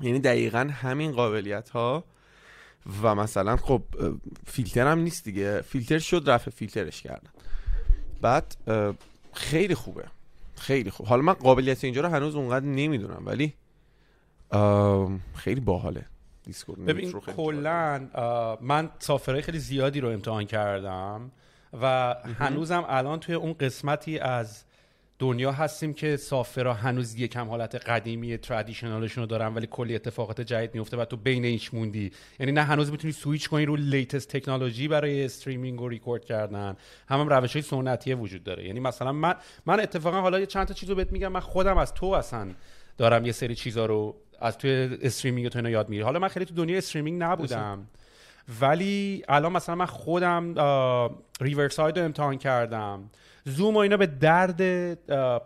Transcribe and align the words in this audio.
یعنی 0.00 0.18
دقیقا 0.18 0.70
همین 0.72 1.12
قابلیت 1.12 1.68
ها 1.68 2.04
و 3.02 3.14
مثلا 3.14 3.56
خب 3.56 3.82
فیلتر 4.46 4.86
هم 4.86 4.98
نیست 4.98 5.24
دیگه. 5.24 5.60
فیلتر 5.60 5.98
شد 5.98 6.22
رفع 6.26 6.50
فیلترش 6.50 7.02
کردن. 7.02 7.30
بعد 8.20 8.56
خیلی 9.32 9.74
خوبه. 9.74 10.04
خیلی 10.56 10.90
خوب. 10.90 11.06
حالا 11.06 11.22
من 11.22 11.32
قابلیت 11.32 11.84
اینجا 11.84 12.00
رو 12.00 12.08
هنوز 12.08 12.34
اونقدر 12.34 12.66
نمی‌دونم 12.66 13.22
ولی 13.26 13.54
خیلی 15.34 15.60
باحاله. 15.60 16.04
Discord 16.44 16.84
ببین. 16.84 17.12
کلا 17.12 18.08
من 18.60 18.90
software 18.98 19.33
های 19.33 19.42
خیلی 19.42 19.58
زیادی 19.58 20.00
رو 20.00 20.08
امتحان 20.08 20.44
کردم 20.44 21.30
و 21.82 22.16
هنوزم 22.38 22.84
الان 22.88 23.20
توی 23.20 23.34
اون 23.34 23.52
قسمتی 23.52 24.18
از 24.18 24.64
دنیا 25.18 25.52
هستیم 25.52 25.94
که 25.94 26.16
software 26.16 26.66
ها 26.66 26.72
هنوز 26.72 27.14
یکم 27.14 27.48
حالت 27.48 27.74
قدیمی 27.74 28.38
traditional 28.38 29.00
شون 29.00 29.22
رو 29.22 29.26
دارن 29.26 29.54
ولی 29.54 29.68
کلی 29.70 29.94
اتفاقات 29.94 30.40
جدید 30.40 30.74
میفته 30.74 30.96
و 30.96 31.04
تو 31.04 31.16
بین 31.16 31.44
ish 31.44 31.74
موندی. 31.74 32.12
یعنی 32.40 32.52
نه 32.52 32.62
هنوز 32.62 32.90
می‌تونی 32.90 33.12
سویچ 33.12 33.48
کنی 33.48 33.64
رو 33.66 33.76
latest 33.76 34.28
technology 34.28 34.88
برای 34.88 35.24
streaming 35.24 35.80
و 35.80 35.88
ریکورد 35.88 36.24
کردن. 36.24 36.76
هم, 37.08 37.20
هم 37.20 37.28
روش 37.28 37.52
های 37.52 37.62
سنتی 37.62 38.14
وجود 38.14 38.44
داره. 38.44 38.64
یعنی 38.64 38.80
مثلا 38.80 39.12
من 39.12 39.34
من 39.66 39.80
اتفاقا 39.80 40.20
حالا 40.20 40.40
یه 40.40 40.46
چند 40.46 40.66
تا 40.66 40.74
چیزو 40.74 40.94
بهت 40.94 41.12
میگم. 41.12 41.28
من 41.28 41.40
خودم 41.40 41.78
از 41.78 41.94
تو 41.94 42.06
اصلا 42.06 42.48
دارم 42.98 43.26
یه 43.26 43.32
سری 43.32 43.54
چیزا 43.54 43.86
رو 43.86 44.16
از 44.40 44.58
توی 44.58 44.98
streaming 45.02 45.48
تو 45.48 45.58
اینا 45.58 45.70
یاد 45.70 45.88
می‌گیری 45.88 46.04
حالا 46.04 46.18
من 46.18 46.28
خیلی 46.28 46.46
تو 46.46 46.54
دنیا 46.54 46.78
streaming 46.78 47.22
نبودم. 47.22 47.86
ولی 48.60 49.22
الان 49.28 49.52
مثلا 49.52 49.74
من 49.74 49.86
خودم 49.86 50.54
Riverside 51.40 51.98
رو 51.98 52.04
امتحان 52.04 52.38
کردم. 52.38 53.10
زوم 53.48 53.74
و 53.74 53.78
اینا 53.78 53.96
به 53.96 54.06
درد 54.06 54.94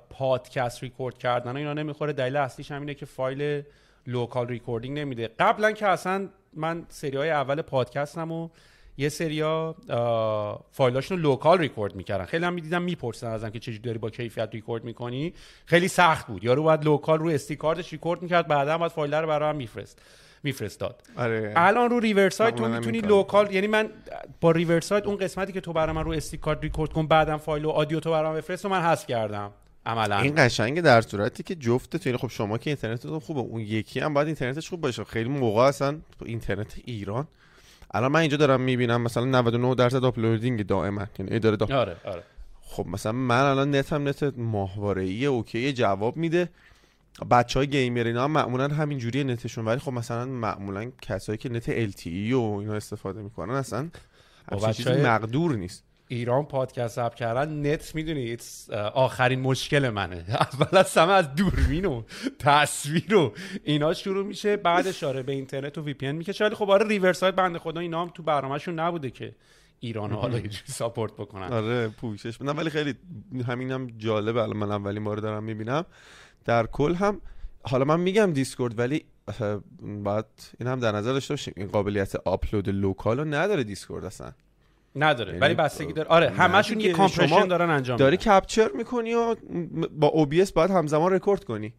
پادکست 0.09 0.83
ریکورد 0.83 1.19
کردن. 1.19 1.53
و 1.53 1.57
اینا 1.57 1.73
نمی‌خوره. 1.73 2.13
دلیل 2.13 2.37
اصلیش 2.37 2.71
همینه 2.71 2.95
که 2.95 3.07
فایل 3.07 3.63
local 4.07 4.49
recording 4.49 4.99
نمیده. 4.99 5.31
قبلا 5.39 5.73
که 5.73 5.87
اصلا 5.87 6.29
من 6.55 6.87
سری 6.89 7.17
های 7.17 7.31
اول 7.31 7.63
پادکستم 7.63 8.33
و 8.33 8.49
یه 8.97 9.09
سریا 9.09 9.75
فایلاشون 10.71 11.17
رو 11.17 11.23
local 11.23 11.59
record 11.59 11.95
می‌کردن. 11.95 12.25
خیلی 12.25 12.45
هم 12.45 12.53
می‌دیدم 12.53 12.83
می‌پرسن 12.83 13.27
ازم 13.27 13.51
که 13.51 13.59
چجوری 13.59 13.79
داری 13.79 13.99
با 13.99 14.11
کیفیت 14.11 14.49
ریکورد 14.53 14.85
می‌کنی. 14.85 15.35
خیلی 15.67 15.89
سخت 15.89 16.27
بود. 16.27 16.45
یارو 16.45 16.63
باید 16.63 16.85
local 16.85 17.19
رو 17.19 17.29
SD 17.29 17.57
card 17.57 17.81
ش 17.81 17.93
record 17.93 18.23
می‌کرد 18.23 18.47
بعدا 18.49 18.79
باید 18.79 18.93
فایل 18.93 19.15
رو 19.15 19.29
برام 19.29 19.57
میفرست. 19.57 20.03
میفرستاد. 20.43 21.03
آره. 21.17 21.53
الان 21.57 21.91
رو 21.91 22.01
Riverside 22.01 22.55
تو 22.55 22.63
معمولاً 22.63 22.79
می‌تونی 22.81 23.01
local 23.01 23.55
یعنی 23.55 23.67
من 23.67 23.91
با 24.41 24.51
Riverside 24.51 25.05
اون 25.07 25.17
قسمتی 25.17 25.53
که 25.53 25.61
تو 25.61 25.73
برای 25.73 25.95
من 25.95 26.05
رو 26.05 26.13
SD 26.13 26.37
card 26.37 26.59
record 26.63 26.93
کن 26.93 27.07
بعدم 27.07 27.37
فایل 27.37 27.65
audio 27.65 28.01
تو 28.01 28.11
برام 28.11 28.37
بفرست 28.37 28.65
و 28.65 28.69
من 28.69 28.83
حذف 28.83 29.07
کردم. 29.07 29.51
عملا. 29.87 30.19
این 30.19 30.35
قشنگه 30.37 30.83
در 30.83 31.01
صورتی 31.01 31.43
که 31.43 31.55
جفت 31.55 31.97
تو 31.97 32.09
یعنی 32.09 32.19
خب 32.19 32.29
شما 32.29 32.59
که 32.59 32.71
اینترنتتون 32.71 33.19
خوبه 33.19 33.41
اون 33.41 33.61
یکی 33.61 34.01
هم 34.01 34.15
باید 34.15 34.27
اینترنتش 34.27 34.69
خوب 34.69 34.81
باشه. 34.81 35.05
خیلی 35.05 35.29
موقع 35.29 35.63
اصلا 35.63 35.99
اینترنت 36.25 36.75
ایران. 36.85 37.29
الان 37.95 38.13
من 38.13 38.21
اینجا 38.21 38.37
دارم 38.37 38.61
می‌بینم 38.61 39.03
مثلا 39.03 39.25
99 39.25 39.75
درصد 39.75 40.05
uploading 40.05 40.67
دائما. 40.67 41.07
یعنی 41.19 41.37
اداره 41.37 41.57
دا... 41.57 41.67
آره 41.81 41.97
آره. 42.05 42.23
خب 42.63 42.87
مثلا 42.87 43.13
من 43.13 43.41
الان 43.41 43.75
نتم 43.75 44.09
نت 44.09 44.23
ماهواره 44.37 45.03
ای 45.03 45.27
okay 45.27 45.73
جواب 45.73 46.17
میده. 46.17 46.49
بچه 47.31 47.59
های 47.59 47.69
gamer 47.69 48.05
اینا 48.05 48.25
هم 48.25 48.31
معمولا 48.31 48.69
همین 48.69 48.99
جوری 48.99 49.25
نتشون 49.25 49.65
ولی 49.65 49.79
خب 49.79 49.93
مثلا 49.93 50.25
معمولا 50.25 50.93
کسایی 51.03 51.39
که 51.39 51.49
نت 51.49 51.91
LTE 51.91 52.33
و 52.33 52.57
اینا 52.61 52.75
استفاده 52.75 53.23
می‌کنن 53.23 53.55
اصلا 53.55 53.89
همچین 54.53 54.73
چیزی 54.73 54.91
مقدور 54.91 55.57
نیست. 55.57 55.85
ایران 56.09 56.45
پادکست 56.45 56.97
ضبط 56.97 57.15
کردن 57.15 57.67
نت 57.67 57.95
می‌دونی 57.95 58.37
آخرین 58.95 59.41
مشکل 59.41 59.91
منه. 59.91 60.25
اول 60.53 60.79
از 60.79 60.99
همه 60.99 61.13
از 61.13 61.35
دوربین 61.35 61.85
و 61.85 62.03
تصویر 62.39 63.15
و 63.15 63.33
اینا 63.65 63.95
شروع 63.95 64.27
میشه 64.27 64.57
بعدش 64.57 65.05
آره 65.05 65.23
به 65.23 65.33
اینترنت 65.33 65.79
و 65.79 65.83
VPN 65.83 66.15
می‌کشه. 66.15 66.45
ولی 66.45 66.55
خب 66.55 66.71
آره 66.71 66.89
Riverside 66.89 67.37
بنده 67.37 67.59
خدا 67.59 67.81
اینا 67.81 68.03
هم 68.03 68.11
تو 68.15 68.23
برنامهشون 68.23 68.81
نبوده 68.81 69.11
که 69.11 69.35
ایران 69.81 70.13
حالا 70.13 70.37
یه 70.37 70.43
جوری 70.43 70.73
support 70.73 71.13
بکنن. 71.13 71.53
آره 71.53 71.89
پوشش. 71.89 72.43
نه 72.43 72.53
ولی 72.53 72.71
خیلی 72.71 72.95
همینم 73.47 73.87
جالبه. 73.99 74.43
الان 74.43 74.57
من 74.57 74.71
اولین 74.71 75.05
بار 75.05 75.17
دارم 75.17 75.45
می‌بینم. 75.45 75.85
در 76.51 76.67
کل 76.67 76.95
هم 76.95 77.21
حالا 77.63 77.85
من 77.85 78.01
میگم 78.01 78.33
Discord 78.33 78.79
ولی 78.79 79.05
باید 80.05 80.25
این 80.61 80.69
هم 80.69 80.81
در 80.81 80.93
نظر 80.93 81.13
داشته 81.13 81.33
باشیم. 81.35 81.55
این 81.57 81.67
قابلیت 81.67 82.17
آپلود 82.17 82.69
local 82.69 83.19
رو 83.19 83.25
نداره 83.25 83.65
Discord 83.65 84.05
اصلا. 84.05 84.33
نداره 84.97 85.29
یعنی 85.29 85.41
ولی 85.41 85.55
بستگی 85.55 85.93
داره. 85.93 86.09
آره 86.09 86.31
همشون 86.31 86.81
یه 86.81 86.83
دیگه، 86.83 86.97
compression 86.97 87.47
دارن 87.47 87.71
انجام 87.71 87.97
داری. 87.97 88.17
capture 88.17 88.71
می‌کنی 88.75 89.15
و 89.15 89.37
با 89.99 90.09
OBS 90.09 90.53
باید 90.53 90.71
همزمان 90.71 91.13
رکورد 91.13 91.45
کنی. 91.45 91.73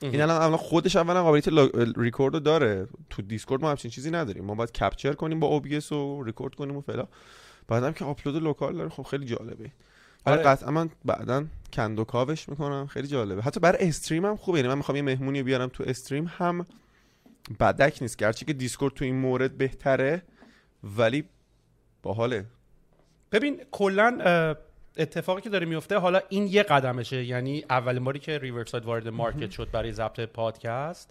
این 0.00 0.20
الان 0.20 0.56
خودش 0.56 0.96
اولا 0.96 1.22
قابلیت 1.22 1.48
ریکورد 1.96 2.34
رو 2.34 2.40
داره. 2.40 2.88
تو 3.10 3.22
Discord 3.22 3.62
ما 3.62 3.70
همچین 3.70 3.90
چیزی 3.90 4.10
نداریم. 4.10 4.44
ما 4.44 4.54
باید 4.54 4.72
capture 4.72 5.12
کنیم 5.12 5.40
با 5.40 5.60
OBS 5.60 5.92
و 5.92 6.22
ریکورد 6.22 6.54
کنیم 6.54 6.76
و 6.76 6.80
فلا 6.80 7.06
بعدم 7.68 7.92
که 7.92 8.04
آپلود 8.04 8.42
local 8.42 8.76
داره 8.76 8.88
خب 8.88 9.02
خیلی 9.02 9.26
جالبه. 9.26 9.70
آره. 10.32 10.42
قطعا 10.42 10.70
من 10.70 10.90
بعدا 11.04 11.44
کند 11.72 11.98
و 11.98 12.04
کاوش 12.04 12.48
می‌کنم. 12.48 12.86
خیلی 12.86 13.08
جالبه. 13.08 13.42
حتی 13.42 13.60
برای 13.60 13.88
stream 13.88 14.24
هم 14.24 14.36
خوبه. 14.36 14.58
یعنی 14.58 14.68
من 14.68 14.74
می‌خوام 14.74 14.96
یه 14.96 15.02
مهمونی 15.02 15.42
بیارم 15.42 15.68
تو 15.68 15.84
stream. 15.86 16.30
هم 16.38 16.66
بدک 17.60 17.98
نیست. 18.00 18.16
گرچه 18.16 18.46
که 18.46 18.52
Discord 18.52 18.94
تو 18.94 19.04
این 19.04 19.16
مورد 19.16 19.58
بهتره 19.58 20.22
ولی 20.84 21.24
باحاله. 22.02 22.44
ببین 23.32 23.60
کلا 23.70 24.18
اتفاقی 24.96 25.40
که 25.40 25.50
داره 25.50 25.66
میفته 25.66 25.98
حالا 25.98 26.20
این 26.28 26.46
یه 26.46 26.62
قدمشه. 26.62 27.24
یعنی 27.24 27.64
اولین 27.70 28.04
باری 28.04 28.18
که 28.18 28.38
Riverside 28.38 28.84
وارد 28.84 29.08
market 29.08 29.50
شد 29.50 29.70
برای 29.72 29.92
ضبط 29.92 30.20
پادکست 30.20 31.10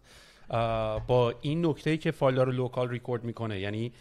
با 1.07 1.33
این 1.42 1.65
نکته 1.65 1.97
که 1.97 2.12
فایل 2.12 2.39
رو 2.39 2.51
local 2.51 2.89
record 2.89 3.24
می‌کنه. 3.24 3.59
یعنی 3.59 3.92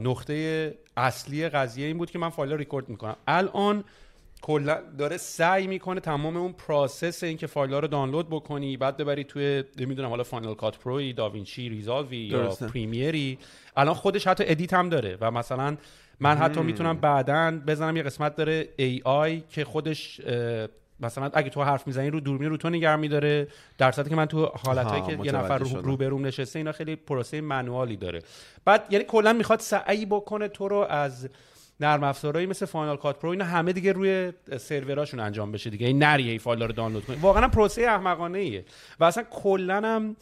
نقطه 0.00 0.74
اصلی 0.96 1.48
قضیه 1.48 1.86
این 1.86 1.98
بود 1.98 2.10
که 2.10 2.18
من 2.18 2.28
فایل 2.28 2.52
رو 2.52 2.56
ریکورد 2.56 2.88
می‌کنم. 2.88 3.16
الان 3.26 3.84
کلا 4.42 4.78
داره 4.98 5.16
سعی 5.16 5.66
می‌کنه 5.66 6.00
تمام 6.00 6.36
اون 6.36 6.52
process 6.52 7.24
این 7.24 7.36
که 7.36 7.46
فایل 7.46 7.74
رو 7.74 7.88
دانلود 7.88 8.30
بکنی 8.30 8.76
بعد 8.76 8.96
ببری 8.96 9.24
توی 9.24 9.64
نمی‌دونم 9.78 10.08
حالا 10.08 10.22
Final 10.22 10.54
Cut 10.54 10.78
Pro 10.78 11.04
ی 11.04 11.12
DaVinci 11.12 11.68
Resolve 11.68 12.10
ی 12.10 12.16
یا 12.16 12.38
درسته. 12.38 12.66
Premiere 12.66 13.30
ی 13.30 13.38
الان 13.76 13.94
خودش 13.94 14.26
حتی 14.26 14.44
edit 14.46 14.72
هم 14.72 14.88
داره 14.88 15.18
و 15.20 15.30
مثلا 15.30 15.76
من 16.20 16.36
حتی 16.36 16.60
می‌تونم 16.60 16.96
بعدا 16.96 17.60
بزنم 17.66 17.96
یه 17.96 18.02
قسمت 18.02 18.36
داره 18.36 18.68
AI 18.76 19.42
که 19.50 19.64
خودش 19.64 20.20
اه، 20.26 20.68
مثلا 21.00 21.30
اگه 21.34 21.50
تو 21.50 21.62
حرف 21.62 21.86
می‌زنی 21.86 22.10
رو 22.10 22.20
دوربین 22.20 22.50
رو 22.50 22.56
تو 22.56 22.70
نگه 22.70 22.96
میداره 22.96 23.48
در 23.78 23.92
صورتی 23.92 24.10
که 24.10 24.16
من 24.16 24.26
تو 24.26 24.46
حالتایی 24.46 25.02
آها، 25.02 25.16
که 25.16 25.24
یه 25.24 25.32
نفر 25.32 25.44
متوجه 25.44 25.58
رو 25.58 25.66
شدم. 25.66 25.82
روبروم 25.82 26.26
نشسته 26.26 26.58
اینا 26.58 26.72
خیلی 26.72 26.96
پروسه 26.96 27.40
manual 27.40 27.88
ی 27.88 27.96
داره 27.96 28.22
بعد 28.64 28.86
یعنی 28.90 29.04
کلا 29.04 29.32
می‌خواد 29.32 29.60
سعی 29.60 30.06
بکنه 30.06 30.48
تو 30.48 30.68
رو 30.68 30.76
از 30.76 31.28
نرم 31.80 32.04
افزارهایی 32.04 32.46
مثل 32.46 32.66
Final 32.66 32.96
Cut 32.96 33.18
Pro 33.18 33.30
اینا 33.30 33.44
همه 33.44 33.72
دیگه 33.72 33.92
روی 33.92 34.32
سروراشون 34.60 35.20
انجام 35.20 35.52
بشه 35.52 35.70
دیگه. 35.70 35.86
این 35.86 36.02
نری 36.02 36.30
این 36.30 36.38
فایل 36.38 36.62
رو 36.62 36.72
دانلود 36.72 37.04
کنی 37.04 37.16
واقعا 37.16 37.48
پروسه 37.48 37.82
احمقانه 37.82 38.38
ایه 38.38 38.64
و 39.00 39.04
اصلا 39.04 39.24
کلا 39.30 39.76
هم 39.76 40.16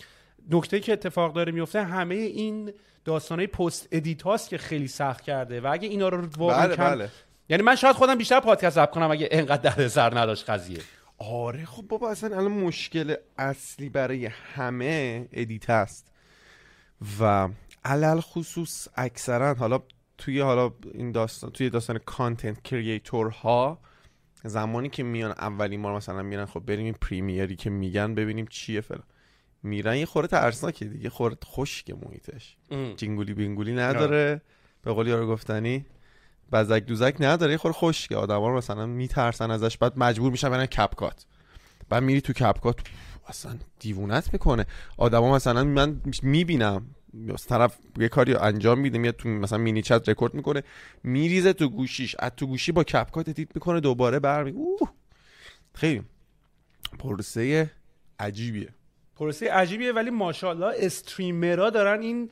نکته 0.50 0.80
که 0.80 0.92
اتفاق 0.92 1.34
داره 1.34 1.52
میفته 1.52 1.82
همه 1.82 2.14
این 2.14 2.72
داستانه 3.04 3.46
post 3.46 3.88
edit 3.92 4.22
هاست 4.22 4.48
که 4.48 4.58
خیلی 4.58 4.88
سخت 4.88 5.20
کرده. 5.20 5.60
و 5.60 5.72
اگه 5.72 5.88
اینا 5.88 6.08
رو 6.08 6.28
واقعا 6.38 6.66
بله 6.66 6.76
کم 6.76 6.90
بله. 6.90 7.08
یعنی 7.48 7.62
من 7.62 7.76
شاید 7.76 7.96
خودم 7.96 8.14
بیشتر 8.14 8.40
پادکست 8.40 8.74
ضبط 8.76 8.90
کنم 8.90 9.10
اگه 9.10 9.28
انقدر 9.30 9.70
دردسر 9.70 10.18
نداشت 10.18 10.50
قضیه. 10.50 10.78
آره 11.18 11.64
خب 11.64 11.82
بابا 11.82 12.10
اصلا 12.10 12.36
الان 12.36 12.52
مشکل 12.52 13.14
اصلی 13.38 13.88
برای 13.88 14.26
همه 14.26 15.28
edit 15.32 15.70
هست. 15.70 16.12
و 17.20 17.48
علل 17.84 18.20
خصوص 18.20 18.88
اکثرا 18.96 19.54
حالا 19.54 19.80
توی 20.18 20.40
حالا 20.40 20.72
این 20.94 21.12
داستان 21.12 21.50
توی 21.50 21.70
داستان 21.70 21.98
کانتنت 21.98 22.62
کریئتور 22.62 23.28
ها 23.30 23.78
زمانی 24.44 24.88
که 24.88 25.02
میان 25.02 25.30
اولین 25.30 25.82
بار 25.82 25.96
مثلا 25.96 26.22
میرن 26.22 26.46
خب 26.46 26.60
بریم 26.60 26.84
این 26.84 26.94
پریمیری 27.00 27.56
که 27.56 27.70
میگن 27.70 28.14
ببینیم 28.14 28.46
چیه 28.50 28.80
فلان. 28.80 29.02
میرن 29.62 29.96
یه 29.96 30.06
خورده 30.06 30.28
ترسناکه 30.28 30.84
دیگه 30.84 31.10
خورده 31.10 31.36
خشک 31.44 31.90
محیطش. 31.90 32.56
جینگولی 32.96 33.34
بینگولی 33.34 33.72
نداره 33.72 34.40
به 34.82 34.92
قول 34.92 35.06
یارو 35.06 35.26
گفتنی. 35.26 35.86
بزک 36.52 36.84
دوزک 36.84 37.16
نداره 37.20 37.52
یه 37.52 37.58
خورده 37.58 37.78
خشکه. 37.78 38.16
آدما 38.16 38.56
مثلا 38.56 38.86
میترسن 38.86 39.50
ازش 39.50 39.76
بعد 39.76 39.92
مجبور 39.98 40.30
میشن 40.30 40.50
برن 40.50 40.66
کپکات 40.66 41.26
بعد 41.88 42.02
میری 42.02 42.20
تو 42.20 42.32
کپکات 42.32 42.80
اصلا 43.28 43.56
دیوونت 43.78 44.32
می‌کنه. 44.32 44.66
آدما 44.96 45.34
مثلا 45.34 45.64
من 45.64 46.00
می‌بینم 46.22 46.86
طرف 47.48 47.78
یه 47.98 48.08
کاری 48.08 48.34
انجام 48.34 48.78
میده 48.78 48.98
میاد 48.98 49.16
تو 49.16 49.28
مثلا 49.28 49.58
مینی 49.58 49.82
چت 49.82 50.08
رکورد 50.08 50.34
می‌کنه 50.34 50.62
میریزه 51.04 51.52
تو 51.52 51.68
گوشیش 51.68 52.16
از 52.18 52.30
تو 52.36 52.46
گوشی 52.46 52.72
با 52.72 52.84
CapCut 52.84 53.28
edit 53.28 53.48
می‌کنه 53.54 53.80
دوباره 53.80 54.18
برمی 54.18 54.50
اوه! 54.50 54.90
خیلی 55.74 56.02
پروسه 56.98 57.70
عجیبیه. 58.18 58.68
پروسه 59.16 59.52
عجیبیه 59.52 59.92
ولی 59.92 60.10
ماشاءالله 60.10 60.74
streamer 60.78 61.60
ها 61.60 61.70
دارن 61.70 62.02
این 62.02 62.30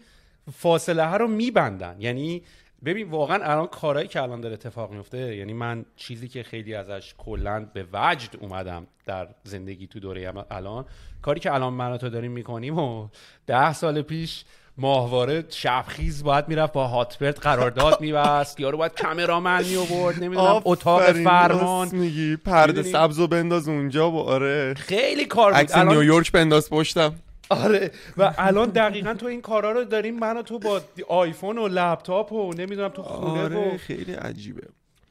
فاصله 0.53 1.07
ها 1.07 1.17
رو 1.17 1.29
میبندن. 1.29 1.97
یعنی 1.99 2.43
ببین 2.85 3.11
واقعا 3.11 3.45
الان 3.45 3.67
کارهایی 3.67 4.09
که 4.09 4.23
الان 4.23 4.41
داره 4.41 4.55
اتفاق 4.55 4.93
میفته 4.93 5.37
یعنی 5.37 5.53
من 5.53 5.85
چیزی 5.97 6.29
که 6.29 6.43
خیلی 6.43 6.75
ازش 6.75 7.15
کلا 7.19 7.69
به 7.75 7.87
وجد 7.93 8.37
اومدم 8.41 8.87
در 9.07 9.29
زندگی 9.45 9.87
تو 9.87 10.01
دوره 10.01 10.33
الان 10.51 10.85
کاری 11.23 11.41
که 11.41 11.55
الان 11.55 11.73
من 11.73 11.97
تو 11.97 12.09
داریم 12.09 12.33
می‌کنیم 12.33 12.79
و 12.79 13.09
ده 13.47 13.73
سال 13.73 14.03
پیش 14.03 14.45
ماهواره 14.79 15.45
شبخیز 15.49 16.25
باید 16.25 16.49
می‌رفت 16.49 16.73
با 16.73 16.87
هاتبرد 16.87 17.37
قرارداد 17.37 18.01
میبست 18.05 18.61
یارو 18.61 18.79
باید 18.79 18.93
کامرامن 19.03 19.65
میآورد 19.65 20.25
نمی‌دونم 20.25 20.63
اتاق 20.65 21.13
فرمان. 21.13 21.89
میگی. 21.93 22.37
پرده 22.37 22.73
می‌دونی؟ 22.73 22.93
سبز 22.93 23.19
رو 23.19 23.27
بنداز 23.27 23.69
اونجا 23.69 24.11
و 24.11 24.19
آره. 24.19 24.75
خیلی 24.75 25.25
کار 25.25 25.53
بود. 25.53 25.61
عکس 25.61 25.77
الان 25.77 25.97
نیویورک 25.97 26.33
بنداز 26.33 26.71
پشتم. 26.71 27.15
آره. 27.49 27.91
و 28.17 28.35
الان 28.39 28.69
دقیقا 28.69 29.15
تو 29.15 29.27
این 29.27 29.41
کارا 29.43 29.73
رو 29.73 29.85
داریم 29.85 30.19
من 30.19 30.37
و 30.37 30.43
تو 30.43 30.59
با 30.59 30.81
آیفون 31.09 31.59
و 31.59 31.69
لپتاپ 31.69 32.33
و 32.33 32.53
نمی‌دونم 32.55 32.89
تو 32.89 33.03
خونه 33.03 33.43
آره 33.43 33.75
و 33.75 33.79
خیلی 33.79 34.13
عجیبه. 34.13 34.63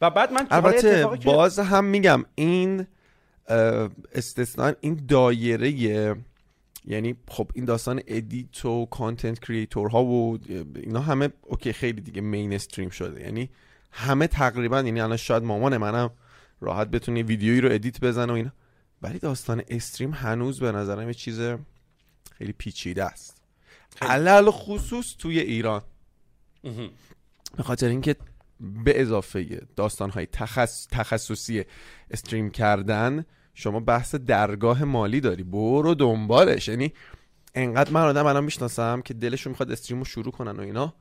و 0.01 0.09
بعد 0.09 0.31
من 0.31 0.47
البته 0.51 1.05
باز 1.25 1.59
هم 1.59 1.85
میگم 1.85 2.25
این 2.35 2.87
استثنا 4.15 4.73
این 4.81 5.01
دایره 5.09 6.15
یعنی 6.85 7.15
خب 7.27 7.51
این 7.53 7.65
داستان 7.65 8.01
edit 8.07 8.65
و 8.65 8.85
content 8.85 9.39
creator 9.39 9.89
ها 9.89 10.03
و 10.03 10.39
اینا 10.75 10.99
همه 10.99 11.29
okay 11.41 11.73
خیلی 11.73 12.01
دیگه 12.01 12.21
mainstream 12.21 12.89
شده. 12.89 13.21
یعنی 13.21 13.49
همه 13.91 14.27
تقریبا 14.27 14.81
یعنی 14.81 15.01
الان 15.01 15.17
شاید 15.17 15.43
مامان 15.43 15.77
منم 15.77 16.11
راحت 16.61 16.87
بتونه 16.87 17.23
ویدیویی 17.23 17.61
رو 17.61 17.71
edit 17.71 17.99
بزنه 17.99 18.31
و 18.33 18.35
اینا. 18.35 18.51
ولی 19.01 19.19
داستان 19.19 19.63
stream 19.67 20.11
هنوز 20.11 20.59
به 20.59 20.71
نظرم 20.71 21.07
یه 21.07 21.13
چیز 21.13 21.41
خیلی 22.31 22.51
پیچیده 22.51 23.03
است. 23.03 23.41
علی‌الخصوص 24.01 25.15
توی 25.17 25.39
ایران. 25.39 25.81
به 27.57 27.63
خاطر 27.63 27.87
اینکه 27.87 28.15
به 28.83 29.01
اضافه 29.01 29.61
داستان 29.75 30.09
های 30.09 30.25
تخص... 30.25 30.87
تخصصی 30.91 31.63
استریم 32.11 32.49
کردن 32.49 33.25
شما 33.53 33.79
بحث 33.79 34.15
درگاه 34.15 34.83
مالی 34.83 35.21
داری. 35.21 35.43
برو 35.43 35.95
دنبالش. 35.95 36.67
یعنی 36.67 36.93
انقدر 37.55 37.91
من 37.91 38.01
آدم 38.01 38.25
الان 38.25 38.43
می‌شناسم 38.43 39.01
که 39.01 39.13
دلشون 39.13 39.51
می‌خواد 39.51 39.71
استریم 39.71 39.99
رو 39.99 40.05
شروع 40.05 40.31
کنن 40.31 40.51
و 40.51 40.61
اینا. 40.61 40.93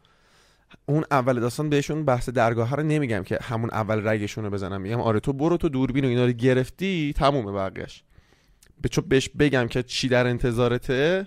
اون 0.86 1.04
اول 1.10 1.40
داستان 1.40 1.70
بهشون 1.70 2.04
بحث 2.04 2.28
درگاه 2.28 2.76
رو 2.76 2.82
نمیگم 2.82 3.22
که 3.22 3.38
همون 3.42 3.70
اول 3.70 4.08
رگشون 4.08 4.44
رو 4.44 4.50
بزنم. 4.50 4.80
میگم 4.80 5.00
آره 5.00 5.20
تو 5.20 5.32
برو 5.32 5.56
تو 5.56 5.68
دوربین 5.68 6.04
و 6.04 6.08
اینا 6.08 6.24
رو 6.24 6.32
گرفتی 6.32 7.12
تمومه 7.16 7.52
بقیهش 7.52 8.04
به 8.80 8.88
چون 8.88 9.04
بهش 9.08 9.28
بگم 9.28 9.68
که 9.68 9.82
چی 9.82 10.08
در 10.08 10.26
انتظارته 10.26 11.26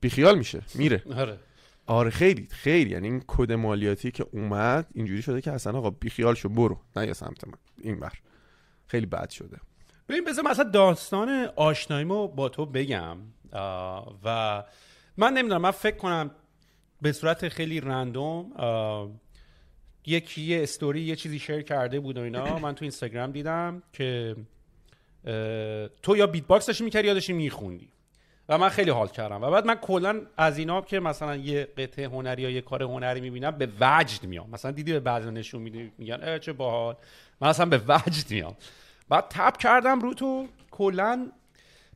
بیخیال 0.00 0.38
میشه. 0.38 0.62
میره. 0.74 1.02
آره. 1.16 1.38
آره 1.86 2.10
خیلی 2.10 2.48
خیلی. 2.50 2.90
یعنی 2.90 3.08
این 3.08 3.22
کد 3.26 3.52
مالیاتی 3.52 4.10
که 4.10 4.26
اومد 4.32 4.86
اینجوری 4.94 5.22
شده 5.22 5.40
که 5.40 5.52
اصلا 5.52 5.78
آقا 5.78 5.90
بیخیال 5.90 6.34
شو 6.34 6.48
برو. 6.48 6.80
نه 6.96 7.06
یا 7.06 7.14
سمت 7.14 7.48
من. 7.48 7.54
این 7.80 8.00
بر 8.00 8.12
خیلی 8.86 9.06
بد 9.06 9.30
شده. 9.30 9.56
ببین 10.08 10.24
بذار 10.24 10.44
مثلا 10.44 10.70
داستان 10.70 11.48
آشناییمو 11.56 12.28
با 12.28 12.48
تو 12.48 12.66
بگم. 12.66 13.18
و 14.24 14.64
من 15.16 15.32
نمی‌دونم 15.32 15.60
من 15.60 15.70
فکر 15.70 15.96
کنم 15.96 16.30
به 17.02 17.12
صورت 17.12 17.48
خیلی 17.48 17.80
رندوم 17.80 18.52
یکی 20.06 20.42
یه 20.42 20.62
استوری 20.62 21.00
یه 21.00 21.16
چیزی 21.16 21.38
شیر 21.38 21.62
کرده 21.62 22.00
بود 22.00 22.18
و 22.18 22.20
اینا. 22.20 22.58
من 22.58 22.74
تو 22.74 22.84
اینستاگرام 22.84 23.30
دیدم 23.30 23.82
که 23.92 24.36
تو 26.02 26.16
یا 26.16 26.26
beatbox 26.26 26.66
داشتی 26.66 26.84
می‌کردی 26.84 27.08
یا 27.08 27.14
داشتی 27.14 27.32
میخوندی. 27.32 27.88
و 28.48 28.58
من 28.58 28.68
خیلی 28.68 28.90
حال 28.90 29.08
کردم. 29.08 29.42
و 29.42 29.50
بعد 29.50 29.66
من 29.66 29.74
کلا 29.74 30.20
از 30.36 30.58
اینا 30.58 30.80
که 30.80 31.00
مثلا 31.00 31.36
یه 31.36 31.64
قطعه 31.64 32.08
هنری 32.08 32.42
یا 32.42 32.50
یه 32.50 32.60
کار 32.60 32.82
هنری 32.82 33.20
می‌بینم 33.20 33.50
به 33.50 33.68
وجد 33.80 34.24
میام. 34.24 34.50
مثلا 34.50 34.70
دیدی 34.70 34.92
به 34.92 35.00
بعضی 35.00 35.30
نشون 35.30 35.62
میدی 35.62 35.92
میگن 35.98 36.38
چه 36.38 36.52
باحال. 36.52 36.96
من 37.40 37.48
اصلا 37.48 37.66
به 37.66 37.80
وجد 37.88 38.30
میام. 38.30 38.56
بعد 39.08 39.24
tap 39.30 39.56
کردم 39.56 40.00
رو 40.00 40.14
تو 40.14 40.48
کلا. 40.70 41.30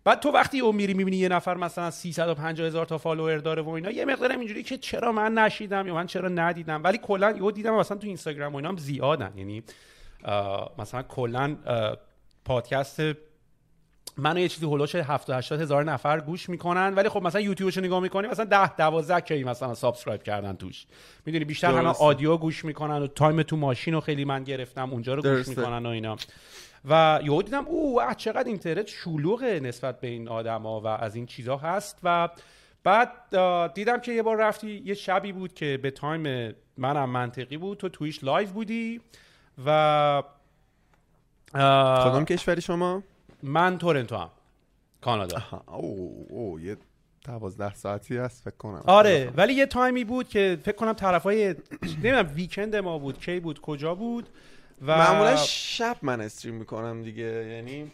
بعد 0.05 0.20
تو 0.20 0.31
وقتی 0.31 0.60
اون 0.60 0.76
میری 0.76 0.94
می‌بینی 0.94 1.16
یه 1.16 1.28
نفر 1.28 1.55
مثلا 1.55 1.90
350 1.90 2.66
هزار 2.66 2.87
تا 2.87 2.99
follower 2.98 3.38
داره 3.38 3.62
و 3.62 3.69
اینا 3.69 3.90
یه 3.90 4.05
مقدارم 4.05 4.38
اینجوری 4.38 4.62
که 4.62 4.78
چرا 4.78 5.12
من 5.12 5.34
نشنیدم 5.34 5.86
یا 5.87 5.94
من 5.94 6.06
چرا 6.06 6.28
ندیدم. 6.28 6.84
ولی 6.84 6.99
کلا 6.99 7.30
یهو 7.30 7.50
دیدم 7.50 7.75
مثلا 7.75 7.97
تو 7.97 8.06
اینستاگرام 8.06 8.52
و 8.52 8.56
اینا 8.56 8.68
هم 8.68 8.76
زیادن. 8.76 9.32
یعنی 9.37 9.62
مثلا 10.78 11.02
کلا 11.02 11.56
پادکست 12.44 13.00
منو 14.16 14.38
یه 14.38 14.49
چیزی 14.49 14.66
حول 14.66 14.77
و 14.77 14.80
حوش 14.80 14.94
70 14.94 15.37
80 15.37 15.61
هزار 15.61 15.85
نفر 15.85 16.21
گوش 16.21 16.49
می‌کنن 16.49 16.94
ولی 16.94 17.09
خب 17.09 17.23
مثلا 17.23 17.40
یوتیوبش 17.40 17.76
رو 17.76 17.85
نگاه 17.85 18.00
می‌کنی 18.00 18.28
مثلا 18.28 18.44
10 18.44 18.76
12 18.76 19.21
K 19.20 19.44
مثلا 19.44 19.75
subscribe 19.75 20.23
کردن 20.23 20.56
توش. 20.56 20.87
می‌دونی 21.26 21.44
بیشتر 21.44 21.73
همه. 21.73 21.88
audio 21.88 22.37
گوش 22.37 22.64
می‌کنن 22.64 23.02
و 23.02 23.06
time 23.06 23.42
تو 23.42 23.56
ماشین 23.56 23.94
رو 23.94 24.00
خیلی 24.00 24.25
من 24.25 24.44
گرفتم 24.44 24.90
اونجا 24.90 25.14
رو 25.14 25.23
گوش 25.23 25.30
درسته. 25.30 25.50
می‌کنن 25.50 25.87
و 25.87 25.88
اینا. 25.88 26.16
و 26.90 27.21
یهو 27.23 27.42
دیدم 27.42 27.66
او 27.66 28.00
چقدر 28.16 28.49
اینترنت 28.49 28.87
شلوغه 28.87 29.61
نسبت 29.61 30.00
به 30.00 30.09
این 30.09 30.28
آدما 30.28 30.80
و 30.80 30.87
از 30.87 31.14
این 31.14 31.26
چیزا 31.26 31.57
هست. 31.57 31.99
و 32.02 32.28
بعد 32.85 33.11
دیدم 33.75 34.00
که 34.00 34.12
یه 34.12 34.23
بار 34.23 34.37
رفتی 34.37 34.83
یه 34.85 34.95
شبی 34.95 35.33
بود 35.33 35.54
که 35.54 35.78
به 35.83 35.90
time 35.90 36.54
منم 36.76 37.11
منطقی 37.11 37.57
بود. 37.57 37.78
تو 37.78 37.88
Twitch 37.88 38.25
live 38.25 38.49
بودی 38.49 39.00
و 39.66 40.23
کدام 41.54 42.25
کشوری 42.25 42.61
شما؟ 42.61 43.02
من 43.42 43.78
تورنتو 43.78 44.16
هم 44.16 44.30
کانادا. 45.00 45.42
او 45.66 46.26
او 46.30 46.61
یه 46.61 46.76
دوازده 47.25 47.75
ساعتی 47.75 48.16
هست 48.16 48.42
فکر 48.45 48.57
کنم. 48.57 48.83
آره 48.87 49.33
ولی 49.37 49.54
یه 49.54 49.66
تایمی 49.66 50.04
بود 50.04 50.28
که 50.28 50.59
فکر 50.62 50.76
کنم 50.76 50.92
طرفای 50.92 51.54
نمی‌دونم 51.83 52.33
ویکند 52.35 52.76
ما 52.76 52.99
بود 52.99 53.18
کی 53.18 53.40
بود 53.40 53.61
کجا 53.61 53.95
بود. 53.95 54.28
و 54.82 54.99
معمولا 54.99 55.37
شب 55.37 55.97
من 56.02 56.20
استریم 56.20 56.54
می‌کنم 56.54 57.02
دیگه 57.02 57.47
یعنی 57.56 57.90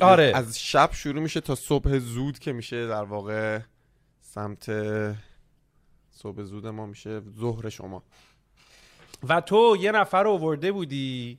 آره. 0.00 0.32
از 0.34 0.60
شب 0.60 0.90
شروع 0.92 1.22
میشه 1.22 1.40
تا 1.40 1.54
صبح 1.54 1.98
زود 1.98 2.38
که 2.38 2.52
میشه 2.52 2.86
در 2.86 3.02
واقع 3.02 3.60
سمت 4.20 4.70
صبح 6.10 6.42
زود 6.42 6.66
ما 6.66 6.86
میشه 6.86 7.20
ظهر 7.40 7.68
شما. 7.68 8.02
و 9.28 9.40
تو 9.40 9.76
یه 9.80 9.92
نفر 9.92 10.22
رو 10.22 10.30
آورده 10.30 10.72
بودی 10.72 11.38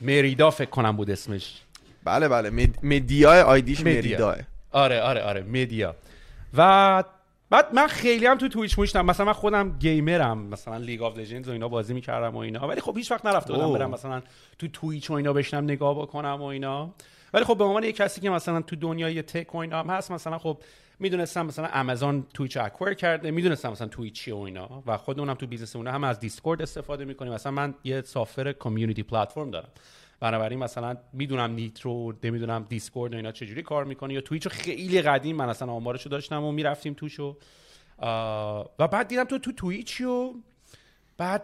مریدا 0.00 0.50
فکر 0.50 0.70
کنم 0.70 0.96
بود 0.96 1.10
اسمش. 1.10 1.60
بله 2.04 2.28
بله 2.28 2.50
مد... 2.50 2.84
مدیا 2.84 3.42
ID 3.46 3.63
ش 3.63 3.80
مدیا. 3.80 3.94
مریداه. 3.94 4.36
آره 4.70 5.00
آره 5.00 5.22
آره 5.22 5.42
مدیا. 5.42 5.96
و 6.54 7.04
بعد 7.50 7.74
من 7.74 7.86
خیلی 7.86 8.26
هم 8.26 8.38
تو 8.38 8.48
Twitch 8.48 8.78
نیستم 8.78 9.06
مثلا 9.06 9.26
من 9.26 9.32
خودم 9.32 9.78
گیمرم. 9.78 10.38
مثلا 10.38 10.76
League 10.76 11.02
of 11.02 11.18
Legends 11.18 11.48
و 11.48 11.52
اینا 11.52 11.68
بازی 11.68 11.94
می‌کردم 11.94 12.34
و 12.34 12.38
اینا. 12.38 12.68
ولی 12.68 12.80
خب 12.80 12.96
هیچ 12.96 13.10
وقت 13.10 13.26
نرفته 13.26 13.52
بودم 13.52 13.72
برم 13.72 13.90
مثلا 13.90 14.22
تو 14.58 14.68
Twitch 14.68 15.10
و 15.10 15.14
اینا 15.14 15.32
بشینم 15.32 15.64
نگاه 15.64 16.02
بکنم 16.02 16.38
و 16.40 16.44
اینا. 16.44 16.94
ولی 17.34 17.44
خب 17.44 17.58
به 17.58 17.64
عنوان 17.64 17.84
یه 17.84 17.92
کسی 17.92 18.20
که 18.20 18.30
مثلا 18.30 18.62
تو 18.62 18.76
دنیای 18.76 19.22
tech 19.22 19.54
و 19.54 19.58
اینا 19.58 19.78
هم 19.78 19.90
هست 19.90 20.10
مثلا 20.10 20.38
خب 20.38 20.58
می‌دونستم 20.98 21.46
مثلا 21.46 21.68
آمازون 21.74 22.26
Twitch 22.34 22.56
acquire 22.56 22.94
کرده 22.94 23.30
می‌دونستم 23.30 23.70
مثلا 23.70 23.88
Twitch 23.88 24.14
چیه 24.14 24.34
و 24.34 24.38
اینا. 24.38 24.82
و 24.86 24.96
خودمونم 24.96 25.34
تو 25.34 25.46
business 25.46 25.76
هم 25.76 26.04
از 26.04 26.20
Discord 26.20 26.62
استفاده 26.62 27.04
می‌کنیم. 27.04 27.32
مثلا 27.32 27.52
من 27.52 27.74
یه 27.84 28.02
سافر 28.02 28.52
community 28.52 29.02
platform 29.02 29.50
دارم. 29.50 29.68
بنابراین 30.20 30.58
مثلا 30.58 30.96
می‌دونم 31.12 31.50
Nitro 31.54 32.14
نمی‌دونم 32.24 32.66
Discord 32.68 33.12
و 33.12 33.16
اینا 33.16 33.32
چجوری 33.32 33.62
کار 33.62 33.84
می‌کنه 33.84 34.14
یا 34.14 34.20
Twitch 34.20 34.48
خیلی 34.48 35.02
قدیم 35.02 35.36
من 35.36 35.48
اصلا 35.48 35.72
آمارشو 35.72 36.08
داشتم 36.08 36.44
و 36.44 36.52
می‌رفتیم 36.52 36.94
توشو. 36.94 37.36
و 38.78 38.88
بعد 38.92 39.08
دیدم 39.08 39.24
تو 39.24 39.38
تو 39.38 39.72
و 39.72 40.32
بعد 41.18 41.42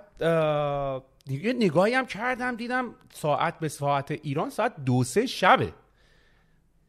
یه 1.26 1.52
نگاهی 1.52 1.94
هم 1.94 2.06
کردم 2.06 2.56
دیدم 2.56 2.94
ساعت 3.14 3.58
به 3.58 3.68
ساعت 3.68 4.10
ایران 4.10 4.50
ساعت 4.50 4.84
دو 4.84 5.04
سه 5.04 5.26
شبه. 5.26 5.72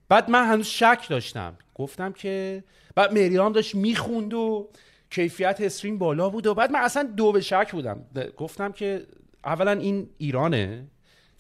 بعد 0.10 0.30
من 0.30 0.48
هنوز 0.48 0.68
شک 0.68 1.06
داشتم. 1.10 1.58
گفتم 1.76 2.12
که 2.12 2.64
بعد 2.96 3.14
مریام 3.14 3.52
داشت 3.52 3.76
می‌خوند 3.76 4.34
و 4.34 4.70
کیفیت 5.10 5.62
stream 5.62 5.98
بالا 5.98 6.30
بود 6.30 6.48
و 6.48 6.54
بعد 6.54 6.72
من 6.72 6.80
اصلا 6.80 7.04
دو 7.04 7.32
به 7.32 7.42
شک 7.42 7.72
بودم. 7.72 8.06
گفتم 8.38 8.72
که 8.72 9.08
اولا 9.46 9.72
این 9.72 10.10
ایرانه. 10.18 10.88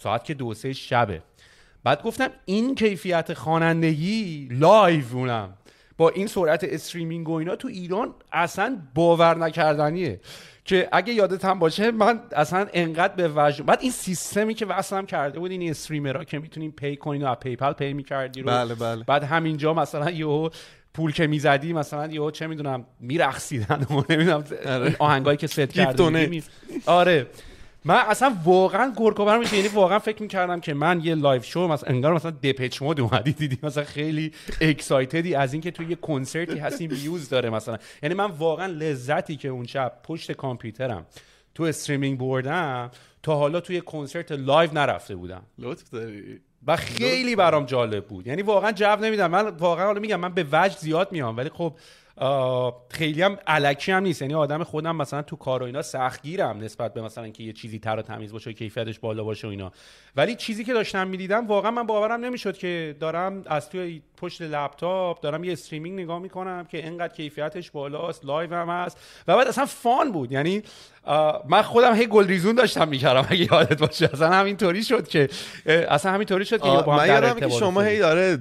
ساعت 0.03 0.23
که 0.23 0.33
دو 0.33 0.53
سه 0.53 0.73
شبه. 0.73 1.21
بعد 1.83 2.03
گفتم 2.03 2.29
این 2.45 2.75
کیفیت 2.75 3.33
خوانندگی 3.33 4.47
live 4.51 5.05
اونم. 5.13 5.53
با 5.97 6.09
این 6.09 6.27
سرعت 6.27 6.63
streaming 6.63 7.29
و 7.29 7.33
اینا 7.33 7.55
تو 7.55 7.67
ایران 7.67 8.15
اصلا 8.31 8.77
باور 8.95 9.37
نکردنیه. 9.37 10.19
که 10.65 10.89
اگه 10.91 11.13
یادت 11.13 11.45
هم 11.45 11.59
باشه 11.59 11.91
من 11.91 12.19
اصلا 12.31 12.67
انقدر 12.73 13.15
به 13.15 13.31
وجد 13.35 13.63
بعد 13.63 13.79
این 13.81 13.91
سیستمی 13.91 14.53
که 14.53 14.65
وصلم 14.65 15.05
کرده 15.05 15.39
بود 15.39 15.51
این 15.51 15.69
streamer 15.69 16.17
ها 16.17 16.23
که 16.23 16.39
می‌تونیم 16.39 16.71
pay 16.71 16.95
کنین 16.95 17.23
و 17.23 17.27
از 17.27 17.37
PayPal 17.37 17.73
pay 17.73 17.93
می‌کردی 17.93 18.41
رو. 18.41 18.47
بله 18.47 18.75
بله. 18.75 19.03
بعد 19.03 19.23
همینجا 19.23 19.73
مثلا 19.73 20.11
یهو 20.11 20.49
پول 20.93 21.11
که 21.11 21.27
می‌زدی 21.27 21.73
مثلا 21.73 22.07
یهو 22.07 22.31
چه 22.31 22.47
می‌دونم 22.47 22.85
میرقصیدن 22.99 23.85
و 23.89 24.03
نمی‌دونم 24.09 24.43
آهنگایی 24.99 25.37
که 25.37 25.47
ست 25.47 25.59
کرده 25.59 26.43
آره. 26.85 27.27
من 27.85 27.95
اصلا 27.95 28.37
واقعا 28.43 28.93
گورکوبر 28.95 29.37
میشه. 29.37 29.55
یعنی 29.55 29.67
واقعا 29.67 29.99
فکر 29.99 30.21
می‌کردم 30.21 30.59
که 30.59 30.73
من 30.73 31.01
یه 31.03 31.15
live 31.15 31.45
show 31.45 31.67
مثلا 31.67 31.89
انگار 31.89 32.13
مثلا 32.13 32.31
Depeche 32.31 32.81
Mode 32.81 32.99
اومدی 32.99 33.31
دیدی 33.33 33.57
مثلا 33.63 33.83
خیلی 33.83 34.31
excited 34.61 35.26
ی 35.26 35.35
از 35.35 35.53
اینکه 35.53 35.71
تو 35.71 35.83
یه 35.83 35.95
کنسرتی 35.95 36.59
هستی 36.59 36.87
vibes 36.87 37.29
داره 37.29 37.49
مثلا. 37.49 37.77
یعنی 38.03 38.15
من 38.15 38.25
واقعا 38.25 38.65
لذتی 38.65 39.35
که 39.35 39.47
اون 39.47 39.65
شب 39.65 39.93
پشت 40.03 40.31
کامپیوترم 40.31 41.05
تو 41.55 41.63
streaming 41.63 42.17
بردم 42.17 42.91
تا 43.23 43.35
حالا 43.35 43.59
توی 43.59 43.81
کنسرت 43.81 44.31
live 44.31 44.73
نرفته 44.73 45.15
بودم. 45.15 45.41
لطف 45.59 45.89
داری. 45.89 46.39
و 46.67 46.75
خیلی 46.75 47.35
برام 47.35 47.65
جالب 47.65 48.05
بود. 48.05 48.27
یعنی 48.27 48.41
واقعا 48.41 48.71
جو 48.71 48.95
نمیدم 48.95 49.31
من 49.31 49.47
واقعا 49.47 49.85
حالا 49.85 49.99
میگم 49.99 50.19
من 50.19 50.33
به 50.33 50.45
وجه 50.51 50.77
زیاد 50.77 51.11
میام 51.11 51.37
ولی 51.37 51.49
خب 51.49 51.75
خیلی 52.89 53.21
هم 53.21 53.37
الکی 53.47 53.91
هم 53.91 54.03
نیست. 54.03 54.21
یعنی 54.21 54.33
آدم 54.33 54.63
خودم 54.63 54.95
مثلا 54.95 55.21
تو 55.21 55.35
کار 55.35 55.63
و 55.63 55.65
اینا 55.65 55.81
سختگیرم 55.81 56.57
نسبت 56.57 56.93
به 56.93 57.01
مثلا 57.01 57.29
که 57.29 57.43
یه 57.43 57.53
چیزی 57.53 57.79
تر 57.79 57.95
و 57.99 58.01
تمیز 58.01 58.31
باشه 58.31 58.49
و 58.49 58.53
کیفیتش 58.53 58.99
بالا 58.99 59.23
باشه 59.23 59.47
و 59.47 59.49
اینا. 59.49 59.71
ولی 60.15 60.35
چیزی 60.35 60.63
که 60.63 60.73
داشتم 60.73 61.07
می‌دیدم 61.07 61.47
واقعا 61.47 61.71
من 61.71 61.83
باورم 61.83 62.25
نمی‌شد 62.25 62.57
که 62.57 62.95
دارم 62.99 63.41
از 63.45 63.69
توی 63.69 64.01
پشت 64.17 64.41
لپتاپ 64.41 65.21
دارم 65.21 65.43
یه 65.43 65.51
streaming 65.51 65.99
نگاه 65.99 66.19
می‌کنم 66.19 66.65
که 66.65 66.77
اینقدر 66.77 67.13
کیفیتش 67.13 67.71
بالاست 67.71 68.25
live 68.25 68.53
هم 68.53 68.69
هست. 68.69 69.23
و 69.27 69.35
بعد 69.35 69.47
اصلا 69.47 69.65
fun 69.65 70.11
بود. 70.11 70.31
یعنی 70.31 70.63
من 71.47 71.61
خودم 71.61 71.95
هی 71.95 72.07
گل 72.07 72.27
ریزون 72.27 72.55
داشتم 72.55 72.87
می‌کردم. 72.87 73.27
اگه 73.29 73.53
یادت 73.53 73.79
باشه 73.79 74.09
اصلا 74.13 74.29
همینطوری 74.29 74.83
شد 74.83 75.07
که 75.07 75.29
اصلا 75.65 76.11
همینطوری 76.11 76.45
شد 76.45 76.61
که 76.61 76.69
با 76.85 76.97
من 76.97 77.07
یادم 77.07 77.39
که 77.39 77.49
شما 77.49 77.81
هی 77.81 77.99
داره 77.99 78.37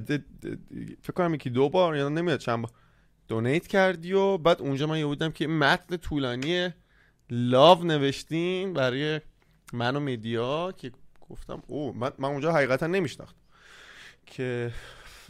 فکر 1.02 1.12
کنم 1.14 1.34
یکی 1.34 1.50
دو 1.50 1.68
بار 1.68 1.96
یا 1.96 2.08
نمیاد 2.08 2.38
چند 2.38 2.62
بار 2.62 2.70
دونیت 3.28 3.66
کردی 3.66 4.12
و 4.12 4.38
بعد 4.38 4.60
اونجا 4.60 4.86
من 4.86 5.02
بودم 5.02 5.30
که 5.32 5.46
متن 5.46 5.96
طولانی 5.96 6.70
لاو 7.30 7.84
نوشتیم 7.84 8.72
برای 8.72 9.20
من 9.72 9.96
و 9.96 10.00
میدیا 10.00 10.72
که 10.76 10.92
گفتم 11.30 11.62
او 11.66 11.92
من, 11.92 12.12
من 12.18 12.28
اونجا 12.28 12.52
حقیقتا 12.52 12.86
نمیشناخت 12.86 13.36
که 14.26 14.72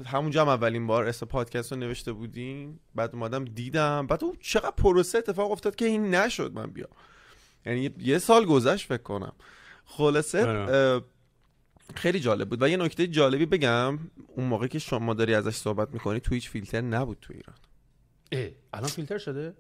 همونجا 0.07 0.43
هم 0.43 0.49
اولین 0.49 0.87
بار 0.87 1.05
اس 1.05 1.23
پادکست 1.23 1.73
رو 1.73 1.79
نوشته 1.79 2.13
بودیم. 2.13 2.81
بعد 2.95 3.15
اومدم 3.15 3.45
دیدم. 3.45 4.07
بعد 4.07 4.25
او 4.25 4.37
چقدر 4.41 4.71
پروسه 4.71 5.19
اتفاق 5.19 5.51
افتاد 5.51 5.75
که 5.75 5.85
این 5.85 6.15
نشد 6.15 6.53
من 6.55 6.67
بیا 6.67 6.89
یعنی 7.67 7.91
یه 7.99 8.19
سال 8.19 8.45
گذشت 8.45 8.87
فکر 8.87 9.03
کنم. 9.03 9.33
خلاصه 9.85 10.47
آره. 10.47 11.03
خیلی 11.95 12.21
جالب 12.21 12.49
بود. 12.49 12.63
و 12.63 12.69
یه 12.69 12.77
نکته 12.77 13.07
جالبی 13.07 13.47
بگم. 13.47 13.99
اون 14.37 14.47
موقع 14.47 14.67
که 14.67 14.79
شما 14.79 15.15
داری 15.15 15.35
ازش 15.35 15.55
صحبت 15.55 15.89
می‌کنی 15.93 16.21
تو 16.21 16.35
هیچ 16.35 16.51
فیلتر 16.51 16.81
نبود 16.81 17.19
تو 17.21 17.33
ایران. 17.33 17.57
الان 18.73 18.89
فیلتر 18.89 19.19
شده؟ 19.19 19.55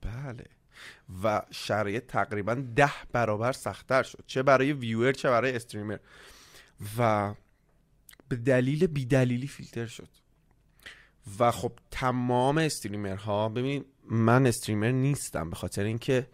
بله. 0.00 0.44
و 1.24 1.42
شرایط 1.50 2.06
تقریبا 2.06 2.54
ده 2.54 2.92
برابر 3.12 3.52
سختتر 3.52 4.02
شد. 4.02 4.24
چه 4.26 4.42
برای 4.42 4.72
ویور 4.72 5.12
چه 5.12 5.30
برای 5.30 5.56
استریمر. 5.56 5.98
و 6.98 7.34
به 8.28 8.36
دلیل 8.36 8.86
بیدلیلی 8.86 9.46
فیلتر 9.46 9.86
شد. 9.86 10.08
و 11.38 11.50
خب 11.50 11.72
تمام 11.90 12.58
استریمرها 12.58 13.48
ببین 13.48 13.84
من 14.04 14.46
استریمر 14.46 14.90
نیستم 14.90 15.50
به 15.50 15.56
خاطر 15.56 15.84
اینکه 15.84 16.26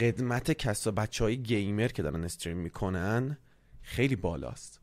قدمت 0.00 0.52
کسا 0.52 0.90
بچه 0.90 1.24
های 1.24 1.36
گیمر 1.36 1.88
که 1.88 2.02
دارن 2.02 2.24
استریم 2.24 2.56
می‌کنن 2.56 3.38
خیلی 3.82 4.16
بالاست. 4.16 4.80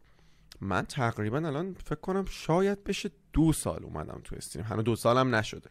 من 0.62 0.86
تقریبا 0.86 1.38
الان 1.38 1.74
فکر 1.74 1.96
کنم 1.96 2.26
شاید 2.26 2.84
بشه 2.84 3.12
دو 3.34 3.54
سال 3.54 3.84
اومدم 3.84 4.22
تو 4.24 4.36
استریم. 4.36 4.66
هنوز 4.66 4.84
دو 4.84 4.96
سالم 4.96 5.36
نشده. 5.36 5.70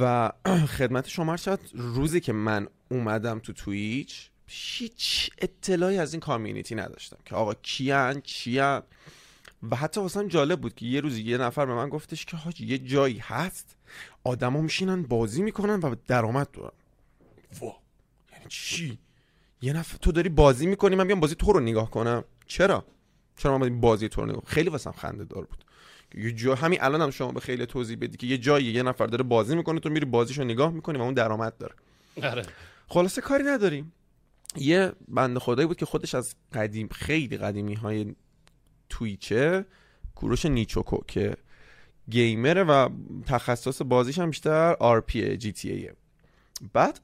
و 0.00 0.32
خدمت 0.78 1.08
شما 1.08 1.36
شد 1.36 1.60
روزی 1.74 2.20
که 2.20 2.32
من 2.32 2.68
اومدم 2.90 3.38
تو 3.38 3.52
تویچ 3.52 4.30
هیچ 4.46 5.30
اطلاعی 5.38 5.98
از 5.98 6.12
این 6.14 6.20
کامیونیتی 6.20 6.74
نداشتم 6.74 7.16
که 7.24 7.34
آقا 7.34 7.54
کیان 7.54 8.20
چیان 8.20 8.82
و 9.70 9.76
حتی 9.76 10.00
واسم 10.00 10.28
جالب 10.28 10.60
بود 10.60 10.74
که 10.74 10.86
یه 10.86 11.00
روزی 11.00 11.22
یه 11.22 11.38
نفر 11.38 11.66
به 11.66 11.74
من 11.74 11.88
گفتش 11.88 12.24
که 12.24 12.36
حاجی 12.36 12.66
یه 12.66 12.78
جایی 12.78 13.18
هست 13.18 13.76
آدما 14.24 14.60
میشینن 14.60 15.02
بازی 15.02 15.42
می‌کنن 15.42 15.80
و 15.80 15.94
درآمد 16.06 16.50
دارن. 16.50 16.72
وا 17.60 17.76
یعنی 18.32 18.44
چی؟ 18.48 18.98
یه 19.62 19.72
نفر 19.72 19.98
تو 19.98 20.12
داری 20.12 20.28
بازی 20.28 20.66
می‌کنی 20.66 20.96
من 20.96 21.06
بیام 21.06 21.20
بازی 21.20 21.34
تو 21.34 21.52
رو 21.52 21.60
نگاه 21.60 21.90
کنم؟ 21.90 22.24
چرا؟ 22.46 22.84
چرا 23.36 23.58
من 23.58 23.80
بازی 23.80 24.08
تو 24.08 24.20
رو 24.20 24.26
نگاه 24.26 24.42
خیلی 24.46 24.70
واسم 24.70 24.92
خنده 24.92 25.24
دار 25.24 25.44
بود. 25.44 25.64
یه 26.14 26.32
جا 26.32 26.54
همین 26.54 26.78
الان 26.82 27.02
هم 27.02 27.10
شما 27.10 27.32
به 27.32 27.40
خیلی 27.40 27.66
توضیح 27.66 27.96
بدی 28.00 28.16
که 28.16 28.26
یه 28.26 28.38
جایی 28.38 28.66
یه 28.66 28.82
نفر 28.82 29.06
داره 29.06 29.22
بازی 29.22 29.56
می‌کنه 29.56 29.80
تو 29.80 29.90
میری 29.90 30.04
بازیشو 30.04 30.44
نگاه 30.44 30.70
می‌کنی 30.70 30.98
و 30.98 31.02
اون 31.02 31.14
درآمد 31.14 31.58
داره. 31.58 31.74
آره. 32.22 32.42
خلاصه 32.88 33.20
کاری 33.20 33.44
نداریم. 33.44 33.92
یه 34.56 34.92
بند 35.08 35.38
خدایی 35.38 35.68
بود 35.68 35.76
که 35.76 35.86
خودش 35.86 36.14
از 36.14 36.34
قدیم 36.52 36.88
خیلی 36.88 37.36
قدیمی 37.36 37.74
های 37.74 38.14
تویچه 38.88 39.64
کوروش 40.14 40.46
نیچوکو 40.46 40.98
که 41.06 41.36
gamer 42.10 42.55
ه 42.55 42.64
و 42.64 42.88
تخصص 43.26 43.82
بازیش 43.82 44.18
هم 44.18 44.30
بیشتر 44.30 44.76
RP 44.80 45.36
GTA 45.36 45.70
یه 45.70 45.94
بعد 46.72 47.00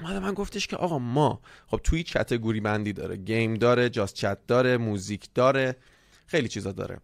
اومده 0.00 0.18
من 0.18 0.34
گفتش 0.34 0.66
که 0.66 0.76
آقا 0.76 0.98
ما 0.98 1.40
خب 1.66 1.80
توی 1.84 2.02
category 2.02 2.60
بندی 2.60 2.92
داره. 2.92 3.16
game 3.16 3.54
داره 3.54 3.88
just 3.88 4.14
chat 4.14 4.46
داره 4.46 4.76
موزیک 4.76 5.28
داره 5.34 5.76
خیلی 6.26 6.48
چیزا 6.48 6.72
داره. 6.72 6.98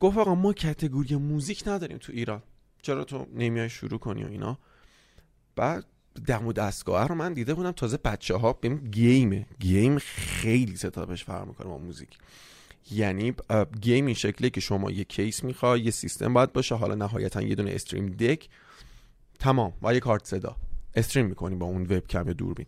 گفت 0.00 0.18
آقا 0.18 0.34
ما 0.34 0.52
category 0.52 1.16
موزیک 1.16 1.62
نداریم 1.66 1.98
تو 1.98 2.12
ایران. 2.12 2.42
چرا 2.82 3.04
تو 3.04 3.26
نمیای 3.34 3.68
شروع 3.70 3.98
کنی 3.98 4.24
و 4.24 4.26
اینا؟ 4.26 4.58
بعد 5.56 5.84
دم 6.26 6.46
و 6.46 6.52
دستگاه 6.52 7.08
رو 7.08 7.14
من 7.14 7.32
دیده 7.32 7.54
بودم. 7.54 7.72
تازه 7.72 7.96
بچه 7.96 8.36
ها 8.36 8.52
بهم 8.52 8.76
game 8.76 9.23
ه. 9.23 9.46
game 9.60 9.98
خیلی 9.98 10.76
setup 10.76 11.10
ش 11.10 11.24
فرق 11.24 11.46
می‌کنه 11.46 11.66
با 11.68 11.78
موزیک. 11.78 12.18
یعنی 12.90 13.34
game 13.80 14.06
این 14.06 14.14
شکلی 14.14 14.50
که 14.50 14.60
شما 14.60 14.90
یه 14.90 15.04
کیس 15.04 15.44
می‌خوای 15.44 15.80
یه 15.80 15.90
سیستم 15.90 16.34
باید 16.34 16.52
باشه. 16.52 16.74
حالا 16.74 16.94
نهایتا 16.94 17.42
یه 17.42 17.54
دونه 17.54 17.70
stream 17.70 18.06
deck. 18.06 18.48
تمام. 19.38 19.72
و 19.82 19.94
یه 19.94 20.00
کارت 20.00 20.24
صدا. 20.24 20.56
stream 20.94 21.26
می‌کنی 21.26 21.54
با 21.54 21.66
اون 21.66 21.82
وبکم 21.82 22.26
یا 22.26 22.32
دوربین. 22.32 22.66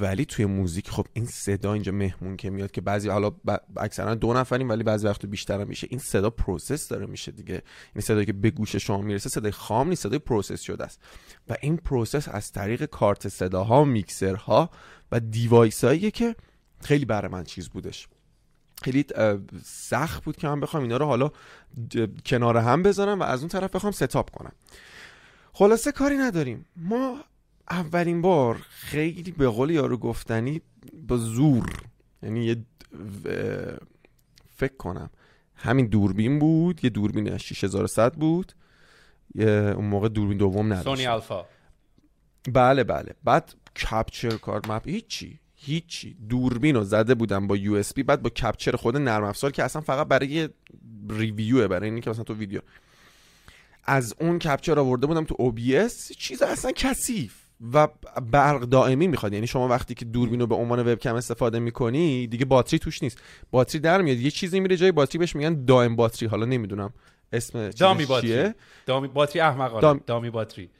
ولی 0.00 0.24
توی 0.24 0.44
موزیک 0.44 0.90
خب 0.90 1.06
این 1.12 1.26
صدا 1.26 1.72
اینجا 1.72 1.92
مهمون 1.92 2.36
که 2.36 2.50
میاد 2.50 2.70
که 2.70 2.80
بعضی 2.80 3.08
حالا 3.08 3.30
ب... 3.30 3.56
اکثرا 3.76 4.14
دو 4.14 4.32
نفریم 4.32 4.68
ولی 4.68 4.82
بعضی 4.82 5.06
وقت 5.06 5.26
بیشتر 5.26 5.64
میشه. 5.64 5.86
این 5.90 6.00
صدا 6.00 6.30
process 6.30 6.88
داره 6.88 7.06
میشه 7.06 7.32
دیگه. 7.32 7.62
این 7.94 8.02
صدایی 8.02 8.26
که 8.26 8.32
به 8.32 8.50
گوش 8.50 8.76
شما 8.76 9.00
می‌رسه 9.00 9.28
صدای 9.28 9.52
خام 9.52 9.88
نیست 9.88 10.02
صدای 10.02 10.18
process 10.18 10.60
شده 10.60 10.84
است. 10.84 11.00
و 11.48 11.56
این 11.60 11.76
process 11.76 12.28
از 12.28 12.52
طریق 12.52 12.84
کارت 12.84 13.28
صداها 13.28 13.84
میکسرها 13.84 14.70
و 15.12 15.20
دیوایس 15.20 15.84
که 15.84 16.36
خیلی 16.80 17.04
برای 17.04 17.32
من 17.32 17.44
چیز 17.44 17.68
بودش. 17.68 18.08
خیلی 18.82 19.04
سخت 19.64 20.24
بود 20.24 20.36
که 20.36 20.48
من 20.48 20.60
بخوام 20.60 20.82
اینا 20.82 20.96
رو 20.96 21.06
حالا 21.06 21.30
کنار 22.26 22.56
هم 22.56 22.82
بذارم 22.82 23.20
و 23.20 23.22
از 23.22 23.40
اون 23.40 23.48
طرف 23.48 23.70
بخوام 23.70 23.92
ستاپ 23.92 24.30
کنم. 24.30 24.52
خلاصه 25.52 25.92
کاری 25.92 26.16
نداریم. 26.16 26.66
ما 26.76 27.24
اولین 27.70 28.22
بار 28.22 28.66
خیلی 28.68 29.30
به 29.30 29.48
قول 29.48 29.70
یارو 29.70 29.96
گفتنی 29.96 30.60
با 31.08 31.16
زور 31.16 31.72
یعنی 32.22 32.44
یه 32.44 32.56
فکر 34.56 34.76
کنم. 34.76 35.10
همین 35.54 35.86
دوربین 35.86 36.38
بود 36.38 36.84
یه 36.84 36.90
دوربین 36.90 37.38
6100 37.38 38.14
بود. 38.14 38.52
یه 39.34 39.74
اون 39.76 39.84
موقع 39.84 40.08
دوربین 40.08 40.38
دوم 40.38 40.66
نداشت. 40.66 40.84
سونی 40.84 41.06
الفا 41.06 41.44
بله 42.52 42.84
بله. 42.84 43.14
بعد 43.24 43.54
capture 43.90 44.36
card 44.36 44.70
مپ 44.70 44.88
هیچی 44.88 45.40
هیچی. 45.54 46.16
دوربین 46.28 46.76
رو 46.76 46.84
زده 46.84 47.14
بودم 47.14 47.46
با 47.46 47.56
USB 47.56 48.02
بعد 48.02 48.22
با 48.22 48.30
capture 48.30 48.76
خود 48.76 48.96
نرم 48.96 49.24
افزار 49.24 49.50
که 49.50 49.62
اصلا 49.64 49.82
فقط 49.82 50.08
برای 50.08 50.48
review 51.08 51.59
ه 51.59 51.68
برای 51.68 51.90
اینکه 51.90 52.10
مثلا 52.10 52.24
تو 52.24 52.34
ویدیو. 52.34 52.60
از 53.84 54.14
اون 54.20 54.38
capture 54.38 54.78
آورده 54.78 55.06
بودم 55.06 55.24
تو 55.24 55.34
OBS 55.34 56.16
چیز 56.18 56.42
اصلا 56.42 56.72
کثیف. 56.76 57.41
و 57.74 57.88
برق 58.32 58.60
دائمی 58.60 59.06
می‌خواد. 59.06 59.32
یعنی 59.32 59.46
شما 59.46 59.68
وقتی 59.68 59.94
که 59.94 60.04
دوربین 60.04 60.40
رو 60.40 60.46
به 60.46 60.54
عنوان 60.54 60.78
وبکم 60.78 61.14
استفاده 61.14 61.58
می‌کنی 61.58 62.26
دیگه 62.26 62.44
باتری 62.44 62.78
توش 62.78 63.02
نیست. 63.02 63.18
باتری 63.50 63.80
در 63.80 64.02
میاد. 64.02 64.18
یه 64.18 64.30
چیزی 64.30 64.60
میره 64.60 64.76
جای 64.76 64.92
باتری 64.92 65.18
بهش 65.18 65.36
میگن 65.36 65.64
dummy 65.64 65.96
battery. 65.96 66.28
حالا 66.28 66.46
نمی‌دونم 66.46 66.92
اسم 67.32 67.68
dummy 67.68 68.06
battery. 68.06 68.52
دامی 68.86 69.08
باتری 69.08 69.40
احمقانه. 69.40 69.80
دام... 69.82 70.00
دامی 70.06 70.30
باتری. 70.30 70.70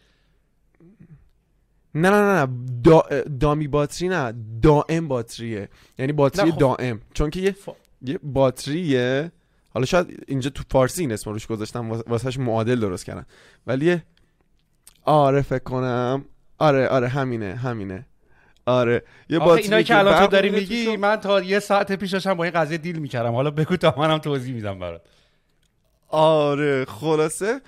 نه 1.95 2.11
نه 2.11 2.17
نه, 2.17 2.47
نه. 2.47 2.59
دا... 2.85 3.03
دامی 3.41 3.69
باتری 3.69 4.09
نه. 4.09 4.35
دائم 4.63 5.09
باتریه. 5.09 5.69
یعنی 5.99 6.13
باتری 6.13 6.51
خب... 6.51 6.59
دائم. 6.59 7.01
چون 7.15 7.31
که 7.31 7.41
یه, 7.41 7.57
یه 8.03 8.19
باتریه. 8.23 9.33
حالا 9.71 9.87
شاید 9.87 10.25
اینجا 10.29 10.51
تو 10.51 10.63
فارسی 10.71 11.01
این 11.01 11.13
اسم 11.13 11.31
روش 11.31 11.47
گذاشتم 11.47 11.91
واسهش 11.91 12.39
معادل 12.39 12.81
درست 12.81 13.05
کردن 13.05 13.27
ولی 13.67 14.03
آره 15.05 15.43
فکر 15.43 15.63
کنم. 15.63 16.25
آره 16.63 16.89
آره 16.89 17.09
همینه 17.09 17.55
همینه. 17.55 18.07
آره. 18.67 19.03
یه 19.29 19.39
باتری 19.39 19.63
اینا 19.63 19.83
که 19.83 19.99
الان 19.99 20.21
تو 20.21 20.27
داری 20.27 20.51
میگی 20.51 20.97
من 20.97 21.17
تا 21.17 21.41
یه 21.41 21.59
ساعت 21.59 21.93
پیش 21.93 22.11
داشتم 22.11 22.35
با 22.35 22.45
این 22.45 22.53
قضیه 22.53 22.79
دیل 22.79 22.99
می‌کردم. 22.99 23.33
حالا 23.33 23.51
بگو 23.51 23.77
تا 23.77 23.95
منم 23.99 24.19
توضیح 24.19 24.55
میدم 24.55 24.79
برات. 24.79 25.03
آره 26.09 26.85
خلاصه 26.85 27.61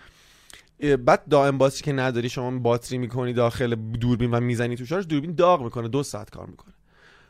بعد 1.04 1.28
dummy 1.28 1.58
battery 1.58 1.82
که 1.82 1.92
نداری 1.92 2.28
شما 2.28 2.58
باتری 2.58 2.98
می‌کنی 2.98 3.32
داخل 3.32 3.74
دوربین 3.74 4.30
و 4.30 4.40
می‌زنی 4.40 4.76
تو 4.76 4.86
شارژ 4.86 5.06
دوربین 5.06 5.34
داغ 5.34 5.62
می‌کنه 5.62 5.88
دو 5.88 6.02
ساعت 6.02 6.30
کار 6.30 6.46
می‌کنه. 6.46 6.74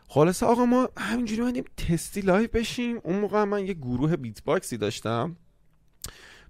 خلاصه 0.09 0.47
آقا 0.47 0.65
ما 0.65 0.89
همینجوری 0.99 1.41
اومدیم 1.41 1.65
تستی 1.77 2.21
live 2.21 2.49
بشیم. 2.53 3.01
اون 3.03 3.17
موقع 3.17 3.45
من 3.45 3.67
یه 3.67 3.75
گروه 3.75 4.17
beatbox 4.17 4.45
ی 4.45 4.77
داشتم. 4.77 5.37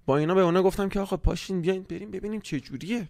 با 0.05 0.17
اینا 0.17 0.35
به 0.35 0.41
اونا 0.41 0.63
گفتم 0.63 0.89
که 0.89 0.99
آقا 0.99 1.17
پاشین 1.17 1.61
بیاین 1.61 1.83
بریم 1.83 2.11
ببینیم 2.11 2.41
چه 2.41 2.59
جوریه. 2.59 3.09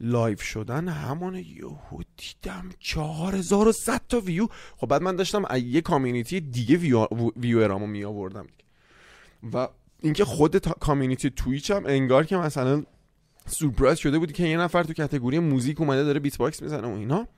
live 0.00 0.38
شدن 0.38 0.88
همون 0.88 1.34
یهو 1.34 2.02
دیدم 2.16 2.68
4100 2.78 4.00
تا 4.08 4.20
ویو. 4.20 4.48
خب 4.76 4.86
بعد 4.86 5.02
من 5.02 5.16
داشتم 5.16 5.44
از 5.44 5.62
یه 5.62 5.80
community 5.80 6.40
دیگه 6.40 6.76
view 6.76 7.06
viewer 7.36 7.74
امو 7.74 7.86
می 7.86 8.04
آوردم. 8.04 8.46
و 9.52 9.68
اینکه 10.00 10.24
خود 10.24 10.56
community 10.58 11.30
Twitch 11.30 11.70
هم 11.70 11.86
انگار 11.86 12.26
که 12.26 12.36
مثلا 12.36 12.84
سورپرایز 13.46 13.98
شده 13.98 14.18
بودی 14.18 14.32
که 14.32 14.46
یه 14.46 14.56
نفر 14.56 14.82
تو 14.82 14.92
category 14.92 15.38
موزیک 15.38 15.80
اومده 15.80 16.04
داره 16.04 16.20
beatbox 16.20 16.62
می‌زنه 16.62 16.88
و 16.88 16.90
اینا. 16.90 17.28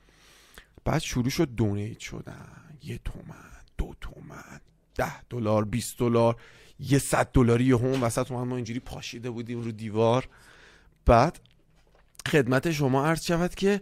بعد 0.85 0.99
شروع 0.99 1.31
شد 1.31 1.49
donate 1.54 1.99
شدن. 1.99 2.75
یه 2.83 3.00
تومن 3.05 3.35
دو 3.79 3.95
تومن 4.00 4.61
ده 4.95 5.23
دلار 5.23 5.65
20 5.65 5.99
دلار 5.99 6.37
یه 6.81 6.99
صد 6.99 7.31
دلاری 7.33 7.73
هم 7.73 8.03
وسط 8.03 8.31
ما 8.31 8.57
اینجوری 8.57 8.81
پاشیده 8.81 9.31
بودیم 9.31 9.61
رو 9.61 9.71
دیوار. 9.73 10.29
بعد 11.07 11.41
خدمت 12.26 12.70
شما 12.70 13.06
عرض 13.06 13.25
شود 13.25 13.54
که 13.54 13.80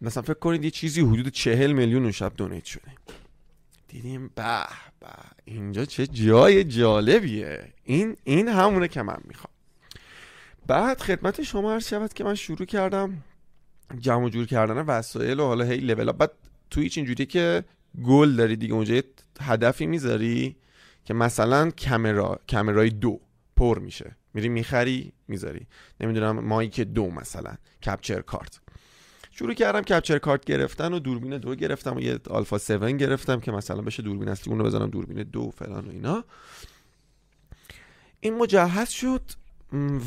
مثلا 0.00 0.22
فکر 0.22 0.34
کنید 0.34 0.64
یه 0.64 0.70
چیزی 0.70 1.00
حدود 1.00 1.28
چهل 1.28 1.72
میلیون 1.72 2.10
شب 2.10 2.32
دونیت 2.36 2.64
شده. 2.64 2.92
دیدیم 3.88 4.30
به 4.34 4.64
به 5.00 5.08
اینجا 5.44 5.84
چه 5.84 6.06
جای 6.06 6.64
جالبیه. 6.64 7.72
این 7.84 8.16
این 8.24 8.48
همونه 8.48 8.88
که 8.88 9.02
من 9.02 9.18
می‌خوام. 9.24 9.52
بعد 10.66 11.00
خدمت 11.00 11.42
شما 11.42 11.72
عرض 11.72 11.88
شود 11.88 12.12
که 12.12 12.24
من 12.24 12.34
شروع 12.34 12.64
کردم 12.66 13.22
جمع 14.00 14.28
جور 14.28 14.46
کردن 14.46 14.76
وسایل 14.76 15.40
و 15.40 15.46
حالا 15.46 15.64
هی 15.64 15.76
لول 15.76 16.12
بعد 16.12 16.30
تویچ 16.70 16.98
اینجوری 16.98 17.26
که 17.26 17.64
گل 18.04 18.36
داری 18.36 18.56
دیگه 18.56 18.74
اونجا 18.74 19.02
هدفی 19.40 19.86
می‌ذاری 19.86 20.56
که 21.04 21.14
مثلا 21.14 21.70
کامرا 21.70 22.40
کامرای 22.50 22.90
دو 22.90 23.20
پر 23.56 23.78
میشه. 23.78 24.16
میری 24.34 24.48
می‌خری 24.48 25.12
می‌ذاری. 25.28 25.66
نمی‌دونم 26.00 26.44
mic 26.44 26.80
دو 26.80 27.10
مثلا 27.10 27.54
capture 27.86 28.20
card. 28.20 28.60
شروع 29.30 29.54
کردم 29.54 29.80
capture 29.80 30.18
card 30.18 30.44
گرفتن 30.44 30.92
و 30.92 30.98
دوربین 30.98 31.38
دو 31.38 31.54
گرفتم 31.54 31.96
و 31.96 32.00
یه 32.00 32.18
آلفا 32.30 32.56
7 32.56 32.70
گرفتم 32.70 33.40
که 33.40 33.52
مثلا 33.52 33.82
بشه 33.82 34.02
دوربین 34.02 34.28
اصلی 34.28 34.52
اونو 34.52 34.64
بزنم 34.64 34.90
دوربین 34.90 35.22
دو 35.22 35.50
فلان 35.50 35.86
و 35.86 35.90
اینا. 35.90 36.24
این 38.20 38.38
مجهز 38.38 38.88
شد 38.88 39.22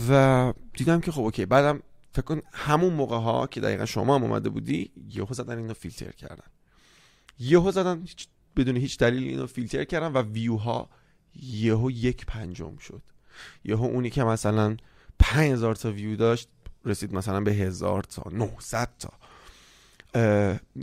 و 0.09 0.53
دیدم 0.73 1.01
که 1.01 1.11
خب 1.11 1.21
okay. 1.21 1.45
بعدم 1.45 1.81
فکر 2.11 2.21
کن 2.21 2.41
همون 2.53 2.93
موقع 2.93 3.17
ها 3.17 3.47
که 3.47 3.61
دقیقا 3.61 3.85
شما 3.85 4.15
هم 4.15 4.23
اومده 4.23 4.49
بودی 4.49 4.91
یهو 5.09 5.33
زدن 5.33 5.57
اینو 5.57 5.73
فیلتر 5.73 6.11
کردن. 6.11 6.47
یهو 7.39 7.71
زدن 7.71 8.05
بدون 8.55 8.77
هیچ 8.77 8.97
دلیل 8.97 9.23
اینو 9.23 9.47
فیلتر 9.47 9.83
کردن 9.83 10.07
و 10.07 10.21
ویو 10.21 10.55
ها 10.55 10.89
یهو 11.35 11.91
یک 11.91 12.25
پنجم 12.25 12.77
شد. 12.77 13.01
یهو 13.63 13.84
اونی 13.84 14.10
که 14.10 14.23
مثلا 14.23 14.78
5000 15.19 15.76
تا 15.76 15.91
ویو 15.91 16.15
داشت 16.15 16.50
رسید 16.86 17.13
مثلا 17.13 17.41
به 17.41 17.52
هزار 17.52 18.04
تا 18.04 18.23
900 18.32 18.89
تا. 19.00 19.13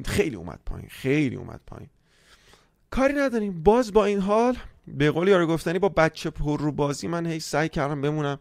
خیلی 0.06 0.36
اومد 0.36 0.60
پایین 0.66 0.88
خیلی 0.88 1.36
اومد 1.36 1.60
پایین. 1.66 1.88
کاری 2.90 3.14
نداریم. 3.14 3.62
باز 3.62 3.92
با 3.92 4.04
این 4.04 4.20
حال 4.20 4.56
به 4.86 5.10
قول 5.10 5.28
یارو 5.28 5.46
گفتنی 5.46 5.78
با 5.78 5.88
بچه 5.88 6.30
پر 6.30 6.60
رو 6.60 6.72
بازی 6.72 7.08
من 7.08 7.26
هی 7.26 7.40
سعی 7.40 7.68
کردم 7.68 8.00
بمونم. 8.00 8.40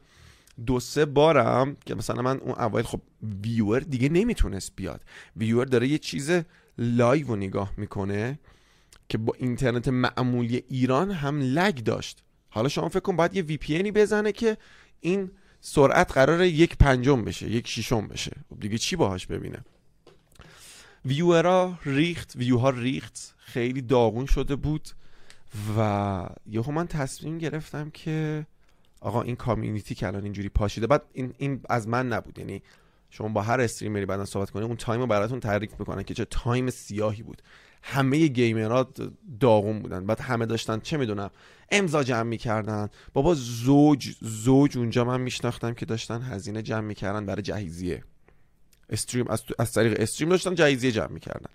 دو 0.66 0.80
سه 0.80 1.06
بارم 1.06 1.78
که 1.86 1.96
مثلا 1.96 2.22
من 2.22 2.40
اون 2.40 2.56
اوایل 2.56 2.86
خب 2.86 3.02
viewer 3.44 3.80
دیگه 3.80 4.10
نمی‌تونست 4.10 4.72
بیاد. 4.76 5.04
viewer 5.38 5.66
داره 5.66 5.88
یه 5.88 5.98
چیز 5.98 6.32
live 6.78 7.28
رو 7.28 7.36
نگاه 7.36 7.72
می‌کنه 7.78 8.40
که 9.10 9.18
با 9.18 9.34
اینترنت 9.38 9.88
معمولی 9.88 10.64
ایران 10.70 11.12
هم 11.12 11.40
lag 11.40 11.76
داشت. 11.76 12.24
حالا 12.54 12.70
شما 12.70 12.90
فکر 12.90 13.00
کن 13.00 13.16
باید 13.16 13.36
یه 13.36 13.42
VPN 13.42 13.92
بزنه 13.92 14.32
که 14.32 14.58
این 15.00 15.32
سرعت 15.62 16.12
قرار 16.12 16.44
یک 16.44 16.78
پنجم 16.78 17.24
بشه 17.24 17.50
یک 17.50 17.68
شیشم 17.68 18.08
بشه. 18.08 18.32
خب 18.50 18.60
دیگه 18.60 18.78
چی 18.78 18.96
باهاش 18.96 19.28
ببینه؟ 19.28 19.60
viewer 21.06 21.69
ا 21.69 21.80
ریخت 21.86 22.36
ویوها 22.36 22.70
ریخت. 22.70 23.36
خیلی 23.38 23.82
داغون 23.82 24.26
شده 24.26 24.56
بود 24.56 24.90
و 25.78 26.30
یهو 26.46 26.72
من 26.72 26.88
تصمیم 26.88 27.38
گرفتم 27.38 27.90
که 27.90 28.46
آقا 29.02 29.22
این 29.22 29.36
community 29.36 29.96
که 29.96 30.08
الان 30.08 30.24
اینجوری 30.24 30.50
پاشیده 30.50 30.88
بعد 30.88 31.02
این 31.14 31.34
این 31.38 31.62
از 31.70 31.88
من 31.88 32.08
نبود. 32.08 32.40
یعنی 32.40 32.62
شما 33.10 33.28
با 33.28 33.42
هر 33.42 33.62
streamer 33.62 34.01
ی 34.01 34.06
بعدا 34.06 34.26
صحبت 34.26 34.50
کنید 34.50 34.66
اون 34.66 34.78
time 34.78 35.02
رو 35.02 35.08
براتون 35.08 35.40
تعریف 35.40 35.80
می‌کنن 35.80 36.04
که 36.04 36.14
چه 36.14 36.26
time 36.26 36.70
سیاهی 36.70 37.24
بود. 37.24 37.42
همه 37.84 38.28
gamer 38.28 38.78
ها 38.78 38.88
داغون 39.40 39.80
بودن. 39.80 40.06
بعد 40.06 40.20
همه 40.20 40.46
داشتن 40.46 40.80
چه 40.80 40.98
می‌دونم 40.98 41.30
امضا 41.74 42.04
جمع 42.04 42.24
می‌کردن. 42.24 42.90
بابا 43.14 43.34
زوج 43.34 44.16
زوج 44.22 44.78
اونجا 44.78 45.04
من 45.04 45.22
میشناختم 45.22 45.74
که 45.74 45.86
داشتن 45.86 46.22
هزینه 46.22 46.62
جمع 46.62 46.88
می‌کردن 46.88 47.26
برای 47.26 47.42
جهیزیه. 47.42 48.04
stream 48.90 49.28
از, 49.28 49.44
از 49.60 49.72
طریق 49.72 49.96
stream 50.00 50.30
داشتن 50.30 50.56
جهیزیه 50.56 50.92
جمع 50.92 51.12
می‌کردن. 51.12 51.50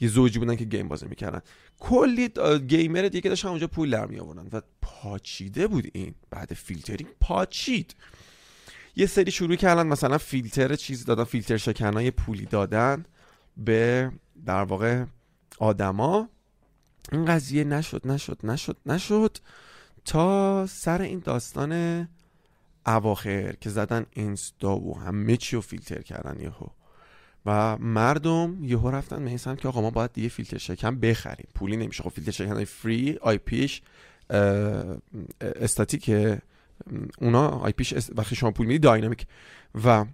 یه 0.00 0.08
زوجی 0.08 0.38
بودن 0.38 0.56
که 0.56 0.64
game 0.64 0.88
بازی 0.88 1.06
می‌کردن. 1.06 1.40
کلی 1.78 2.28
gamer 2.66 3.08
دیگه 3.08 3.28
داشتن 3.28 3.48
اونجا 3.48 3.66
پول 3.66 3.90
در 3.90 4.06
می 4.06 4.18
آوردن 4.18 4.48
و 4.52 4.60
پاچیده 4.82 5.66
بود 5.66 5.90
این. 5.92 6.14
بعد 6.30 6.54
فیلترینگ 6.54 7.10
پاچید. 7.20 7.94
یه 8.96 9.06
سری 9.06 9.30
شروع 9.30 9.56
کردن 9.56 9.86
مثلا 9.86 10.18
فیلتر 10.18 10.76
چیز 10.76 11.04
دادن 11.04 11.24
فیلتر 11.24 11.56
شکنای 11.56 12.10
پولی 12.10 12.46
دادن 12.46 13.04
به 13.56 14.12
در 14.46 14.62
واقع 14.62 15.04
آدما. 15.58 16.28
این 17.12 17.24
قضیه 17.24 17.64
نشد 17.64 18.08
نشد 18.08 18.38
نشد 18.44 18.76
نشد 18.86 19.38
تا 20.04 20.66
سر 20.66 21.02
این 21.02 21.18
داستان 21.24 22.08
اواخر 22.86 23.52
که 23.52 23.70
زدن 23.70 24.06
اینستا 24.10 24.76
و 24.76 24.98
همه 24.98 25.36
چی 25.36 25.56
رو 25.56 25.62
فیلتر 25.62 26.02
کردن 26.02 26.40
یهو. 26.40 26.66
و 27.46 27.78
مردم 27.78 28.64
یهو 28.64 28.90
رفتن 28.90 29.22
میسن 29.22 29.56
که 29.56 29.68
آقا 29.68 29.80
ما 29.80 29.90
باید 29.90 30.12
دیگه 30.12 30.28
فیلتر 30.28 30.58
شکن 30.58 31.00
بخریم. 31.00 31.48
پولی 31.54 31.76
نمیشه. 31.76 32.02
خب 32.02 32.10
فیلتر 32.10 32.32
شکن 32.32 32.52
های 32.52 32.64
فری 32.64 33.18
آی 33.22 33.38
پیش 33.38 33.82
استاتیک 35.40 36.10
اونا 37.18 37.48
آی 37.48 37.72
پیش 37.72 37.94
وقتی 38.16 38.36
شما 38.36 38.50
پول 38.50 38.66
میدی 38.66 38.78
داینامیک. 38.78 39.26
و 39.84 40.04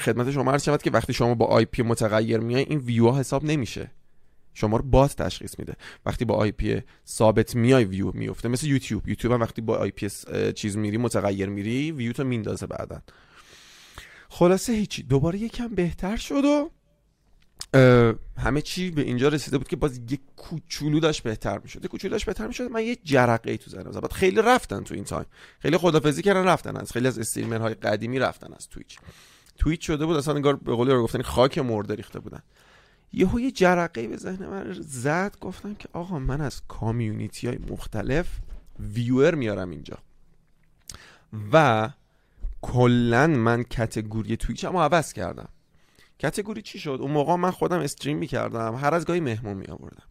خدمت 0.00 0.30
شما 0.30 0.52
عرض 0.52 0.64
شود 0.64 0.82
که 0.82 0.90
وقتی 0.90 1.12
شما 1.12 1.34
با 1.34 1.46
IP 1.46 1.82
متغیر 1.82 2.40
میای 2.40 2.62
این 2.62 2.78
ویو 2.78 3.12
حساب 3.12 3.44
نمیشه. 3.44 3.90
شما 4.56 4.76
رو 4.76 4.82
bot 4.82 5.16
تشخیص 5.16 5.58
میده. 5.58 5.74
وقتی 6.06 6.24
با 6.24 6.34
IP 6.34 6.82
ثابت 7.08 7.56
میای 7.56 7.84
ویو 7.84 8.12
میفته 8.12 8.48
مثل 8.48 8.66
یوتیوب. 8.66 9.08
یوتیوب 9.08 9.34
هم 9.34 9.40
وقتی 9.40 9.62
با 9.62 9.76
IP 9.76 10.08
چیز 10.54 10.76
میری 10.76 10.96
متغیر 10.96 11.48
میری 11.48 11.92
ویو 11.92 12.12
تو 12.12 12.24
میندازه 12.24 12.66
بعدا. 12.66 13.02
خلاصه 14.28 14.72
هیچی. 14.72 15.02
دوباره 15.02 15.38
یکم 15.38 15.68
بهتر 15.68 16.16
شد 16.16 16.44
و 16.44 16.70
همه 18.38 18.62
چی 18.62 18.90
به 18.90 19.02
اینجا 19.02 19.28
رسیده 19.28 19.58
بود 19.58 19.68
که 19.68 19.76
باز 19.76 19.98
یک 19.98 20.20
کوچولو 20.36 21.00
داشت 21.00 21.22
بهتر 21.22 21.58
می‌شد. 21.58 21.84
یک 21.84 21.90
کوچولو 21.90 22.12
داشت 22.12 22.26
بهتر 22.26 22.46
می‌شد. 22.46 22.70
من 22.70 22.82
یه 22.82 22.96
جرقه 23.04 23.50
ای 23.50 23.58
تو 23.58 23.70
ذهنم 23.70 23.92
زد. 23.92 24.12
خیلی 24.12 24.42
رفتن 24.42 24.84
تو 24.84 24.94
این 24.94 25.04
time. 25.04 25.26
خیلی 25.58 25.76
خدافظی 25.76 26.22
کردن 26.22 26.44
رفتن 26.44 26.76
از. 26.76 26.92
خیلی 26.92 27.08
از 27.08 27.18
استریمرهای 27.18 27.74
قدیمی 27.74 28.18
رفتن 28.18 28.52
از 28.52 28.68
تویچ. 28.68 28.98
توییت 29.58 29.80
شده 29.80 30.06
بود 30.06 30.16
اصلا 30.16 30.34
انگار 30.34 30.56
به 30.56 30.74
قولی 30.74 30.90
رو 30.90 31.02
گفتن 31.02 31.22
خاک 31.22 31.58
مرده 31.58 31.94
ریخته 31.94 32.20
بودن. 32.20 32.42
یهو 33.12 33.40
یه 33.40 33.50
جرقه 33.50 34.08
به 34.08 34.16
ذهن 34.16 34.46
من 34.46 34.76
زد 34.80 35.36
گفتم 35.40 35.74
که 35.74 35.88
آقا 35.92 36.18
من 36.18 36.40
از 36.40 36.62
کامیونیتی 36.68 37.46
های 37.46 37.58
مختلف 37.70 38.28
ویور 38.78 39.34
میارم 39.34 39.70
اینجا. 39.70 39.98
و 41.52 41.88
کلا 42.62 43.26
من 43.26 43.62
کتگوری 43.62 44.36
تویچم 44.36 44.76
عوض 44.76 45.12
کردم. 45.12 45.48
کتگوری 46.18 46.62
چی 46.62 46.78
شد؟ 46.78 46.98
اون 47.00 47.10
موقع 47.10 47.34
من 47.34 47.50
خودم 47.50 47.78
استریم 47.78 48.18
می‌کردم 48.18 48.74
هر 48.74 48.94
از 48.94 49.04
گاهی 49.04 49.20
مهمون 49.20 49.56
می 49.56 49.66
آوردم 49.66 50.02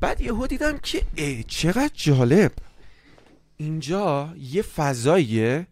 بعد 0.00 0.20
یهو 0.20 0.46
دیدم 0.46 0.78
که 0.78 1.02
ای 1.14 1.44
چقدر 1.44 1.90
جالب. 1.94 2.52
اینجا 3.56 4.34
یه 4.36 4.62
فضاییه 4.62 5.66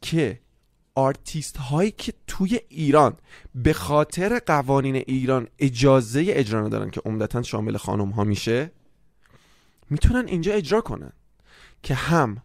که 0.00 0.40
آرتیست 0.94 1.56
هایی 1.56 1.90
که 1.90 2.12
توی 2.26 2.60
ایران 2.68 3.16
به 3.54 3.72
خاطر 3.72 4.38
قوانین 4.38 4.96
ایران 4.96 5.48
اجازه 5.58 6.24
اجرا 6.28 6.66
ندارن 6.66 6.90
که 6.90 7.02
عمدتا 7.04 7.42
شامل 7.42 7.76
خانم 7.76 8.10
ها 8.10 8.24
میشه 8.24 8.70
می‌تونن 9.90 10.28
اینجا 10.28 10.52
اجرا 10.52 10.80
کنن 10.80 11.12
که 11.82 11.94
هم 11.94 12.42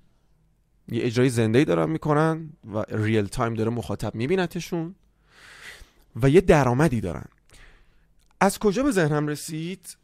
یه 0.92 1.06
اجرای 1.06 1.30
زنده 1.30 1.60
ای 1.60 1.66
دارن 1.66 1.90
می‌کنن 1.90 2.50
و 2.74 2.84
real 2.90 3.26
time 3.26 3.54
داره 3.54 3.70
مخاطب 3.70 4.16
میبینتشون 4.16 4.96
و 6.22 6.30
یه 6.30 6.42
درآمدی 6.42 7.02
دارن. 7.02 7.26
از 8.42 8.60
کجا 8.60 8.84
به 8.84 8.92
ذهنم 8.92 9.28
رسید؟ 9.28 9.98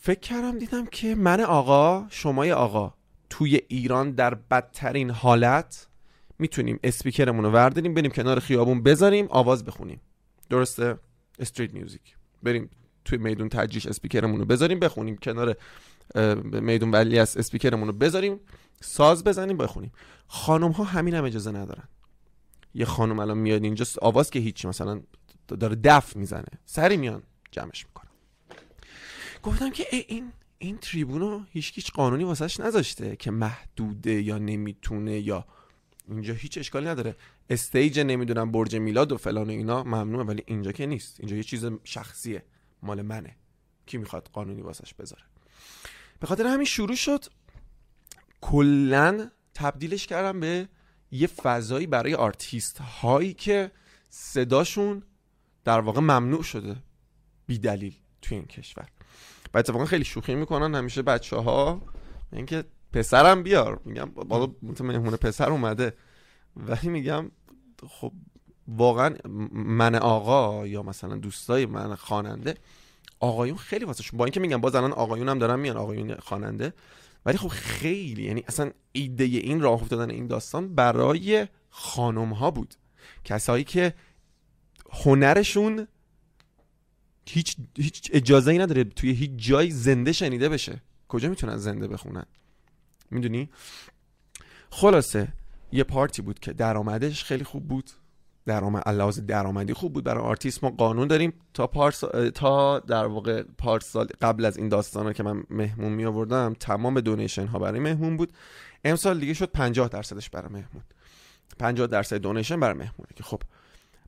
فکر 0.00 0.20
کردم 0.20 0.58
دیدم 0.58 0.86
که 0.86 1.14
من 1.14 1.40
آقا 1.40 2.06
شمای 2.10 2.52
آقا 2.52 2.94
توی 3.30 3.60
ایران 3.68 4.10
در 4.10 4.34
بدترین 4.34 5.10
حالت 5.10 5.86
می‌تونیم 6.38 6.78
اسپیکرمون 6.82 7.44
رو 7.44 7.50
ورداریم 7.50 7.94
بریم 7.94 8.10
کنار 8.10 8.40
خیابون 8.40 8.82
بذاریم 8.82 9.26
آواز 9.30 9.64
بخونیم. 9.64 10.00
درسته؟ 10.50 10.98
street 11.38 11.74
music. 11.74 12.16
بریم 12.42 12.70
توی 13.04 13.18
میدون 13.18 13.48
تجریش 13.48 13.86
اسپیکرمون 13.86 14.40
رو 14.40 14.46
بذاریم 14.46 14.78
بخونیم. 14.78 15.16
کنار 15.16 15.56
میدون 16.42 16.90
ولی 16.90 17.18
از 17.18 17.36
اسپیکرمون 17.36 17.86
رو 17.86 17.92
بذاریم 17.92 18.40
ساز 18.80 19.24
بزنیم 19.24 19.56
بخونیم. 19.56 19.92
خانم 20.26 20.70
ها 20.70 20.84
همین 20.84 21.14
هم 21.14 21.24
اجازه 21.24 21.50
ندارن. 21.50 21.88
یه 22.74 22.84
خانم 22.84 23.18
الان 23.18 23.38
میاد 23.38 23.64
اینجا 23.64 23.86
آواز 24.02 24.30
که 24.30 24.38
هیچی 24.38 24.68
مثلا 24.68 25.00
داره 25.48 25.76
دف 25.76 26.16
می‌زنه. 26.16 26.44
سری 26.64 26.96
میان 26.96 27.22
جمعش 27.50 27.86
می‌کنم 27.86 28.10
گفتم 29.42 29.70
که 29.70 29.86
این 30.08 30.32
این 30.58 30.78
تریبونو 30.78 31.44
هیچ 31.50 31.72
هیچ 31.74 31.92
قانونی 31.92 32.24
واسش 32.24 32.60
نذاشته 32.60 33.16
که 33.16 33.30
محدوده 33.30 34.22
یا 34.22 34.38
نمی‌تونه 34.38 35.18
یا 35.18 35.46
اینجا 36.08 36.34
هیچ 36.34 36.58
اشکالی 36.58 36.86
نداره. 36.86 37.16
استیج 37.50 38.00
نمی‌دونم 38.00 38.52
برج 38.52 38.76
میلاد 38.76 39.12
و 39.12 39.16
فلان 39.16 39.46
و 39.46 39.50
اینا 39.50 39.84
ممنوعه 39.84 40.24
ولی 40.24 40.42
اینجا 40.46 40.72
که 40.72 40.86
نیست. 40.86 41.20
اینجا 41.20 41.36
یه 41.36 41.42
چیز 41.42 41.66
شخصیه. 41.84 42.44
مال 42.82 43.02
منه. 43.02 43.36
کی 43.86 43.98
می‌خواد 43.98 44.30
قانونی 44.32 44.62
واسش 44.62 44.94
بذاره. 44.94 45.22
به 46.20 46.26
خاطر 46.26 46.46
همین 46.46 46.66
شروع 46.66 46.96
شد. 46.96 47.24
کلا 48.40 49.30
تبدیلش 49.54 50.06
کردم 50.06 50.40
به 50.40 50.68
یه 51.10 51.26
فضایی 51.26 51.86
برای 51.86 52.14
آرتیست 52.14 52.78
هایی 52.78 53.34
که 53.34 53.70
صداشون 54.10 55.02
در 55.64 55.80
واقع 55.80 56.00
ممنوع 56.00 56.42
شده. 56.42 56.76
بی 57.46 57.58
دلیل 57.58 57.94
توی 58.22 58.36
این 58.36 58.46
کشور. 58.46 58.88
و 59.54 59.58
اتفاقا 59.58 59.84
خیلی 59.84 60.04
شوخی 60.04 60.34
می‌کنن. 60.34 60.74
همیشه 60.74 61.02
بچه 61.02 61.36
ها 61.36 61.82
اینکه 62.32 62.64
پسرم 62.92 63.42
بیار. 63.42 63.80
میگم 63.84 64.04
بالا 64.04 64.52
مهمون 64.80 65.16
پسر 65.16 65.50
اومده. 65.50 65.92
ولی 66.56 66.88
میگم 66.88 67.30
خب 67.88 68.12
واقعا 68.68 69.14
من 69.52 69.94
آقا 69.94 70.66
یا 70.66 70.82
مثلا 70.82 71.16
دوستای 71.16 71.66
من 71.66 71.94
خواننده 71.94 72.54
آقایون 73.20 73.56
خیلی 73.56 73.84
واسه 73.84 74.04
با 74.12 74.24
اینکه 74.24 74.40
میگم 74.40 74.60
باز 74.60 74.74
الان 74.74 74.92
آقایون 74.92 75.28
هم 75.28 75.38
دارن 75.38 75.60
میان 75.60 75.76
آقایون 75.76 76.14
خواننده. 76.14 76.72
ولی 77.26 77.38
خب 77.38 77.48
خیلی 77.48 78.22
یعنی 78.22 78.44
اصلا 78.48 78.70
ایده 78.92 79.24
این 79.24 79.60
راه 79.60 79.82
افتادن 79.82 80.10
این 80.10 80.26
داستان 80.26 80.74
برای 80.74 81.48
خانم 81.70 82.32
ها 82.32 82.50
بود. 82.50 82.74
کسایی 83.24 83.64
که 83.64 83.94
هنرشون 84.90 85.88
هیچ, 87.28 87.56
هیچ 87.76 88.10
اجازه 88.12 88.50
ای 88.50 88.58
نداره 88.58 88.84
توی 88.84 89.12
هیچ 89.12 89.30
جای 89.36 89.70
زنده 89.70 90.12
شنیده 90.12 90.48
بشه. 90.48 90.82
کجا 91.08 91.28
می‌تونن 91.28 91.56
زنده 91.56 91.88
بخونن؟ 91.88 92.24
می‌دونی؟ 93.12 93.48
خلاصه 94.70 95.28
یه 95.72 95.84
پارتی 95.84 96.22
بود 96.22 96.38
که 96.38 96.52
درآمدش 96.52 97.24
خیلی 97.24 97.44
خوب 97.44 97.68
بود. 97.68 97.90
درآمد 98.46 98.88
لحاظ 98.88 99.20
درآمدی 99.20 99.72
خوب 99.72 99.92
بود 99.92 100.04
برای 100.04 100.24
آرتیست. 100.24 100.64
ما 100.64 100.70
قانون 100.70 101.08
داریم 101.08 101.32
تا 101.54 101.66
پارس 101.66 102.04
تا 102.34 102.78
در 102.78 103.06
واقع 103.06 103.42
پارسال 103.58 104.08
قبل 104.20 104.44
از 104.44 104.56
این 104.56 104.68
داستانا 104.68 105.12
که 105.12 105.22
من 105.22 105.42
مهمون 105.50 105.92
می 105.92 106.04
آوردم 106.04 106.54
تمام 106.60 107.00
donation 107.00 107.46
ها 107.46 107.58
برای 107.58 107.80
مهمون 107.80 108.16
بود. 108.16 108.32
امسال 108.84 109.20
دیگه 109.20 109.34
شد 109.34 109.50
50 109.50 109.88
درصدش 109.88 110.30
برای 110.30 110.52
مهمون. 110.52 110.82
50 111.58 111.86
درصد 111.86 112.16
donation 112.16 112.60
برای 112.60 112.74
مهمونه 112.74 113.10
که 113.16 113.22
خب 113.22 113.42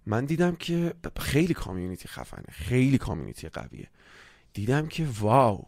من 0.06 0.24
دیدم 0.24 0.56
که 0.56 0.94
خیلی 1.20 1.54
community 1.54 2.08
خفنه 2.08 2.44
خیلی 2.50 2.98
community 2.98 3.48
قویه. 3.48 3.88
دیدم 4.52 4.86
که 4.86 5.06
wow 5.20 5.64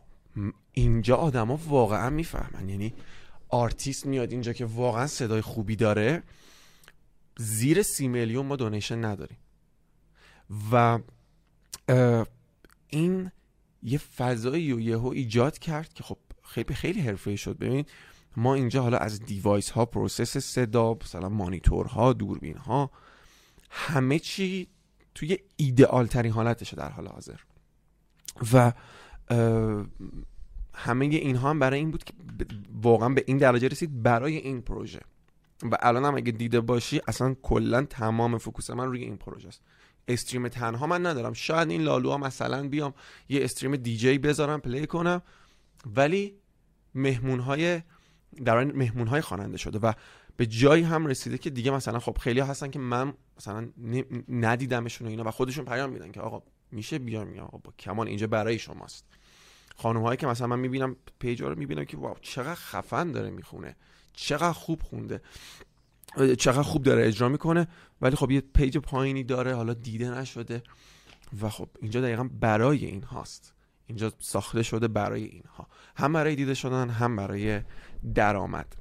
اینجا 0.73 1.17
آدما 1.17 1.61
واقعا 1.69 2.11
می‌فهمن. 2.11 2.69
یعنی 2.69 2.95
آرتیست 3.49 4.07
میاد 4.07 4.33
اینجا 4.33 4.53
که 4.53 4.65
واقعا 4.65 5.07
صدای 5.07 5.41
خوبی 5.41 5.77
داره 5.77 6.23
زیر 7.39 7.83
سی 7.83 8.09
میلیون 8.09 8.47
ما 8.47 8.57
donation 8.57 9.05
نداریم. 9.05 9.39
و 10.73 10.99
این 12.89 13.31
یه 13.83 13.99
فضایی 13.99 14.73
و 14.73 14.81
یهو 14.81 15.07
ایجاد 15.07 15.59
کرد 15.59 15.95
که 15.95 16.03
خب 16.03 16.19
خیلی 16.43 16.75
خیلی 16.75 17.01
حرفه‌ای 17.01 17.37
شد. 17.37 17.59
ببین 17.59 17.85
ما 18.37 18.55
اینجا 18.55 18.83
حالا 18.83 18.99
از 18.99 19.21
device 19.21 19.71
ها 19.71 19.85
process 19.85 20.37
صدا 20.37 20.99
مثلا 21.03 21.29
مانیتور 21.29 21.87
ها 21.87 22.13
دوربین 22.13 22.57
ها 22.57 22.91
همه 23.71 24.19
چی 24.19 24.69
توی 25.15 25.39
ایدئال 25.57 26.07
ترین 26.07 26.33
حالتشه 26.33 26.77
در 26.77 26.89
حال 26.89 27.07
حاضر. 27.07 27.41
و 28.53 28.73
همه 30.77 31.05
اینها 31.05 31.51
هم 31.51 31.59
برای 31.59 31.79
این 31.79 31.91
بود 31.91 32.05
که 32.05 32.15
واقعا 32.83 33.09
به 33.09 33.25
این 33.27 33.39
درجه 33.39 33.69
رسید 33.69 34.03
برای 34.03 34.37
این 34.37 34.63
پروژه. 34.63 35.01
و 35.63 35.77
الان 35.81 36.05
هم 36.05 36.15
اگه 36.15 36.33
دیده 36.33 36.61
باشی 36.61 37.01
اصلا 37.09 37.35
کلا 37.43 37.83
تمام 37.83 38.39
focus 38.39 38.71
من 38.71 38.87
روی 38.87 39.03
این 39.03 39.17
پروژه 39.17 39.49
است. 39.49 39.61
stream 40.09 40.49
تنها 40.49 40.87
من 40.87 41.07
ندارم. 41.07 41.33
شاید 41.33 41.71
این 41.71 41.83
لا 41.83 41.95
لو 41.95 42.19
مثلا 42.19 42.69
بیام 42.69 42.95
یه 43.29 43.45
stream 43.45 43.77
DJ 43.77 44.19
بذارم 44.19 44.61
play 44.61 44.87
کنم. 44.87 45.23
ولی 45.97 46.35
مهمون 46.95 47.41
های 47.41 47.83
در 48.45 48.65
مهمون 48.65 49.07
های 49.07 49.21
خواننده 49.21 49.57
شده 49.57 49.79
و 49.79 49.93
به 50.37 50.47
جایی 50.47 50.83
هم 50.83 51.07
رسیده 51.07 51.39
که 51.39 51.51
دیگه 51.51 51.71
مثلا 51.71 51.99
خب 51.99 52.19
خیلی 52.19 52.41
هستن 52.41 52.71
که 52.71 52.79
من 52.79 53.13
مثلا 53.37 53.69
ندیدمشون 54.29 55.07
و 55.07 55.11
اینا 55.11 55.25
و 55.25 55.31
خودشون 55.31 55.65
پیام 55.65 55.91
میدن 55.91 56.13
که 56.13 56.21
آقا 56.21 56.43
میشه 56.73 56.99
بیام 56.99 57.27
میگم 57.27 57.43
آقا 57.43 57.59
با 57.59 57.73
کمال 57.79 58.07
اینجا 58.07 58.27
برای 58.27 58.59
شماست. 58.59 59.05
خانم 59.77 60.03
هایی 60.03 60.17
که 60.17 60.27
مثلا 60.27 60.47
من 60.47 60.59
می‌بینم 60.59 60.97
page 61.19 61.43
رو 61.43 61.59
می‌بینم 61.59 61.85
که 61.85 61.97
wow 61.97 62.17
چقدر 62.21 62.55
خفن 62.55 63.13
داره 63.13 63.31
می‌خونه. 63.31 63.77
چقدر 64.13 64.53
خوب 64.53 64.83
خونده. 64.83 65.21
چقدر 66.39 66.63
خوب 66.63 66.83
داره 66.83 67.07
اجرا 67.07 67.29
می‌کنه. 67.29 67.69
ولی 68.01 68.17
خب 68.17 68.31
یه 68.31 68.41
پیج 68.41 68.79
پایینی 68.79 69.25
داره 69.25 69.55
حالا 69.55 69.75
دیده 69.75 70.11
نشده. 70.11 70.63
و 71.43 71.49
خب 71.49 71.69
اینجا 71.83 72.01
دقیقا 72.01 72.29
برای 72.41 72.85
این 72.85 73.03
هاست. 73.03 73.55
اینجا 73.87 74.13
ساخته 74.19 74.63
شده 74.63 74.89
برای 74.89 75.25
اینها. 75.25 75.67
هم 75.97 76.13
برای 76.13 76.37
دیده 76.37 76.55
شدن 76.55 76.89
هم 76.89 77.17
برای 77.17 77.61
درآمد. 78.15 78.77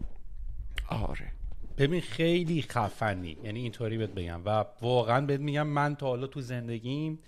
آره. 0.89 1.31
ببین 1.77 2.01
خیلی 2.01 2.61
خفنی. 2.61 3.37
یعنی 3.43 3.59
اینطوری 3.59 3.97
بهت 3.97 4.09
بگم. 4.09 4.41
و 4.45 4.65
واقعا 4.81 5.25
بهت 5.25 5.39
میگم 5.39 5.67
من 5.67 5.95
تا 5.95 6.07
حالا 6.07 6.27
تو 6.27 6.41
زندگیم 6.41 7.19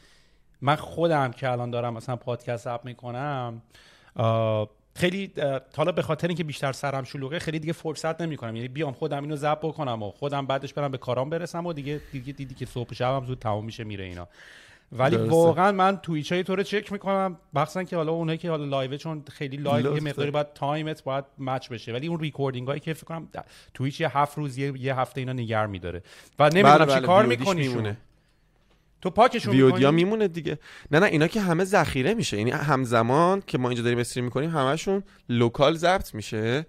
من 0.61 0.75
خودم 0.75 1.31
که 1.31 1.51
الان 1.51 1.71
دارم 1.71 1.93
مثلا 1.93 2.15
پادکست 2.15 2.67
اپ 2.67 2.85
می‌کنم 2.85 3.61
خیلی 4.95 5.31
حالا 5.77 5.91
به 5.91 6.01
خاطر 6.01 6.27
اینکه 6.27 6.43
بیشتر 6.43 6.71
سرم 6.71 7.03
شلوغه 7.03 7.39
خیلی 7.39 7.59
دیگه 7.59 7.73
فرصت 7.73 8.21
نمی‌کنم 8.21 8.55
یعنی 8.55 8.67
بیام 8.67 8.93
خودم 8.93 9.23
اینو 9.23 9.35
ضبط 9.35 9.59
بکنم 9.59 10.03
و 10.03 10.11
خودم 10.11 10.45
بعدش 10.45 10.73
برم 10.73 10.91
به 10.91 10.97
کارام 10.97 11.29
برسم 11.29 11.65
و 11.65 11.73
دیگه 11.73 12.01
دیگه 12.11 12.33
دیدی 12.33 12.55
که 12.55 12.65
صبح 12.65 12.93
شبم 12.93 13.25
زود 13.25 13.39
تمام 13.39 13.65
میشه 13.65 13.83
میره 13.83 14.05
اینا 14.05 14.27
ولی 14.91 15.17
درسته. 15.17 15.31
واقعا 15.31 15.71
من 15.71 15.97
تویچ 15.97 16.31
های 16.31 16.43
تو 16.43 16.55
رو 16.55 16.63
چک 16.63 16.91
می‌کنم 16.91 17.37
مخصوصا 17.53 17.83
که 17.83 17.95
حالا 17.95 18.11
اونایی 18.11 18.37
که 18.37 18.49
حالا 18.49 18.65
live 18.65 18.97
چون 18.97 19.23
خیلی 19.31 19.57
live 19.57 19.95
یه. 19.95 20.01
مقداری 20.01 20.31
باید 20.31 20.53
تایمت 20.53 21.03
باید 21.03 21.25
match 21.39 21.69
بشه 21.69 21.93
ولی 21.93 22.07
اون 22.07 22.19
recording 22.19 22.67
هایی 22.67 22.79
که 22.79 22.93
فکر 22.93 23.05
کنم 23.05 23.27
تویچ 23.73 24.01
یه 24.01 24.17
هفت 24.17 24.37
روز 24.37 24.57
یه, 24.57 24.73
یه 24.79 24.99
هفته 24.99 25.21
اینا 25.21 25.33
نگر 25.33 25.65
میداره 25.65 26.03
و 26.39 26.49
نمی‌دونم 26.49 26.77
بله، 26.77 26.95
چی 26.95 27.05
کار 27.05 27.25
می‌کنی. 27.25 27.97
تو 29.01 29.09
پاکشون 29.09 29.53
VOD 29.53 29.82
یا 29.82 29.91
میمونه 29.91 30.27
دیگه. 30.27 30.59
نه 30.91 30.99
نه 30.99 31.05
اینا 31.05 31.27
که 31.27 31.41
همه 31.41 31.63
ذخیره 31.63 32.13
میشه. 32.13 32.37
یعنی 32.37 32.51
همزمان 32.51 33.43
که 33.47 33.57
ما 33.57 33.69
اینجا 33.69 33.83
داریم 33.83 33.99
stream 33.99 34.25
می‌کنیم 34.25 34.49
همشون 34.49 35.03
local 35.29 35.75
ضبط 35.75 36.15
میشه. 36.15 36.65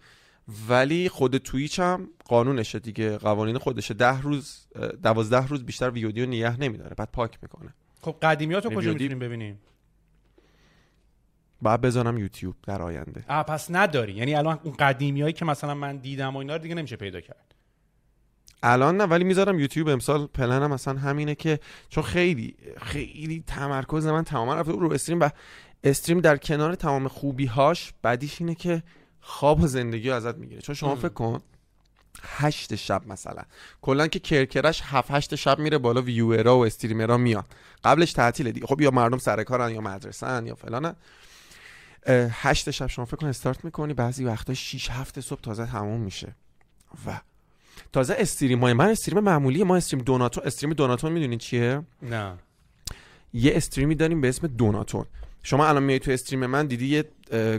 ولی 0.68 1.08
خود 1.08 1.36
تویچ 1.36 1.80
هم 1.80 2.08
قانونشه 2.24 2.78
دیگه. 2.78 3.18
قوانین 3.18 3.58
خودشه. 3.58 3.94
ده 3.94 4.20
روز 4.20 4.66
دوازده 5.02 5.46
روز 5.46 5.64
بیشتر 5.64 5.90
VOD 5.90 6.12
یو 6.12 6.26
نگه 6.26 6.60
نمیداره. 6.60 6.94
بعد 6.94 7.08
پاک 7.12 7.38
می‌کنه. 7.42 7.74
خب 8.00 8.16
قدیمیاتو 8.22 8.68
کجا 8.68 8.90
VOD 8.90 8.92
می‌تونیم 8.92 9.18
ببینیم؟ 9.18 9.60
بعد 11.62 11.80
بذارم 11.80 12.18
یوتیوب 12.18 12.54
در 12.66 12.82
آینده. 12.82 13.24
آ 13.28 13.42
پس 13.42 13.70
نداری. 13.70 14.12
یعنی 14.12 14.34
الان 14.34 14.60
اون 14.62 14.74
قدیمیایی 14.78 15.32
که 15.32 15.44
مثلا 15.44 15.74
من 15.74 15.96
دیدم 15.96 16.36
و 16.36 16.38
اینا 16.38 16.56
رو 16.56 16.62
دیگه 16.62 16.74
نمیشه 16.74 16.96
پیدا 16.96 17.20
کرد. 17.20 17.47
الان 18.62 18.96
نه 18.96 19.04
ولی 19.04 19.24
می‌ذارم 19.24 19.58
یوتیوب 19.58 19.88
امسال 19.88 20.26
پلنم 20.26 20.70
مثلا 20.70 20.98
همینه 20.98 21.34
که 21.34 21.60
چون 21.88 22.04
خیلی 22.04 22.56
خیلی 22.82 23.44
تمرکز 23.46 24.06
من 24.06 24.24
تماما 24.24 24.54
رفته 24.54 24.72
رو 24.72 24.92
استریم 24.92 25.20
و 25.20 25.28
استریم 25.84 26.20
در 26.20 26.36
کنار 26.36 26.74
تمام 26.74 27.08
خوبی 27.08 27.46
هاش 27.46 27.92
بعدیش 28.02 28.40
اینه 28.40 28.54
که 28.54 28.82
خواب 29.20 29.62
و 29.62 29.66
زندگی 29.66 30.08
رو 30.08 30.14
ازت 30.14 30.34
می‌گیره. 30.34 30.60
چون 30.60 30.74
شما 30.74 30.94
فکر 30.94 31.08
کن 31.08 31.40
هشت 32.22 32.74
شب 32.74 33.02
مثلا. 33.06 33.42
کلا 33.82 34.06
که 34.06 34.18
کرکرش 34.18 34.82
هفت 34.84 35.10
هشت 35.10 35.34
شب 35.34 35.58
میره 35.58 35.78
بالا 35.78 36.02
ویورا 36.02 36.58
و 36.58 36.66
استریمرها 36.66 37.16
میان. 37.16 37.44
قبلش 37.84 38.12
تعطیله 38.12 38.52
دیگه. 38.52 38.66
خب 38.66 38.80
یا 38.80 38.90
مردم 38.90 39.18
سر 39.18 39.42
کارن 39.42 39.74
یا 39.74 39.80
مدرسه 39.80 40.42
یا 40.46 40.54
فلانن 40.54 40.96
هشت 42.08 42.70
شب 42.70 42.86
شما 42.86 43.04
فکر 43.04 43.16
کن 43.16 43.26
استارت 43.26 43.64
می‌کنی 43.64 43.94
بعضی 43.94 44.24
وقتا 44.24 44.54
6 44.54 44.90
هفت 44.90 45.20
صبح 45.20 45.40
تازه 45.40 45.66
تموم 45.66 46.00
میشه. 46.00 46.34
و 47.06 47.20
تازه 47.92 48.16
استریم 48.18 48.60
های 48.60 48.72
من 48.72 48.88
استریم 48.88 49.20
معمولی 49.20 49.64
ما 49.64 49.76
استریم 49.76 50.04
دوناتون 50.04 50.44
استریم 50.46 50.72
دوناتون 50.72 51.12
می‌دونین 51.12 51.38
چیه؟ 51.38 51.82
نه. 52.02 52.34
یه 53.32 53.52
استریمی 53.56 53.94
داریم 53.94 54.20
به 54.20 54.28
اسم 54.28 54.46
دوناتون. 54.46 55.04
شما 55.42 55.68
الان 55.68 55.82
میای 55.82 55.98
تو 55.98 56.10
استریم 56.10 56.46
من 56.46 56.66
دیدی 56.66 56.86
یه 56.86 57.04
اه، 57.30 57.58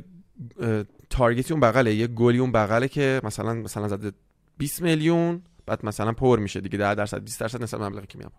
اه، 0.62 0.84
تارگتی 1.10 1.54
اون 1.54 1.60
بغله 1.60 1.96
یه 1.96 2.08
گلی 2.08 2.38
اون 2.38 2.52
بغله 2.52 2.88
که 2.88 3.22
مثلا 3.24 3.54
مثلا 3.54 3.88
زده 3.88 4.12
20 4.58 4.82
میلیون 4.82 5.42
بعد 5.66 5.86
مثلا 5.86 6.12
پر 6.12 6.40
میشه 6.40 6.62
دیگه 6.62 6.78
10 6.78 6.96
درصد 6.96 7.24
20 7.24 7.40
درصد 7.40 7.64
نسبت 7.64 7.82
مبلغی 7.82 8.08
که 8.08 8.18
میام 8.18 8.32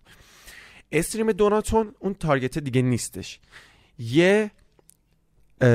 استریم 0.93 1.33
دوناتون 1.33 1.95
اون 1.99 2.15
تارگت 2.15 2.59
دیگه 2.59 2.83
نیستش. 2.83 3.41
یه 3.99 4.51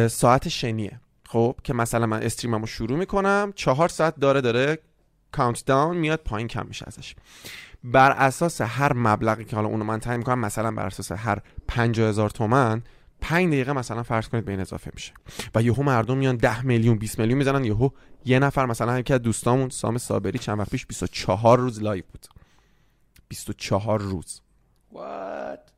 ساعت 0.10 0.48
شنیه. 0.48 1.00
خب؟ 1.26 1.56
که 1.64 1.74
مثلا 1.74 2.06
من 2.06 2.24
stream 2.24 2.57
مو 2.57 2.68
شروع 2.68 2.98
می‌کنم 2.98 3.54
چهار 3.56 3.90
ساعت 3.90 4.20
داره 4.20 4.42
داره 4.42 4.80
count 5.36 5.66
down 5.66 5.98
میاد 5.98 6.20
پایین 6.20 6.48
کم 6.48 6.66
میشه 6.68 6.86
ازش. 6.88 7.16
بر 7.84 8.12
اساس 8.12 8.62
هر 8.62 8.94
مبلغی 8.94 9.46
که 9.46 9.56
حالا 9.56 9.68
اونو 9.68 9.84
من 9.84 10.00
تعیین 10.00 10.18
می‌کنم 10.18 10.40
مثلا 10.40 10.72
بر 10.72 10.86
اساس 10.86 11.12
هر 11.12 11.42
50 11.68 12.10
هزار 12.10 12.30
تومن 12.30 12.84
5 13.22 13.48
دقیقه 13.48 13.74
مثلا 13.74 14.04
فرض 14.04 14.28
کنید 14.28 14.46
به 14.46 14.52
این 14.52 14.62
اضافه 14.62 14.92
میشه. 14.94 15.14
و 15.56 15.62
یهو 15.62 15.84
مردم 15.84 16.18
میان 16.18 16.36
10 16.36 16.66
میلیون 16.66 16.98
20 16.98 17.20
میلیون 17.20 17.38
می‌زنن 17.38 17.66
یهو 17.66 17.90
یه 18.26 18.40
نفر 18.40 18.66
مثلا 18.66 19.00
یکی 19.00 19.14
از 19.14 19.22
دوستامون 19.22 19.70
سام 19.70 19.98
صابری 19.98 20.40
چند 20.40 20.60
وقت 20.60 20.70
پیش 20.70 20.86
24 20.86 21.60
روز 21.60 21.84
live 21.84 22.04
بود. 22.12 22.26
24 23.28 24.02
روز. 24.02 24.42
What? 24.94 25.72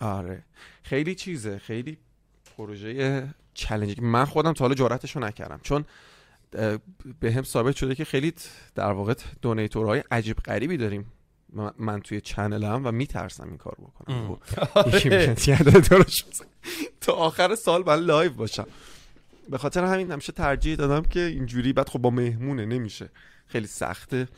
آره. 0.00 0.44
خیلی 0.82 1.14
چیزه 1.14 1.58
خیلی 1.58 1.98
پروژه 2.56 3.28
challenge 3.54 3.92
ی. 3.92 4.00
من 4.00 4.24
خودم 4.24 4.52
تا 4.52 4.64
حالا 4.64 4.74
جرأتشو 4.74 5.20
نکردم. 5.20 5.60
چون 5.62 5.84
بهم 7.20 7.42
ثابت 7.42 7.76
شده 7.76 7.94
که 7.94 8.04
خیلی 8.04 8.32
در 8.74 8.92
واقع 8.92 9.14
donator 9.42 9.89
های 9.89 10.02
عجیب 10.10 10.36
غریبی 10.36 10.76
داریم. 10.76 11.12
من- 11.78 12.00
توی 12.00 12.20
channel 12.20 12.74
م 12.74 12.82
و 12.86 12.92
میترسم 12.92 13.48
این 13.48 13.56
کار 13.56 13.76
بکنم. 13.80 14.38
درست 15.90 16.28
بزن. 16.30 16.44
تا 17.00 17.12
آخر 17.12 17.54
سال 17.54 17.82
من 17.86 17.94
live 18.00 18.32
باشم. 18.32 18.66
به 19.50 19.58
خاطر 19.58 19.84
همین 19.84 20.10
همیشه 20.12 20.32
ترجیح 20.32 20.76
دادم 20.76 21.02
که 21.02 21.20
اینجوری 21.20 21.72
بعد 21.72 21.88
خب 21.88 21.98
با 21.98 22.10
مهمونه 22.10 22.64
نمیشه. 22.64 23.08
خیلی 23.46 23.66
سخته. 23.66 24.28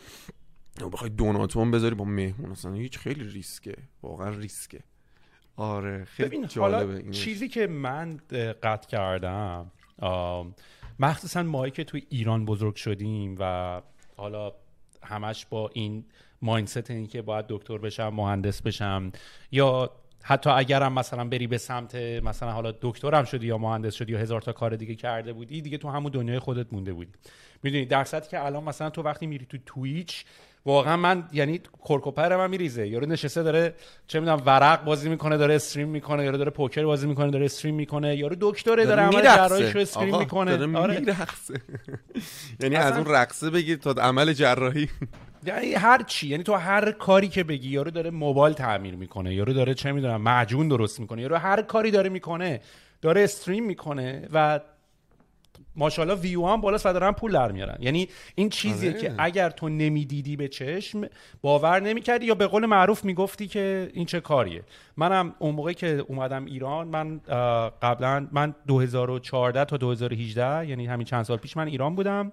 بخوای 0.92 1.10
دوناتون 1.10 1.70
بذاری 1.70 1.94
با 1.94 2.04
مهمون 2.04 2.50
اصلا 2.52 2.72
هیچ 2.72 2.98
خیلی 2.98 3.24
ریسکه. 3.24 3.74
واقعا 4.02 4.28
ریسکه. 4.28 4.80
آره 5.56 6.04
خیلی 6.04 6.28
ببین 6.28 6.46
جالبه 6.46 6.92
حالا. 6.92 7.10
چیزی 7.10 7.48
که 7.48 7.66
من 7.66 8.20
قطع 8.62 8.88
کردم 8.88 9.70
مخصوصا 11.00 11.42
مایی 11.42 11.72
که 11.72 11.84
توی 11.84 12.02
ایران 12.08 12.44
بزرگ 12.44 12.74
شدیم 12.74 13.36
و 13.38 13.82
حالا 14.16 14.52
همش 15.02 15.46
با 15.46 15.70
این 15.74 16.04
ماینست 16.42 16.90
این 16.90 17.06
که 17.06 17.22
باید 17.22 17.44
دکتر 17.48 17.78
بشم 17.78 18.08
مهندس 18.08 18.62
بشم 18.62 19.12
یا 19.52 19.90
حتی 20.22 20.50
اگرم 20.50 20.92
مثلا 20.92 21.24
بری 21.24 21.46
به 21.46 21.58
سمت 21.58 21.94
مثلا 21.94 22.52
حالا 22.52 22.74
دکترم 22.80 23.24
شدی 23.24 23.46
یا 23.46 23.58
مهندس 23.58 23.94
شدی 23.94 24.12
یا 24.12 24.18
هزار 24.18 24.40
تا 24.40 24.52
کار 24.52 24.76
دیگه 24.76 24.94
کرده 24.94 25.32
بودی 25.32 25.62
دیگه 25.62 25.78
تو 25.78 25.88
همون 25.88 26.12
دنیای 26.12 26.38
خودت 26.38 26.72
مونده 26.72 26.92
بودی. 26.92 27.12
می‌دونی 27.62 27.86
در 27.86 28.04
که 28.04 28.44
الان 28.44 28.64
مثلا 28.64 28.90
تو 28.90 29.02
وقتی 29.02 29.26
میری 29.26 29.46
تو 29.46 29.58
تویچ 29.66 30.24
واقعا 30.66 30.96
من 30.96 31.24
یعنی 31.32 31.60
کرکوپر 31.88 32.36
من 32.36 32.50
میریزه. 32.50 32.88
یارو 32.88 33.06
نشسته 33.06 33.42
داره 33.42 33.74
چه 34.06 34.20
می‌دونم 34.20 34.42
ورق 34.46 34.84
بازی 34.84 35.08
می‌کنه 35.08 35.36
داره 35.36 35.54
استریم 35.54 35.88
می‌کنه 35.88 36.24
یارو 36.24 36.36
داره 36.36 36.50
پوکر 36.50 36.84
بازی 36.84 37.06
می‌کنه 37.06 37.30
داره 37.30 37.44
استریم 37.44 37.74
می‌کنه. 37.74 38.16
یارو 38.16 38.36
دکتره 38.40 38.86
داره 38.86 39.02
عمل. 39.02 39.22
جراحیشو 39.22 39.78
استریم 39.78 40.18
می‌کنه 40.18 40.56
داره 40.56 40.76
آره. 40.76 41.00
میرقصه. 41.00 41.54
یعنی 42.60 42.76
از 42.76 42.96
اون 42.96 43.06
رقصه 43.06 43.50
بگیر 43.50 43.76
تا 43.76 43.90
عمل 43.90 44.32
جراحی. 44.32 44.88
یعنی 45.46 45.74
هر 45.74 46.02
چی 46.02 46.28
یعنی 46.28 46.42
تو 46.42 46.54
هر 46.54 46.92
کاری 46.92 47.28
که 47.28 47.44
بگی 47.44 47.68
یارو 47.68 47.90
داره 47.90 48.10
موبایل 48.10 48.54
تعمیر 48.54 48.96
می‌کنه. 48.96 49.34
یارو 49.34 49.52
داره 49.52 49.74
چه 49.74 49.92
می‌دونم 49.92 50.22
معجون 50.22 50.68
درست 50.68 51.00
می‌کنه. 51.00 51.22
یارو 51.22 51.36
هر 51.36 51.62
کاری 51.62 51.90
داره 51.90 52.08
می‌کنه 52.08 52.60
داره 53.02 53.24
استریم 53.24 53.64
می‌کنه 53.64 54.28
و 54.32 54.60
ماشاءالله 55.80 56.20
ویو 56.20 56.46
هم 56.46 56.60
بالاست 56.60 56.86
و 56.86 56.92
دارن 56.92 57.12
پول 57.12 57.32
در 57.32 57.52
میارن 57.52 57.76
یعنی 57.80 58.08
این 58.34 58.48
چیزیه 58.48 58.90
آره. 58.90 59.00
که 59.00 59.14
اگر 59.18 59.50
تو 59.50 59.68
نمی‌دیدی 59.68 60.36
به 60.36 60.48
چشم 60.48 61.08
باور 61.42 61.80
نمی‌کردی 61.80 62.26
یا 62.26 62.34
به 62.34 62.46
قول 62.46 62.66
معروف 62.66 63.04
می‌گفتی 63.04 63.48
که 63.48 63.90
این 63.94 64.06
چه 64.06 64.20
کاریه. 64.20 64.62
منم 64.96 65.34
اون 65.38 65.54
موقع 65.54 65.72
که 65.72 66.04
اومدم 66.08 66.44
ایران 66.44 66.88
من 66.88 67.18
قبلا 67.82 68.28
من 68.32 68.54
2014 68.66 69.64
تا 69.64 69.76
2018 69.76 70.68
یعنی 70.68 70.86
همین 70.86 71.06
چند 71.06 71.24
سال 71.24 71.36
پیش 71.36 71.56
من 71.56 71.66
ایران 71.66 71.94
بودم. 71.94 72.32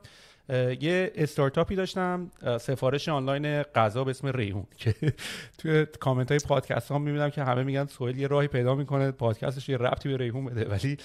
یه 0.79 1.11
استارتاپی 1.15 1.75
داشتم 1.75 2.31
سفارش 2.59 3.09
آنلاین 3.09 3.63
غذا 3.63 4.03
به 4.03 4.09
اسم 4.09 4.27
ریحون 4.27 4.65
که 4.77 4.95
توی 5.57 5.85
کامنت 5.99 6.31
های 6.31 6.39
پادکست 6.47 6.91
ها 6.91 6.99
می‌بینم 6.99 7.29
که 7.29 7.43
همه 7.43 7.63
میگن 7.63 7.85
سوهل 7.85 8.17
یه 8.17 8.27
راهی 8.27 8.47
پیدا 8.47 8.75
می‌کنه 8.75 9.11
پادکستش 9.11 9.69
یه 9.69 9.77
ربطی 9.77 10.09
به 10.09 10.17
ریحون 10.17 10.45
بده 10.45 10.69
ولی 10.69 10.97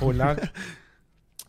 کلا 0.00 0.36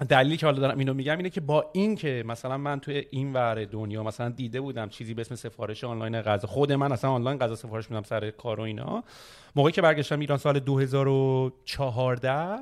دلیلی 0.06 0.38
که 0.38 0.46
حالا 0.46 0.60
دارم 0.60 0.80
اینو 0.80 0.94
میگم 0.94 1.18
اینه 1.18 1.30
که 1.30 1.42
با 1.42 1.70
این 1.74 1.96
که 1.96 2.24
مثلا 2.28 2.58
من 2.58 2.80
توی 2.80 3.06
این 3.12 3.34
ور 3.34 3.66
دنیا 3.66 4.04
مثلا 4.04 4.30
دیده 4.30 4.62
بودم 4.62 4.90
چیزی 4.90 5.14
به 5.14 5.22
اسم 5.22 5.36
سفارش 5.36 5.84
آنلاین 5.84 6.22
غذا 6.22 6.48
خود 6.48 6.72
من 6.72 6.92
اصلا 6.92 7.12
آنلاین 7.12 7.38
غذا 7.38 7.56
سفارش 7.56 7.92
میدم 7.92 8.04
سر 8.04 8.32
کار 8.32 8.60
و 8.60 8.64
اینا. 8.64 9.04
موقعی 9.56 9.72
که 9.72 9.82
برگشتم 9.82 10.20
ایران 10.20 10.38
سال 10.38 10.60
2014 10.60 12.60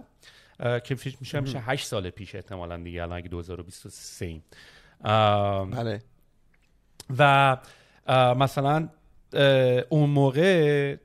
اه، 0.60 0.80
که 0.80 0.96
فکر 0.96 1.18
میشه 1.20 1.40
میشه 1.40 1.60
8 1.60 1.86
سال 1.86 2.10
پیش 2.10 2.36
احتمالاً 2.36 2.78
دیگه 2.78 3.04
الان 3.04 3.18
اگه 3.18 3.30
2023 3.30 4.26
ایم. 4.26 4.44
ام، 5.04 5.70
بله. 5.70 6.02
و 7.18 7.58
مثلا 8.36 8.90
اون 9.90 10.10
موقع 10.10 10.96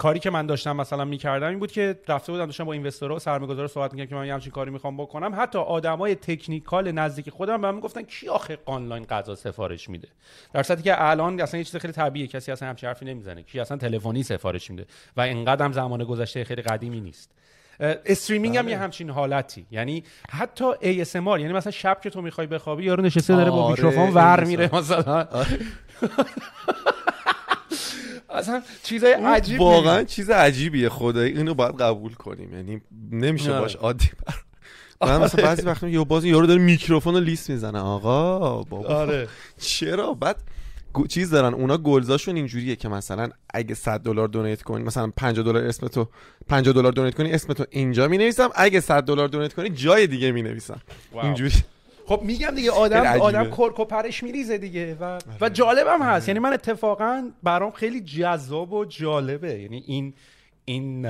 کاری 0.00 0.18
که 0.18 0.30
من 0.30 0.46
داشتم 0.46 0.76
مثلا 0.76 1.04
می‌کردم 1.04 1.48
این 1.48 1.58
بود 1.58 1.72
که 1.72 1.98
رفته 2.08 2.32
بودم 2.32 2.46
داشتم 2.46 2.64
با 2.64 2.72
investor 2.72 3.11
ها 3.11 3.16
و 3.16 3.18
سرمایه‌گذارا 3.18 3.68
صحبت 3.68 3.92
می‌کردم 3.92 4.10
که 4.10 4.14
من 4.16 4.26
یه 4.26 4.32
همچین 4.32 4.52
کاری 4.52 4.70
می‌خوام 4.70 4.96
بکنم. 4.96 5.32
حتی 5.36 5.58
آدمای 5.58 6.14
technical 6.14 6.92
نزدیک 6.92 7.30
خودم 7.30 7.60
به 7.60 7.68
من 7.68 7.74
می‌گفتن 7.74 8.02
کی 8.02 8.28
آخه 8.28 8.58
آنلاین 8.64 9.04
غذا 9.04 9.34
سفارش 9.34 9.88
میده؟ 9.88 10.08
در 10.52 10.62
صورتی 10.62 10.82
که 10.82 11.10
الان 11.10 11.40
اصلا 11.40 11.58
یه 11.58 11.64
چیز 11.64 11.76
خیلی 11.76 11.92
طبیعیه. 11.92 12.26
کسی 12.26 12.52
اصلا 12.52 12.68
همچین 12.68 12.88
حرفی 12.88 13.04
نمی‌زنه. 13.04 13.42
کی 13.42 13.60
اصلا 13.60 13.76
تلفنی 13.76 14.22
سفارش 14.22 14.70
میده 14.70 14.86
و 15.16 15.20
اینقدر 15.20 15.64
هم 15.64 15.72
زمان 15.72 16.04
گذشته 16.04 16.44
خیلی 16.44 16.62
قدیمی 16.62 17.00
نیست. 17.00 17.30
streaming 17.80 18.56
هم 18.56 18.68
یه 18.68 18.78
همچین 18.78 19.10
حالتی. 19.10 19.66
یعنی 19.70 20.04
حتی 20.30 20.72
ASMR 20.74 21.40
یعنی 21.40 21.52
مثلا 21.52 21.72
شب 21.72 22.00
که 22.02 22.10
تو 22.10 22.22
می‌خوای 22.22 22.46
بخوابی 22.46 22.84
یارو 22.84 23.02
نشسته 23.02 23.36
داره 23.36 23.50
با 23.50 23.62
آره، 23.62 23.70
میکروفون 23.70 24.10
ور. 24.14 24.44
میره 24.44 24.70
مثلا. 24.74 25.26
اصلا 28.34 28.62
چیزای 28.82 29.12
عجیب 29.12 29.60
واقعا 29.60 30.04
چیز 30.04 30.30
عجیبیه. 30.30 30.88
خدایی 30.88 31.36
اینو 31.36 31.54
باید 31.54 31.76
قبول 31.76 32.14
کنیم. 32.14 32.54
یعنی 32.54 32.80
نمیشه 33.12 33.50
آره. 33.50 33.60
باش 33.60 33.76
عادی 33.76 34.10
بر 34.26 34.34
من 35.06 35.20
مثلا 35.20 35.44
بعضی 35.44 35.62
وقتا 35.62 35.88
یه 35.88 36.04
باز 36.04 36.24
یارو 36.24 36.46
داره 36.46 36.60
میکروفون 36.60 37.14
رو 37.14 37.20
لیست 37.20 37.50
می‌زنه. 37.50 37.78
آقا 37.78 38.62
بابا. 38.62 38.94
آره. 38.94 39.28
چرا؟ 39.58 40.14
بعد 40.14 40.36
چیز 41.08 41.30
دارن. 41.30 41.54
اونا 41.54 41.78
گلزاشون 41.78 42.36
اینجوریه 42.36 42.76
که 42.76 42.88
مثلا 42.88 43.28
اگه 43.54 43.74
100 43.74 44.00
دلار 44.00 44.28
دونیت 44.28 44.62
کنی 44.62 44.84
مثلا 44.84 45.12
50 45.16 45.44
دلار 45.44 45.64
اسم 45.64 45.88
تو 45.88 46.08
50 46.48 46.74
دلار 46.74 46.92
دونیت 46.92 47.14
کنی 47.14 47.32
اسم 47.32 47.52
تو 47.52 47.64
اینجا 47.70 48.08
می 48.08 48.18
نویسم 48.18 48.50
اگه 48.54 48.80
100 48.80 49.02
دلار 49.02 49.28
دونیت 49.28 49.52
کنی 49.54 49.68
جای 49.68 50.06
دیگه 50.06 50.32
می 50.32 50.42
نویسم 50.42 50.80
اینجوری. 51.22 51.54
خب 52.10 52.22
میگم 52.22 52.50
دیگه 52.50 52.70
آدم 52.70 53.20
آدم 53.20 53.50
کرک 53.50 53.80
و 53.80 53.84
پرش 53.84 54.22
میریزه 54.22 54.58
دیگه 54.58 54.94
و 54.94 55.04
و 55.04 55.18
آره. 55.40 55.50
جالبم 55.50 56.02
هست 56.02 56.28
یعنی 56.28 56.40
من 56.40 56.52
اتفاقا 56.52 57.30
برام 57.42 57.70
خیلی 57.70 58.00
جذاب 58.00 58.72
و 58.72 58.84
جالبه 58.84 59.60
یعنی 59.60 59.84
این 59.86 60.14
این 60.64 61.06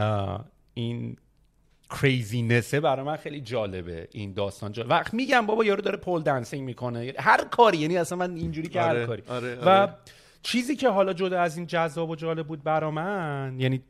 این 0.74 1.16
کریزینسه 1.90 2.80
برای 2.80 3.06
من 3.06 3.16
خیلی 3.16 3.40
جالبه 3.40 4.08
این 4.12 4.32
داستان 4.32 4.72
جالب. 4.72 4.90
وقت 4.90 5.14
میگم 5.14 5.46
بابا 5.46 5.64
یارو 5.64 5.82
داره 5.82 5.96
پول 5.96 6.22
دنسینگ 6.22 6.66
می‌کنه 6.66 7.12
هر 7.18 7.44
کاری 7.44 7.78
یعنی 7.78 7.96
اصلا 7.96 8.18
من 8.18 8.36
اینجوری 8.36 8.68
که 8.68 8.80
هر 8.80 8.88
آره، 8.88 9.06
کاری 9.06 9.22
آره، 9.28 9.54
و 9.54 9.68
آره. 9.68 9.94
چیزی 10.42 10.76
که 10.76 10.88
حالا 10.88 11.12
جدا 11.12 11.40
از 11.40 11.56
این 11.56 11.66
جذاب 11.66 12.10
و 12.10 12.16
جالب 12.16 12.46
بود 12.46 12.62
برا 12.62 12.90
من 12.90 13.56
یعنی 13.58 13.82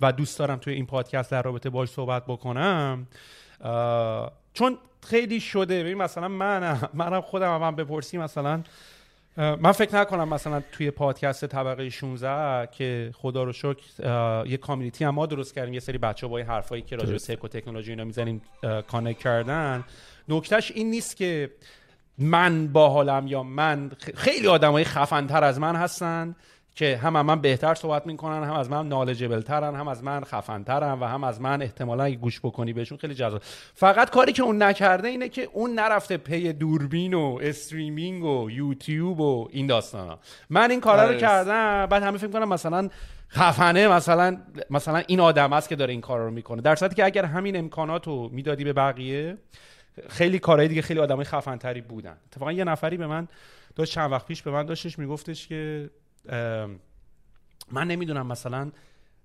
و 0.00 0.12
دوست 0.12 0.38
دارم 0.38 0.58
توی 0.58 0.74
این 0.74 0.86
پادکست 0.86 1.30
در 1.30 1.42
رابطه 1.42 1.70
باش 1.70 1.88
صحبت 1.88 2.24
بکنم 2.26 3.06
چون 4.54 4.78
خیلی 5.08 5.40
شده. 5.40 5.82
ببین 5.82 5.94
مثلا 5.94 6.28
من 6.28 6.78
منم 6.94 7.20
خودم 7.20 7.62
هم 7.62 7.76
بپرسی 7.76 8.18
مثلا 8.18 8.62
من 9.36 9.72
فکر 9.72 9.96
نکنم 9.96 10.28
مثلا 10.28 10.62
توی 10.72 10.90
پادکست 10.90 11.46
طبقه 11.46 11.90
16 11.90 12.68
که 12.72 13.10
خدا 13.14 13.44
رو 13.44 13.52
شکر 13.52 13.82
یه 14.46 14.56
کامیونیتی 14.56 15.04
هم 15.04 15.14
ما 15.14 15.26
درست 15.26 15.54
کردیم. 15.54 15.74
یه 15.74 15.80
سری 15.80 15.98
بچه 15.98 16.26
با 16.26 16.38
حرفایی 16.38 16.82
که 16.82 16.96
راجع 16.96 17.12
به 17.12 17.18
تک 17.18 17.44
و 17.44 17.48
تکنولوژی 17.48 17.90
اینا 17.90 18.04
می‌زنیم 18.04 18.42
کانکت 18.88 19.18
کردن. 19.18 19.84
نکتهش 20.28 20.72
این 20.74 20.90
نیست 20.90 21.16
که 21.16 21.50
من 22.18 22.66
باحالم 22.66 23.26
یا 23.26 23.42
من 23.42 23.90
خیلی 24.14 24.46
آدمای 24.46 24.84
خفنتر 24.84 25.44
از 25.44 25.60
من 25.60 25.76
هستن. 25.76 26.36
که 26.76 26.96
هم, 26.96 27.16
هم 27.16 27.26
من 27.26 27.40
بهتر 27.40 27.74
صحبت 27.74 28.06
می‌کنن 28.06 28.44
هم 28.44 28.52
از 28.52 28.70
من 28.70 28.88
نالجبل 28.88 29.40
ترن 29.40 29.74
هم 29.74 29.88
از 29.88 30.04
من 30.04 30.24
خفن 30.24 30.62
ترن 30.62 30.92
و 30.92 31.04
هم 31.04 31.24
از 31.24 31.40
من 31.40 31.62
احتمالا 31.62 32.04
اگه 32.04 32.16
گوش 32.16 32.40
بکنی 32.40 32.72
بهشون 32.72 32.98
خیلی 32.98 33.14
جذاب. 33.14 33.42
فقط 33.74 34.10
کاری 34.10 34.32
که 34.32 34.42
اون 34.42 34.62
نکرده 34.62 35.08
اینه 35.08 35.28
که 35.28 35.48
اون 35.52 35.74
نرفته 35.74 36.16
پی 36.16 36.52
دوربین 36.52 37.14
و 37.14 37.38
استریمینگ 37.42 38.24
و 38.24 38.50
یوتیوب 38.50 39.20
و 39.20 39.48
این 39.52 39.66
داستانا. 39.66 40.18
من 40.50 40.70
این 40.70 40.80
کارا 40.80 41.10
رو. 41.10 41.18
کردم 41.18 41.86
بعد 41.86 42.02
همه 42.02 42.18
فکر 42.18 42.30
کنم 42.30 42.48
مثلا 42.48 42.88
خفنه 43.28 43.88
مثلا 43.88 44.36
مثلا 44.70 45.02
این 45.06 45.20
آدم 45.20 45.52
است 45.52 45.68
که 45.68 45.76
داره 45.76 45.92
این 45.92 46.00
کارا 46.00 46.24
رو 46.24 46.30
می‌کنه. 46.30 46.62
در 46.62 46.74
صورتی 46.74 46.94
که 46.94 47.04
اگر 47.04 47.24
همین 47.24 47.56
امکانات 47.56 48.06
رو 48.06 48.28
می‌دادی 48.32 48.64
به 48.64 48.72
بقیه 48.72 49.36
خیلی 50.08 50.38
کارهای 50.38 50.68
دیگه 50.68 50.82
خیلی 50.82 51.00
آدمای 51.00 51.24
خفن 51.24 51.56
تری 51.56 51.80
بودن. 51.80 52.16
اتفاقا 52.26 52.52
یه 52.52 52.64
نفری 52.64 52.96
به 52.96 53.06
من 53.06 53.28
داشت 53.76 53.92
چند 53.92 54.12
وقت 54.12 54.26
پیش 54.26 54.42
به 54.42 54.50
من 54.50 54.66
داشتش 54.66 54.98
میگفتش 54.98 55.48
که 55.48 55.90
من 57.72 57.86
نمی‌دونم 57.86 58.26
مثلا 58.26 58.70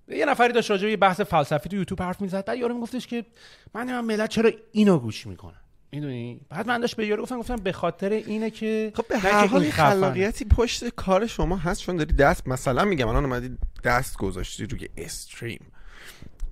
یه 0.08 0.26
نفری 0.26 0.52
داشت 0.52 0.70
راجع 0.70 0.88
به 0.88 0.96
بحث 0.96 1.20
فلسفی 1.20 1.68
تو 1.68 1.76
یوتیوب 1.76 2.02
حرف 2.02 2.20
می‌زد 2.20 2.44
بعد 2.44 2.58
یارو 2.58 2.74
میگفتش 2.74 3.06
که 3.06 3.26
من 3.74 3.80
نمی‌دونم 3.80 4.04
ملت 4.04 4.30
چرا 4.30 4.50
اینو 4.72 4.98
گوش 4.98 5.26
می‌کنن 5.26 5.60
می‌دونی؟ 5.92 6.40
بعد 6.48 6.66
من 6.66 6.80
داشت 6.80 6.96
به 6.96 7.06
یارو 7.06 7.22
گفتم 7.22 7.38
گفتم 7.38 7.56
به 7.56 7.72
خاطر 7.72 8.10
اینه 8.10 8.50
که 8.50 8.92
خب 8.94 9.08
به 9.08 9.18
هر 9.18 9.46
حال 9.46 9.70
خلاقیتی 9.70 10.44
پشت 10.44 10.88
کار 10.88 11.26
شما 11.26 11.56
هست 11.56 11.80
چون 11.80 11.96
داری 11.96 12.14
دست 12.14 12.48
مثلا 12.48 12.84
میگم 12.84 13.08
الان 13.08 13.24
اومدی 13.24 13.58
دست 13.84 14.16
گذاشتی 14.16 14.66
روی 14.66 14.88
استریم. 14.96 15.72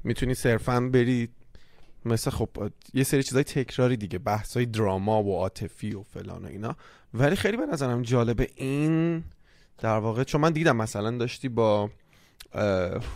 می‌تونی 0.04 0.34
صرفا 0.34 0.80
بری 0.80 1.28
مثل 2.04 2.30
خب 2.30 2.48
یه 2.94 3.04
سری 3.04 3.22
چیزای 3.22 3.44
تکراری 3.44 3.96
دیگه 3.96 4.18
بحثای 4.18 4.66
دراما 4.66 5.22
و 5.22 5.36
عاطفی 5.36 5.94
و 5.94 6.02
فلان 6.02 6.44
و 6.44 6.48
اینا. 6.48 6.76
ولی 7.14 7.36
خیلی 7.36 7.56
به 7.56 7.66
نظرم 7.66 8.02
جالبه 8.02 8.48
این 8.56 9.24
در 9.80 9.98
واقع 9.98 10.24
چون 10.24 10.40
من 10.40 10.52
دیدم 10.52 10.76
مثلا 10.76 11.10
داشتی 11.10 11.48
با 11.48 11.90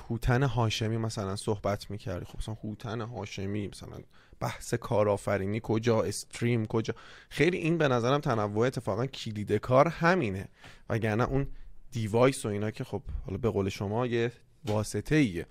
هوتن 0.09 0.43
هاشمی 0.43 0.97
مثلا 0.97 1.37
صحبت 1.37 1.91
می‌کردی. 1.91 2.25
خب 2.25 2.39
مثلا 2.39 2.57
هوتن 2.65 3.01
هاشمی 3.01 3.69
مثلا 3.69 3.99
بحث 4.41 4.75
کارآفرینی 4.75 5.61
کجا 5.63 6.03
استریم 6.03 6.67
کجا. 6.67 6.95
خیلی 7.29 7.57
این 7.57 7.79
به 7.79 7.89
نظرم 7.89 8.21
تنوع 8.21 8.67
اتفاقا 8.67 9.07
کلید 9.07 9.53
کار 9.53 9.89
همینه. 9.89 10.49
وگرنه 10.91 11.25
اون 11.25 11.47
دیوایس 11.93 12.47
و 12.47 12.49
اینا 12.49 12.71
که 12.71 12.85
خب 12.85 13.03
حالا 13.27 13.39
به 13.39 13.51
قول 13.51 13.69
شما 13.69 14.07
یه 14.07 14.33
واسطه 14.65 15.15
ایه 15.15 15.47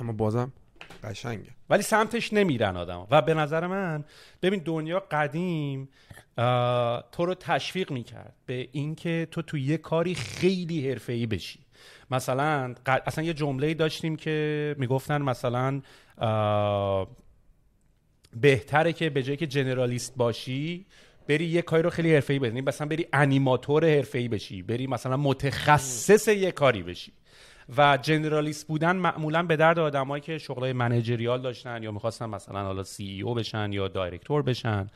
اما 0.00 0.12
بازم 0.12 0.52
قشنگه. 1.04 1.50
ولی 1.70 1.82
سمتش 1.82 2.32
نمیرن 2.32 2.76
آدم 2.76 3.06
و 3.10 3.22
به 3.22 3.34
نظر 3.34 3.66
من 3.66 4.04
ببین 4.42 4.62
دنیا 4.64 5.00
قدیم 5.10 5.88
تو 7.12 7.26
رو 7.26 7.34
تشویق 7.34 7.90
می‌کرد 7.90 8.34
به 8.46 8.68
اینکه 8.72 9.28
تو 9.30 9.42
تو 9.42 9.58
یه 9.58 9.76
کاری 9.76 10.14
خیلی 10.14 10.90
حرفه‌ای 10.90 11.26
بشی. 11.26 11.58
مثلا 12.10 12.74
اصلا 12.86 13.24
یه 13.24 13.32
جمله 13.32 13.74
داشتیم 13.74 14.16
که 14.16 14.76
می‌گفتن 14.78 15.22
مثلا 15.22 15.80
بهتره 18.40 18.92
که 18.92 19.10
به 19.10 19.22
جایی 19.22 19.36
که 19.36 19.46
جنرالیست 19.46 20.16
باشی 20.16 20.86
بری 21.28 21.44
یه 21.44 21.62
کاری 21.62 21.82
رو 21.82 21.90
خیلی 21.90 22.14
حرفه‌ای 22.14 22.38
بزنی. 22.38 22.60
مثلا 22.60 22.86
بری 22.86 23.06
انیماتور 23.12 23.84
حرفه‌ای 23.84 24.28
بشی 24.28 24.62
بری 24.62 24.86
مثلا 24.86 25.16
متخصص 25.16 26.28
یه 26.28 26.52
کاری 26.52 26.82
بشی. 26.82 27.12
و 27.76 27.98
جنرالیست 28.02 28.66
بودن 28.66 28.96
معمولا 28.96 29.42
به 29.42 29.56
درد 29.56 29.78
آدمایی 29.78 30.20
که 30.20 30.38
شغلای 30.38 30.72
منیجریال 30.72 31.42
داشتن 31.42 31.82
یا 31.82 31.92
می‌خواستن 31.92 32.26
مثلا 32.26 32.62
حالا 32.62 32.82
سی 32.82 33.04
ای 33.04 33.22
او 33.22 33.34
بشن 33.34 33.72
یا 33.72 33.88
دایرکتور 33.88 34.42
بشن. 34.42 34.86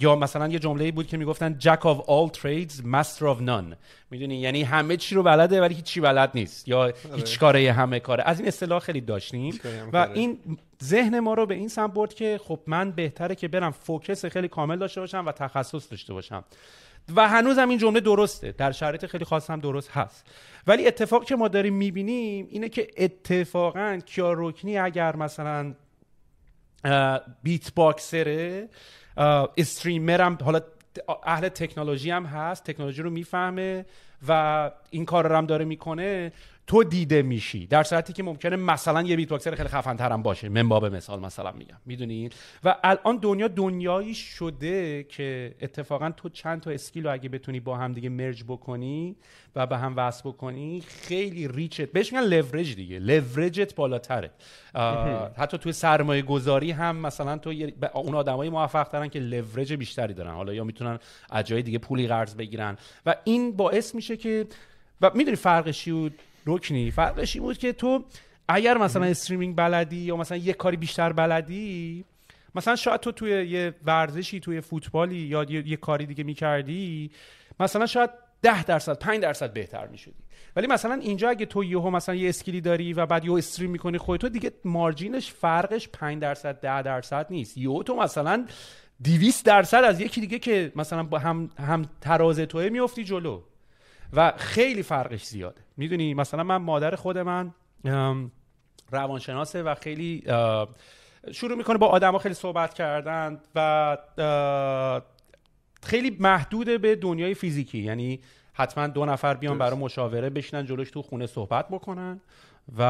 یا 0.00 0.16
مثلا 0.16 0.48
یه 0.48 0.58
جمله 0.58 0.92
بود 0.92 1.06
که 1.06 1.16
می‌گفتن 1.16 1.58
جک 1.58 1.80
of 1.80 1.98
all 1.98 2.38
trades 2.38 2.72
master 2.72 3.22
of 3.22 3.40
none. 3.46 3.76
می‌دونی؟ 4.10 4.36
یعنی 4.36 4.62
همه 4.62 4.96
چی 4.96 5.14
رو 5.14 5.22
بلده 5.22 5.60
ولی 5.60 5.74
هیچی 5.74 6.00
بلد 6.00 6.30
نیست. 6.34 6.68
یا 6.68 6.92
هیچ 7.14 7.38
کاره 7.38 7.72
همه 7.72 8.00
کاره. 8.00 8.24
از 8.26 8.38
این 8.38 8.48
اصطلاح 8.48 8.80
خیلی 8.80 9.00
داشتیم. 9.00 9.60
و 9.92 10.08
این 10.14 10.38
ذهن 10.84 11.20
ما 11.20 11.34
رو 11.34 11.46
به 11.46 11.54
این 11.54 11.68
سمت 11.68 11.92
برد 11.92 12.14
که 12.14 12.40
خب 12.44 12.60
من 12.66 12.90
بهتره 12.90 13.34
که 13.34 13.48
برم 13.48 13.70
فوکس 13.70 14.24
خیلی 14.24 14.48
کامل 14.48 14.78
داشته 14.78 15.00
باشم 15.00 15.26
و 15.26 15.32
تخصص 15.32 15.90
داشته 15.90 16.12
باشم. 16.12 16.44
و 17.16 17.28
هنوز 17.28 17.58
هم 17.58 17.68
این 17.68 17.78
جمله 17.78 18.00
درسته. 18.00 18.52
در 18.52 18.72
شرایط 18.72 19.06
خیلی 19.06 19.24
خاص 19.24 19.50
هم 19.50 19.60
درست 19.60 19.90
هست. 19.90 20.26
ولی 20.66 20.86
اتفاق 20.86 21.24
که 21.24 21.36
ما 21.36 21.48
داریم 21.48 21.74
می‌بینیم 21.74 22.48
اینه 22.50 22.68
که 22.68 22.88
اتفاقا 22.96 23.98
کیاروکنی 24.06 24.78
اگر 24.78 25.16
مثلا 25.16 25.74
بیت 27.42 27.74
باکسره 27.74 28.68
استریمر 29.56 30.20
هم 30.20 30.38
حالا 30.44 30.60
اهل 31.24 31.48
تکنولوژی 31.48 32.10
هم 32.10 32.26
هست 32.26 32.64
تکنولوژی 32.64 33.02
رو 33.02 33.10
می‌فهمه 33.10 33.86
و 34.28 34.70
این 34.90 35.04
کار 35.04 35.28
رو 35.28 35.36
هم 35.36 35.46
داره 35.46 35.64
می‌کنه. 35.64 36.32
تو 36.68 36.84
دیده 36.84 37.22
میشی. 37.22 37.66
در 37.66 37.82
صورتی 37.82 38.12
که 38.12 38.22
ممکنه 38.22 38.56
مثلا 38.56 39.02
یه 39.02 39.16
بیت 39.16 39.28
باکسر 39.28 39.54
خیلی 39.54 39.68
خفن 39.68 39.98
هم 39.98 40.22
باشه. 40.22 40.48
من 40.48 40.68
باب 40.68 40.86
مثال 40.86 41.20
مثلا 41.20 41.52
میگم. 41.52 41.76
می‌دونید 41.86 42.34
و 42.64 42.76
الان 42.84 43.16
دنیا 43.16 43.48
دنیایی 43.48 44.14
شده 44.14 45.02
که 45.02 45.54
اتفاقا 45.60 46.10
تو 46.10 46.28
چند 46.28 46.60
تا 46.60 46.70
اسکیل 46.70 47.06
رو 47.06 47.12
اگه 47.12 47.28
بتونی 47.28 47.60
با 47.60 47.76
هم 47.76 47.92
دیگه 47.92 48.08
مرج 48.08 48.44
بکنی 48.44 49.16
و 49.56 49.66
به 49.66 49.78
هم 49.78 49.96
وصل 49.96 50.28
بکنی 50.28 50.82
خیلی 50.86 51.48
ریچت. 51.48 51.92
بهش 51.92 52.12
میگن 52.12 52.24
لورج 52.24 52.74
دیگه. 52.74 52.98
لورجت 52.98 53.74
بالاتره. 53.74 54.30
حتی 55.36 55.58
توی 55.58 55.72
سرمایه 55.72 56.22
گذاری 56.22 56.70
هم 56.70 56.96
مثلا 56.96 57.38
تو 57.38 57.54
اون 57.94 58.14
آدمای 58.14 58.48
موفق 58.48 58.88
ترن 58.88 59.08
که 59.08 59.18
لورج 59.18 59.72
بیشتری 59.72 60.14
دارن. 60.14 60.34
حالا 60.34 60.54
یا 60.54 60.64
می‌تونن 60.64 60.98
از 61.30 61.44
جای 61.44 61.62
دیگه 61.62 61.78
پولی 61.78 62.06
قرض 62.06 62.34
بگیرن. 62.34 62.76
و 63.06 63.14
این 63.24 63.56
باعث 63.56 63.94
میشه 63.94 64.16
که 64.16 64.46
و 65.00 65.10
می‌دونی 65.14 65.36
فرقش 65.36 65.78
چی 65.78 66.12
رکنی. 66.46 66.90
فرقش 66.90 67.36
این 67.36 67.44
بود 67.44 67.58
که 67.58 67.72
تو 67.72 68.04
اگر 68.48 68.78
مثلا 68.78 69.04
استریمینگ 69.04 69.56
بلدی 69.56 69.96
یا 69.96 70.16
مثلا 70.16 70.38
یه 70.38 70.52
کاری 70.52 70.76
بیشتر 70.76 71.12
بلدی 71.12 72.04
مثلا 72.54 72.76
شاید 72.76 73.00
تو 73.00 73.12
توی 73.12 73.30
یه 73.30 73.74
ورزشی 73.84 74.40
توی 74.40 74.60
فوتبالی 74.60 75.16
یا 75.16 75.44
یه, 75.44 75.76
کاری 75.76 76.06
دیگه 76.06 76.24
می‌کردی 76.24 77.10
مثلا 77.60 77.86
شاید 77.86 78.10
ده 78.42 78.64
درصد 78.64 78.98
5 78.98 79.20
درصد 79.20 79.52
بهتر 79.52 79.86
می‌شدی. 79.86 80.14
ولی 80.56 80.66
مثلا 80.66 80.94
اینجا 80.94 81.28
اگه 81.28 81.46
تو 81.46 81.64
یهو 81.64 81.90
مثلا 81.90 82.14
یه 82.14 82.28
اسکیلی 82.28 82.60
داری 82.60 82.92
و 82.92 83.06
بعد 83.06 83.24
یهو 83.24 83.34
استریم 83.34 83.70
می‌کنی 83.70 83.98
خودت 83.98 84.20
تو 84.20 84.28
دیگه 84.28 84.52
مارجینش 84.64 85.32
فرقش 85.32 85.88
5 85.88 86.22
درصد 86.22 86.60
10 86.60 86.82
درصد 86.82 87.26
نیست. 87.30 87.58
یهو 87.58 87.82
تو 87.82 87.96
مثلا 87.96 88.46
200 89.04 89.44
درصد 89.44 89.84
از 89.84 90.00
یکی 90.00 90.20
دیگه 90.20 90.38
که 90.38 90.72
مثلا 90.76 91.02
با 91.02 91.18
هم 91.18 91.50
هم 91.58 91.84
تراز 92.00 92.40
توه 92.40 92.68
میافتی 92.68 93.04
جلو. 93.04 93.42
و 94.12 94.32
خیلی 94.36 94.82
فرقش 94.82 95.24
زیاده 95.24 95.60
می‌دونی 95.76 96.14
مثلا 96.14 96.42
من 96.42 96.56
مادر 96.56 96.94
خود 96.94 97.18
من 97.18 97.54
روانشناسه 98.90 99.62
و 99.62 99.74
خیلی 99.74 100.22
شروع 101.32 101.56
می‌کنه 101.56 101.78
با 101.78 101.86
آدما 101.86 102.18
خیلی 102.18 102.34
صحبت 102.34 102.74
کردن 102.74 103.40
و 103.54 103.96
خیلی 105.82 106.16
محدوده 106.20 106.78
به 106.78 106.96
دنیای 106.96 107.34
فیزیکی. 107.34 107.78
یعنی 107.78 108.20
حتما 108.52 108.86
دو 108.86 109.06
نفر 109.06 109.34
بیان 109.34 109.58
برای 109.58 109.78
مشاوره 109.78 110.30
بشینن 110.30 110.66
جلوش 110.66 110.90
تو 110.90 111.02
خونه 111.02 111.26
صحبت 111.26 111.68
بکنن 111.68 112.20
و 112.78 112.82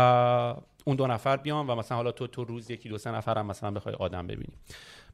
اون 0.85 0.97
دو 0.97 1.07
نفر 1.07 1.37
بیان 1.37 1.67
و 1.67 1.75
مثلا 1.75 1.97
حالا 1.97 2.13
تو 2.13 2.27
تو 2.27 2.45
روز 2.45 2.71
یکی 2.71 2.89
دو 2.89 2.99
سه 2.99 3.11
نفر 3.11 3.39
هم 3.39 3.47
مثلا 3.47 3.71
بخوای 3.71 3.95
آدم 3.95 4.27
ببینی. 4.27 4.55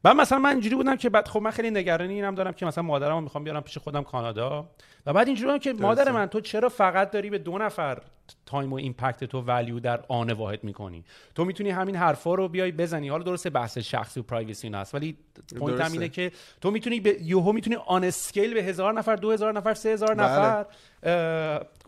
بعد 0.05 0.17
مثلا 0.17 0.39
من 0.39 0.51
اینجوری 0.51 0.75
بودم 0.75 0.97
که 0.97 1.11
بعد 1.11 1.29
خب 1.29 1.43
من 1.43 1.51
خیلی 1.51 1.71
نگرانی 1.71 2.15
اینم 2.15 2.35
دارم 2.35 2.53
که 2.53 2.67
مثلا 2.67 2.85
مادرمو 2.85 3.21
می‌خوام 3.21 3.45
بیارم 3.45 3.61
پیش 3.61 3.79
خودم 3.79 4.03
کانادا. 4.03 4.69
و 5.07 5.13
بعد 5.13 5.27
اینجوری 5.27 5.47
بودم 5.47 5.59
که 5.59 5.73
مادر 5.73 6.11
من 6.11 6.27
تو 6.27 6.41
چرا 6.41 6.69
فقط 6.69 7.11
داری 7.11 7.31
به 7.31 7.39
دو 7.39 7.59
نفر 7.59 7.99
time 8.47 8.73
و 8.73 8.77
impact 8.77 9.25
تو 9.25 9.41
value 9.41 9.81
در 9.81 10.01
آن 10.09 10.33
واحد 10.33 10.65
می‌کنی؟ 10.65 11.05
تو 11.35 11.45
می‌تونی 11.45 11.71
همین 11.71 11.97
حرفا 11.97 12.35
رو 12.35 12.49
بیای 12.49 12.73
بزنی. 12.73 13.09
حالا 13.09 13.23
درسته 13.23 13.51
بحث 13.51 13.79
شخصی 13.79 14.21
و 14.21 14.23
privacy 14.23 14.69
هست 14.69 14.95
ولی 14.95 15.17
point 15.59 15.81
هم 15.81 15.93
اینه 15.93 16.09
که 16.09 16.33
تو 16.61 16.71
می‌تونی 16.71 17.01
یهو 17.01 17.53
می‌تونی 17.53 17.77
on 17.87 18.05
scale 18.05 18.55
به 18.55 18.63
هزار 18.63 18.93
نفر 18.93 19.17
دو 19.17 19.31
هزار 19.31 19.53
نفر 19.53 19.75
سه 19.75 19.89
هزار 19.89 20.15
بله. 20.15 20.27
نفر 20.27 20.67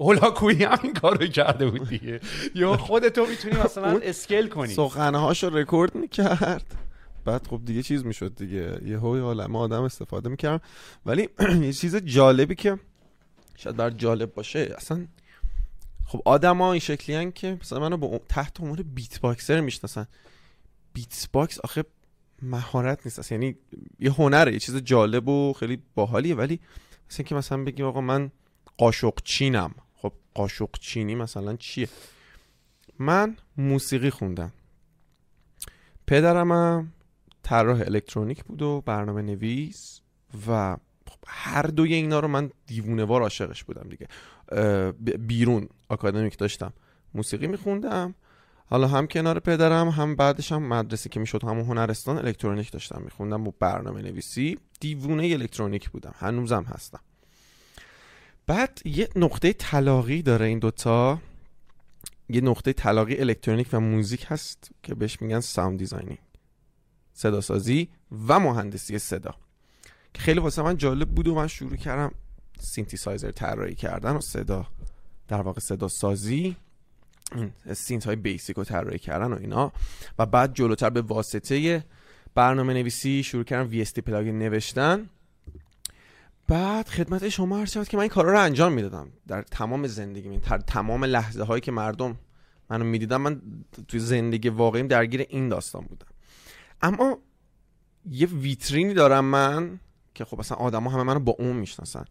هولاکویی 0.01 0.65
هم 0.65 0.79
این 0.83 0.93
کارو 0.93 1.27
کرده 1.27 1.67
بود 1.67 1.89
دیگه. 1.89 2.21
یا 2.55 2.77
خودتو 2.77 3.27
می‌تونی 3.27 3.57
مثلا 3.65 4.01
scale 4.03 4.49
کنی. 4.49 4.69
session 4.75 5.19
هاشو 5.19 5.51
رکورد 5.51 5.95
می‌کرد. 5.95 6.86
بعد 7.27 7.47
خب 7.47 7.61
دیگه 7.65 7.83
چیز 7.83 8.05
می‌شد 8.05 8.35
دیگه. 8.35 8.81
یهو 8.85 8.99
یه 8.99 9.21
عالمه 9.21 9.59
آدم 9.59 9.83
استفاده 9.83 10.29
می‌کردن. 10.29 10.61
ولی 11.07 11.29
یه 11.67 11.73
چیز 11.73 11.97
جالبی 11.97 12.55
که 12.55 12.79
شاید 13.57 13.77
بر 13.77 13.91
جالب 13.91 14.35
باشه 14.35 14.75
اصلا 14.77 15.07
خب 16.07 16.23
آدما 16.25 16.73
این 16.73 16.81
شکلی 16.81 17.17
هن 17.17 17.33
که 17.33 17.59
مثلا 17.61 17.81
منو 17.81 17.97
با 17.97 18.21
تحت 18.29 18.61
عنوان 18.61 18.83
beatboxer 18.83 19.61
می‌شناسن. 19.61 20.07
beatbox 20.93 21.61
آخه 21.61 21.85
مهارت 22.43 23.01
نیست. 23.05 23.19
اصلا 23.19 23.39
یعنی 23.39 23.57
یه 23.99 24.13
هنره 24.13 24.53
یه 24.53 24.59
چیز 24.59 24.77
جالب 24.77 25.29
و 25.29 25.53
خیلی 25.53 25.83
باحالیه. 25.95 26.35
ولی 26.35 26.61
مثلا 27.11 27.27
که 27.27 27.35
مثلا 27.35 27.65
بگیم 27.65 27.87
آقا 27.87 28.01
من 28.01 28.31
قاشق 28.79 29.15
چینم. 29.25 29.75
خب 29.97 30.13
قاشق 30.35 30.71
چینی 30.81 31.15
مثلا 31.15 31.57
چیه؟ 31.57 31.89
من 32.99 33.37
موسیقی 33.57 34.11
خوندم. 34.11 34.53
پدرمم 36.07 36.93
طراح 37.47 37.81
الکترونیک 37.81 38.45
بود 38.45 38.63
و 38.63 38.83
برنامه 38.87 39.23
نویس 39.23 40.01
و 40.49 40.77
خب 41.07 41.19
هر 41.27 41.63
دوی 41.63 41.95
اینا 41.95 42.21
رو 42.21 42.29
من 42.29 42.51
دیوونه 42.67 43.05
وار 43.05 43.23
عاشقش 43.23 43.65
بودم 43.65 43.89
دیگه. 43.89 44.09
بیرون 45.19 45.69
آکادمیک 45.89 46.39
داشتم. 46.39 46.73
موسیقی 47.15 47.47
میخوندم. 47.47 48.15
حالا 48.67 48.89
هم 48.89 49.07
کنار 49.07 49.39
پدرم 49.39 49.89
هم 49.89 50.17
بعدش 50.17 50.53
هم 50.53 50.63
مدرسه 50.63 51.09
که 51.09 51.21
می‌شد 51.21 51.45
همون 51.45 51.65
هنرستان 51.65 52.19
الکترونیک 52.19 52.73
داشتم 52.73 53.03
میخوندم 53.05 53.49
و 53.49 53.53
برنامه 53.61 54.03
نویسی. 54.03 54.59
دیوونه 54.81 55.23
الکترونیک 55.23 55.91
بودم. 55.91 56.15
هنوزم 56.19 56.63
هستم. 56.63 57.01
بعد 58.47 58.81
یه 58.85 59.09
نقطه 59.17 59.53
تلاقی 59.53 60.23
داره 60.23 60.47
این 60.47 60.59
دوتا. 60.59 61.19
یه 62.29 62.41
نقطه 62.41 62.73
تلاقی 62.73 63.17
الکترونیک 63.17 63.69
و 63.73 63.81
موزیک 63.81 64.27
هست 64.29 64.71
که 64.83 64.95
بهش 64.95 65.23
میگن 65.23 65.41
sound 65.41 65.79
designing 65.79 66.19
صدا 67.17 67.41
سازی 67.41 67.89
و 68.29 68.41
مهندسی 68.41 68.99
صدا. 68.99 69.35
که 70.15 70.23
خیلی 70.23 70.41
واسه 70.41 70.63
من 70.63 70.77
جالب 70.77 71.09
بود 71.09 71.29
و 71.29 71.35
من 71.35 71.47
شروع 71.47 71.77
کردم 71.77 72.13
سینتیسایزر 72.61 73.31
طراحی 73.31 73.75
کردن 73.75 74.17
و 74.17 74.21
صدا 74.21 74.67
در 75.29 75.41
واقع 75.41 75.61
صدا 75.61 75.89
سازی 75.89 76.57
synth 77.73 78.05
های 78.05 78.17
basic 78.17 78.57
رو 78.57 78.65
طراحی 78.65 78.99
کردن 78.99 79.33
و 79.33 79.39
اینا. 79.41 79.73
و 80.19 80.27
بعد 80.27 80.55
جلوتر 80.55 80.91
به 80.91 81.03
واسطه 81.03 81.85
برنامه 82.35 82.75
نویسی 82.75 83.23
شروع 83.23 83.45
کردم 83.45 83.85
VST 83.85 83.99
plugin 83.99 84.39
نوشتن. 84.39 85.09
بعد 86.49 86.89
خدمت 86.89 87.29
شما 87.29 87.59
عرض 87.59 87.73
شد 87.73 87.89
که 87.89 87.97
من 87.97 88.01
این 88.01 88.11
کارا 88.11 88.33
رو 88.33 88.41
انجام 88.41 88.73
می‌دادم. 88.73 89.09
در 89.29 89.43
تمام 89.43 89.87
زندگی 89.87 90.39
در 90.39 90.59
تمام 90.59 91.05
لحظه 91.05 91.43
هایی 91.43 91.61
که 91.61 91.73
مردم 91.73 92.17
منو 92.71 92.85
می‌دیدم 92.85 93.21
من 93.21 93.43
توی 93.89 94.01
زندگی 94.01 94.49
واقعیم 94.49 94.87
درگیر 94.87 95.27
این 95.29 95.49
داستان 95.49 95.85
بودم. 95.85 96.07
اما 96.87 97.19
یه 98.11 98.27
ویترینی 98.27 98.95
دارم 98.95 99.25
من 99.25 99.81
که 100.15 100.25
خب 100.25 100.41
اصلا 100.41 100.59
آدما 100.59 100.91
همه 100.91 101.03
منو 101.03 101.21
با 101.21 101.37
اون 101.39 101.57
می‌شناسن 101.57 102.05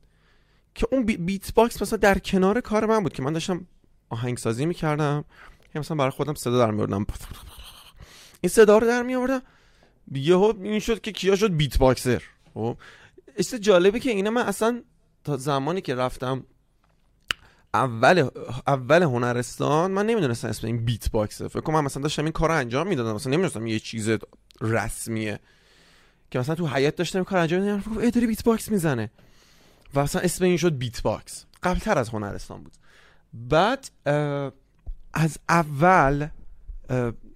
که 0.76 0.88
اون 0.92 1.06
beatbox 1.06 1.82
مثلا 1.82 1.98
در 1.98 2.20
کنار 2.20 2.62
کار 2.62 2.86
من 2.86 3.04
بود 3.04 3.14
که 3.14 3.24
من 3.24 3.34
داشتم 3.34 3.68
آهنگسازی 4.10 4.66
می‌کردم 4.66 5.26
که 5.74 5.80
مثلا 5.80 5.98
برای 5.98 6.12
خودم 6.12 6.34
صدا 6.34 6.58
در 6.58 6.72
میوردم 6.72 7.06
این 8.42 8.50
صدا 8.50 8.78
رو 8.78 8.88
در 8.88 9.04
میوردم 9.04 9.42
یهو 10.12 10.54
این 10.62 10.80
شد 10.80 11.02
که 11.02 11.12
کیا 11.12 11.36
شد 11.36 11.56
beatboxer. 11.56 12.24
خب 12.54 12.78
جالبه 13.62 14.00
که 14.00 14.10
اینا 14.10 14.30
من 14.30 14.42
اصلا 14.42 14.84
تا 15.24 15.38
زمانی 15.38 15.82
که 15.82 15.96
رفتم 15.96 16.44
اول 17.74 18.30
اول 18.68 19.04
هنرستان 19.04 19.92
من 19.92 20.06
نمی‌دونستم 20.06 20.48
اسم 20.48 20.68
این 20.68 20.86
beatbox 20.86 21.12
ه. 21.12 21.48
فکر 21.48 21.60
کنم 21.60 21.84
مثلا 21.84 22.04
داشتم 22.04 22.24
این 22.24 22.32
کار 22.32 22.50
رو 22.50 22.56
انجام 22.56 22.88
می‌دادم 22.88 23.16
مثلا 23.16 23.32
نمی‌دونستم 23.32 23.68
یه 23.68 23.80
چیز 23.80 24.10
رسمیه. 24.62 25.40
که 26.32 26.40
مثلا 26.40 26.56
تو 26.56 26.68
حیاط 26.68 26.96
داشتم 26.96 27.24
کار 27.24 27.40
انجام 27.40 27.62
می‌دادم 27.62 27.98
ای 27.98 28.12
داری 28.12 28.28
beatbox 28.28 28.70
می‌زنه. 28.70 29.12
و 29.96 30.04
مثلا 30.04 30.22
اسم 30.22 30.46
این 30.46 30.58
شد 30.58 30.78
beatbox 30.78 31.46
قبل 31.64 31.80
تر 31.80 31.98
از 31.98 32.10
هنرستان 32.10 32.64
بود. 32.64 32.74
بعد 33.34 33.90
از 35.14 35.38
اول 35.50 36.28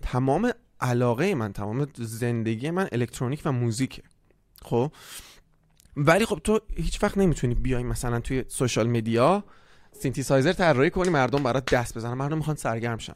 تمام 0.02 0.52
علاقه 0.82 1.36
من 1.36 1.54
تمام 1.54 1.88
زندگی 1.96 2.72
من 2.72 2.88
الکترونیک 2.92 3.42
و 3.46 3.52
موزیکه. 3.52 4.04
خب؟ 4.62 4.92
ولی 5.98 6.26
خب 6.26 6.42
تو 6.44 6.60
هیچ 6.76 7.04
وقت 7.04 7.18
نمی‌تونی 7.18 7.56
بیای 7.56 7.84
مثلا 7.84 8.20
توی 8.20 8.46
social 8.48 8.90
media 8.90 9.44
synthesizer 10.00 10.54
طراحی 10.54 10.90
کنی 10.90 11.10
مردم 11.10 11.44
برات 11.44 11.74
دست 11.74 11.98
بزنن. 11.98 12.14
مردم 12.14 12.38
می‌خوان 12.38 12.56
سرگرم 12.56 12.98
شن. 12.98 13.16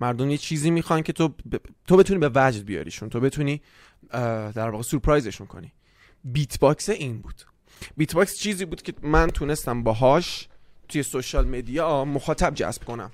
مردم 0.00 0.30
یه 0.30 0.38
چیزی 0.38 0.70
می‌خوان 0.70 1.02
که 1.02 1.12
تو 1.12 1.28
ب... 1.28 1.56
تو 1.86 1.96
بتونی 1.96 2.18
به 2.18 2.30
وجد 2.34 2.64
بیاریشون 2.64 3.08
تو 3.08 3.20
بتونی 3.20 3.62
در 4.10 4.70
واقع 4.70 4.82
سورپرایزشون 4.82 5.46
کنی. 5.46 5.72
beatbox 6.24 6.88
این 6.88 7.20
بود. 7.20 7.34
beatbox 7.96 8.38
چیزی 8.38 8.64
بود 8.64 8.82
که 8.82 8.94
من 9.02 9.26
تونستم 9.26 9.82
باهاش 9.82 10.48
توی 10.88 11.02
social 11.02 11.48
media 11.48 12.04
مخاطب 12.04 12.54
جذب 12.54 12.84
کنم. 12.84 13.10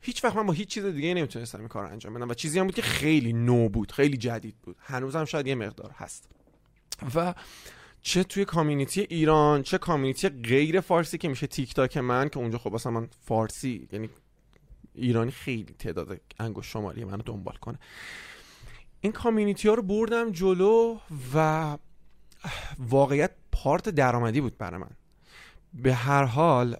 هیچ 0.00 0.24
وقت 0.24 0.36
من 0.36 0.46
با 0.46 0.52
هیچ 0.52 0.68
چیز 0.68 0.84
دیگه 0.84 1.14
نمی‌تونستم 1.14 1.58
این 1.58 1.68
کار 1.68 1.84
انجام 1.84 2.14
بدم 2.14 2.28
و 2.28 2.34
چیزی 2.34 2.58
هم 2.58 2.66
بود 2.66 2.74
که 2.74 2.82
خیلی 2.82 3.32
نو 3.32 3.68
بود 3.68 3.92
خیلی 3.92 4.16
جدید 4.16 4.54
بود. 4.62 4.76
هنوزم 4.80 5.24
شاید 5.24 5.46
یه 5.46 5.54
مقدار 5.54 5.90
هست. 5.90 6.28
و 7.14 7.34
چه 8.02 8.24
توی 8.24 8.44
community 8.44 9.00
ایران 9.00 9.62
چه 9.62 9.78
community 9.78 10.28
غیر 10.28 10.80
فارسی 10.80 11.18
که 11.18 11.28
میشه 11.28 11.46
تیک 11.46 11.74
تاک 11.74 11.96
من 11.96 12.28
که 12.28 12.38
اونجا 12.38 12.58
خب 12.58 12.74
اصلا 12.74 12.92
من 12.92 13.08
فارسی 13.20 13.88
یعنی 13.92 14.10
ایرانی 14.94 15.30
خیلی 15.30 15.74
تعداد 15.78 16.20
انگوش 16.38 16.72
شمالی 16.72 17.04
منو 17.04 17.22
دنبال 17.22 17.54
کنه. 17.54 17.78
این 19.00 19.12
کامیونیتی 19.12 19.68
ها 19.68 19.74
رو 19.74 19.82
بردم 19.82 20.32
جلو 20.32 20.98
و 21.34 21.78
واقعیت 22.78 23.30
پارت 23.52 23.88
درآمدی 23.88 24.40
بود 24.40 24.58
برای 24.58 24.80
من. 24.80 24.90
به 25.74 25.94
هر 25.94 26.24
حال 26.24 26.76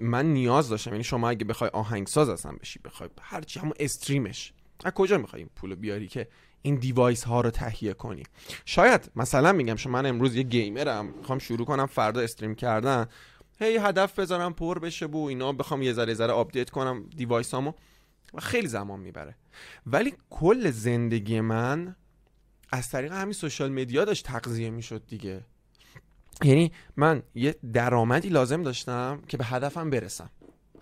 من 0.00 0.26
نیاز 0.32 0.68
داشتم. 0.68 0.90
یعنی 0.90 1.04
شما 1.04 1.28
اگه 1.28 1.44
بخوای 1.44 1.70
آهنگساز 1.70 2.28
اصلا 2.28 2.52
بشی 2.52 2.78
بخوای 2.78 3.10
هرچی 3.20 3.60
همون 3.60 3.74
استریمش. 3.80 4.52
از 4.84 4.92
کجا 4.92 5.18
می‌خوای 5.18 5.42
این 5.42 5.50
پولو 5.56 5.76
بیاری 5.76 6.08
که 6.08 6.28
این 6.62 6.74
دیوایس 6.74 7.24
ها 7.24 7.40
رو 7.40 7.50
تهیه 7.50 7.92
کنی؟ 7.92 8.22
شاید 8.64 9.10
مثلا 9.16 9.52
میگم 9.52 9.76
شما 9.76 9.92
من 9.92 10.06
امروز 10.06 10.36
یه 10.36 10.42
گیمرم 10.42 11.06
می‌خوام 11.06 11.38
شروع 11.38 11.66
کنم 11.66 11.86
فردا 11.86 12.20
استریم 12.20 12.54
کردن. 12.54 13.06
هی 13.58 13.76
هدف 13.76 14.18
بذارم 14.18 14.52
پر 14.52 14.78
بشه 14.78 15.06
و 15.06 15.26
اینا 15.26 15.52
بخوام 15.52 15.82
یه 15.82 15.92
ذره 15.92 16.14
ذره 16.14 16.32
update 16.32 16.70
کنم 16.70 17.04
device 17.16 17.54
هامو 17.54 17.72
خیلی 18.38 18.68
زمان 18.68 19.00
می‌بره. 19.00 19.34
ولی 19.86 20.14
کل 20.30 20.70
زندگی 20.70 21.40
من 21.40 21.96
از 22.72 22.90
طریق 22.90 23.12
همین 23.12 23.32
social 23.32 23.72
media 23.72 24.04
داشت 24.04 24.26
تغذیه 24.26 24.70
می‌شد 24.70 25.06
دیگه. 25.06 25.44
یعنی 26.42 26.72
من 26.96 27.22
یه 27.34 27.56
درآمدی 27.72 28.28
لازم 28.28 28.62
داشتم 28.62 29.22
که 29.28 29.36
به 29.36 29.44
هدفم 29.44 29.90
برسم. 29.90 30.30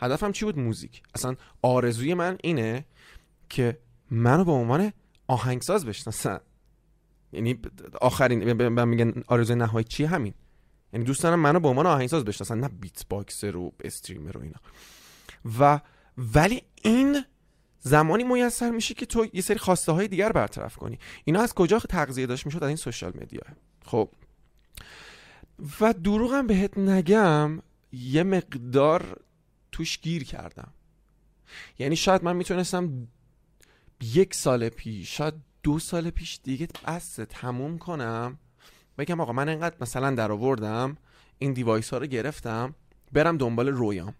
هدفم 0.00 0.32
چی 0.32 0.44
بود؟ 0.44 0.58
موزیک. 0.58 1.02
اصلا 1.14 1.36
آرزوی 1.62 2.14
من 2.14 2.38
اینه 2.42 2.84
که 3.48 3.78
منو 4.10 4.44
به 4.44 4.52
عنوان 4.52 4.92
آهنگساز 5.26 5.86
بشناسن. 5.86 6.40
یعنی 7.32 7.58
آخرین 8.00 8.52
من 8.68 8.88
میگن 8.88 9.22
آرزوی 9.26 9.56
نهایی 9.56 9.84
چی؟ 9.84 10.04
همین. 10.04 10.34
یعنی 10.92 11.04
دوست 11.04 11.24
منو 11.24 11.60
به 11.60 11.68
عنوان 11.68 11.86
آهنگساز 11.86 12.24
بشناسن 12.24 12.60
نه 12.60 12.68
بیت 12.68 13.08
باکسر 13.08 13.56
و 13.56 13.72
استریمر 13.80 14.36
و 14.36 14.40
اینا. 14.40 14.60
و 15.58 15.80
ولی 16.18 16.62
این 16.82 17.24
زمانی 17.80 18.24
میسر 18.24 18.70
میشه 18.70 18.94
که 18.94 19.06
تو 19.06 19.26
یه 19.32 19.40
سری 19.40 19.58
خواسته 19.58 19.92
های 19.92 20.08
دیگر 20.08 20.32
برطرف 20.32 20.76
کنی. 20.76 20.98
اینا 21.24 21.40
از 21.40 21.54
کجا 21.54 21.78
تغذیه 21.78 22.26
داشت 22.26 22.46
می‌شد؟ 22.46 22.62
از 22.62 22.68
این 22.68 22.76
سوشال 22.76 23.12
مدیا 23.22 23.40
خب. 23.86 24.10
و 25.80 25.92
دروغم 25.92 26.46
بهت 26.46 26.78
نگم 26.78 27.62
یه 27.92 28.22
مقدار 28.22 29.20
توش 29.72 30.00
گیر 30.00 30.24
کردم. 30.24 30.72
یعنی 31.78 31.96
شاید 31.96 32.24
من 32.24 32.36
می‌تونستم 32.36 33.08
یک 34.02 34.34
سال 34.34 34.68
پیش 34.68 35.16
شاید 35.16 35.34
دو 35.62 35.78
سال 35.78 36.10
پیش 36.10 36.40
دیگه 36.42 36.68
بس 36.86 37.14
تموم 37.14 37.78
کنم. 37.78 38.38
بگم 38.98 39.20
آقا 39.20 39.32
من 39.32 39.48
انقدر 39.48 39.76
مثلا 39.80 40.10
در 40.10 40.32
آوردم 40.32 40.96
این 41.38 41.52
device 41.52 41.90
ها 41.90 41.98
رو 41.98 42.06
گرفتم 42.06 42.74
برم 43.12 43.36
دنبال 43.36 43.68
رویام. 43.68 44.14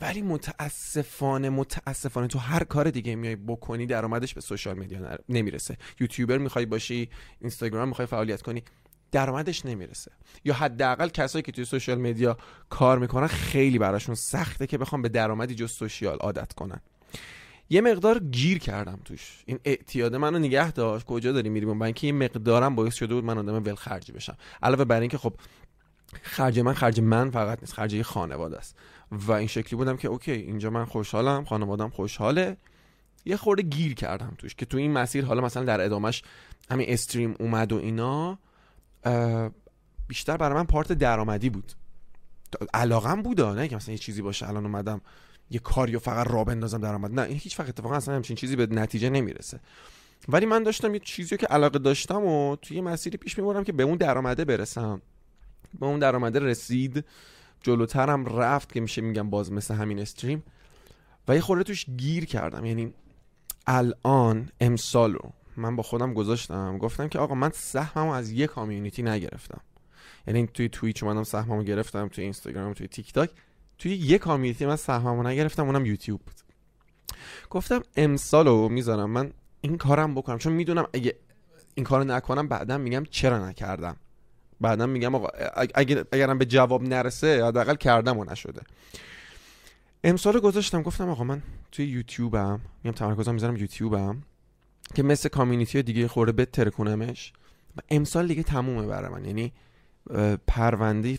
ولی 0.00 0.22
متاسفانه 0.22 1.50
متاسفانه 1.50 2.26
تو 2.26 2.38
هر 2.38 2.64
کار 2.64 2.90
دیگه 2.90 3.14
میای 3.14 3.36
بکنی 3.36 3.86
درآمدش 3.86 4.34
به 4.34 4.40
social 4.40 4.78
media 4.78 5.18
نمی‌رسه. 5.28 5.76
یوتیوبر 6.00 6.38
می‌خوای 6.38 6.66
باشی 6.66 7.10
اینستاگرام 7.40 7.88
می‌خوای 7.88 8.06
فعالیت 8.06 8.42
کنی 8.42 8.62
درآمدش 9.12 9.66
نمی‌رسه. 9.66 10.10
یا 10.44 10.54
حداقل 10.54 11.08
کسایی 11.08 11.42
که 11.42 11.52
توی 11.52 11.64
social 11.64 11.98
media 11.98 12.36
کار 12.70 12.98
می‌کنن 12.98 13.26
خیلی 13.26 13.78
براشون 13.78 14.14
سخته 14.14 14.66
که 14.66 14.78
بخوان 14.78 15.02
به 15.02 15.08
درآمدی 15.08 15.54
جز 15.54 15.70
social 15.70 16.16
عادت 16.16 16.52
کنن. 16.52 16.80
یه 17.70 17.80
مقدار 17.80 18.18
گیر 18.18 18.58
کردم 18.58 18.98
توش. 19.04 19.42
این 19.46 19.58
اعتیاد 19.64 20.16
منو 20.16 20.38
نگه 20.38 20.72
داشت. 20.72 21.06
کجا 21.06 21.32
داری 21.32 21.48
میریم 21.48 21.68
اون 21.68 21.82
اینکه 21.82 22.06
این 22.06 22.18
مقدارم 22.24 22.74
باعث 22.74 22.94
شده 22.94 23.14
بود 23.14 23.24
من 23.24 23.38
آدم 23.38 23.54
ول 23.54 23.74
خرجی 23.74 24.12
بشم. 24.12 24.36
علاوه 24.62 24.84
بر 24.84 25.00
اینکه 25.00 25.18
خب 25.18 25.34
خرج 26.22 26.60
من 26.60 26.74
خرج 26.74 27.00
من 27.00 27.30
فقط 27.30 27.60
نیست 27.60 27.72
خرج 27.72 28.02
خانواده 28.02 28.58
است. 28.58 28.76
و 29.12 29.32
این 29.32 29.48
شکلی 29.48 29.76
بودم 29.76 29.96
که 29.96 30.08
اوکی 30.08 30.32
اینجا 30.32 30.70
من 30.70 30.84
خوشحالم 30.84 31.44
خانوادم 31.44 31.88
خوشحاله. 31.88 32.56
یه 33.24 33.36
خورده 33.36 33.62
گیر 33.62 33.94
کردم 33.94 34.34
توش 34.38 34.54
که 34.54 34.66
تو 34.66 34.78
این 34.78 34.92
مسیر 34.92 35.24
حالا 35.24 35.40
مثلا 35.40 35.64
در 35.64 35.80
ادامش 35.80 36.22
همین 36.70 36.86
استریم 36.90 37.34
اومد 37.40 37.72
و 37.72 37.76
اینا 37.76 38.38
بیشتر 40.08 40.36
برای 40.36 40.54
من 40.54 40.64
پارت 40.64 40.92
درآمدی 40.92 41.50
بود. 41.50 41.72
علاقم 42.74 43.22
بود 43.22 43.40
نه 43.40 43.68
که 43.68 43.76
مثلا 43.76 43.92
یه 43.92 43.98
چیزی 43.98 44.22
باشه 44.22 44.48
الان 44.48 44.66
اومدم 44.66 45.00
یه 45.50 45.58
کاریو 45.58 45.98
فقط 45.98 46.26
را 46.30 46.44
بندازم 46.44 46.80
درآمد 46.80 47.20
نه 47.20 47.22
این 47.22 47.36
هیچ 47.36 47.60
وقت 47.60 47.68
اتفاقا 47.68 47.94
اصلا 47.94 48.14
همچین 48.14 48.36
چیزی 48.36 48.56
به 48.56 48.66
نتیجه 48.66 49.10
نمی‌رسه. 49.10 49.60
ولی 50.28 50.46
من 50.46 50.62
داشتم 50.62 50.94
یه 50.94 51.00
چیزی 51.00 51.36
که 51.36 51.46
علاقه 51.46 51.78
داشتم 51.78 52.24
و 52.24 52.56
توی 52.56 52.80
مسیری 52.80 53.18
پیش 53.18 53.38
می‌برم 53.38 53.64
که 53.64 53.72
به 53.72 53.82
اون 53.82 53.96
درآمده 53.96 54.44
برسم. 54.44 55.02
به 55.80 55.86
اون 55.86 55.98
درآمده 55.98 56.38
رسید 56.38 57.04
جلوترم 57.62 58.38
رفت 58.38 58.72
که 58.72 58.80
میشه 58.80 59.02
میگم 59.02 59.30
باز 59.30 59.52
مثل 59.52 59.74
همین 59.74 59.98
استریم. 59.98 60.42
و 61.28 61.34
یه 61.34 61.40
خورده 61.40 61.64
توش 61.64 61.86
گیر 61.96 62.24
کردم. 62.24 62.64
یعنی 62.64 62.94
الان 63.66 64.48
امسال 64.60 65.12
رو 65.12 65.32
من 65.56 65.76
با 65.76 65.82
خودم 65.82 66.14
گذاشتم. 66.14 66.78
گفتم 66.78 67.08
که 67.08 67.18
آقا 67.18 67.34
من 67.34 67.50
سهممو 67.54 68.10
از 68.10 68.30
یه 68.30 68.46
کامیونیتی 68.46 69.02
نگرفتم. 69.02 69.60
یعنی 70.26 70.46
توی 70.46 70.68
توییچ 70.68 71.02
اومدم 71.02 71.22
سهممو 71.24 71.62
گرفتم 71.62 72.08
توی 72.08 72.24
اینستاگرام 72.24 72.72
توی 72.72 72.88
تیک 72.88 73.12
تاک. 73.12 73.30
توی 73.78 73.96
یه 73.96 74.18
کامیونیتی 74.18 74.66
من 74.66 74.76
سهممو 74.76 75.22
نگرفتم 75.22 75.66
اونم 75.66 75.86
یوتیوب 75.86 76.20
بود. 76.20 76.34
گفتم 77.50 77.82
امسالو 77.96 78.68
می‌ذارم 78.68 79.10
من 79.10 79.32
این 79.60 79.76
کارم 79.76 80.14
بکنم. 80.14 80.38
چون 80.38 80.52
می‌دونم 80.52 80.86
اگه 80.92 81.16
این 81.74 81.84
کارو 81.84 82.04
نکنم 82.04 82.48
بعدا 82.48 82.78
میگم 82.78 83.04
چرا 83.10 83.48
نکردم؟ 83.48 83.96
بعدا 84.60 84.86
میگم 84.86 85.14
آقا 85.14 85.28
اگر 85.74 86.04
اگرم 86.12 86.38
به 86.38 86.44
جواب 86.44 86.82
نرسه 86.82 87.46
حداقل 87.46 87.74
کردم 87.74 88.18
و 88.18 88.24
نشده. 88.24 88.60
امسال 90.04 90.40
گذاشتم 90.40 90.82
گفتم 90.82 91.08
آقا 91.08 91.24
من 91.24 91.42
توی 91.72 91.86
یوتیوبم 91.86 92.60
میام 92.84 92.94
تمرکزم 92.94 93.34
می‌ذارم 93.34 93.56
یوتیوبم 93.56 94.22
که 94.94 95.02
مثل 95.02 95.28
کامیونیتی 95.28 95.82
دیگه 95.82 96.08
خورده 96.08 96.32
بهتر 96.32 96.70
کنمش. 96.70 97.32
و 97.76 97.80
امسال 97.90 98.26
دیگه 98.26 98.42
تمومه 98.42 98.86
برای 98.86 99.10
من. 99.10 99.24
یعنی 99.24 99.52
پرونده 100.46 101.18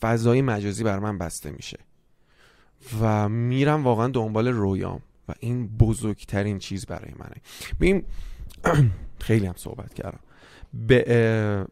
فضای 0.00 0.42
مجازی 0.42 0.84
بر 0.84 0.98
من 0.98 1.18
بسته 1.18 1.50
میشه. 1.50 1.78
و 3.00 3.28
میرم 3.28 3.84
واقعا 3.84 4.08
دنبال 4.08 4.48
رویام 4.48 5.00
و 5.28 5.34
این 5.40 5.68
بزرگترین 5.68 6.58
چیز 6.58 6.86
برای 6.86 7.12
منه. 7.18 7.36
ببین 7.80 8.04
خیلی 9.26 9.46
هم 9.46 9.54
صحبت 9.56 9.94
کردم. 9.94 10.20
به 10.74 11.66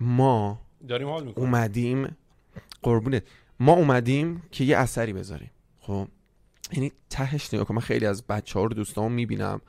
ما 0.00 0.60
داریم 0.88 1.08
حال 1.08 1.32
اومدیم 1.36 2.16
قربونت. 2.82 3.22
ما 3.60 3.72
اومدیم 3.72 4.42
که 4.50 4.64
یه 4.64 4.76
اثری 4.76 5.12
بذاریم. 5.12 5.50
خب 5.80 6.08
یعنی 6.72 6.92
تهش 7.10 7.54
نگاه 7.54 7.72
من 7.72 7.80
خیلی 7.80 8.06
از 8.06 8.22
بچه 8.26 8.58
ها 8.58 8.64
رو 8.64 8.74
دوستان 8.74 9.12
می‌بینم 9.12 9.60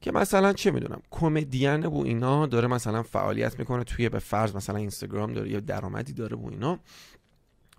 که 0.00 0.12
مثلا 0.12 0.52
چه 0.52 0.70
می‌دونم 0.70 1.02
کمدین 1.10 1.80
بو 1.80 2.04
اینا 2.04 2.46
داره 2.46 2.68
مثلا 2.68 3.02
فعالیت 3.02 3.58
می‌کنه 3.58 3.84
توی 3.84 4.08
به 4.08 4.18
فرض 4.18 4.56
مثلا 4.56 4.76
اینستاگرام 4.76 5.32
داره 5.32 5.50
یه 5.50 5.60
درآمدی 5.60 6.12
داره 6.12 6.36
بو 6.36 6.50
اینا. 6.50 6.78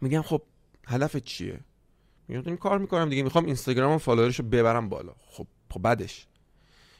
میگم 0.01 0.21
خب 0.21 0.41
هدف 0.87 1.17
چیه؟ 1.17 1.59
میگم 2.27 2.55
کار 2.55 2.77
می‌کنم 2.77 3.09
دیگه 3.09 3.23
می‌خوام 3.23 3.45
اینستاگرام 3.45 3.97
فالوورش 3.97 4.39
رو 4.39 4.45
ببرم 4.45 4.89
بالا. 4.89 5.13
خب 5.27 5.47
خب 5.69 5.81
بعدش؟ 5.81 6.27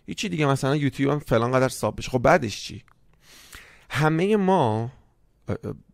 هیچی 0.05 0.29
دیگه 0.29 0.45
مثلا 0.45 0.75
یوتیوب 0.75 1.11
هم 1.11 1.19
فلان 1.19 1.51
قدر 1.51 1.67
ساب 1.67 1.95
بشه. 1.95 2.11
خب 2.11 2.19
بعدش 2.19 2.61
چی؟ 2.63 2.83
همه 3.89 4.35
ما 4.35 4.91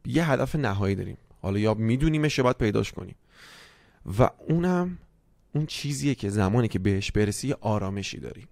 یه 0.06 0.32
هدف 0.32 0.56
نهایی 0.56 0.96
داریم. 0.96 1.18
حالا 1.42 1.60
یا 1.60 1.74
میدونیمش 1.74 2.38
یا 2.38 2.44
باید 2.44 2.58
پیداش 2.58 2.92
کنیم. 2.92 3.16
و 4.20 4.30
اونم 4.48 4.98
اون 5.56 5.66
چیزیه 5.66 6.16
که 6.16 6.30
زمانی 6.30 6.68
که 6.68 6.80
بهش 6.80 7.12
برسی 7.12 7.54
آرامشی 7.54 8.20
داری. 8.20 8.48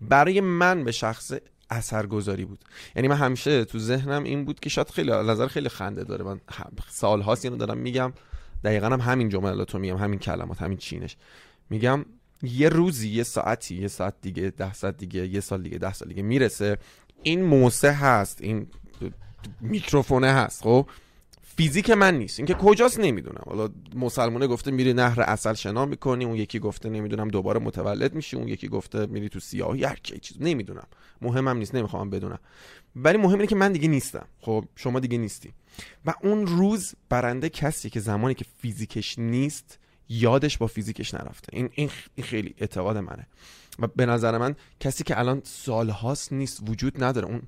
برای 0.00 0.40
من 0.40 0.84
به 0.84 0.92
شخص 0.92 1.32
اثرگذاری 1.70 2.44
بود. 2.44 2.64
یعنی 2.96 3.08
من 3.08 3.16
همیشه 3.16 3.64
تو 3.64 3.78
ذهنم 3.78 4.24
این 4.24 4.44
بود 4.44 4.60
که 4.60 4.70
شاید 4.70 4.90
خیلی 4.90 5.10
نظر 5.10 5.46
خیلی 5.46 5.68
خنده 5.68 6.04
داره. 6.04 6.24
من 6.24 6.40
سال 6.88 7.20
هاست 7.20 7.44
اینو 7.44 7.56
دارم 7.56 7.78
میگم. 7.78 8.12
دقیقا 8.64 8.86
هم 8.86 9.00
همین 9.00 9.28
جملاتو 9.28 9.78
میگم 9.78 9.96
همین 9.96 10.18
کلمات 10.18 10.62
همین 10.62 10.78
چینش. 10.78 11.16
میگم 11.70 12.04
یه 12.42 12.68
روزی 12.68 13.08
یه 13.08 13.22
ساعتی 13.22 13.74
یه 13.74 13.88
ساعت 13.88 14.14
دیگه 14.22 14.50
ده 14.50 14.72
ساعت 14.72 14.96
دیگه 14.96 15.26
یه 15.26 15.40
سال 15.40 15.62
دیگه 15.62 15.78
ده 15.78 15.92
سال 15.92 16.08
دیگه 16.08 16.22
می‌رسه. 16.22 16.78
این 17.22 17.44
موسه 17.44 17.92
هست 17.92 18.42
این 18.42 18.66
میکروفونه 19.60 20.32
هست 20.32 20.62
خب؟ 20.62 20.88
فیزیک 21.42 21.90
من 21.90 22.18
نیست. 22.18 22.38
اینکه 22.38 22.54
کجاست 22.54 23.00
نمی‌دونم. 23.00 23.42
حالا 23.46 23.68
مسلمانه 23.94 24.46
گفته 24.46 24.70
میری 24.70 24.92
نهر 24.92 25.20
اصل 25.20 25.54
شنا 25.54 25.86
می‌کنی 25.86 26.24
اون 26.24 26.36
یکی 26.36 26.58
گفته 26.58 26.88
نمی‌دونم 26.88 27.28
دوباره 27.28 27.60
متولد 27.60 28.14
میشی 28.14 28.36
اون 28.36 28.48
یکی 28.48 28.68
گفته 28.68 29.06
میری 29.06 29.28
تو 29.28 29.40
سیاهی 29.40 29.84
هر 29.84 29.98
چیز. 30.02 30.36
نمی‌دونم. 30.40 30.86
مهمم 31.22 31.56
نیست 31.56 31.74
نمی‌خوام 31.74 32.10
بدونم. 32.10 32.38
ولی 33.04 33.18
مهم 33.18 33.34
اینه 33.34 33.46
که 33.46 33.56
من 33.56 33.72
دیگه 33.72 33.88
نیستم. 33.88 34.26
خب 34.40 34.64
شما 34.76 35.00
دیگه 35.00 35.18
نیستی. 35.18 35.52
و 36.04 36.14
اون 36.22 36.46
روز 36.46 36.94
برنده 37.08 37.48
کسی 37.48 37.90
که 37.90 38.00
زمانی 38.00 38.34
که 38.34 38.44
فیزیکش 38.58 39.18
نیست 39.18 39.78
یادش 40.08 40.58
با 40.58 40.66
فیزیکش 40.66 41.14
نرفته. 41.14 41.48
این 41.52 41.70
این 41.74 41.90
خیلی 42.22 42.54
اعتقاد 42.58 42.96
منه. 42.96 43.26
و 43.78 43.86
به 43.86 44.06
نظر 44.06 44.38
من 44.38 44.56
کسی 44.80 45.04
که 45.04 45.18
الان 45.18 45.42
سالهاست 45.44 46.32
نیست 46.32 46.62
وجود 46.68 47.04
نداره. 47.04 47.26
اون 47.26 47.42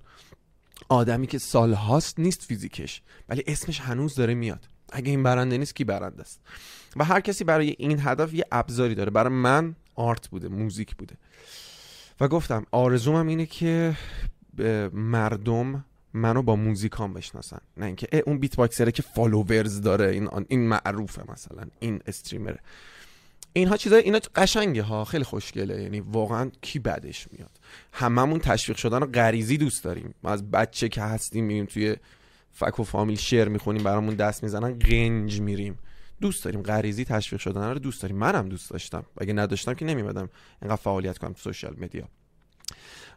آدمی 0.89 1.27
که 1.27 1.39
سالهاست 1.39 2.19
نیست 2.19 2.43
فیزیکش 2.43 3.03
ولی 3.29 3.45
اسمش 3.47 3.81
هنوز 3.81 4.15
داره 4.15 4.35
میاد. 4.35 4.69
اگه 4.93 5.11
این 5.11 5.23
برنده 5.23 5.59
نیست 5.59 5.77
کی 5.77 5.85
برنده 5.85 6.21
است؟ 6.21 6.41
و 6.97 7.05
هر 7.05 7.21
کسی 7.21 7.45
برای 7.45 7.75
این 7.79 7.99
هدف 8.01 8.35
یه 8.35 8.45
ابزاری 8.53 8.95
داره. 8.95 9.11
برای 9.11 9.33
من 9.33 9.77
art 9.95 10.29
بوده 10.29 10.49
موزیک 10.49 10.97
بوده. 10.97 11.15
و 12.21 12.29
گفتم 12.29 12.67
آرزومم 12.71 13.27
اینه 13.27 13.47
که 13.47 13.97
مردم 14.93 15.85
منو 16.15 16.43
با 16.43 16.57
موزیکام 16.57 17.13
بشناسن. 17.13 17.61
نه 17.77 17.87
اینکه 17.87 18.23
اون 18.27 18.39
beatboxer 18.39 18.57
ه 18.57 18.93
که 18.93 19.03
followers 19.03 19.81
داره 19.81 20.11
این 20.11 20.29
این 20.49 20.69
معروفه 20.69 21.23
مثلا 21.33 21.63
این 21.81 22.01
streamer. 22.07 22.55
اینها 23.53 23.77
چیزا 23.77 23.97
اینا 23.97 24.21
قشنگه 24.35 24.83
ها 24.83 25.05
خیلی 25.05 25.25
خوشگله. 25.25 25.83
یعنی 25.83 26.01
واقعا 26.01 26.51
کی 26.63 26.79
بدش 26.79 27.29
میاد؟ 27.33 27.51
هممون 27.93 28.39
تشویق 28.39 28.79
شدن 28.79 28.99
و 28.99 29.07
غریزی 29.07 29.57
دوست 29.57 29.85
داریم. 29.85 30.15
ما 30.23 30.31
از 30.31 30.51
بچه 30.51 30.89
که 30.89 31.03
هستیم 31.03 31.45
میریم 31.45 31.67
توی 31.67 31.97
فک 32.53 32.81
و 32.81 32.85
فامیل 32.85 33.17
شعر 33.17 33.49
می‌خونیم 33.49 33.83
برامون 33.83 34.15
دست 34.15 34.43
می‌زنن 34.43 34.79
قنج 34.79 35.41
میریم. 35.41 35.79
دوست 36.21 36.45
داریم 36.45 36.63
غریزی 36.63 37.05
تشویق 37.05 37.41
شدن 37.41 37.71
رو 37.71 37.79
دوست 37.79 38.03
داریم. 38.03 38.17
منم 38.17 38.49
دوست 38.49 38.71
داشتم. 38.71 39.05
اگه 39.19 39.33
نداشتم 39.33 39.75
که 39.75 39.85
نمیمدم 39.85 40.29
اینقدر 40.63 40.81
فعالیت 40.81 41.19
کنم 41.19 41.33
تو 41.33 41.39
سوشال 41.39 41.77
مدیا. 41.79 42.09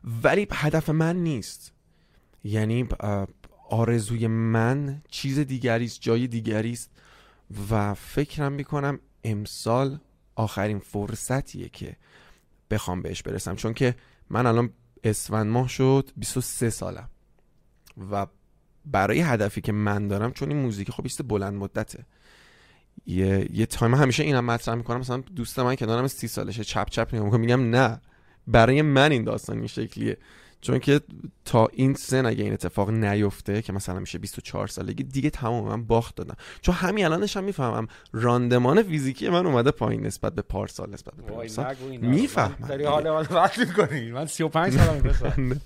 ولی 0.03 0.47
هدف 0.51 0.89
من 0.89 1.15
نیست. 1.15 1.73
یعنی 2.43 2.87
آرزوی 3.69 4.27
من 4.27 5.01
چیز 5.09 5.39
دیگری 5.39 5.85
است 5.85 6.01
جای 6.01 6.27
دیگری 6.27 6.71
است 6.71 6.89
و 7.69 7.93
فکرم 7.93 8.51
می‌کنم 8.51 8.99
امسال 9.23 9.99
آخرین 10.35 10.79
فرصتیه 10.79 11.69
که 11.69 11.95
بخوام 12.71 13.01
بهش 13.01 13.21
برسم. 13.21 13.55
چون 13.55 13.73
که 13.73 13.95
من 14.29 14.45
الان 14.45 14.69
اسفند 15.03 15.47
ماه 15.47 15.67
شد 15.67 16.09
23 16.17 16.69
سالم 16.69 17.09
و 18.11 18.27
برای 18.85 19.19
هدفی 19.19 19.61
که 19.61 19.71
من 19.71 20.07
دارم 20.07 20.31
چون 20.31 20.49
این 20.49 20.57
موزیک 20.57 20.91
خب 20.91 21.03
بیست 21.03 21.21
بلند 21.27 21.53
مدته. 21.53 22.05
یه, 23.05 23.47
یه 23.53 23.65
تایم 23.65 23.95
همیشه 23.95 24.23
اینم 24.23 24.45
مطرح 24.45 24.75
می‌کنم. 24.75 24.99
مثلا 24.99 25.17
دوست 25.17 25.59
من 25.59 25.75
که 25.75 25.85
دارم 25.85 26.07
30 26.07 26.27
سالشه 26.27 26.63
چپ 26.63 26.89
چپ 26.89 27.15
نگاه 27.15 27.37
میگم 27.37 27.69
نه. 27.69 28.01
برای 28.47 28.81
من 28.81 29.11
این 29.11 29.23
داستان 29.23 29.57
این 29.57 29.67
شکلیه. 29.67 30.17
چون 30.61 30.79
که 30.79 31.01
تا 31.45 31.67
این 31.73 31.93
سن 31.93 32.25
اگه 32.25 32.43
این 32.43 32.53
اتفاق 32.53 32.89
نیفته 32.89 33.61
که 33.61 33.73
مثلا 33.73 33.99
میشه 33.99 34.17
24 34.17 34.67
سالگی 34.67 35.03
دیگه 35.03 35.29
تمام 35.29 35.67
من 35.67 35.83
باخت 35.83 36.15
دادم. 36.15 36.35
چون 36.61 36.75
همین 36.75 37.05
الانش 37.05 37.37
هم 37.37 37.43
می‌فهمم 37.43 37.87
راندمان 38.13 38.83
فیزیکی 38.83 39.29
من 39.29 39.45
اومده 39.45 39.71
پایین 39.71 40.05
نسبت 40.05 40.35
به 40.35 40.41
پارسال 40.41 40.89
نسبت 40.89 41.13
به 41.15 41.21
پارسال. 41.21 41.75
می‌فهمم. 42.01 42.67
داری 42.69 42.83
حال 42.83 43.09
من 43.11 43.49
می‌کنی 43.57 44.11
من 44.17 44.25
35 44.25 44.73
سالمه 44.73 45.61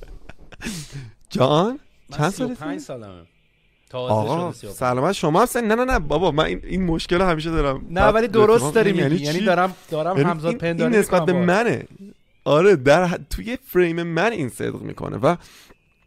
جان 1.29 1.79
چند 2.17 2.29
سال 2.29 2.47
35 2.47 2.79
سالمه. 2.79 3.21
آقا 3.93 4.51
شده 4.51 4.59
35. 4.59 4.75
سلامت 4.75 5.11
شما 5.11 5.39
هم 5.39 5.45
سن. 5.45 5.63
نه 5.63 5.75
نه 5.75 5.85
نه 5.85 5.99
بابا 5.99 6.31
من 6.31 6.45
این, 6.45 6.61
این 6.63 6.83
مشکل 6.83 7.17
رو 7.17 7.25
همیشه 7.25 7.51
دارم. 7.51 7.85
نه 7.89 8.01
ولی 8.01 8.27
درست 8.27 8.73
داری 8.73 8.91
میگی 8.91 9.23
یعنی 9.23 9.39
چی؟ 9.39 9.45
دارم 9.45 9.75
دارم 9.91 10.17
یعنی 10.17 10.29
همزاد 10.29 10.55
پنداری 10.55 10.91
این 10.91 10.99
نسبت 10.99 11.25
به 11.25 11.33
منه. 11.33 11.87
آره 12.47 12.75
در 12.75 13.19
توی 13.29 13.57
فریم 13.63 14.03
من 14.03 14.31
این 14.31 14.49
صدق 14.49 14.81
می‌کنه 14.81 15.17
و 15.17 15.35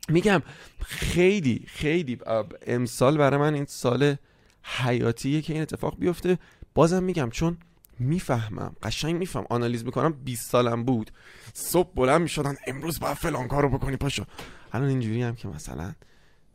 میگم 0.09 0.43
خیلی 0.85 1.65
خیلی 1.67 2.19
امسال 2.67 3.17
برای 3.17 3.41
من 3.41 3.55
این 3.55 3.65
سال 3.65 4.17
حیاتیه 4.63 5.43
که 5.43 5.53
این 5.53 5.63
اتفاق 5.63 5.99
بیفته. 5.99 6.39
بازم 6.75 7.03
میگم 7.03 7.31
چون 7.31 7.59
می‌فهمم 7.99 8.77
قشنگ 8.83 9.17
میفهم 9.17 9.47
آنالیز 9.51 9.85
می‌کنم 9.85 10.13
20 10.13 10.51
سالم 10.51 10.85
بود. 10.85 11.11
صبح 11.55 11.91
بلند 11.95 12.21
می‌شدن 12.21 12.57
امروز 12.67 13.01
باید 13.01 13.17
فلان 13.17 13.49
کارو 13.49 13.69
بکنی 13.69 13.97
پاشو. 13.97 14.25
الان 14.73 14.89
اینجوری 14.89 15.23
هم 15.23 15.35
که 15.35 15.49
مثلا 15.49 15.95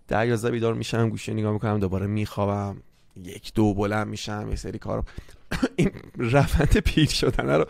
ده 0.08 0.28
یازده 0.28 0.52
بیدار 0.52 0.74
میشم 0.74 1.10
گوشه 1.10 1.34
نگاه 1.34 1.54
می‌کنم 1.54 1.80
دوباره 1.80 2.08
میخوابم 2.08 2.82
یک 3.24 3.54
دو 3.54 3.74
بلند 3.74 4.08
میشم 4.08 4.48
یه 4.50 4.56
سری 4.56 4.80
کار 4.80 5.04
این 5.76 5.92
روند 6.18 6.78
پیر 6.78 7.10
شدن 7.10 7.50
رو 7.50 7.66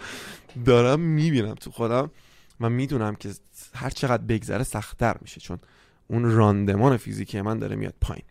دارم 0.65 0.99
می‌بینم 0.99 1.53
تو 1.53 1.71
خودم 1.71 2.11
و 2.59 2.69
می‌دونم 2.69 3.15
که 3.15 3.29
هر 3.75 3.89
چقدر 3.89 4.23
بگذره 4.23 4.63
سختتر 4.63 5.15
میشه 5.21 5.41
چون 5.41 5.59
اون 6.07 6.31
راندمان 6.31 6.97
فیزیکی 6.97 7.41
من 7.41 7.59
داره 7.59 7.75
میاد 7.75 7.93
پایین. 8.01 8.25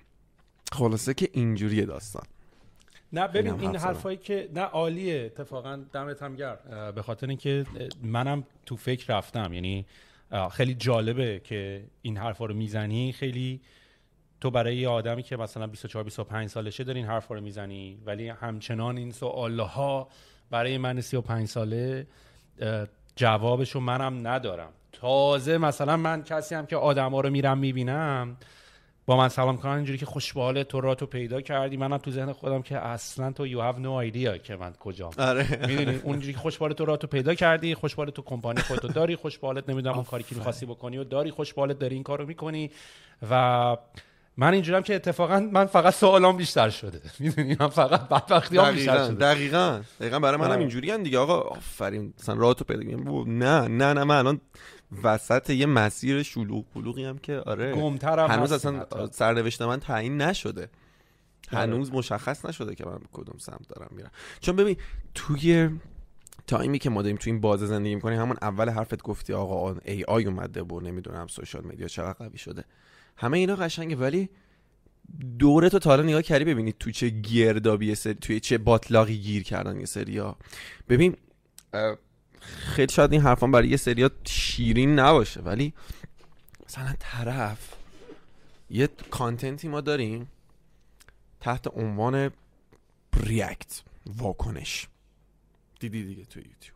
خلاصه 0.72 1.14
که 1.14 1.28
اینجوریه 1.32 1.84
داستان. 1.84 2.22
نه 3.12 3.28
ببین 3.28 3.60
این 3.60 3.76
حرف 3.76 3.84
حرفایی 3.84 4.16
که 4.16 4.48
نه 4.54 4.60
عالیه. 4.60 5.22
اتفاقا 5.24 5.84
دمت 5.92 6.22
هم 6.22 6.36
گرم. 6.36 6.58
به 6.94 7.02
خاطر 7.02 7.28
اینکه 7.28 7.66
منم 8.02 8.44
تو 8.66 8.76
فکر 8.76 9.16
رفتم. 9.16 9.52
یعنی 9.52 9.86
خیلی 10.52 10.74
جالبه 10.74 11.40
که 11.44 11.84
این 12.02 12.16
حرفا 12.16 12.46
رو 12.46 12.54
می‌زنی. 12.54 13.12
خیلی 13.12 13.60
تو 14.40 14.50
برای 14.50 14.76
یه 14.76 14.88
آدمی 14.88 15.22
که 15.22 15.36
مثلا 15.36 15.66
24 15.66 16.04
25 16.04 16.48
سالشه 16.48 16.84
داری 16.84 16.98
این 16.98 17.08
حرفا 17.08 17.34
رو 17.34 17.40
می‌زنی. 17.40 17.98
ولی 18.06 18.28
همچنان 18.28 18.96
این 18.96 19.10
سوالها 19.10 20.08
برای 20.50 20.78
من 20.78 21.00
35 21.00 21.48
ساله 21.48 22.06
جوابشو 23.16 23.80
منم 23.80 24.28
ندارم. 24.28 24.70
تازه 24.92 25.58
مثلا 25.58 25.96
من 25.96 26.22
کسی 26.22 26.54
هم 26.54 26.66
که 26.66 26.76
آدما 26.76 27.20
رو 27.20 27.30
میرم 27.30 27.58
می‌بینم 27.58 28.36
با 29.06 29.16
من 29.16 29.28
سلام 29.28 29.56
کنن 29.56 29.72
اینجوری 29.72 29.98
که 29.98 30.06
خوشباله 30.06 30.64
تو 30.64 30.80
را 30.80 30.94
تو 30.94 31.06
پیدا 31.06 31.40
کردی. 31.40 31.76
منم 31.76 31.96
تو 31.96 32.10
ذهن 32.10 32.32
خودم 32.32 32.62
که 32.62 32.78
اصلا 32.78 33.32
تو 33.32 33.46
you 33.46 33.72
have 33.72 33.78
no 33.78 34.12
idea 34.12 34.42
که 34.42 34.56
من 34.56 34.72
کجام. 34.72 35.12
آره. 35.18 35.58
می‌دونی؟ 35.68 36.00
اونجوری 36.02 36.32
که 36.32 36.38
خوشباله 36.38 36.74
تو 36.74 36.84
را 36.84 36.96
تو 36.96 37.06
پیدا 37.06 37.34
کردی 37.34 37.74
خوشباله 37.74 38.10
تو 38.10 38.22
کمپانی 38.22 38.60
خودتو 38.60 38.88
داری 38.88 39.16
خوشبالت 39.16 39.68
نمی‌دونم 39.68 39.94
اون 39.94 40.04
کاری 40.04 40.24
که 40.24 40.34
می‌خواستی 40.34 40.66
بکنی 40.66 40.98
و 40.98 41.04
داری 41.04 41.30
خوشبالت 41.30 41.78
داری 41.78 41.94
این 41.94 42.04
کارو 42.04 42.26
می‌کنی. 42.26 42.70
و 43.30 43.76
من 44.36 44.54
اینجورم 44.54 44.82
که 44.82 44.94
اتفاقا 44.94 45.40
من 45.40 45.66
فقط 45.66 45.94
سوالام 45.94 46.36
بیشتر 46.36 46.70
شده. 46.70 47.00
می‌دونی 47.20 47.56
من 47.60 47.68
فقط 47.68 48.08
بدبختی 48.08 48.58
بیشتر 48.58 48.72
دقیقا 48.72 49.06
شده. 49.06 49.14
دقیقا. 49.14 49.80
دقیقا 50.00 50.18
برای 50.18 50.40
منم 50.40 50.50
آره. 50.50 50.60
اینجوری 50.60 50.98
دیگه. 50.98 51.18
آقا 51.18 51.40
آفرین. 51.40 52.14
مثلا 52.18 52.34
راه 52.34 52.54
تو 52.54 52.64
پیدا 52.64 52.82
نه 53.26 53.68
نه 53.68 53.92
نه 53.92 54.04
من 54.04 54.16
الان 54.16 54.40
وسط 55.02 55.50
یه 55.50 55.66
مسیر 55.66 56.22
شلوغ 56.22 56.64
پلوغی 56.74 57.04
هم 57.04 57.18
که 57.18 57.36
آره. 57.36 57.72
گمترم 57.72 58.30
هنوز 58.30 58.52
اصلا. 58.52 58.86
سرنوشت 59.12 59.62
من 59.62 59.80
تعیین 59.80 60.22
نشده. 60.22 60.68
هنوز 61.48 61.92
مشخص 61.92 62.44
نشده 62.44 62.74
که 62.74 62.86
من 62.86 62.98
کدوم 63.12 63.38
سمت 63.38 63.68
دارم 63.68 63.88
میرم. 63.90 64.10
چون 64.40 64.56
ببین 64.56 64.76
توی 65.14 65.70
time 66.46 66.72
ی 66.72 66.78
که 66.78 66.90
ما 66.90 67.02
داریم 67.02 67.16
توی 67.16 67.32
این 67.32 67.40
بازه 67.40 67.66
زندگی 67.66 67.94
می‌کنیم 67.94 68.20
همون 68.20 68.36
اول 68.42 68.68
حرفت 68.68 69.02
گفتی 69.02 69.32
آقا 69.32 69.76
AI 69.84 70.24
اومده 70.24 70.62
و 70.62 70.80
نمی‌دونم 70.80 71.26
social 71.26 71.66
media 71.66 71.88
چقدر 71.88 72.12
قوی 72.12 72.38
شده. 72.38 72.64
همه 73.16 73.38
اینا 73.38 73.56
قشنگه 73.56 73.96
ولی 73.96 74.28
دوره 75.38 75.68
تو 75.68 75.78
تا 75.78 75.90
حالا 75.90 76.02
نگاه 76.02 76.22
کردی 76.22 76.44
ببینید 76.44 76.78
تو 76.78 76.90
چه 76.90 77.08
گردابی 77.08 77.94
سری 77.94 78.14
توی 78.14 78.40
چه 78.40 78.58
باتلاقی 78.58 79.18
گیر 79.18 79.42
کردن 79.42 79.80
یه 79.80 79.86
سریا. 79.86 80.36
ببین 80.88 81.16
خیلی 82.42 82.92
شاید 82.92 83.12
این 83.12 83.20
حرفان 83.20 83.50
برای 83.50 83.68
یه 83.68 83.76
سریا 83.76 84.10
شیرین 84.24 84.98
نباشه 84.98 85.40
ولی 85.40 85.74
مثلا 86.66 86.94
طرف 86.98 87.74
یه 88.70 88.88
content 89.10 89.61
ی 89.61 89.68
ما 89.68 89.80
داریم 89.80 90.28
تحت 91.40 91.66
عنوان 91.66 92.30
react 93.16 93.82
واکنش. 94.06 94.88
دیدی 95.80 96.04
دیگه 96.04 96.24
تو 96.24 96.38
یوتیوب. 96.38 96.73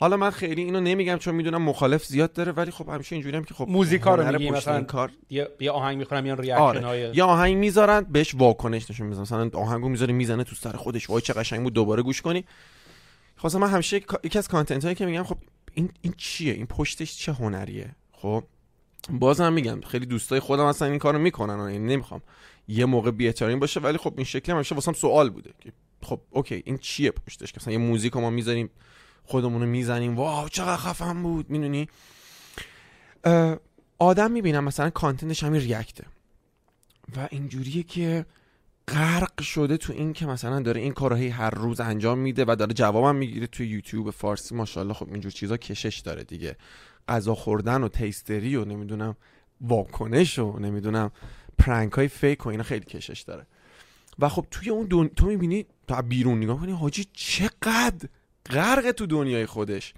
حالا 0.00 0.16
من 0.16 0.30
خیلی 0.30 0.62
اینو 0.62 0.80
نمیگم 0.80 1.16
چون 1.16 1.34
می‌دونم 1.34 1.62
مخالف 1.62 2.04
زیاد 2.04 2.32
داره 2.32 2.52
ولی 2.52 2.70
خب 2.70 2.88
همیشه 2.88 3.14
اینجوری 3.16 3.36
هم 3.36 3.44
که 3.44 3.54
خب 3.54 3.68
موزیکا 3.68 4.14
رو 4.14 4.22
هنر 4.22 4.38
میگی 4.38 4.50
پشت 4.50 4.56
مثلا 4.56 4.76
این 4.76 4.84
کار. 4.84 5.12
یه, 5.30 5.70
آهنگ 5.70 5.98
می‌خونم 5.98 6.22
میان 6.22 6.38
reaction 6.38 6.62
آره. 6.62 6.86
های 6.86 7.10
یا 7.14 7.26
آهنگ 7.26 7.56
می‌ذارن 7.56 8.00
بهش 8.00 8.34
واکنش 8.34 8.90
نشون 8.90 9.06
میدن. 9.06 9.20
مثلا 9.20 9.50
آهنگو 9.54 9.88
می‌ذاره 9.88 10.12
می‌زنه 10.12 10.44
تو 10.44 10.54
سر 10.54 10.72
خودش 10.72 11.10
وای 11.10 11.22
چه 11.22 11.32
قشنگ 11.32 11.62
بود 11.62 11.72
دوباره 11.72 12.02
گوش 12.02 12.22
کنی. 12.22 12.44
خواستم 13.36 13.58
من 13.58 13.70
همیشه 13.70 13.96
یکی 14.24 14.38
از 14.38 14.48
content 14.48 14.84
هایی 14.84 14.94
که 14.94 15.06
میگم 15.06 15.22
خب 15.22 15.38
این 15.74 15.90
این 16.00 16.14
چیه؟ 16.16 16.52
این 16.52 16.66
پشتش 16.66 17.16
چه 17.16 17.32
هنریه؟ 17.32 17.96
خب 18.12 18.44
بازم 19.10 19.52
میگم 19.52 19.80
خیلی 19.80 20.06
دوستای 20.06 20.40
خودم 20.40 20.64
اصلا 20.64 20.88
این 20.88 20.98
کارو 20.98 21.18
می‌کنن. 21.18 21.60
این 21.60 21.86
نمی‌خوام 21.86 22.22
یه 22.68 22.84
موقع 22.84 23.10
بی‌احترامی 23.10 23.56
باشه 23.56 23.80
ولی 23.80 23.98
خب 23.98 24.14
این 24.16 24.24
شکلی 24.24 24.54
همیشه 24.54 24.74
واسم 24.74 24.92
سوال 24.92 25.30
بوده 25.30 25.50
که 25.60 25.72
خب 26.02 26.20
okay 26.30 26.62
این 26.66 26.78
چیه 26.78 27.10
پشتش؟ 27.10 27.52
که 27.52 27.58
مثلا 27.60 27.72
یه 27.72 27.78
موزیک 27.78 28.16
ما 28.16 28.30
می‌ذاریم 28.30 28.70
خودمون 29.28 29.60
رو 29.60 29.68
می‌زنیم. 29.68 30.16
wow 30.16 30.48
چقدر 30.48 30.76
خفن 30.76 31.22
بود 31.22 31.50
می‌دونی؟ 31.50 31.88
آدم 33.98 34.30
می‌بینم 34.30 34.64
مثلا 34.64 34.90
content 34.90 35.32
ش 35.32 35.44
همین 35.44 35.60
react 35.60 35.91
ه. 35.91 36.04
و 37.16 37.28
اینجوریه 37.30 37.82
که 37.82 38.26
غرق 38.88 39.40
شده 39.40 39.76
تو 39.76 39.92
این 39.92 40.12
که 40.12 40.26
مثلا 40.26 40.60
داره 40.60 40.80
این 40.80 40.92
کارو 40.92 41.16
هی 41.16 41.28
هر 41.28 41.50
روز 41.50 41.80
انجام 41.80 42.18
میده 42.18 42.44
و 42.48 42.56
داره 42.58 42.74
جوابم 42.74 43.16
می‌گیره 43.16 43.46
تو 43.46 43.62
یوتیوب 43.62 44.10
فارسی 44.10 44.54
ماشاءالله. 44.54 44.94
خب 44.94 45.12
اینجور 45.12 45.32
چیزا 45.32 45.56
کشش 45.56 45.98
داره 45.98 46.24
دیگه. 46.24 46.56
غذا 47.08 47.34
خوردن 47.34 47.82
و 47.82 47.88
تیستری 47.88 48.56
و 48.56 48.64
نمی‌دونم 48.64 49.16
واکنش 49.60 50.38
و 50.38 50.58
نمی‌دونم 50.58 51.10
پرنک 51.58 51.92
های 51.92 52.08
فیک 52.08 52.46
و 52.46 52.48
اینا 52.48 52.62
خیلی 52.62 52.84
کشش 52.84 53.20
داره. 53.20 53.46
و 54.18 54.28
خب 54.28 54.46
توی 54.50 54.70
اون 54.70 54.86
دون... 54.86 55.08
تو 55.08 55.26
می‌بینی 55.26 55.66
تو 55.88 55.94
از 55.94 56.08
بیرون 56.08 56.38
نگاه 56.38 56.60
کنی 56.60 56.72
حاجی 56.72 57.06
چقدر 57.12 58.08
غرق 58.50 58.90
تو 58.90 59.06
دنیای 59.06 59.46
خودش. 59.46 59.94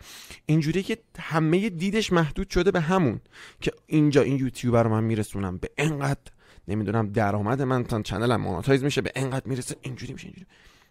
اینجوری 0.46 0.82
که 0.82 0.98
همه 1.18 1.68
دیدش 1.68 2.12
محدود 2.12 2.51
شده 2.51 2.70
به 2.70 2.80
همون 2.80 3.20
که 3.61 3.72
اینجا 3.86 4.22
این 4.22 4.36
یوتیوبر 4.36 4.82
رو 4.82 4.90
من 4.90 5.05
میرسونم. 5.05 5.59
به 5.59 5.70
انقدر 5.78 6.20
نمی‌دونم 6.68 7.12
درآمد 7.12 7.62
من 7.62 7.84
تا 7.84 8.03
چنلم 8.03 8.40
مونتایز 8.40 8.84
میشه 8.84 9.01
به 9.01 9.12
انقدر 9.14 9.46
می‌رسه 9.46 9.76
اینجوری 9.82 10.12
میشه 10.12 10.26
اینجوری. 10.26 10.46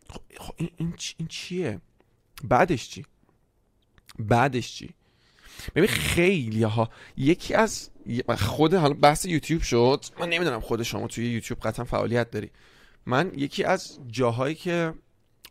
خب, 0.10 0.22
خب 0.38 0.54
این, 0.58 0.70
این, 0.78 0.94
چی- 0.98 1.16
این 1.18 1.28
چیه؟ 1.28 1.82
بعدش 2.44 2.90
چی؟ 2.90 3.06
بعدش 4.20 4.76
چی؟ 4.76 4.90
ببین 5.76 5.90
خیلی 5.90 6.64
ها 6.64 6.90
یکی 7.18 7.54
از 7.54 7.90
خود 8.38 8.74
حالا 8.74 8.94
بحث 8.94 9.26
یوتیوب 9.26 9.62
شد. 9.62 10.06
من 10.20 10.30
نمی‌دونم 10.30 10.60
خود 10.60 10.84
شما 10.84 11.08
توی 11.08 11.30
یوتیوب 11.32 11.60
قطعا 11.60 11.86
فعالیت 11.86 12.32
داری. 12.32 12.52
من 13.06 13.32
یکی 13.36 13.64
از 13.64 14.00
جاهایی 14.08 14.56
که 14.56 14.94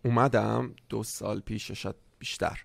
اومدم 0.05 0.75
دو 0.89 1.03
سال 1.03 1.41
پیش 1.41 1.71
شاید 1.71 1.95
بیشتر. 2.19 2.65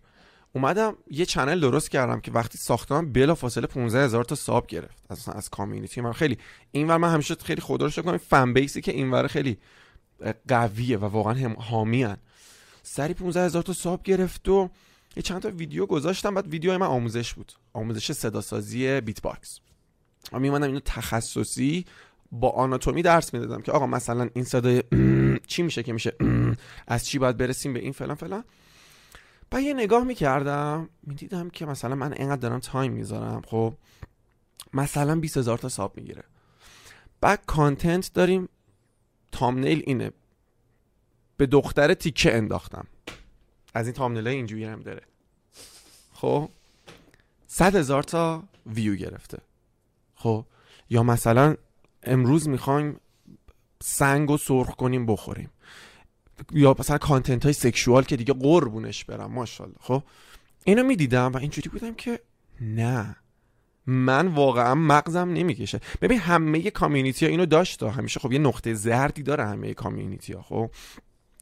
اومدم 0.53 0.97
یه 1.11 1.25
چنل 1.25 1.59
درست 1.59 1.91
کردم 1.91 2.19
که 2.19 2.31
وقتی 2.31 2.57
ساختم 2.57 3.11
بلا 3.11 3.35
فاصله 3.35 3.67
15 3.67 4.03
هزار 4.03 4.23
تا 4.23 4.35
ساب 4.35 4.67
گرفت. 4.67 5.03
اصلا 5.09 5.33
از 5.33 5.49
کامیونیتی 5.49 6.01
من 6.01 6.13
خیلی 6.13 6.37
اینور 6.71 6.97
من 6.97 7.13
همیشه 7.13 7.35
خیلی 7.35 7.61
خدا 7.61 7.85
رو 7.85 7.91
شکر 7.91 8.17
fan 8.17 8.53
base 8.53 8.76
ی 8.76 8.81
که 8.81 8.91
اینور 8.91 9.27
خیلی 9.27 9.57
قویه 10.47 10.97
و 10.97 11.05
واقعا 11.05 11.33
هم 11.33 11.55
حامی‌ان. 11.59 12.17
سری 12.83 13.13
15 13.13 13.45
هزار 13.45 13.63
تا 13.63 13.73
sub 13.73 14.03
گرفت 14.03 14.49
و 14.49 14.69
یه 15.15 15.23
چند 15.23 15.41
تا 15.41 15.49
ویدیو 15.49 15.85
گذاشتم 15.85 16.33
بعد 16.33 16.47
ویدیو 16.47 16.77
من 16.77 16.87
آموزش 16.87 17.33
بود. 17.33 17.51
آموزش 17.73 18.11
صداسازی 18.11 19.01
beatbox 19.01 19.59
من 20.31 20.41
میمدم 20.41 20.67
اینو 20.67 20.79
تخصصی 20.79 21.85
با 22.31 22.49
آناتومی 22.49 23.01
درس 23.01 23.33
می‌دادم 23.33 23.61
که 23.61 23.71
آقا 23.71 23.87
مثلا 23.87 24.29
این 24.35 24.45
صدای 24.45 24.83
چی 25.47 25.63
میشه 25.63 25.83
که 25.83 25.93
میشه 25.93 26.15
از 26.87 27.05
چی 27.05 27.19
باید 27.19 27.37
برسیم 27.37 27.73
به 27.73 27.79
این 27.79 27.91
فلان 27.91 28.15
فلان. 28.15 28.43
بعد 29.49 29.63
یه 29.63 29.73
نگاه 29.73 30.03
می‌کردم 30.03 30.89
می‌دیدم 31.03 31.49
که 31.49 31.65
مثلا 31.65 31.95
من 31.95 32.13
اینقدر 32.13 32.41
دارم 32.41 32.59
time 32.59 32.91
می‌ذارم 32.91 33.41
خب 33.41 33.73
مثلا 34.73 35.19
20 35.19 35.37
هزار 35.37 35.57
تا 35.57 35.69
ساب 35.69 35.97
می‌گیره. 35.97 36.23
بعد 37.21 37.45
کانتنت 37.45 38.13
داریم 38.13 38.49
تامنیل 39.31 39.83
اینه. 39.85 40.11
به 41.37 41.45
دختر 41.45 41.93
تیکه 41.93 42.37
انداختم. 42.37 42.87
از 43.73 43.85
این 43.85 43.93
تامنیل 43.93 44.27
اینجوری 44.27 44.65
هم 44.65 44.79
داره. 44.79 45.01
خب 46.13 46.49
100 47.47 47.75
هزار 47.75 48.03
تا 48.03 48.43
ویو 48.65 48.95
گرفته. 48.95 49.37
خب 50.15 50.45
یا 50.89 51.03
مثلا 51.03 51.55
امروز 52.03 52.49
می‌خوایم 52.49 52.99
سنگ 53.81 54.31
و 54.31 54.37
سرخ 54.37 54.75
کنیم 54.75 55.05
بخوریم. 55.05 55.49
یا 56.51 56.75
مثلا 56.79 56.97
کانتنت 56.97 57.43
های 57.43 57.53
سکشوال 57.53 58.03
که 58.03 58.15
دیگه 58.17 58.33
قربونش 58.33 59.05
برم 59.05 59.31
ماشاءالله. 59.31 59.77
خب؟ 59.81 60.03
اینو 60.63 60.83
می‌دیدم 60.83 61.31
و 61.31 61.37
اینجوری 61.37 61.69
بودم 61.69 61.93
که 61.93 62.19
نه. 62.61 63.15
من 63.85 64.27
واقعا 64.27 64.75
مغزم 64.75 65.29
نمی‌کشه. 65.29 65.79
ببین 66.01 66.19
همه 66.19 66.71
کامیونیتی 66.71 67.25
ها 67.25 67.31
اینو 67.31 67.45
داشت 67.45 67.83
همیشه 67.83 68.19
خب 68.19 68.31
یه 68.31 68.39
نقطه 68.39 68.73
زردی 68.73 69.23
داره 69.23 69.45
همه 69.45 69.73
کامیونیتی 69.73 70.33
ها 70.33 70.41
خب؟ 70.41 70.69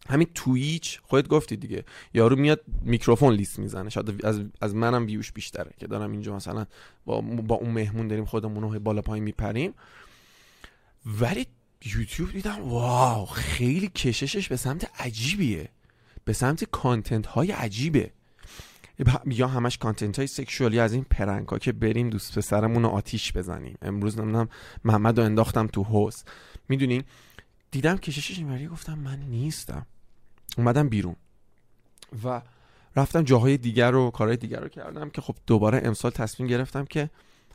همین 0.10 0.28
تویچ 0.36 1.00
خودت 1.04 1.28
گفتی 1.28 1.56
دیگه. 1.56 1.84
یارو 2.14 2.36
میاد 2.36 2.62
میکروفون 2.82 3.34
لیست 3.34 3.60
می‌زنه. 3.60 3.90
شاید 3.90 4.26
از, 4.26 4.42
از 4.62 4.76
منم 4.76 5.06
ویوش 5.06 5.32
بیشتره 5.32 5.72
که 5.78 5.88
دارم 5.88 6.12
اینجا 6.12 6.36
مثلا 6.36 6.66
با, 7.06 7.22
با 7.22 7.56
اون 7.56 7.72
مهمون 7.72 8.08
داریم 8.08 8.26
خودمون 8.26 8.64
رو 8.64 8.80
بالا 8.80 9.02
پایین 9.02 9.24
میپریم. 9.24 9.74
ولی 11.06 11.48
یوتیوب 11.86 12.32
دیدم 12.32 12.62
واو 12.62 13.26
خیلی 13.26 13.88
کششش 13.88 14.48
به 14.48 14.58
سمت 14.58 14.92
عجیبیه. 15.00 15.70
به 16.26 16.34
سمت 16.34 16.64
content 16.64 17.26
های 17.26 17.52
عجیبه 17.52 18.12
یا 19.26 19.48
همش 19.48 19.78
content 19.78 20.18
های 20.18 20.28
sexual 20.28 20.72
ی 20.72 20.80
از 20.80 20.94
این 20.94 21.04
prank 21.04 21.48
ها 21.48 21.60
که 21.60 21.72
بریم 21.72 22.10
دوست 22.10 22.38
پسرمون 22.38 22.84
رو 22.84 22.90
آتیش 22.90 23.34
بزنیم. 23.34 23.78
امروز 23.82 24.20
نمی‌دونم 24.20 24.50
محمد 24.84 25.20
رو 25.20 25.26
انداختم 25.26 25.68
تو 25.68 25.84
حوض 25.84 26.24
می‌دونی؟ 26.70 27.04
دیدم 27.72 27.98
کششش 27.98 28.38
اینوری 28.38 28.68
گفتم 28.68 29.00
من 29.00 29.20
نیستم. 29.20 29.86
اومدم 30.58 30.90
بیرون. 30.90 31.16
و 32.24 32.42
رفتم 32.96 33.22
جاهای 33.22 33.58
دیگر 33.58 33.92
رو 33.92 34.12
کارهای 34.12 34.38
دیگر 34.38 34.60
رو 34.60 34.68
کردم 34.68 35.10
که 35.10 35.22
خب 35.22 35.36
دوباره 35.48 35.82
امسال 35.84 36.12
تصمیم 36.12 36.50
گرفتم 36.50 36.86
که 36.86 37.10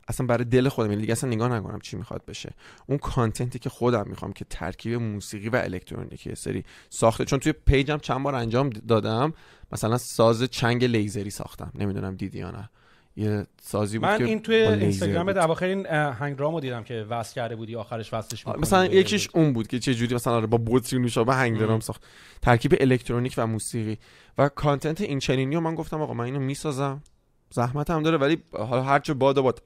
اصلا 0.09 0.26
برای 0.26 0.44
دل 0.44 0.68
خودم 0.68 0.90
یعنی 0.90 1.00
دیگه 1.00 1.12
اصلا 1.12 1.30
نگاه 1.30 1.48
نکنم 1.48 1.80
چی 1.80 1.96
می‌خواد 1.96 2.24
بشه. 2.24 2.54
اون 2.86 2.98
content 2.99 3.51
ی 3.51 3.59
که 3.59 3.70
خودم 3.70 4.04
می‌خوام 4.07 4.32
که 4.32 4.44
ترکیب 4.50 4.94
موسیقی 4.94 5.48
و 5.48 5.57
الکترونیکی 5.57 6.34
سری 6.34 6.64
ساخته 6.90 7.24
چون 7.24 7.38
توی 7.38 7.52
پیجم 7.52 7.98
چند 7.98 8.22
بار 8.22 8.34
انجام 8.34 8.68
دادم. 8.68 9.32
مثلا 9.72 9.98
ساز 9.98 10.42
چنگ 10.42 10.84
لیزری 10.84 11.30
ساختم 11.30 11.72
نمی‌دونم 11.74 12.14
دیدی 12.16 12.38
یا 12.38 12.50
نه. 12.50 12.70
یه 13.18 13.46
سازی 13.62 13.98
بود 13.98 14.09
من 14.09 14.18
که 14.18 14.24
این 14.24 14.40
توی 14.40 14.54
اینستاگرام 14.54 15.28
اواخر 15.28 15.66
این 15.66 15.86
هنگرامو 15.86 16.61
دیدم 16.61 16.82
که 16.82 17.07
وصل 17.11 17.34
کرده 17.34 17.57
بودی 17.57 17.76
آخرش 17.76 18.14
وصلش 18.14 18.46
می‌کنی 18.46 18.62
مثلا 18.62 18.86
یکیش 18.86 19.28
اون 19.34 19.52
بود 19.52 19.66
که 19.66 19.78
چه 19.78 19.94
جوری 19.94 20.14
مثلا 20.14 20.32
آره 20.32 20.46
با 20.46 20.61
بطری 20.66 20.98
نوشابه 20.98 21.34
هنگرام 21.34 21.80
ساخت. 21.80 22.04
ترکیب 22.42 22.74
الکترونیک 22.80 23.34
و 23.36 23.46
موسیقی 23.46 23.98
و 24.38 24.48
کانتنت 24.48 25.00
این 25.00 25.18
چنینی 25.18 25.59
من 25.59 25.74
گفتم 25.74 26.02
آقا 26.02 26.14
من 26.14 26.24
اینو 26.24 26.40
می‌سازم. 26.40 27.02
زحمت 27.50 27.90
هم 27.90 28.02
داره 28.02 28.16
ولی 28.16 28.42
حالا 28.52 28.82
هرچه 28.82 29.14
باد 29.14 29.40
باد. 29.40 29.62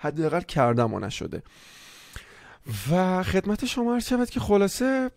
حداقل 0.00 0.40
کردم 0.40 0.94
و 0.94 1.00
نشده. 1.00 1.42
و 2.90 3.22
خدمت 3.22 3.64
شما 3.64 3.94
عرض 3.94 4.08
شود 4.08 4.30
که 4.30 4.40
خلاصه 4.40 5.10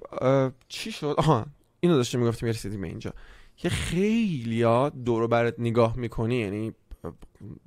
چی 0.67 0.91
شد؟ 0.91 1.15
آها 1.17 1.45
اینو 1.79 1.95
داشتیم 1.95 2.19
می‌گفتیم 2.19 2.49
رسیدیم 2.49 2.81
به 2.81 2.87
اینجا. 2.87 3.13
که 3.57 3.69
خیلی 3.69 4.61
ها 4.61 4.89
دور 4.89 5.27
برات 5.27 5.55
نگاه 5.57 5.97
می‌کنی 5.97 6.35
یعنی 6.35 6.73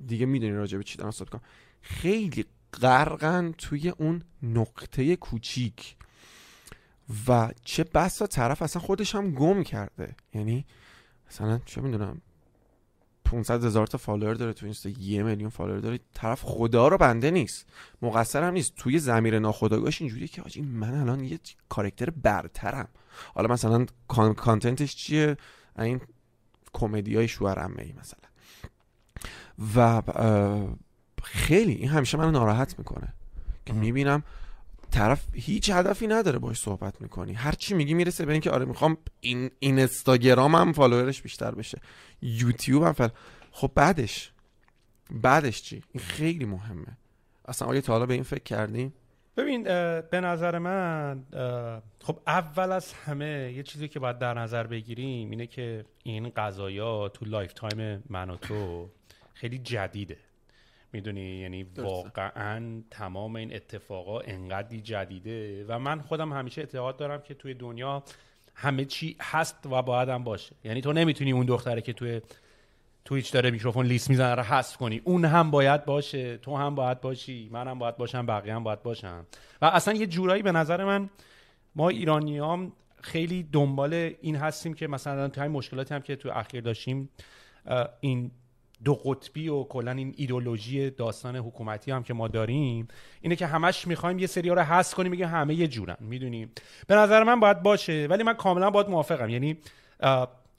دیگه 0.07 0.25
می‌دونی 0.25 0.51
راجع 0.51 0.77
به 0.77 0.83
چی 0.83 0.97
دارم 0.97 1.11
صحبت 1.11 1.29
کنم 1.29 1.41
خیلی 1.81 2.45
غرقن 2.81 3.53
توی 3.57 3.89
اون 3.89 4.23
نقطه 4.43 5.15
کوچیک. 5.15 5.95
و 7.27 7.51
چه 7.63 7.83
بسا 7.83 8.27
طرف 8.27 8.61
اصلا 8.61 8.81
خودش 8.81 9.15
هم 9.15 9.31
گم 9.31 9.63
کرده. 9.63 10.15
یعنی 10.33 10.65
مثلا 11.29 11.59
چه 11.65 11.81
می‌دونم 11.81 12.21
500 13.31 13.65
هزار 13.65 13.87
تا 13.87 13.97
فالوور 13.97 14.33
داره 14.33 14.53
تو 14.53 14.65
اینستا 14.65 14.89
یه 14.89 15.23
میلیون 15.23 15.49
فالوور 15.49 15.79
داره. 15.79 15.99
طرف 16.13 16.41
خدا 16.43 16.87
رو 16.87 16.97
بنده 16.97 17.31
نیست. 17.31 17.65
مقصر 18.01 18.43
هم 18.43 18.53
نیست. 18.53 18.75
توی 18.75 18.99
زمیر 18.99 19.39
ناخداگاهش 19.39 20.01
اینجوریه 20.01 20.27
که 20.27 20.41
آجی 20.41 20.61
من 20.61 20.93
الان 20.93 21.23
یه 21.23 21.39
کارکتر 21.69 22.09
برترم. 22.09 22.87
حالا 23.35 23.53
مثلا 23.53 23.85
کانتنتش 24.33 24.95
چیه؟ 24.95 25.37
این 25.79 26.01
کمدی 26.73 27.15
های 27.15 27.27
شوهر 27.27 27.71
ای 27.77 27.93
مثلا. 27.99 28.19
و 29.75 30.01
خیلی. 31.23 31.73
این 31.73 31.89
همیشه 31.89 32.17
من 32.17 32.31
ناراحت 32.31 32.79
می‌کنه. 32.79 33.13
که 33.65 33.73
می‌بینم 33.73 34.23
طرف 34.91 35.25
هیچ 35.33 35.69
هدفی 35.69 36.07
نداره 36.07 36.39
باش 36.39 36.59
صحبت 36.59 37.01
می‌کنی. 37.01 37.33
هر 37.33 37.51
چی 37.51 37.73
میگی 37.73 37.93
می‌رسه 37.93 38.25
به 38.25 38.31
اینکه 38.31 38.51
آره 38.51 38.65
می‌خوام 38.65 38.97
این 39.19 39.51
اینستاگرام 39.59 40.55
هم 40.55 40.73
فالوورش 40.73 41.21
بیشتر 41.21 41.51
بشه. 41.51 41.81
یوتیوب 42.21 42.83
هم 42.83 42.91
فل... 42.93 43.07
خب 43.51 43.71
بعدش 43.75 44.31
بعدش 45.11 45.61
چی؟ 45.61 45.83
این 45.93 46.03
خیلی 46.03 46.45
مهمه. 46.45 46.97
اصلا 47.45 47.67
آیا 47.67 47.81
تا 47.81 47.93
حالا 47.93 48.05
به 48.05 48.13
این 48.13 48.23
فکر 48.23 48.43
کردیم 48.43 48.93
ببین 49.37 49.63
به 50.01 50.21
نظر 50.23 50.59
من 50.59 51.23
خب 52.03 52.19
اول 52.27 52.71
از 52.71 52.93
همه 52.93 53.53
یه 53.55 53.63
چیزی 53.63 53.87
که 53.87 53.99
باید 53.99 54.19
در 54.19 54.33
نظر 54.33 54.67
بگیریم 54.67 55.29
اینه 55.29 55.47
که 55.47 55.85
این 56.03 56.29
قضایا 56.29 57.09
تو 57.09 57.25
lifetime 57.25 58.03
من 58.09 58.29
و 58.29 58.35
تو 58.35 58.89
خیلی 59.33 59.57
جدیده. 59.57 60.17
می‌دونی 60.97 61.21
یعنی 61.21 61.63
واقعا 61.63 62.81
تمام 62.91 63.35
این 63.35 63.55
اتفاقا 63.55 64.19
انقدری 64.19 64.81
جدیده 64.81 65.65
و 65.67 65.79
من 65.79 66.01
خودم 66.01 66.33
همیشه 66.33 66.61
اعتقاد 66.61 66.97
دارم 66.97 67.21
که 67.21 67.33
توی 67.33 67.53
دنیا 67.53 68.03
همه 68.55 68.85
چی 68.85 69.15
هست 69.21 69.65
و 69.65 69.81
باید 69.81 70.09
هم 70.09 70.23
باشه. 70.23 70.55
یعنی 70.63 70.81
تو 70.81 70.93
نمی‌تونی 70.93 71.31
اون 71.31 71.45
دختره 71.45 71.81
که 71.81 71.93
توی 71.93 72.21
تویچ 73.05 73.33
داره 73.33 73.51
میکروفون 73.51 73.85
لیست 73.85 74.09
می‌زنه 74.09 74.35
رو 74.35 74.43
حذف 74.43 74.77
کنی. 74.77 75.01
اون 75.03 75.25
هم 75.25 75.51
باید 75.51 75.85
باشه 75.85 76.37
تو 76.37 76.57
هم 76.57 76.75
باید 76.75 77.01
باشی 77.01 77.49
من 77.51 77.67
هم 77.67 77.79
باید 77.79 77.97
باشم 77.97 78.25
بقیه 78.25 78.55
هم 78.55 78.63
باید 78.63 78.83
باشم 78.83 79.25
و 79.61 79.65
اصلا 79.65 79.93
یه 79.93 80.07
جورایی 80.07 80.43
به 80.43 80.51
نظر 80.51 80.83
من 80.83 81.09
ما 81.75 81.89
ایرانی 81.89 82.39
خیلی 83.01 83.43
دنبال 83.43 83.93
این 84.21 84.35
هستیم 84.35 84.73
که 84.73 84.87
مثلا 84.87 85.27
تو 85.27 85.41
همین 85.41 85.51
مشکلاتی 85.51 85.93
هم 85.93 86.01
که 86.01 86.15
تو 86.15 86.29
اخیر 86.33 86.61
داشتیم 86.61 87.09
این 87.99 88.31
دو 88.83 88.95
قطبی 88.95 89.49
و 89.49 89.63
کلا 89.63 89.91
این 89.91 90.13
ایدولوژی 90.17 90.89
داستان 90.89 91.35
حکومتی 91.35 91.91
هم 91.91 92.03
که 92.03 92.13
ما 92.13 92.27
داریم 92.27 92.87
اینه 93.21 93.35
که 93.35 93.45
همش 93.47 93.87
می‌خوایم 93.87 94.19
یه 94.19 94.27
سری 94.27 94.49
رو 94.49 94.61
حذف 94.61 94.93
کنیم 94.93 95.11
میگه 95.11 95.27
همه 95.27 95.53
یه 95.53 95.67
جورن 95.67 95.97
می‌دونیم 95.99 96.51
به 96.87 96.95
نظر 96.95 97.23
من 97.23 97.39
باید 97.39 97.63
باشه 97.63 98.07
ولی 98.09 98.23
من 98.23 98.33
کاملا 98.33 98.69
باید 98.69 98.89
موافقم. 98.89 99.29
یعنی 99.29 99.57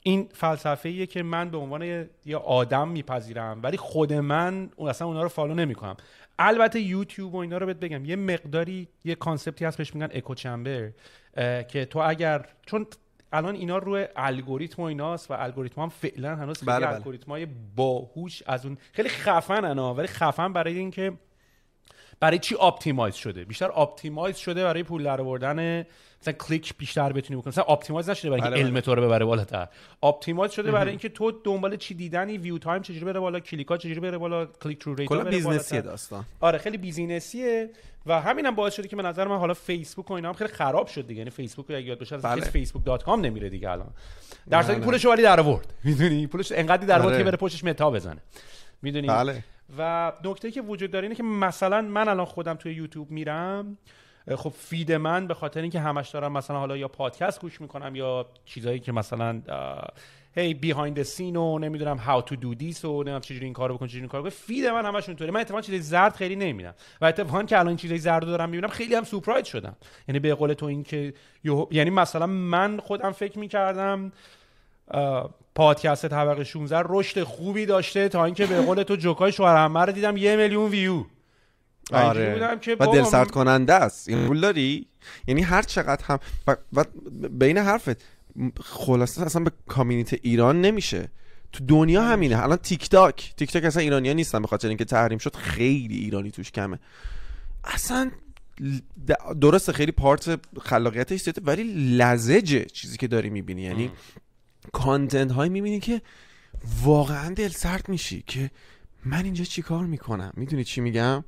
این 0.03 0.29
فلسفه 0.33 0.89
ایه 0.89 1.05
که 1.05 1.23
من 1.23 1.49
به 1.49 1.57
عنوان 1.57 1.81
یه 2.25 2.37
آدم 2.37 2.87
میپذیرم 2.87 3.59
ولی 3.63 3.77
خود 3.77 4.13
من 4.13 4.69
اصلا 4.87 5.07
اونا 5.07 5.23
رو 5.23 5.29
follow 5.29 5.53
نمی‌کنم. 5.53 5.97
البته 6.39 6.81
یوتیوب 6.81 7.33
و 7.35 7.37
اینا 7.37 7.57
رو 7.57 7.65
بهت 7.65 7.79
بگم 7.79 8.05
یه 8.05 8.15
مقداری 8.15 8.87
یه 9.05 9.15
concept 9.15 9.59
ی 9.59 9.65
هست 9.65 9.77
بهش 9.77 9.95
میگن 9.95 10.09
echo 10.13 10.35
chamber 10.35 10.91
که 11.67 11.85
تو 11.85 11.99
اگر 11.99 12.45
چون 12.65 12.87
الان 13.31 13.55
اینا 13.55 13.77
روی 13.77 14.07
الگوریتم 14.15 14.81
و 14.81 14.85
ایناست 14.85 15.31
و 15.31 15.33
الگوریتم 15.33 15.81
هم 15.81 15.89
فعلا 15.89 16.35
هنوز 16.35 16.59
خیلی 16.59 16.71
بله, 16.71 16.85
بله. 16.85 16.95
الگوریتم 16.95 17.31
های 17.31 17.47
باهوش 17.75 18.43
از 18.45 18.65
اون 18.65 18.77
خیلی 18.93 19.09
خفن 19.09 19.65
انا 19.65 19.93
ولی 19.93 20.07
خفن 20.07 20.53
برای 20.53 20.77
اینکه 20.77 21.13
برای 22.19 22.39
چی 22.39 22.55
optimize 22.55 23.15
شده 23.15 23.45
بیشتر 23.45 23.67
optimize 23.71 24.37
شده 24.37 24.63
برای 24.63 24.83
پول 24.83 25.03
در 25.03 25.21
آوردن 25.21 25.85
مثلا 26.21 26.33
کلیک 26.33 26.77
بیشتر 26.77 27.13
بتونی 27.13 27.39
بکنی. 27.39 27.51
مثلا 27.51 27.63
optimize 27.63 28.09
نشده 28.09 28.29
برای 28.29 28.41
اینکه 28.41 28.55
بله، 28.55 28.63
علم 28.63 28.73
بله. 28.73 28.81
تو 28.81 28.95
رو 28.95 29.01
ببره 29.01 29.25
بالاتر. 29.25 29.67
optimize 30.01 30.51
شده 30.51 30.71
برای 30.71 30.89
اینکه 30.89 31.09
تو 31.09 31.31
دنبال 31.31 31.75
چی 31.75 31.93
دیدنی 31.93 32.37
view 32.37 32.57
time 32.57 32.81
چجوری 32.81 33.05
بره 33.05 33.19
بالا 33.19 33.39
کلیکا 33.39 33.77
چجوری 33.77 33.99
بره 33.99 34.17
بالا 34.17 34.45
click-through 34.45 34.95
rate 34.95 35.09
بره 35.09 35.23
business 35.23 35.69
یه 35.69 35.81
داستان. 35.81 36.25
آره 36.39 36.57
خیلی 36.57 36.77
business 36.77 37.51
یه 37.51 37.69
و 38.05 38.21
همینم 38.21 38.47
هم 38.47 38.55
باعث 38.55 38.73
شده 38.73 38.87
که 38.87 38.95
به 38.95 39.01
نظر 39.03 39.27
من 39.27 39.37
حالا 39.37 39.53
فیسبوک 39.53 40.11
و 40.11 40.13
اینا 40.13 40.27
هم 40.27 40.33
خیلی 40.33 40.49
خراب 40.49 40.87
شد 40.87 41.07
دیگه. 41.07 41.17
یعنی 41.17 41.29
فیسبوک 41.29 41.65
رو 41.69 41.75
اگه 41.75 41.85
یاد 41.85 41.99
بشه 41.99 42.17
بله. 42.17 42.65
facebook.com 42.65 43.09
نمیره 43.09 43.49
دیگه 43.49 43.69
الان. 43.69 43.89
در 44.49 44.63
صورتی 44.63 44.81
پولش 44.81 45.05
ولی 45.05 45.21
در 45.21 45.39
آورد. 45.39 45.73
می‌دونی؟ 45.83 46.27
پولش 46.27 46.51
انقدر 46.51 46.85
در 46.85 47.01
آورد 47.01 47.17
که 47.17 47.23
بره 47.23 47.37
پشتش 47.37 47.63
متا 47.63 47.91
بزنه. 47.91 48.21
می‌دونی؟ 48.81 49.07
بله. 49.07 49.43
و 49.77 50.11
نکته 50.25 50.51
که 50.51 50.61
وجود 50.61 50.91
داره 50.91 51.03
اینه 51.03 51.15
که 51.15 51.23
مثلا 51.23 51.81
من 51.81 52.09
الان 52.09 52.25
خودم 52.25 52.53
توی 52.53 52.73
یوتیوب 52.73 53.11
میرم. 53.11 53.77
خب 54.35 54.53
feed 54.57 54.91
من 54.91 55.27
به 55.27 55.33
خاطر 55.33 55.61
اینکه 55.61 55.79
همش 55.79 56.09
دارم 56.09 56.31
مثلا 56.31 56.59
حالا 56.59 56.77
یا 56.77 56.87
پادکست 56.87 57.41
گوش 57.41 57.61
می‌کنم 57.61 57.95
یا 57.95 58.25
چیزایی 58.45 58.79
که 58.79 58.91
مثلا 58.91 59.41
هی 60.35 60.53
behind 60.53 60.86
the 60.86 61.03
scene 61.03 61.35
و 61.35 61.59
نمی‌دونم 61.59 61.97
how 61.97 62.21
to 62.21 62.35
do 62.35 62.55
this 62.55 62.85
و 62.85 62.93
نمی‌دونم 62.93 63.19
چجوری 63.19 63.45
این 63.45 63.53
کارو 63.53 63.75
بکن 63.75 63.87
چجوری 63.87 64.01
این 64.01 64.09
کارو 64.09 64.23
بکن. 64.23 64.29
feed 64.29 64.65
من 64.65 64.85
همش 64.85 65.05
اون 65.05 65.15
طوره 65.15 65.31
من 65.31 65.39
اتفاقا 65.39 65.61
چیزای 65.61 65.79
زرد 65.79 66.15
خیلی 66.15 66.35
نمی‌بینم. 66.35 66.73
و 67.01 67.05
اتفاقا 67.05 67.43
که 67.43 67.59
الان 67.59 67.75
چیزای 67.75 67.97
زرد 67.97 68.23
رو 68.23 68.29
دارم 68.29 68.49
می‌بینم 68.49 68.67
خیلی 68.67 68.95
هم 68.95 69.03
سورپرایز 69.03 69.45
شدم. 69.45 69.75
یعنی 70.07 70.19
به 70.19 70.35
قول 70.35 70.53
تو 70.53 70.65
این 70.65 70.83
که 70.83 71.13
یعنی 71.71 71.89
مثلا 71.89 72.25
من 72.27 72.79
خودم 72.79 73.11
فکر 73.11 73.39
می‌کردم 73.39 74.11
پادکست 75.55 76.07
طبقه 76.07 76.43
16 76.43 76.81
رشد 76.85 77.23
خوبی 77.23 77.65
داشته 77.65 78.09
تا 78.09 78.25
اینکه 78.25 78.45
به 78.45 78.61
قول 78.61 78.83
تو 78.83 78.95
جوکای 78.95 79.31
شوهر 79.31 79.85
رو 79.85 79.91
دیدم 79.91 80.17
یه 80.17 80.35
میلیون 80.35 80.69
ویو. 80.69 81.03
آره. 81.91 82.57
و 82.79 82.85
دل 82.93 83.03
سرد 83.03 83.31
کننده 83.31 83.73
است. 83.73 84.09
این 84.09 84.27
پول 84.27 84.41
داری؟ 84.41 84.87
یعنی 85.27 85.41
هر 85.41 85.61
چقدر 85.61 86.05
هم 86.05 86.19
و, 86.47 86.55
و 86.73 86.83
بین 87.29 87.57
حرفت 87.57 88.03
خلاصه 88.61 89.21
اصلا 89.21 89.43
به 89.43 89.51
کامیونیتی 89.67 90.19
ایران 90.21 90.61
نمیشه. 90.61 91.09
تو 91.51 91.65
دنیا 91.65 92.03
همینه. 92.03 92.43
الان 92.43 92.57
تیک 92.57 92.89
تاک 92.89 93.33
تیک 93.37 93.51
تاک 93.51 93.63
اصلا 93.63 93.81
ایرانی 93.81 94.07
ها 94.07 94.13
نیستن 94.13 94.41
به 94.41 94.47
خاطر 94.47 94.67
اینکه 94.67 94.85
تحریم 94.85 95.17
شد. 95.17 95.35
خیلی 95.35 95.97
ایرانی 95.97 96.31
توش 96.31 96.51
کمه. 96.51 96.79
اصلا 97.63 98.11
درسته 99.41 99.73
خیلی 99.73 99.91
پارت 99.91 100.39
خلاقیتش 100.61 101.21
زیاده 101.21 101.41
ولی 101.45 101.63
لزجه 101.97 102.65
چیزی 102.65 102.97
که 102.97 103.07
داری 103.07 103.29
می‌بینی. 103.29 103.61
یعنی 103.61 103.91
content 104.71 105.31
هایی 105.31 105.49
می‌بینی 105.49 105.79
که 105.79 106.01
واقعا 106.83 107.33
دل 107.33 107.47
سرد 107.47 107.89
میشی 107.89 108.23
که 108.27 108.51
من 109.05 109.23
اینجا 109.23 109.43
چی 109.43 109.61
کار 109.61 109.85
می‌کنم؟ 109.85 110.33
می‌دونی 110.37 110.63
چی 110.63 110.81
میگم؟ 110.81 111.23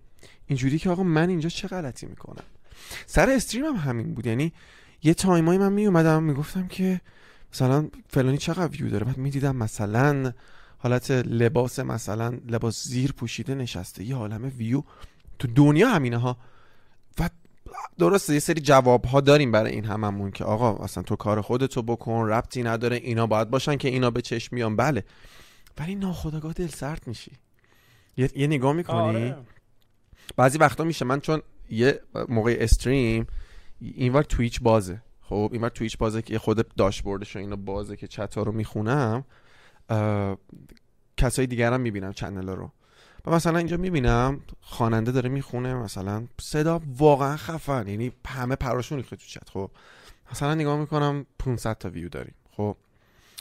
اینجوری 0.46 0.80
که 0.80 0.90
آقا 0.90 1.04
من 1.04 1.30
اینجا 1.30 1.50
چه 1.50 1.68
غلطی 1.68 2.06
می‌کنم؟ 2.06 2.44
سر 3.06 3.30
استریم 3.30 3.66
هم 3.66 3.76
همین 3.76 4.14
بود. 4.14 4.26
یعنی 4.26 4.54
یه 5.04 5.14
time 5.14 5.44
ایی 5.44 5.60
من 5.60 5.74
میومدم 5.74 6.24
می‌گفتم 6.24 6.68
که 6.68 7.02
مثلا 7.54 7.90
فلانی 8.10 8.38
چقدر 8.38 8.68
ویو 8.68 8.90
داره؟ 8.90 9.06
بعد 9.06 9.18
می‌دیدم 9.18 9.56
مثلا 9.56 10.34
حالت 10.78 11.12
لباس 11.12 11.80
مثلا 11.80 12.38
لباس 12.48 12.88
زیر 12.88 13.12
پوشیده 13.12 13.56
نشسته 13.56 14.04
یه 14.04 14.16
عالمه 14.16 14.50
ویو. 14.50 14.84
تو 15.40 15.48
دنیا 15.48 15.90
همینه 15.90 16.18
ها. 16.18 16.38
و 17.20 17.30
درسته 17.98 18.34
یه 18.34 18.40
سری 18.40 18.62
جواب 18.62 19.06
ها 19.06 19.22
داریم 19.22 19.52
برای 19.52 19.72
این 19.72 19.86
هممون 19.86 20.32
که 20.32 20.44
آقا 20.44 20.84
اصلا 20.84 21.04
تو 21.04 21.16
کار 21.16 21.42
خودتو 21.42 21.82
بکن 21.82 22.28
ربطی 22.28 22.64
نداره 22.64 22.96
اینا 22.96 23.28
باید 23.28 23.50
باشن 23.50 23.76
که 23.76 23.88
اینا 23.88 24.12
به 24.12 24.22
چشم 24.22 24.56
میان 24.56 24.76
بله. 24.76 25.04
ولی 25.78 25.96
ناخداگاه 25.96 26.54
دل 26.54 26.68
سرد 26.68 27.04
میشی. 27.08 27.32
یه, 28.18 28.30
یه 28.36 28.48
نگاه 28.48 28.74
می‌کنی؟ 28.74 28.98
آره. 28.98 29.38
بعضی 30.36 30.58
وقتا 30.58 30.84
میشه 30.84 31.06
من 31.06 31.20
چون 31.20 31.42
یه 31.70 32.00
موقع 32.30 32.58
استریم 32.60 33.28
اینور 33.80 34.24
تویچ 34.24 34.62
بازه. 34.62 35.02
خب 35.22 35.50
اینور 35.54 35.70
تویچ 35.70 35.98
بازه 35.98 36.22
که 36.22 36.40
خود 36.40 36.76
داشبوردش 36.76 37.36
و 37.36 37.40
اینا 37.40 37.56
بازه 37.56 37.98
که 37.98 38.08
چتا 38.08 38.44
رو 38.44 38.52
می‌خونم 38.52 39.26
کسای 41.18 41.48
دیگر 41.48 41.74
هم 41.74 41.82
می‌بینم 41.82 42.14
چنل 42.14 42.50
رو. 42.50 42.72
و 43.26 43.32
مثلا 43.32 43.58
اینجا 43.58 43.78
می‌بینم 43.78 44.40
خواننده 44.62 45.12
داره 45.12 45.30
می‌خونه 45.30 45.74
مثلا 45.74 46.28
صدا 46.42 46.82
واقعا 46.98 47.38
خفن 47.38 47.88
یعنی 47.88 48.12
همه 48.28 48.56
پراشون 48.56 48.98
ریخته 48.98 49.16
تو 49.16 49.26
چت. 49.26 49.50
خب 49.50 49.72
مثلا 50.32 50.56
نگاه 50.56 50.80
می‌کنم 50.80 51.26
500 51.40 51.78
تا 51.78 51.90
ویو 51.90 52.10
داریم. 52.10 52.34
خب 52.52 52.78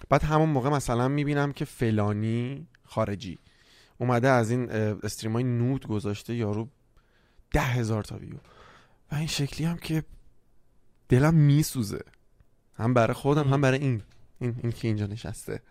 بعد 0.09 0.23
همون 0.23 0.49
موقع 0.49 0.69
مثلا 0.69 1.09
می‌بینم 1.09 1.53
که 1.53 1.65
فلانی 1.65 2.67
خارجی 2.85 3.39
اومده 3.99 4.29
از 4.29 4.51
این 4.51 4.71
استریم 4.71 5.33
های 5.33 5.45
نود 5.45 5.87
گذاشته 5.87 6.35
یارو 6.35 6.69
ده 7.51 7.61
هزار 7.61 8.03
تا 8.03 8.17
ویو. 8.17 8.37
و 9.13 9.15
این 9.15 9.27
شکلی 9.27 9.67
هم 9.67 9.77
که 9.77 10.03
دلم 11.09 11.35
میسوزه. 11.35 12.05
هم 12.75 12.95
برای 12.95 13.15
خودم 13.15 13.49
هم 13.49 13.61
برای 13.61 13.79
این 13.79 14.03
این, 14.41 14.55
این 14.63 14.73
که 14.73 14.89
اینجا 14.89 15.07
نشسته. 15.07 15.63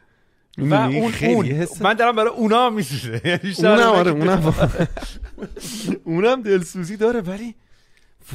و 0.57 0.73
اون 0.73 1.13
اون 1.23 1.67
من 1.81 1.93
دلم 1.93 2.15
برای 2.15 2.29
اونا 2.29 2.69
میسوزه. 2.69 3.21
یعنی 3.27 3.55
اونم 3.57 3.89
آره 3.89 4.11
اونم. 4.11 4.53
اونم 6.03 6.41
دلسوزی 6.41 6.97
داره 6.97 7.21
ولی 7.21 7.55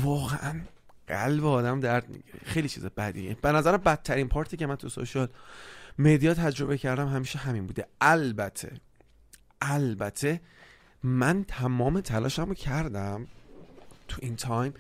واقعا 0.03 0.61
قلب 1.07 1.47
آدم 1.47 1.80
درد 1.80 2.09
می‌گیره. 2.09 2.38
خیلی 2.45 2.68
چیز 2.68 2.84
بدیه. 2.84 3.36
به 3.42 3.53
نظر 3.53 3.76
بدترین 3.76 4.28
part 4.28 4.51
ی 4.51 4.57
که 4.57 4.66
من 4.66 4.76
تو 4.76 4.88
social 4.88 5.28
media 5.98 6.34
تجربه 6.34 6.78
کردم 6.78 7.09
همیشه 7.09 7.38
همین 7.38 7.66
بوده. 7.66 7.86
البته 8.01 8.72
البته 9.61 10.40
من 11.05 11.44
تمام 11.48 12.00
تلاشم 12.00 12.44
رو 12.44 12.55
کردم 12.55 13.26
تو 14.09 14.18
این 14.22 14.36
time 14.36 14.74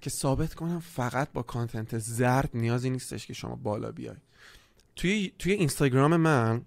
که 0.00 0.10
ثابت 0.10 0.54
کنم 0.54 0.80
فقط 0.80 1.32
با 1.32 1.42
content 1.42 1.98
زرد 1.98 2.50
نیازی 2.54 2.90
نیستش 2.90 3.26
که 3.26 3.34
شما 3.34 3.54
بالا 3.54 3.92
بیای. 3.92 4.16
توی 4.96 5.32
توی 5.38 5.52
اینستاگرام 5.52 6.16
من 6.16 6.62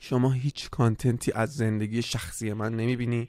شما 0.00 0.32
هیچ 0.32 0.70
content 0.70 1.24
ی 1.24 1.32
از 1.32 1.54
زندگی 1.54 2.02
شخصی 2.02 2.52
من 2.52 2.76
نمی‌بینی. 2.76 3.28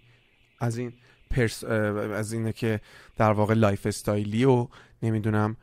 از 0.59 0.77
این 0.77 0.93
پرس 1.31 1.63
از 1.63 2.33
اینه 2.33 2.53
که 2.53 2.81
در 3.17 3.31
واقع 3.31 3.53
lifestyle 3.53 3.85
ی 3.85 4.45
و 4.45 4.67
نمی‌دونم 5.03 5.57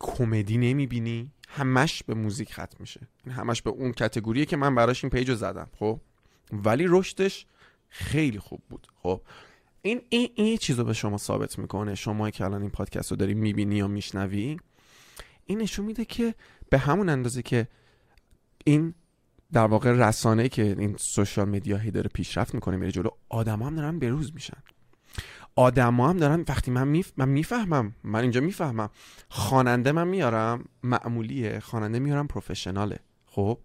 کمدی 0.00 0.58
نمی‌بینی. 0.58 1.30
همش 1.48 2.02
به 2.02 2.14
موزیک 2.14 2.52
ختم 2.52 2.76
میشه. 2.78 3.00
همش 3.30 3.62
به 3.62 3.70
اون 3.70 3.92
category 3.92 4.38
ه 4.38 4.44
که 4.46 4.56
من 4.56 4.74
براش 4.74 5.04
این 5.04 5.10
page 5.10 5.30
رو 5.30 5.36
زدم 5.36 5.68
خب؟ 5.78 6.00
ولی 6.52 6.84
رشدش 6.88 7.46
خیلی 7.96 8.38
خوب 8.38 8.62
بود. 8.68 8.86
خب 9.02 9.20
این 9.82 10.02
این 10.08 10.28
این 10.34 10.56
چیز 10.56 10.78
رو 10.78 10.84
به 10.84 10.92
شما 10.92 11.18
ثابت 11.18 11.58
می‌کنه 11.58 11.94
شما 11.94 12.30
که 12.30 12.44
الان 12.44 12.60
این 12.60 12.70
پادکست 12.70 13.10
رو 13.10 13.16
داری 13.16 13.34
می‌بینی 13.34 13.76
یا 13.76 13.88
میشنوی 13.88 14.56
این 15.44 15.62
نشون 15.62 15.84
میده 15.84 16.04
که 16.04 16.34
به 16.70 16.78
همون 16.78 17.08
اندازه 17.08 17.42
که 17.42 17.68
این 18.64 18.94
در 19.52 19.66
واقع 19.66 20.08
رسانه 20.08 20.48
که 20.48 20.62
این 20.78 20.96
سوشال 20.98 21.48
مدیا 21.48 21.76
هی 21.76 21.90
داره 21.90 22.10
پیشرفت 22.14 22.54
می‌کنه 22.54 22.76
میره 22.76 22.92
جلو 22.92 23.10
آدما 23.28 23.66
هم 23.66 23.74
دارن 23.74 23.98
بروز 23.98 24.34
میشن. 24.34 24.62
آدما 25.56 26.08
هم 26.08 26.16
دارن 26.16 26.44
وقتی 26.48 26.70
من 26.70 26.88
میف... 26.88 27.12
من 27.16 27.28
می‌فهمم 27.28 27.94
من 28.04 28.20
اینجا 28.20 28.40
می‌فهمم 28.40 28.90
خواننده 29.28 29.92
من 29.92 30.08
میارم 30.08 30.64
معمولیه 30.82 31.60
خواننده 31.60 31.98
میارم 31.98 32.26
پروفشناله. 32.26 32.98
خب 33.26 33.58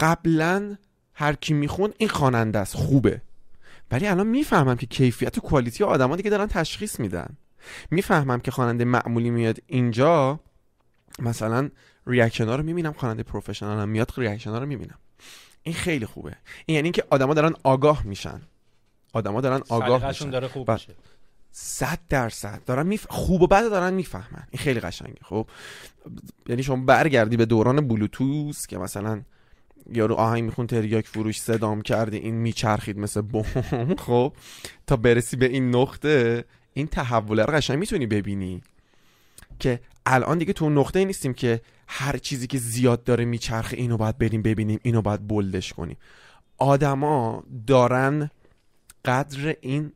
قبلا 0.00 0.76
هر 1.14 1.32
کی 1.32 1.54
میخون 1.54 1.92
این 1.98 2.08
خواننده 2.08 2.58
است 2.58 2.76
خوبه. 2.76 3.22
ولی 3.90 4.06
الان 4.06 4.26
می‌فهمم 4.26 4.76
که 4.76 4.86
کیفیت 4.86 5.38
و 5.38 5.40
کوالیتی 5.40 5.84
آدما 5.84 6.16
دیگه 6.16 6.30
دارن 6.30 6.46
تشخیص 6.46 7.00
میدن. 7.00 7.36
می‌فهمم 7.90 8.40
که 8.40 8.50
خواننده 8.50 8.84
معمولی 8.84 9.30
میاد 9.30 9.58
اینجا 9.66 10.40
مثلا 11.18 11.70
reaction 12.06 12.48
ها 12.48 12.56
رو 12.56 12.62
می‌بینم 12.62 12.92
خواننده 12.92 13.22
professional 13.22 13.78
هم 13.78 13.88
میاد 13.88 14.12
reaction 14.16 14.50
ها 14.50 14.58
رو 14.58 14.66
می‌بینم. 14.66 14.98
این 15.62 15.74
خیلی 15.74 16.06
خوبه. 16.06 16.36
این 16.66 16.76
یعنی 16.76 16.90
که 16.90 17.04
آدما 17.10 17.34
دارن 17.34 17.54
آگاه 17.62 18.06
میشن. 18.06 18.40
آدما 19.12 19.40
دارن 19.40 19.62
آگاه 19.68 20.08
میشن. 20.08 20.30
داره 20.30 20.48
خوب 20.48 20.70
میشه. 20.70 20.94
صد 21.50 21.98
درصد 22.08 22.60
دارن 22.66 22.86
میف... 22.86 23.06
خوب 23.10 23.42
و 23.42 23.46
بد 23.46 23.70
دارن 23.70 23.94
می‌فهمن. 23.94 24.46
این 24.50 24.62
خیلی 24.62 24.80
قشنگه 24.80 25.18
خب؟ 25.22 25.46
یعنی 26.46 26.62
شما 26.62 26.84
برگردی 26.84 27.36
به 27.36 27.46
دوران 27.46 27.88
بلوتوث 27.88 28.66
که 28.66 28.78
مثلا 28.78 29.22
یارو 29.92 30.14
آهنگ 30.14 30.44
میخوند 30.44 30.66
تریاک 30.66 31.06
فروش 31.06 31.40
صدام 31.40 31.82
کرده 31.82 32.16
این 32.16 32.34
میچرخید 32.34 32.98
مثل 32.98 33.20
بوم. 33.20 33.94
خب 34.06 34.32
تا 34.86 34.96
برسی 34.96 35.36
به 35.36 35.46
این 35.46 35.76
نقطه 35.76 36.44
این 36.72 36.86
تحول 36.86 37.40
رو 37.40 37.52
قشنگ 37.52 37.78
می‌تونی 37.78 38.06
ببینی 38.06 38.62
که 39.58 39.80
الان 40.06 40.38
دیگه 40.38 40.52
تو 40.52 40.70
نقطه 40.70 41.04
نیستیم 41.04 41.34
که 41.34 41.60
هر 41.86 42.16
چیزی 42.16 42.46
که 42.46 42.58
زیاد 42.58 43.04
داره 43.04 43.24
میچرخه 43.24 43.76
اینو 43.76 43.96
باید 43.96 44.18
بریم 44.18 44.42
ببینیم 44.42 44.80
اینو 44.82 45.02
باید 45.02 45.28
بلدش 45.28 45.72
کنیم. 45.72 45.96
آدما 46.58 47.44
دارن 47.66 48.30
قدر 49.04 49.56
این 49.60 49.92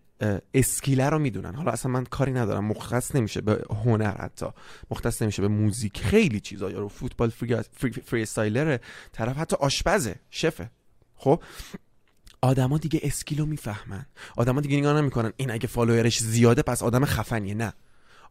اسکیله 0.55 1.09
رو 1.09 1.19
می‌دونن. 1.19 1.55
حالا 1.55 1.71
اصلا 1.71 1.93
من 1.93 2.05
کاری 2.05 2.33
ندارم. 2.33 2.65
مختص 2.65 3.17
نمیشه 3.17 3.41
به 3.41 3.65
هنر 3.85 4.17
حتی. 4.17 4.47
مختص 4.91 5.23
نمیشه 5.23 5.43
به 5.43 5.49
موزیک. 5.49 5.99
خیلی 5.99 6.41
چیزا. 6.41 6.71
یا 6.71 6.79
رو 6.79 6.89
فوتبال 6.89 7.31
فری, 7.31 7.57
فری, 8.03 8.27
فری 8.27 8.79
طرف. 9.13 9.39
حتی 9.39 9.57
آشپزه. 9.57 10.15
شفه. 10.31 10.71
خب؟ 11.17 11.43
آدما 12.41 12.79
دیگه 12.79 13.01
skill 13.03 13.40
و 13.40 13.47
می‌فهمن. 13.47 14.07
آدما 14.37 14.61
دیگه 14.61 14.77
نگاه 14.77 15.01
نمی‌کنن. 15.01 15.33
این 15.37 15.51
اگه 15.51 15.67
follower 15.67 16.08
ش 16.08 16.19
زیاده 16.19 16.63
پس 16.63 16.83
آدم 16.83 17.05
خفنیه. 17.05 17.55
نه. 17.55 17.73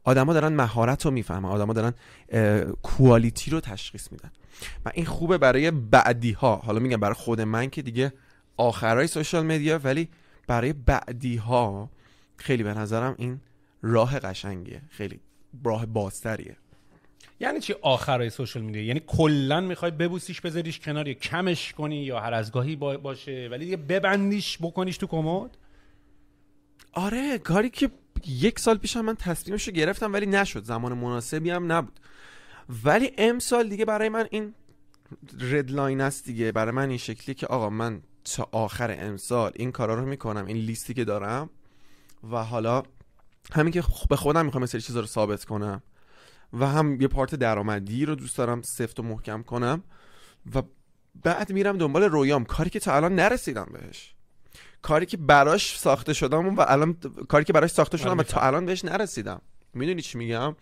آدما 0.04 0.34
دارن 0.34 0.54
مهارت 0.54 1.06
رو 1.06 1.12
می‌فهمن. 1.12 1.50
آدما 1.50 1.74
دارن 1.74 1.94
quality 2.82 3.52
رو 3.52 3.60
تشخیص 3.60 4.12
میدن. 4.12 4.32
و 4.86 4.92
این 4.94 5.06
خوبه 5.06 5.38
برای 5.38 5.72
بعدی 5.72 6.32
ها 6.32 6.56
حالا 6.56 6.80
میگم 6.80 7.00
برای 7.00 7.16
خود 7.16 7.42
من 7.42 7.70
که 7.70 7.82
دیگه 7.82 8.14
آخرای 8.58 9.08
social 9.08 9.46
media 9.46 9.80
ولی 9.84 10.10
برای 10.48 10.74
بعدی 10.74 11.36
ها 11.36 11.90
خیلی 12.38 12.64
به 12.64 12.74
نظرم 12.74 13.16
این 13.18 13.40
راه 13.82 14.20
قشنگیه. 14.20 14.82
خیلی 14.90 15.20
راه 15.64 15.86
بازتریه. 15.86 16.56
یعنی 17.40 17.60
چی 17.60 17.74
آخرای 17.82 18.30
social 18.30 18.64
media؟ 18.64 18.84
یعنی 18.84 19.02
کلا 19.08 19.62
می‌خوای 19.62 19.92
ببوسیش 19.92 20.42
بذاریش 20.42 20.80
کنار 20.80 21.08
یا 21.08 21.14
کمش 21.14 21.74
کنی 21.74 22.04
یا 22.04 22.20
هر 22.20 22.34
از 22.34 22.52
گاهی 22.52 22.76
باشه 22.76 23.48
ولی 23.52 23.66
دیگه 23.66 23.78
ببندیش 23.78 24.58
بکنیش 24.62 24.98
تو 24.98 25.08
کمد؟ 25.08 25.58
آره 26.94 27.38
کاری 27.38 27.70
که 27.70 27.90
یک 28.28 28.60
سال 28.60 28.78
پیش 28.78 28.98
هم 28.98 29.06
من 29.06 29.16
تصمیمش 29.16 29.68
رو 29.68 29.74
گرفتم 29.74 30.14
ولی 30.14 30.26
نشد. 30.26 30.64
زمان 30.64 30.94
مناسبی 30.94 31.50
هم 31.50 31.72
نبود. 31.72 32.00
ولی 32.84 33.12
امسال 33.18 33.70
دیگه 33.70 33.86
برای 33.86 34.10
من 34.10 34.28
این 34.32 34.54
ردلاین 35.40 36.02
است 36.02 36.26
دیگه. 36.26 36.52
برای 36.52 36.72
من 36.72 36.90
این 36.90 36.98
شکلی 36.98 37.36
که 37.36 37.48
آقا 37.48 37.70
من 37.70 38.02
تا 38.24 38.50
آخر 38.52 38.96
امسال 39.00 39.52
این 39.56 39.72
کارا 39.72 39.96
رو 39.96 40.06
می‌کنم 40.06 40.46
این 40.46 40.58
لیستی 40.58 40.94
که 40.94 41.06
دارم. 41.06 41.50
و 42.32 42.44
حالا 42.44 42.84
همین 43.54 43.74
که 43.74 43.84
به 44.10 44.16
خودم 44.16 44.46
می‌خوام 44.46 44.66
سری 44.66 44.82
چیزا 44.82 45.00
رو 45.00 45.06
ثابت 45.06 45.46
کنم. 45.46 45.84
و 46.54 46.68
هم 46.68 47.02
یه 47.02 47.08
پارت 47.08 47.36
درآمدی 47.36 48.06
رو 48.06 48.16
دوست 48.16 48.38
دارم 48.38 48.62
سفت 48.62 49.00
و 49.00 49.04
محکم 49.04 49.44
کنم. 49.44 49.84
و 50.56 50.62
بعد 51.24 51.52
میرم 51.52 51.78
دنبال 51.78 52.04
رویام. 52.04 52.46
کاری 52.46 52.70
که 52.70 52.80
تا 52.80 52.96
الان 52.96 53.16
نرسیدم 53.16 53.70
بهش. 53.74 54.14
کاری 54.82 55.06
که 55.06 55.18
براش 55.18 55.80
ساخته 55.80 56.14
شدم 56.14 56.56
و 56.56 56.66
الان 56.68 56.98
کاری 57.30 57.46
که 57.46 57.54
براش 57.54 57.70
ساخته 57.70 57.98
شدم 57.98 58.18
و 58.18 58.24
تا 58.24 58.42
الان 58.42 58.66
بهش 58.66 58.86
نرسیدم. 58.86 59.42
می‌دونی 59.74 60.02
چی 60.02 60.18
میگم؟ 60.18 60.56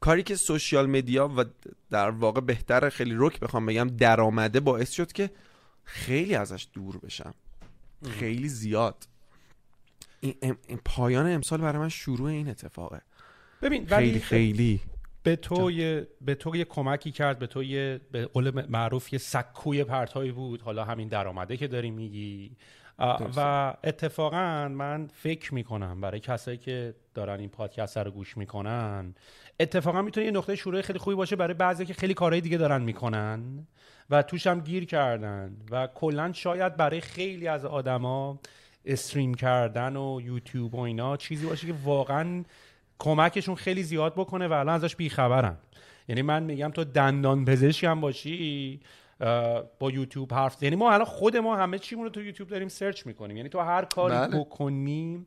کاری 0.00 0.22
که 0.22 0.36
سوشیال 0.36 0.86
مدیا 0.86 1.28
و 1.28 1.44
در 1.90 2.10
واقع 2.10 2.40
بهتر 2.40 2.88
خیلی 2.88 3.14
رک 3.18 3.40
بخوام 3.40 3.66
بگم 3.66 3.88
درآمده 3.88 4.60
باعث 4.60 4.90
شد 4.90 5.12
که 5.12 5.30
خیلی 5.84 6.34
ازش 6.34 6.66
دور 6.72 6.98
بشم. 6.98 7.34
خیلی 8.10 8.48
زیاد. 8.48 9.08
این, 10.20 10.34
این 10.42 10.80
پایان 10.84 11.32
امسال 11.32 11.60
برای 11.60 11.78
من 11.78 11.88
شروع 11.88 12.28
این 12.28 12.48
اتفاقه. 12.48 13.00
ببین 13.62 13.86
خیلی 13.86 14.20
خیلی. 14.20 14.80
به 15.22 15.36
تو 15.36 15.70
یه 15.70 16.08
به 16.20 16.34
تو 16.34 16.56
یه 16.56 16.64
کمکی 16.64 17.10
کرد 17.10 17.38
به 17.38 17.46
تو 17.46 17.62
یه 17.62 18.00
به 18.12 18.26
قول 18.26 18.66
معروف 18.66 19.12
یه 19.12 19.18
سکوی 19.18 19.84
پرتایی 19.84 20.32
بود. 20.32 20.62
حالا 20.62 20.84
همین 20.84 21.08
درآمده 21.08 21.56
که 21.56 21.68
داری 21.68 21.90
میگی. 21.90 22.56
و 23.36 23.74
اتفاقا 23.84 24.68
من 24.68 25.06
فکر 25.06 25.54
می‌کنم 25.54 26.00
برای 26.00 26.20
کسایی 26.20 26.58
که 26.58 26.94
دارن 27.14 27.40
این 27.40 27.48
پادکست 27.48 27.98
رو 27.98 28.10
گوش 28.10 28.36
می‌کنن 28.36 29.14
اتفاقا 29.60 30.02
می‌تونه 30.02 30.26
یه 30.26 30.32
نقطه 30.32 30.56
شروع 30.56 30.80
خیلی 30.80 30.98
خوبی 30.98 31.16
باشه 31.16 31.36
برای 31.36 31.54
بعضی 31.54 31.86
که 31.86 31.94
خیلی 31.94 32.14
کارهای 32.14 32.40
دیگه 32.40 32.56
دارن 32.56 32.82
می‌کنن 32.82 33.66
و 34.10 34.22
توش 34.22 34.46
هم 34.46 34.60
گیر 34.60 34.84
کردن 34.84 35.56
و 35.70 35.86
کلا 35.86 36.32
شاید 36.32 36.76
برای 36.76 37.00
خیلی 37.00 37.48
از 37.48 37.64
آدما 37.64 38.38
استریم 38.84 39.34
کردن 39.34 39.96
و 39.96 40.20
یوتیوب 40.24 40.74
و 40.74 40.80
اینا 40.80 41.16
چیزی 41.16 41.46
باشه 41.46 41.66
که 41.66 41.74
واقعا 41.84 42.44
کمکشون 42.98 43.54
خیلی 43.54 43.82
زیاد 43.82 44.12
بکنه 44.14 44.48
و 44.48 44.52
الان 44.52 44.74
ازش 44.74 44.96
بیخبرن 44.96 45.56
یعنی 46.08 46.22
من 46.22 46.42
میگم 46.42 46.70
تو 46.70 46.84
دندان 46.84 47.48
هم 47.82 48.00
باشی 48.00 48.80
با 49.78 49.90
یوتیوب 49.90 50.34
حرف 50.34 50.62
یعنی 50.62 50.76
ما 50.76 50.92
الان 50.92 51.04
خود 51.04 51.36
ما 51.36 51.56
همه 51.56 51.78
چیمون 51.78 52.04
رو 52.04 52.10
تو 52.10 52.22
یوتیوب 52.22 52.48
داریم 52.48 52.68
سرچ 52.68 53.06
می‌کنیم 53.06 53.36
یعنی 53.36 53.48
تو 53.48 53.60
هر 53.60 53.84
کاری 53.84 54.14
بله. 54.14 54.40
بکنی 54.40 55.26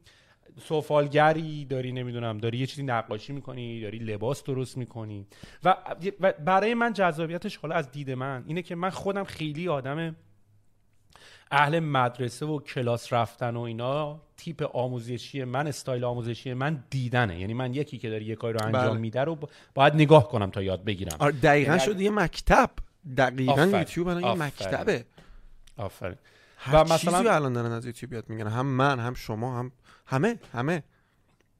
سفالگری 0.62 1.66
داری 1.66 1.91
نمی‌دونم 1.91 2.38
داری 2.38 2.58
یه 2.58 2.66
چیزی 2.66 2.84
نقاشی 2.84 3.34
می‌کنی 3.34 3.82
داری 3.82 3.99
لباس 3.99 4.43
درست 4.43 4.78
می‌کنی. 4.78 5.28
و 5.64 5.76
برای 6.45 6.74
من 6.74 6.93
جذابیتش 6.93 7.58
حالا 7.58 7.76
از 7.76 7.91
دید 7.91 8.12
من 8.12 8.43
اینه 8.47 8.62
که 8.62 8.76
من 8.76 8.89
خودم 8.89 9.24
خیلی 9.24 9.68
آدم 9.68 10.16
اهل 11.51 11.80
مدرسه 11.80 12.45
و 12.45 12.60
کلاس 12.60 13.14
رفتن 13.14 13.55
و 13.55 13.62
اینا 13.62 14.22
تیپ 14.38 14.70
آموزشی 14.76 15.43
من 15.43 15.68
استایل 15.68 16.03
آموزشی 16.03 16.53
من 16.53 16.84
دیدنه. 16.89 17.39
یعنی 17.39 17.53
من 17.53 17.74
یکی 17.74 17.97
که 17.97 18.10
داره 18.10 18.24
یه 18.24 18.36
کاری 18.36 18.53
رو 18.53 18.66
انجام 18.66 18.89
بله. 18.89 18.97
میده 18.97 19.22
رو 19.22 19.38
باید 19.76 19.93
نگاه 19.93 20.30
کنم 20.30 20.49
تا 20.49 20.62
یاد 20.62 20.84
بگیرم. 20.84 21.18
آره 21.20 21.32
دقیقا 21.32 21.72
یعنی 21.72 21.86
شده 21.86 22.03
یه 22.03 22.12
مکتب. 22.12 22.70
دقیقا 23.18 23.66
یوتیوب 23.66 24.08
الان 24.08 24.24
یه 24.24 24.34
مکتبه. 24.34 25.05
آفرین. 25.78 26.18
و 26.74 26.84
مثلا 26.84 26.97
چیزی 26.97 27.28
الان 27.28 27.53
دارن 27.53 27.72
از 27.72 27.86
یوتیوب 27.86 28.14
یاد 28.14 28.30
میگیرن 28.30 28.47
هم 28.47 28.66
من 28.66 28.99
هم 28.99 29.14
شما 29.14 29.60
هم 29.60 29.72
همه 30.08 30.39
همه 30.53 30.84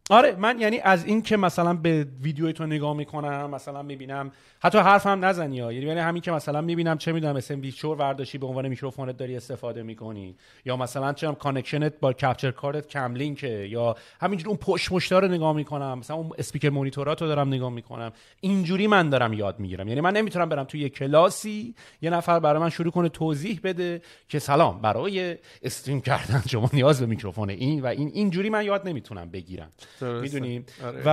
آره 0.10 0.36
من 0.36 0.60
یعنی 0.60 0.80
از 0.80 1.06
این 1.06 1.22
که 1.22 1.38
مثلا 1.38 1.74
به 1.74 2.08
ویدیوی 2.22 2.54
تو 2.54 2.66
نگاه 2.66 2.96
می‌کنم 2.96 3.50
مثلا 3.50 3.82
می‌بینم 3.82 4.32
حتی 4.60 4.78
حرف 4.78 5.08
هم 5.08 5.26
نزنی 5.26 5.60
ها. 5.60 5.74
یعنی 5.74 6.00
همین 6.00 6.22
که 6.22 6.32
مثلا 6.32 6.62
می‌بینم 6.62 6.98
چه 6.98 7.12
می‌دونم 7.12 7.36
اسم 7.36 7.62
ویچور 7.62 7.98
ورداشی 7.98 8.38
به 8.38 8.48
عنوان 8.48 8.68
میکروفونت 8.68 9.18
داری 9.18 9.36
استفاده 9.36 9.84
می‌کنی. 9.84 10.36
یا 10.66 10.78
مثلا 10.78 11.14
چه 11.14 11.32
connection 11.32 11.88
ت 11.88 11.94
با 12.00 12.14
capture 12.14 12.52
card 12.52 12.88
Cam 12.88 13.16
Link 13.16 13.50
ه. 13.50 13.68
یا 13.70 13.96
همینجوری 14.22 14.50
اون 14.50 14.58
پشت 14.58 14.92
مشتا 14.92 15.20
رو 15.20 15.28
نگاه 15.28 15.54
می‌کنم. 15.54 16.00
مثلا 16.00 16.16
اون 16.18 16.30
اسپیکر 16.38 16.70
مونیتورات 16.70 17.22
رو 17.22 17.28
دارم 17.28 17.48
نگاه 17.48 17.70
می‌کنم. 17.70 18.12
اینجوری 18.42 18.88
من 18.88 19.10
دارم 19.10 19.34
یاد 19.34 19.60
می‌گیرم. 19.60 19.88
یعنی 19.88 20.02
من 20.02 20.14
نمی‌تونم 20.14 20.50
برم 20.50 20.64
توی 20.64 20.80
یه 20.80 20.90
کلاسی 20.90 21.76
یه 22.02 22.10
نفر 22.10 22.40
برای 22.40 22.62
من 22.62 22.70
شروع 22.70 22.92
کنه 22.92 23.10
توضیح 23.10 23.60
بده 23.64 24.02
که 24.30 24.40
سلام 24.40 24.82
برای 24.82 25.38
استریم 25.64 26.02
کردن 26.02 26.44
شما 26.50 26.70
نیاز 26.74 27.00
به 27.00 27.06
میکروفون 27.06 27.50
این 27.50 27.82
و 27.82 27.86
این. 27.86 28.12
اینجوری 28.14 28.50
من 28.50 28.66
یاد 28.66 28.88
نمی‌تونم 28.88 29.30
بگیرم. 29.30 29.72
می‌دونیم 30.02 30.66
آره. 30.84 31.02
و 31.06 31.10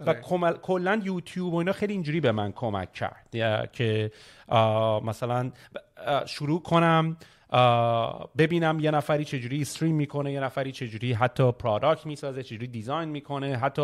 و 0.00 0.10
آره. 0.10 0.52
کلا 0.62 1.00
یوتیوب 1.04 1.54
و 1.54 1.56
اینا 1.56 1.72
خیلی 1.72 1.92
اینجوری 1.92 2.20
به 2.20 2.32
من 2.32 2.52
کمک 2.52 2.92
کرد 2.92 3.28
که 3.72 4.10
مثلا 5.04 5.52
شروع 6.26 6.62
کنم 6.62 7.16
ببینم 8.38 8.80
یه 8.80 8.90
نفری 8.90 9.24
چجوری 9.24 9.60
استریم 9.60 9.94
می‌کنه 9.94 10.32
یه 10.32 10.40
نفری 10.40 10.72
چجوری 10.72 11.12
حتی 11.12 11.52
پرادکت 11.52 12.06
می‌سازه 12.06 12.42
چجوری 12.42 12.66
دیزاین 12.66 13.08
می‌کنه 13.08 13.56
حتی 13.56 13.82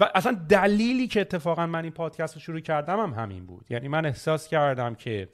و 0.00 0.10
اصلا 0.14 0.32
دلیلی 0.48 1.06
که 1.06 1.20
اتفاقا 1.20 1.66
من 1.66 1.82
این 1.82 1.92
پادکست 1.92 2.34
رو 2.34 2.40
شروع 2.40 2.60
کردم 2.60 3.00
هم 3.00 3.22
همین 3.22 3.46
بود 3.46 3.66
یعنی 3.70 3.88
من 3.88 4.06
احساس 4.06 4.48
کردم 4.48 4.94
که 4.94 5.28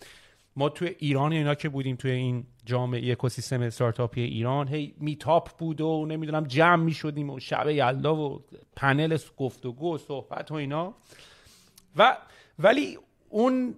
ما 0.57 0.69
توی 0.69 0.95
ایران 0.99 1.33
اینا 1.33 1.55
که 1.55 1.69
بودیم 1.69 1.97
توی 1.97 2.11
این 2.11 2.47
جامعه 2.67 3.13
اکوسیستم 3.13 3.61
استارتاپی 3.61 4.21
ایران. 4.21 4.69
هی 4.69 4.95
میتاپ 5.01 5.59
بود 5.59 5.81
و 5.81 6.07
نمی‌دونم 6.07 6.45
جمع 6.45 6.85
می‌شدیم 6.85 7.31
و 7.31 7.41
شب 7.41 7.69
یلدا 7.69 8.17
و 8.17 8.45
پنل 8.77 9.19
گفتگو 9.37 9.95
و 9.95 9.99
صحبت 9.99 10.51
و 10.51 10.55
اینا. 10.55 10.95
و 11.97 12.17
ولی 12.59 12.99
اون 13.29 13.75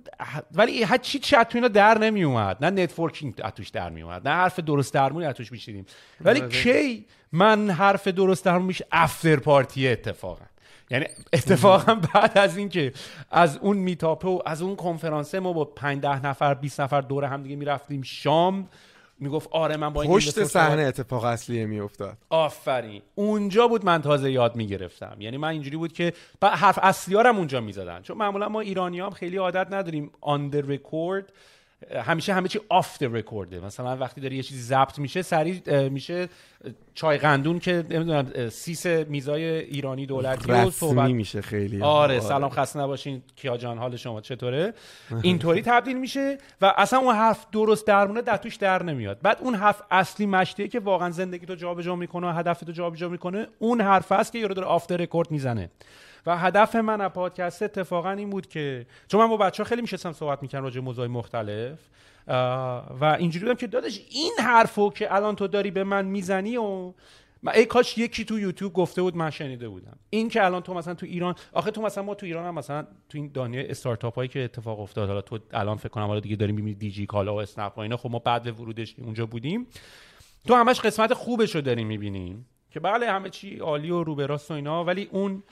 ولی 0.52 0.82
هر 0.82 0.96
چی 0.96 1.18
چت 1.18 1.52
اینا 1.54 1.68
در 1.68 1.98
نمی 1.98 2.24
اومد 2.24 2.64
نه 2.64 2.82
نتورکینگ 2.82 3.34
اتوش 3.44 3.68
در 3.68 3.90
می 3.90 4.02
اومد 4.02 4.28
نه 4.28 4.34
حرف 4.34 4.60
درست 4.60 4.94
درمونی 4.94 5.26
اتوش 5.26 5.52
میشیدیم 5.52 5.86
ولی 6.20 6.40
آره. 6.40 6.48
کی 6.50 7.06
من 7.32 7.70
حرف 7.70 8.08
درست 8.08 8.44
درمون 8.44 8.66
میشه؟ 8.66 8.86
افتر 8.92 9.36
پارتی 9.36 9.88
اتفاقا. 9.88 10.44
یعنی 10.90 11.04
اتفاقا 11.32 11.94
بعد 11.94 12.38
از 12.38 12.56
اینکه 12.56 12.92
از 13.30 13.58
اون 13.58 13.76
میتاپه 13.76 14.28
و 14.28 14.38
از 14.46 14.62
اون 14.62 14.76
کنفرانسه 14.76 15.40
ما 15.40 15.52
با 15.52 15.64
5 15.64 16.02
ده 16.02 16.26
نفر 16.26 16.54
20 16.54 16.80
نفر 16.80 17.00
دور 17.00 17.24
هم 17.24 17.42
دیگه 17.42 17.56
می‌رفتیم 17.56 18.02
شام 18.02 18.68
می‌گفت 19.20 19.48
آره 19.52 19.76
من 19.76 19.92
با 19.92 20.02
این 20.02 20.10
پشت 20.10 20.44
صحنه 20.44 20.82
اتفاق 20.82 21.24
اصلی 21.24 21.66
میافتاد. 21.66 22.16
آفرین. 22.30 23.02
اونجا 23.14 23.68
بود 23.68 23.84
من 23.84 24.02
تازه 24.02 24.30
یاد 24.30 24.56
می‌گرفتم. 24.56 25.16
یعنی 25.18 25.36
من 25.36 25.48
اینجوری 25.48 25.76
بود 25.76 25.92
که 25.92 26.12
حرف 26.42 26.78
اصلی 26.82 27.16
هم 27.16 27.36
اونجا 27.36 27.60
می‌زدن. 27.60 28.02
چون 28.02 28.16
معمولا 28.16 28.48
ما 28.48 28.60
ایرانی 28.60 29.00
هم 29.00 29.10
خیلی 29.10 29.36
عادت 29.36 29.66
نداریم. 29.72 30.10
on 30.20 30.52
record 30.52 31.32
همیشه 32.04 32.34
همه 32.34 32.48
چی 32.48 32.60
off 32.68 33.02
record 33.02 33.52
ه 33.52 33.60
مثلا 33.60 33.96
وقتی 33.96 34.20
داره 34.20 34.36
یه 34.36 34.42
چیزی 34.42 34.62
ضبط 34.62 34.98
میشه 34.98 35.22
سریع 35.22 35.88
میشه 35.88 36.28
چای 36.94 37.18
قندون 37.18 37.58
که 37.58 37.84
نمی‌دونم 37.90 38.48
سیس 38.48 38.86
میزای 38.86 39.44
ایرانی 39.44 40.06
دولتی 40.06 40.52
رو 40.52 40.70
صحبت 40.70 41.10
میشه 41.10 41.42
خیلی. 41.42 41.82
آره 41.82 42.20
سلام 42.20 42.50
خسته 42.50 42.80
نباشین. 42.80 43.22
کیا 43.36 43.56
جان 43.56 43.78
حال 43.78 43.96
شما 43.96 44.20
چطوره؟ 44.20 44.74
اینطوری 45.22 45.62
تبدیل 45.62 45.98
میشه 45.98 46.38
و 46.60 46.74
اصلا 46.76 46.98
اون 46.98 47.14
حرف 47.14 47.46
درست 47.52 47.86
درمونه 47.86 48.22
در 48.22 48.36
توش 48.36 48.56
در 48.56 48.82
نمیاد. 48.82 49.18
بعد 49.22 49.38
اون 49.40 49.54
حرف 49.54 49.82
اصلی 49.90 50.26
مشتیه 50.26 50.68
که 50.68 50.80
واقعا 50.80 51.10
زندگی 51.10 51.46
تو 51.46 51.54
جابجا 51.54 51.96
می‌کنه 51.96 52.26
و 52.26 52.32
هدف 52.32 52.60
تو 52.60 52.72
جابجا 52.72 53.08
می‌کنه 53.08 53.46
اون 53.58 53.80
حرف 53.80 54.12
است 54.12 54.32
که 54.32 54.38
یارو 54.38 54.54
داره 54.54 54.66
off 54.66 54.92
record 54.92 55.30
می‌زنه. 55.30 55.70
و 56.28 56.38
هدف 56.38 56.76
من 56.76 57.00
از 57.00 57.10
پادکست 57.10 57.62
اتفاقا 57.62 58.10
این 58.10 58.30
بود 58.30 58.46
که 58.46 58.86
چون 59.08 59.20
من 59.20 59.26
با 59.28 59.36
بچه 59.36 59.62
ها 59.62 59.68
خیلی 59.68 59.82
میشستم 59.82 60.12
صحبت 60.12 60.42
می‌کنم 60.42 60.62
راجع 60.62 60.80
موضوع 60.80 61.06
مختلف 61.06 61.78
و 63.00 63.16
اینجوری 63.18 63.44
بودم 63.44 63.58
که 63.58 63.66
دادش 63.66 64.00
این 64.10 64.32
حرفو 64.38 64.90
که 64.90 65.14
الان 65.14 65.36
تو 65.36 65.46
داری 65.46 65.70
به 65.70 65.84
من 65.84 66.04
می‌زنی 66.04 66.56
و 66.56 66.92
ای 67.54 67.66
کاش 67.66 67.98
یکی 67.98 68.24
تو 68.24 68.38
یوتیوب 68.38 68.72
گفته 68.72 69.02
بود 69.02 69.16
من 69.16 69.30
شنیده 69.30 69.68
بودم. 69.68 69.98
این 70.10 70.28
که 70.28 70.44
الان 70.44 70.62
تو 70.62 70.74
مثلا 70.74 70.94
تو 70.94 71.06
ایران 71.06 71.34
آخه 71.52 71.70
تو 71.70 71.82
مثلا 71.82 72.04
ما 72.04 72.14
تو 72.14 72.26
ایران 72.26 72.46
هم 72.46 72.54
مثلا 72.54 72.82
تو 72.82 73.18
این 73.18 73.30
دنیای 73.34 73.70
استارتاپ 73.70 74.14
هایی 74.14 74.28
که 74.28 74.44
اتفاق 74.44 74.80
افتاد 74.80 75.08
حالا 75.08 75.20
تو 75.20 75.38
الان 75.52 75.76
فکر 75.76 75.88
کنم 75.88 76.06
حالا 76.06 76.20
دیگه 76.20 76.36
داریم 76.36 76.54
می‌بینی 76.54 76.74
دیجی 76.74 77.06
کالا 77.06 77.34
و 77.34 77.40
اسنپ 77.40 77.78
و 77.78 77.80
اینا 77.80 77.96
خب 77.96 78.10
ما 78.10 78.18
بعد 78.18 78.60
ورودش 78.60 78.94
اونجا 78.98 79.26
بودیم. 79.26 79.66
تو 80.46 80.54
همش 80.54 80.80
قسمت 80.80 81.14
خوبش 81.14 81.54
رو 81.54 81.60
داریم 81.60 81.86
می‌بینیم 81.86 82.46
که 82.70 82.80
بله 82.80 83.12
همه 83.12 83.30
چی 83.30 83.58
عالی 83.58 83.90
و 83.90 84.02
رو 84.02 84.14
و 84.24 84.52
اینا 84.52 84.84
ولی 84.84 85.08
اون 85.12 85.42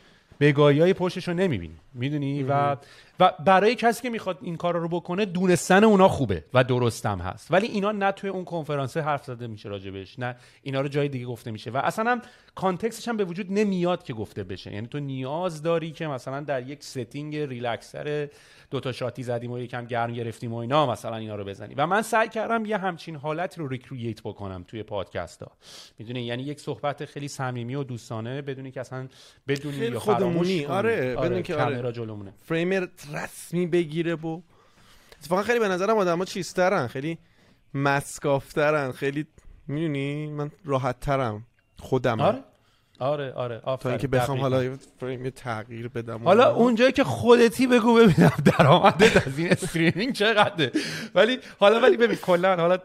بگاهی 0.41 0.80
های 0.80 0.93
پشتش 0.93 1.28
رو 1.28 1.34
نمی‌بینی. 1.34 1.74
می‌دونی؟ 1.95 2.43
و 2.43 2.76
و 3.20 3.32
برای 3.45 3.74
کسی 3.74 4.03
که 4.03 4.11
می‌خواد 4.11 4.39
این 4.43 4.57
کار 4.57 4.76
رو 4.76 4.89
بکنه 4.89 5.24
دونستن 5.24 5.84
اونا 5.84 6.09
خوبه 6.09 6.45
و 6.55 6.64
درستم 6.64 7.18
هست. 7.18 7.51
ولی 7.51 7.66
اینا 7.66 7.93
نه 7.93 8.12
توی 8.12 8.30
اون 8.30 8.45
کنفرانس 8.45 8.97
حرف 8.97 9.24
زده 9.24 9.47
میشه 9.47 9.68
راجبش 9.68 10.18
نه 10.18 10.37
اینا 10.62 10.80
رو 10.80 10.89
جای 10.89 11.09
دیگه 11.09 11.26
گفته 11.26 11.51
میشه. 11.51 11.70
و 11.70 11.76
اصلا 11.76 12.11
هم 12.11 12.22
context 12.55 12.97
ش 12.97 13.09
هم 13.09 13.16
به 13.16 13.24
وجود 13.24 13.53
نمیاد 13.53 14.03
که 14.03 14.12
گفته 14.12 14.45
بشه. 14.45 14.72
یعنی 14.72 14.87
تو 14.87 15.01
نیاز 15.01 15.62
داری 15.62 15.91
که 15.91 16.07
مثلا 16.07 16.41
در 16.41 16.62
یک 16.62 16.82
setting 16.82 17.37
relaxed 17.37 18.08
تر 18.08 18.28
دو 18.70 18.80
تا 18.80 18.93
shot 18.93 19.16
ی 19.16 19.22
زدیم 19.22 19.51
و 19.51 19.59
یکم 19.59 19.84
گرم 19.84 20.12
گرفتیم 20.12 20.53
و 20.53 20.57
اینا 20.57 20.87
مثلا 20.87 21.16
اینا 21.16 21.37
رو 21.37 21.45
بزنی. 21.45 21.74
و 21.74 21.87
من 21.87 22.03
سعی 22.03 22.28
کردم 22.28 22.64
یه 22.64 22.78
همچین 22.78 23.16
حالت 23.16 23.59
رو 23.59 23.68
recreate 23.68 24.22
بکنم 24.22 24.64
توی 24.68 24.82
پادکست 24.82 25.43
ها 25.43 25.53
می‌دونی؟ 25.99 26.22
یعنی 26.22 26.43
یک 26.43 26.61
صحبت 26.61 27.05
خیلی 27.05 27.28
صمیمی 27.28 27.74
و 27.74 27.82
دوستانه 27.82 28.43
بدونی 28.43 28.70
که 28.70 28.80
اصلا 28.80 29.09
بدونی 29.49 29.76
یا 29.76 30.01
خودمونی 30.27 30.66
آره, 30.66 31.16
آره 31.16 31.43
که 31.43 31.57
آره. 31.57 31.93
جلومونه. 31.93 32.33
فریم 32.45 32.72
رسمی 33.14 33.66
بگیره 33.66 34.14
و 34.14 34.41
اتفاقا 35.20 35.43
خیلی 35.43 35.59
به 35.59 35.68
نظرم 35.68 35.97
آدما 35.97 36.24
چیزترن 36.24 36.87
خیلی 36.87 37.18
مسکافترن 37.74 38.93
خیلی 38.93 39.27
می‌دونی؟ 39.66 40.27
من 40.27 40.51
راحت 40.64 41.01
ترم 41.01 41.47
خودم 41.79 42.20
آره. 42.20 42.45
آره 42.99 43.32
آره 43.32 43.61
تا 43.80 43.88
اینکه 43.88 44.09
بخوام 44.09 44.40
حالا 44.40 44.76
فریم 45.01 45.30
تغییر 45.30 45.88
بدم 45.88 46.24
حالا 46.24 46.55
اونجایی 46.55 46.92
که 46.92 47.05
خودتی 47.05 47.66
بگو 47.66 47.94
ببینم 47.94 48.32
درآمدت 48.44 49.26
از 49.26 49.38
این 49.38 49.53
استریمینگ 49.53 50.12
چقدره. 50.12 50.72
ولی 51.14 51.38
حالا 51.59 51.80
ولی 51.80 51.97
ببین 51.97 52.16
کلا 52.16 52.57
حالا 52.57 52.78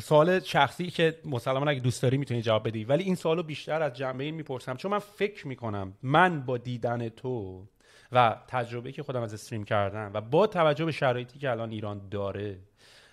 سوال 0.00 0.40
شخصی 0.40 0.90
که 0.90 1.18
مسلما 1.24 1.70
اگه 1.70 1.80
دوست 1.80 2.02
داری 2.02 2.16
می‌تونی 2.16 2.42
جواب 2.42 2.68
بدی. 2.68 2.84
ولی 2.84 3.04
این 3.04 3.14
سوالو 3.14 3.42
بیشتر 3.42 3.82
از 3.82 3.92
جنبه 3.92 4.24
این 4.24 4.34
می‌پرسم. 4.34 4.76
چون 4.76 4.90
من 4.90 4.98
فکر 4.98 5.48
می‌کنم 5.48 5.92
من 6.02 6.40
با 6.40 6.58
دیدن 6.58 7.08
تو 7.08 7.66
و 8.12 8.36
تجربه 8.48 8.92
که 8.92 9.02
خودم 9.02 9.22
از 9.22 9.34
استریم 9.34 9.64
کردم 9.64 10.10
و 10.14 10.20
با 10.20 10.46
توجه 10.46 10.84
به 10.84 10.92
شرایطی 10.92 11.38
که 11.38 11.50
الان 11.50 11.70
ایران 11.70 12.00
داره 12.10 12.58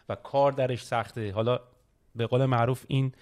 و 0.09 0.15
کار 0.15 0.51
درش 0.51 0.85
سخته 0.85 1.31
حالا 1.31 1.59
به 2.15 2.25
قول 2.25 2.45
معروف 2.45 2.83
این 2.87 3.13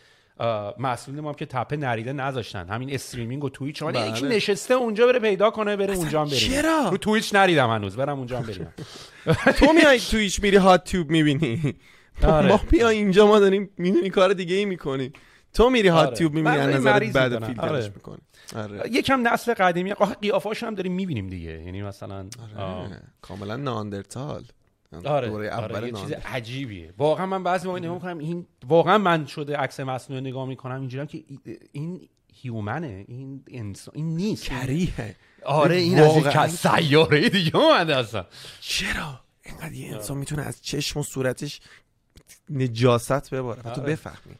مسئولین 0.79 1.21
ما 1.21 1.29
هم 1.29 1.35
که 1.35 1.45
تپه 1.45 1.77
نریده 1.77 2.13
نذاشتن 2.13 2.67
همین 2.67 2.93
استریمینگ 2.93 3.43
و 3.43 3.49
تویچ 3.49 3.83
بله. 3.83 4.09
یکی 4.09 4.25
نشسته 4.25 4.73
اونجا 4.73 5.07
بره 5.07 5.19
پیدا 5.19 5.49
کنه 5.49 5.75
بره 5.75 5.95
اونجا 5.95 6.25
بریم 6.25 6.37
چرا 6.37 6.89
رو 6.91 6.97
تویچ 6.97 7.35
نریدم 7.35 7.69
هنوز 7.69 7.95
برم 7.95 8.17
اونجا 8.17 8.39
بریم 8.39 8.67
تو 9.59 9.73
میای 9.73 9.99
تویچ 9.99 10.43
میری 10.43 10.57
هات 10.57 10.91
توب 10.91 11.09
می‌بینی 11.09 11.75
آره. 12.23 12.47
ما 12.47 12.59
بیا 12.69 12.89
اینجا 12.89 13.27
ما 13.27 13.39
داریم 13.39 13.69
می‌دونی 13.77 14.09
کار 14.09 14.33
دیگه 14.33 14.55
ای 14.55 14.65
می‌کنیم 14.65 15.13
تو 15.53 15.69
میری 15.69 15.87
هات 15.87 16.07
آره. 16.07 16.15
تیوب 16.15 16.33
می‌بینی 16.33 16.57
از 16.57 16.75
نظر 16.75 16.99
بعد. 16.99 17.45
فیلترش 17.45 17.69
آره. 17.71 17.91
می‌کنی 17.95 18.21
آره 18.55 18.89
یکم 18.91 19.27
نسل 19.27 19.53
قدیمی 19.53 19.91
آخه 19.91 20.15
قیافاشون 20.15 20.69
هم 20.69 20.75
داریم 20.75 20.91
می‌بینیم 20.91 21.27
دیگه 21.27 21.63
یعنی 21.63 21.81
مثلا. 21.81 22.25
آره. 22.57 23.01
کاملا 23.21 23.55
ناندرتال 23.55 24.43
آره, 25.05 25.29
دوره 25.29 25.47
اول 25.47 25.75
آره 25.75 25.87
یه 25.87 25.93
چیز. 25.93 26.11
عجیبیه 26.11 26.93
واقعا 26.97 27.25
من 27.25 27.43
بعضی 27.43 27.67
موقع 27.67 27.79
نگاه 27.79 27.93
می‌کنم 27.93 28.17
این 28.17 28.45
واقعا 28.67 28.97
من 28.97 29.25
شده 29.25 29.57
عکس 29.57 29.79
مصنوعی 29.79 30.21
نگاه 30.21 30.47
می‌کنم 30.47 30.79
اینجوریام 30.79 31.07
که 31.07 31.23
این 31.71 32.09
هیومنه 32.33 33.05
این 33.07 33.43
انسان 33.47 33.95
این 33.95 34.15
نیست 34.15 34.43
کریه 34.43 35.15
آره 35.45 35.75
این 35.75 35.99
از 35.99 36.07
واقعاً. 36.07 36.47
سیاره 36.47 37.29
دیگه 37.29 37.55
اومده 37.55 37.97
اصلا 37.97 38.25
چرا 38.61 39.19
اینقدر 39.45 39.73
یه 39.73 39.95
انسان 39.95 40.17
می‌تونه 40.17 40.41
از 40.41 40.61
چشم 40.61 40.99
و 40.99 41.03
صورتش 41.03 41.61
نجاست 42.49 43.33
بباره 43.33 43.61
تو 43.61 43.69
آره. 43.69 43.83
بفهمی 43.83 44.35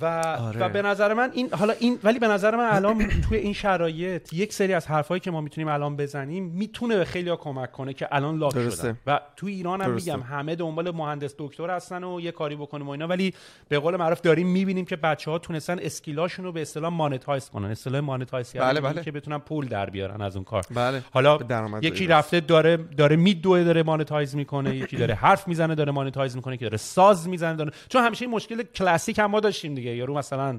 و 0.00 0.06
آره. 0.06 0.60
و 0.60 0.68
به 0.68 0.82
نظر 0.82 1.14
من 1.14 1.30
این 1.32 1.48
حالا 1.52 1.74
این 1.80 1.98
ولی 2.04 2.18
به 2.18 2.28
نظر 2.28 2.56
من 2.56 2.68
الان 2.70 3.08
توی 3.28 3.38
این 3.38 3.52
شرایط 3.52 4.32
یک 4.32 4.52
سری 4.52 4.74
از 4.74 4.86
حرفایی 4.86 5.20
که 5.20 5.30
ما 5.30 5.40
می‌تونیم 5.40 5.68
الان 5.68 5.96
بزنیم 5.96 6.44
می‌تونه 6.44 6.96
به 6.96 7.04
خیلی 7.04 7.36
کمک 7.36 7.72
کنه 7.72 7.92
که 7.94 8.08
الان 8.10 8.38
لاک 8.38 8.54
درسته. 8.54 8.82
شدن 8.82 8.98
و 9.06 9.20
تو 9.36 9.46
ایران 9.46 9.80
هم 9.80 9.92
درسته. 9.92 10.16
میگم 10.16 10.26
همه 10.26 10.54
دنبال 10.54 10.90
مهندس 10.90 11.34
دکتر 11.38 11.70
هستن 11.70 12.04
و 12.04 12.20
یه 12.20 12.30
کاری 12.30 12.56
بکنیم 12.56 12.86
و 12.86 12.90
اینا 12.90 13.06
ولی 13.06 13.34
به 13.68 13.78
قول 13.78 13.96
معروف 13.96 14.20
داریم 14.20 14.46
می‌بینیم 14.46 14.84
که 14.84 14.96
بچه 14.96 15.30
ها 15.30 15.38
تونستن 15.38 15.78
اسکیلاشون 15.78 16.44
رو 16.44 16.52
به 16.52 16.62
اصطلاح 16.62 16.92
مانتایز 16.92 17.50
کنن 17.50 17.70
اصطلاح 17.70 18.00
مانتایز 18.00 18.52
بله، 18.52 18.66
یعنی 18.66 18.80
بله. 18.80 19.02
که 19.02 19.12
بتونن 19.12 19.38
پول 19.38 19.68
در 19.68 19.90
بیارن 19.90 20.22
از 20.22 20.36
اون 20.36 20.44
کار 20.44 20.64
بله 20.74 21.02
حالا 21.10 21.38
یکی 21.82 22.06
رفته 22.06 22.40
داره 22.40 22.76
داره 22.76 23.16
میدوه 23.16 23.64
داره 23.64 23.82
monetize 23.82 24.36
می‌کنه 24.36 24.76
یکی 24.76 24.96
داره 24.96 25.14
حرف 25.14 25.48
می‌زنه 25.48 25.74
داره 25.74 25.92
monetize 25.92 26.36
می‌کنه 26.36 26.56
که 26.56 26.64
داره 26.64 26.76
ساز 26.76 27.28
می‌زنه 27.28 27.56
داره 27.56 27.72
چون 27.88 28.02
همیشه 28.02 28.26
مشکل 28.26 28.62
کلاسیک 28.62 29.18
هم 29.18 29.26
ما 29.26 29.40
داشتیم 29.40 29.74
دیگه 29.82 29.96
یارو 29.96 30.14
مثلا 30.14 30.58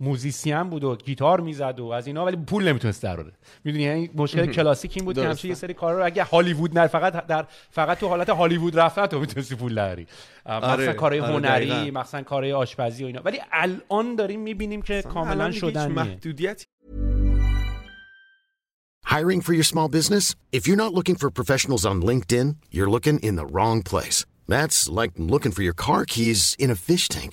musician 0.00 0.62
بود 0.62 0.84
و 0.84 0.96
گیتار 0.96 1.40
می‌زد 1.40 1.80
و 1.80 1.86
از 1.86 2.06
اینا 2.06 2.24
ولی 2.24 2.36
پول 2.36 2.68
نمی‌تونست 2.68 3.02
در 3.02 3.24
می‌دونی 3.64 3.84
یعنی 3.84 4.10
مشکل 4.14 4.46
کلاسیک 4.46 4.92
این 4.96 5.04
بود 5.04 5.16
که. 5.16 5.24
همیشه 5.24 5.48
یه 5.48 5.54
سری 5.54 5.74
کارا 5.74 5.98
رو 5.98 6.04
اگه 6.04 6.24
هالیوود 6.24 6.78
نه 6.78 6.86
فقط 6.86 7.26
در 7.26 7.46
فقط 7.70 7.98
تو 7.98 8.08
حالت 8.08 8.30
هالیوود 8.30 8.78
رفتن 8.78 9.06
تو 9.06 9.20
می‌تونستی 9.20 9.54
پول 9.54 9.74
دری 9.74 10.06
مثلا 10.46 10.72
آره، 10.72 10.92
کارهای 10.92 11.20
آره، 11.20 11.32
هنری 11.32 11.70
دقیقاً. 11.70 12.00
مثلا 12.00 12.22
کارهای 12.22 12.52
آشپزی 12.52 13.04
و 13.04 13.06
اینا 13.06 13.20
ولی 13.24 13.40
الان 13.52 14.16
داریم 14.16 14.40
می‌بینیم 14.40 14.82
که 14.82 15.02
کاملا 15.02 15.50
شدنیه 15.50 15.86
محدودیتی 15.86 16.64
Hiring 19.06 19.40
for 19.40 19.54
your 19.58 19.68
small 19.74 19.88
business? 19.98 20.34
If 20.58 20.62
you're 20.66 20.82
not 20.84 20.92
looking 20.98 21.16
for 21.22 21.28
professionals 21.30 21.84
on 21.90 21.96
LinkedIn, 22.10 22.48
you're 22.74 22.90
looking 22.96 23.18
in 23.28 23.34
the 23.40 23.46
wrong 23.54 23.78
place. 23.92 24.18
That's 24.54 24.78
like 24.98 25.12
looking 25.32 25.52
for 25.56 25.62
your 25.68 25.76
car 25.86 26.02
keys 26.04 26.40
in 26.58 26.70
a 26.70 26.78
fish 26.88 27.08
tank. 27.08 27.32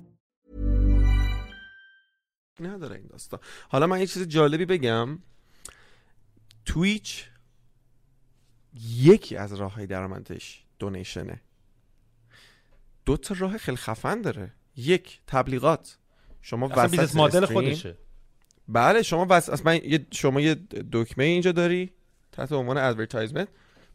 نداره 2.67 2.95
این 2.95 3.07
داستان. 3.07 3.39
حالا 3.69 3.87
من 3.87 3.99
یه 3.99 4.07
چیز 4.07 4.27
جالبی 4.27 4.65
بگم. 4.65 5.19
تویچ 6.65 7.25
یکی 8.97 9.35
از 9.35 9.53
راه 9.53 9.73
های 9.73 9.87
درآمدش 9.87 10.63
donation 10.79 11.29
ه. 11.29 11.41
دو 13.05 13.17
تا 13.17 13.35
راه 13.39 13.57
خیلی 13.57 13.77
خفن 13.77 14.21
داره. 14.21 14.53
یک 14.75 15.21
تبلیغات. 15.27 15.97
شما 16.41 16.69
اصلا 16.69 17.03
وسط 17.03 17.15
مدل 17.15 17.45
خودشه. 17.45 17.97
بله 18.67 19.01
شما 19.01 19.27
وس... 19.29 19.49
اصلا 19.49 19.75
یه... 19.75 20.07
شما 20.11 20.41
یه 20.41 20.55
دکمه 20.91 21.23
اینجا 21.23 21.51
داری 21.51 21.91
تحت 22.31 22.51
عنوان 22.51 22.77
advertisement 22.77 23.47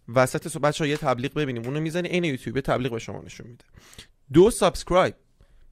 وسط 0.08 0.48
صبح 0.48 0.62
بچه 0.62 0.88
یه 0.88 0.96
تبلیغ 0.96 1.34
ببینیم. 1.34 1.64
اونو 1.64 1.80
می‌زنی 1.80 2.08
عین 2.08 2.24
یوتیوب 2.24 2.60
تبلیغ 2.60 2.92
به 2.92 2.98
شما 2.98 3.22
نشون 3.22 3.46
میده. 3.46 3.64
دو 4.32 4.50
subscribe 4.50 5.14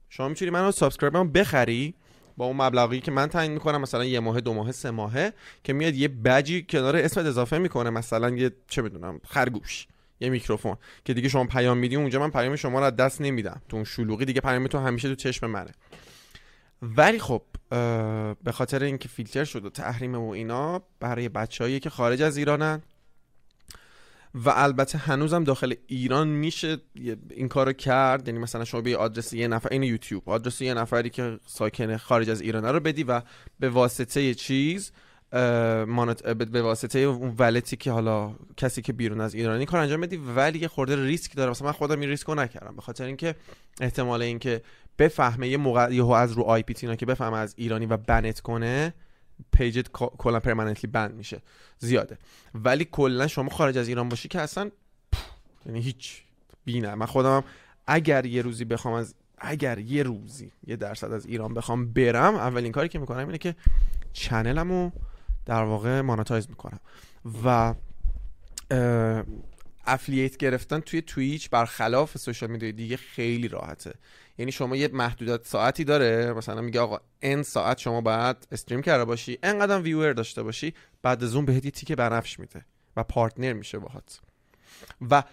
شما 0.09 0.27
می‌تونی 0.29 0.51
منو 0.51 0.71
subscribe 0.71 1.25
م 1.25 1.31
بخری. 1.31 1.95
با 2.37 2.45
اون 2.45 2.57
مبلغی 2.61 2.99
که 2.99 3.11
من 3.11 3.27
تعیین 3.27 3.51
می‌کنم 3.51 3.81
مثلا 3.81 4.05
یه 4.05 4.19
ماه 4.19 4.41
دو 4.41 4.53
ماه 4.53 4.71
سه 4.71 4.91
ماهه 4.91 5.33
که 5.63 5.73
میاد 5.73 5.95
یه 5.95 6.07
بجی 6.07 6.65
کنار 6.69 6.95
اسمت 6.95 7.25
اضافه 7.25 7.57
می‌کنه 7.57 7.89
مثلا 7.89 8.29
یه 8.29 8.51
چه 8.67 8.81
بدونم 8.81 9.21
خرگوش 9.27 9.87
یه 10.19 10.29
میکروفون 10.29 10.77
که 11.05 11.13
دیگه 11.13 11.29
شما 11.29 11.43
پیام 11.43 11.77
میدی 11.77 11.95
اونجا 11.95 12.19
من 12.19 12.31
پیام 12.31 12.55
شما 12.55 12.79
رو 12.79 12.91
از 12.91 12.99
دست 12.99 13.21
نمیدم. 13.21 13.61
تو 13.69 13.75
اون 13.77 13.83
شلوغی 13.83 14.25
دیگه 14.25 14.41
پیام 14.41 14.67
تو 14.67 14.77
همیشه 14.79 15.09
تو 15.09 15.15
چشم 15.15 15.47
منه. 15.47 15.71
ولی 16.81 17.19
خب 17.19 17.41
به 18.43 18.51
خاطر 18.51 18.83
اینکه 18.83 19.07
فیلتر 19.09 19.43
شد 19.43 19.65
و 19.65 19.69
تحریم 19.69 20.15
و 20.15 20.29
اینا 20.29 20.81
برای 20.99 21.29
بچههایی 21.29 21.79
که 21.79 21.89
خارج 21.89 22.21
از 22.21 22.37
ایرانن 22.37 22.81
و 24.35 24.49
البته 24.55 24.97
هنوزم 24.97 25.43
داخل 25.43 25.73
ایران 25.87 26.27
میشه 26.27 26.77
این 27.29 27.47
کارو 27.47 27.73
کرد. 27.73 28.27
یعنی 28.27 28.39
مثلا 28.39 28.65
شما 28.65 28.81
به 28.81 28.97
آدرس 28.97 29.33
یه 29.33 29.47
نفر 29.47 29.69
این 29.71 29.83
یوتیوب. 29.83 30.29
آدرس 30.29 30.61
یه 30.61 30.73
نفری 30.73 31.09
که 31.09 31.39
ساکن 31.45 31.97
خارج 31.97 32.29
از 32.29 32.41
ایرانه 32.41 32.71
رو 32.71 32.79
بدی 32.79 33.03
و 33.03 33.21
به 33.59 33.69
واسطه 33.69 34.33
چیز 34.33 34.91
مانت... 35.87 36.27
به 36.27 36.61
واسطه 36.61 36.99
اون 36.99 37.35
ولتی 37.39 37.75
که 37.75 37.91
حالا 37.91 38.35
کسی 38.57 38.81
که 38.81 38.93
بیرون 38.93 39.21
از 39.21 39.33
ایرانی 39.33 39.65
کار 39.65 39.79
انجام 39.79 40.01
بدی 40.01 40.17
ولی 40.17 40.59
یه 40.59 40.67
خورده 40.67 41.05
ریسک 41.05 41.35
داره. 41.35 41.51
مثلا 41.51 41.67
من 41.67 41.73
خودم 41.73 41.99
این 41.99 42.09
ریسک 42.09 42.27
رو 42.27 42.35
نکردم. 42.35 42.75
به 42.75 42.81
خاطر 42.81 43.03
اینکه 43.03 43.35
احتمال 43.81 44.21
اینکه 44.21 44.61
بفهمه 44.99 45.47
یه 45.47 45.57
موقع 45.57 45.93
یهو 45.93 46.11
از 46.11 46.31
رو 46.31 46.43
آی 46.43 46.63
پی 46.63 46.73
تینا 46.73 46.95
که 46.95 47.05
بفهمه 47.05 47.37
از 47.37 47.53
ایرانی 47.57 47.85
و 47.85 47.97
بنت 47.97 48.39
کنه 48.39 48.93
پیجت 49.51 49.87
کلا 49.91 50.39
پرمننتلی 50.39 50.91
بند 50.91 51.13
میشه. 51.15 51.41
زیاده. 51.79 52.17
ولی 52.55 52.87
کلا 52.91 53.27
شما 53.27 53.49
خارج 53.49 53.77
از 53.77 53.87
ایران 53.87 54.09
باشی 54.09 54.27
که 54.27 54.41
اصلا 54.41 54.71
یعنی 55.65 55.81
هیچ 55.81 56.21
بینه 56.65 56.95
من 56.95 57.05
خودم 57.05 57.43
اگر 57.87 58.25
یه 58.25 58.41
روزی 58.41 58.65
بخوام 58.65 58.93
از 58.93 59.15
اگر 59.37 59.79
یه 59.79 60.03
روزی 60.03 60.51
یه 60.67 60.75
درصد 60.75 61.11
از 61.11 61.25
ایران 61.25 61.53
بخوام 61.53 61.93
برم 61.93 62.35
اولین 62.35 62.71
کاری 62.71 62.89
که 62.89 62.99
می‌کنم 62.99 63.25
اینه 63.25 63.37
که 63.37 63.55
چنلمو 64.13 64.91
در 65.45 65.63
واقع 65.63 66.01
مانتایز 66.01 66.49
می‌کنم. 66.49 66.79
و 67.43 67.73
اه، 68.71 69.23
افلییت 69.85 70.37
گرفتن 70.37 70.79
توی 70.79 71.01
تویچ 71.01 71.49
برخلاف 71.49 72.17
سوشال 72.17 72.49
میدیای 72.49 72.71
دیگه 72.71 72.97
خیلی 72.97 73.47
راحته. 73.47 73.93
یعنی 74.37 74.51
شما 74.51 74.75
یه 74.75 74.87
محدودیت 74.87 75.47
ساعتی 75.47 75.83
داره 75.83 76.33
مثلا 76.33 76.61
میگه 76.61 76.79
آقا 76.79 76.99
ان 77.21 77.43
ساعت 77.43 77.77
شما 77.77 78.01
باید 78.01 78.47
استریم 78.51 78.81
کرده 78.81 79.05
باشی 79.05 79.39
انقدر 79.43 79.81
ویور 79.81 80.13
داشته 80.13 80.43
باشی 80.43 80.73
بعد 81.01 81.23
از 81.23 81.35
اون 81.35 81.45
بهت 81.45 81.65
یه 81.65 81.71
تیک 81.71 81.91
بنفش 81.91 82.39
میده 82.39 82.65
و 82.97 83.03
partner 83.03 83.53
میشه 83.53 83.79
باهات. 83.79 84.19
و 85.11 85.23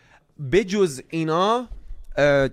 بجز 0.52 1.02
اینا 1.08 1.68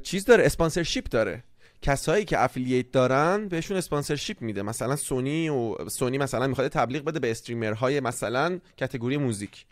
چیز 0.03 0.25
داره 0.25 0.45
sponsorship 0.45 1.05
داره. 1.09 1.43
کسایی 1.81 2.25
که 2.25 2.43
affiliate 2.43 2.91
دارن 2.91 3.47
بهشون 3.47 3.77
sponsorship 3.77 4.41
میده. 4.41 4.61
مثلا 4.61 4.95
سونی 4.95 5.49
و 5.49 5.89
سونی 5.89 6.17
مثلا 6.17 6.47
می‌خواد 6.47 6.67
تبلیغ 6.67 7.03
بده 7.03 7.19
به 7.19 7.31
streamer 7.31 7.86
های 7.86 7.99
مثلا 7.99 8.59
category 8.77 9.17
music. 9.17 9.65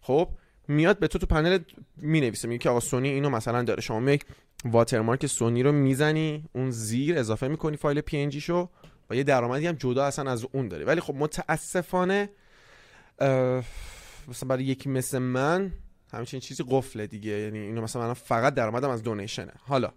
خب؟ 0.00 0.28
میاد 0.68 0.98
به 0.98 1.08
تو 1.08 1.18
تو 1.18 1.26
پنل 1.26 1.58
می‌نویسه 1.96 2.48
میگه 2.48 2.58
که 2.58 2.70
آقا 2.70 2.80
سونی 2.80 3.08
اینو 3.08 3.30
مثلا 3.30 3.62
داره. 3.62 3.80
شما 3.80 4.00
میای 4.00 4.18
watermark 4.64 5.26
سونی 5.26 5.62
رو 5.62 5.72
می‌زنی 5.72 6.44
اون 6.52 6.70
زیر 6.70 7.18
اضافه 7.18 7.48
می‌کنی 7.48 7.76
فایل 7.76 8.00
PNG 8.00 8.30
شو 8.30 8.68
و 9.10 9.16
یه 9.16 9.22
درآمدی 9.22 9.66
هم 9.66 9.74
جدا 9.74 10.04
اصلا 10.04 10.30
از 10.30 10.46
اون 10.52 10.68
داری. 10.68 10.84
ولی 10.84 11.00
خب 11.00 11.14
متاسفانه 11.14 12.30
مثلا 14.28 14.48
برای 14.48 14.64
یکی 14.64 14.88
مثل 14.88 15.18
من 15.18 15.72
همچین 16.12 16.40
چیزی 16.40 16.64
قفله 16.68 17.06
دیگه. 17.06 17.30
یعنی 17.30 17.58
اینو 17.58 17.82
مثلا 17.82 18.06
من 18.06 18.14
فقط 18.14 18.54
درآمدم 18.54 18.90
از 18.90 19.02
دونیشنه. 19.02 19.52
حالا 19.58 19.92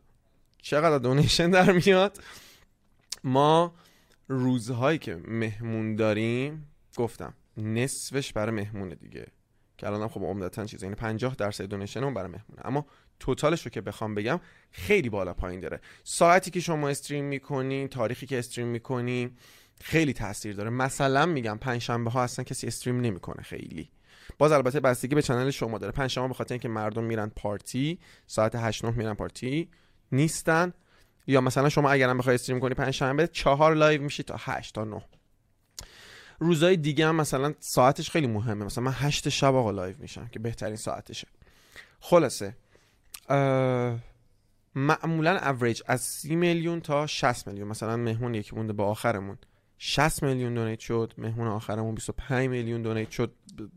چقدر 0.62 0.98
دونیشن 0.98 1.50
در 1.50 1.72
میاد؟ 1.72 2.20
ما 3.24 3.76
روزهایی 4.28 4.98
که 4.98 5.16
مهمون 5.28 5.96
داریم 5.96 6.68
گفتم 6.98 7.34
نصفش 7.58 8.34
برای 8.34 8.56
مهمونه 8.56 8.96
دیگه. 8.96 9.28
که 9.78 9.88
الان 9.88 10.08
خب 10.08 10.22
عمدتا 10.24 10.66
چیز 10.66 10.84
یعنی 10.84 10.96
50 10.96 11.36
درصد 11.36 11.64
دونیشن 11.64 12.04
اون 12.04 12.14
برای 12.14 12.32
مهمونه. 12.32 12.66
اما 12.66 12.86
توتالش 13.20 13.66
رو 13.66 13.72
که 13.72 13.82
بخوام 13.82 14.16
بگم 14.16 14.40
خیلی 14.72 15.10
بالا 15.10 15.34
پایین 15.34 15.60
داره. 15.60 15.80
ساعتی 16.04 16.52
که 16.52 16.60
شما 16.60 16.90
stream 16.90 17.26
می‌کنین 17.26 17.88
تاریخی 17.88 18.26
که 18.26 18.40
stream 18.40 18.68
می‌کنین 18.68 19.32
خیلی 19.82 20.14
تاثیر 20.14 20.56
داره. 20.56 20.70
مثلا 20.70 21.26
میگم 21.26 21.58
پنجشنبه 21.58 22.12
ها 22.12 22.24
اصلا 22.24 22.46
کسی 22.46 22.68
stream 22.68 23.02
نمی‌کنه 23.02 23.44
خیلی. 23.44 23.90
باز 24.38 24.52
البته 24.52 24.80
بستگی 24.80 25.16
به 25.16 25.22
channel 25.22 25.50
شما 25.50 25.78
داره. 25.78 25.92
پنجشنبه 25.92 26.28
به 26.28 26.34
خاطر 26.34 26.54
اینکه 26.54 26.70
مردم 26.70 27.04
میرن 27.04 27.32
پارتی 27.36 28.00
ساعت 28.28 28.56
8 28.56 28.86
9 28.86 28.98
میرن 28.98 29.14
پارتی 29.14 29.70
نیستن. 30.12 30.74
یا 31.28 31.42
مثلا 31.42 31.70
شما 31.70 31.90
اگرم 31.90 32.18
بخوای 32.18 32.36
stream 32.36 32.60
کنی 32.60 32.74
پنجشنبه 32.74 33.28
چهار 33.28 33.74
live 33.74 34.02
میشی 34.02 34.24
تا 34.24 34.36
8 34.40 34.76
تا 34.76 34.84
9 34.84 35.02
روزای 36.40 36.78
دیگه 36.78 37.08
هم 37.08 37.16
مثلا 37.16 37.54
ساعتش 37.60 38.10
خیلی 38.10 38.28
مهمه. 38.28 38.66
مثلا 38.66 38.84
من 38.84 38.94
8 38.96 39.30
شب 39.30 39.56
آقا 39.56 39.72
live 39.72 39.96
میشم 40.00 40.28
که 40.28 40.40
بهترین 40.40 40.76
ساعتشه. 40.76 41.28
خلاصه 42.00 42.56
معمولا 44.76 45.38
اوریج 45.38 45.82
از 45.88 46.02
30 46.02 46.36
میلیون 46.36 46.82
تا 46.82 47.08
60 47.08 47.48
میلیون. 47.48 47.68
مثلا 47.68 47.98
مهمون 47.98 48.36
یکی 48.36 48.56
مونده 48.56 48.74
با 48.74 48.86
آخرمون. 48.86 49.38
60 49.78 50.24
میلیون 50.24 50.54
دونیت 50.54 50.80
شد 50.80 51.14
مهمون 51.18 51.48
آخرمون 51.48 51.96
25 51.96 52.50
میلیون 52.50 52.82
دونیت 52.82 53.12
شد 53.12 53.34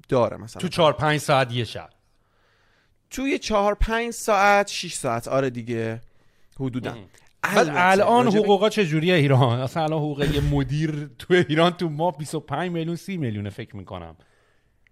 داره 0.08 0.36
مثلا. 0.36 0.60
تو 0.60 0.68
4 0.68 0.92
5 0.92 1.20
ساعت 1.20 1.52
یه 1.52 1.64
شب. 1.64 1.90
توی 3.10 3.38
4 3.38 3.74
5 3.74 4.10
ساعت 4.10 4.68
6 4.68 4.94
ساعت. 4.94 5.28
آره 5.28 5.50
دیگه 5.50 6.00
حدودا. 6.60 6.96
بعد 7.42 7.68
الان 7.72 8.26
حقوقا 8.26 8.68
چجوریه 8.68 9.14
ایران؟ 9.14 9.60
اصلا 9.66 9.82
الان 9.82 9.98
حقوق 9.98 10.34
یه 10.34 10.40
مدیر 10.40 11.10
تو 11.18 11.34
ایران 11.34 11.70
تو 11.70 11.88
ما 11.88 12.10
25 12.10 12.70
میلیون 12.70 12.96
30 12.96 13.16
میلیون 13.16 13.50
فکر 13.50 13.76
می‌کنم. 13.76 14.16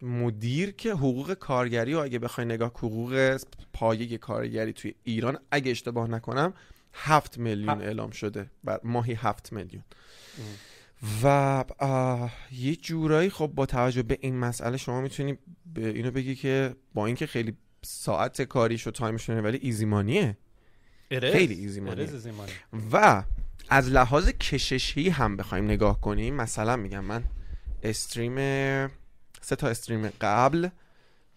مدیر 0.02 0.70
که 0.70 0.92
حقوق 0.92 1.34
کارگری 1.34 1.94
و 1.94 1.98
اگه 1.98 2.18
بخوای 2.18 2.46
نگاه 2.46 2.68
حقوق 2.68 3.38
پایه 3.72 4.18
کارگری 4.18 4.72
توی 4.72 4.94
ایران 5.04 5.38
اگه 5.50 5.70
اشتباه 5.70 6.10
نکنم 6.10 6.54
هفت 6.92 7.38
میلیون 7.38 7.82
اعلام 7.82 8.10
شده 8.10 8.50
و 8.64 8.78
ماهی 8.84 9.14
هفت 9.14 9.52
میلیون. 9.52 9.84
و 11.22 11.64
یه 12.52 12.76
جورایی 12.76 13.30
خب 13.30 13.46
با 13.46 13.66
توجه 13.66 14.02
به 14.02 14.18
این 14.20 14.38
مسئله 14.38 14.76
شما 14.76 15.00
می‌تونی 15.00 15.38
به 15.74 15.88
اینو 15.88 16.10
بگی 16.10 16.34
که 16.34 16.74
با 16.94 17.06
اینکه 17.06 17.26
خیلی 17.26 17.56
ساعت 17.82 18.42
کاریش 18.42 18.86
و 18.86 18.90
time 18.90 19.17
ش 19.17 19.30
ولی 19.30 19.58
ایزیمانیه 19.62 20.36
خیلی 21.10 21.54
ایزیمانیه 21.54 22.08
و 22.92 23.22
از 23.68 23.88
لحاظ 23.88 24.28
کششی 24.28 25.08
هم 25.08 25.36
بخوایم 25.36 25.64
نگاه 25.64 26.00
کنیم 26.00 26.34
مثلا 26.34 26.76
میگم 26.76 27.04
من 27.04 27.24
استریم 27.82 28.36
سه 29.40 29.56
تا 29.56 29.68
استریم 29.68 30.08
قبل 30.20 30.68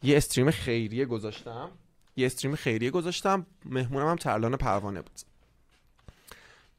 یه 0.03 0.17
استریم 0.17 0.51
خیریه 0.51 1.05
گذاشتم. 1.05 1.69
یه 2.15 2.25
استریم 2.25 2.55
خیریه 2.55 2.89
گذاشتم 2.89 3.45
مهمونم 3.65 4.07
هم 4.07 4.15
ترلان 4.15 4.57
پروانه 4.57 5.01
بود. 5.01 5.19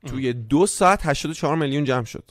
توی 0.07 0.33
دو 0.33 0.67
ساعت 0.67 1.07
84 1.07 1.57
میلیون 1.57 1.85
جمع 1.85 2.05
شد. 2.05 2.31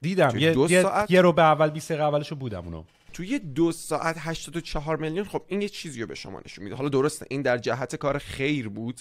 دیدم. 0.00 0.38
یه, 0.38 0.52
دو 0.52 0.68
ساعت... 0.68 1.10
یه 1.10 1.20
رو 1.20 1.32
به 1.32 1.42
اول 1.42 1.70
20 1.70 1.90
اولشو 1.90 2.36
بودم 2.36 2.64
اونو. 2.64 2.84
توی 3.12 3.38
دو 3.38 3.72
ساعت 3.72 4.16
84 4.18 4.96
میلیون 4.96 5.24
خب 5.24 5.42
این 5.46 5.62
یه 5.62 5.68
چیزی 5.68 6.00
رو 6.00 6.06
به 6.06 6.14
شما 6.14 6.40
نشون 6.44 6.64
میده. 6.64 6.76
حالا 6.76 6.88
درسته 6.88 7.26
این 7.30 7.42
در 7.42 7.58
جهت 7.58 7.96
کار 7.96 8.18
خیر 8.18 8.68
بود 8.68 9.00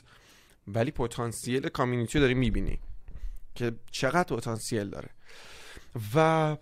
ولی 0.67 0.91
پتانسیل 0.91 1.69
کامیونیتی 1.69 2.17
رو 2.17 2.21
داری 2.21 2.33
می‌بینی 2.33 2.79
که 3.55 3.71
چقدر 3.91 4.35
پتانسیل 4.35 4.89
داره. 4.89 5.09
و 6.15 6.57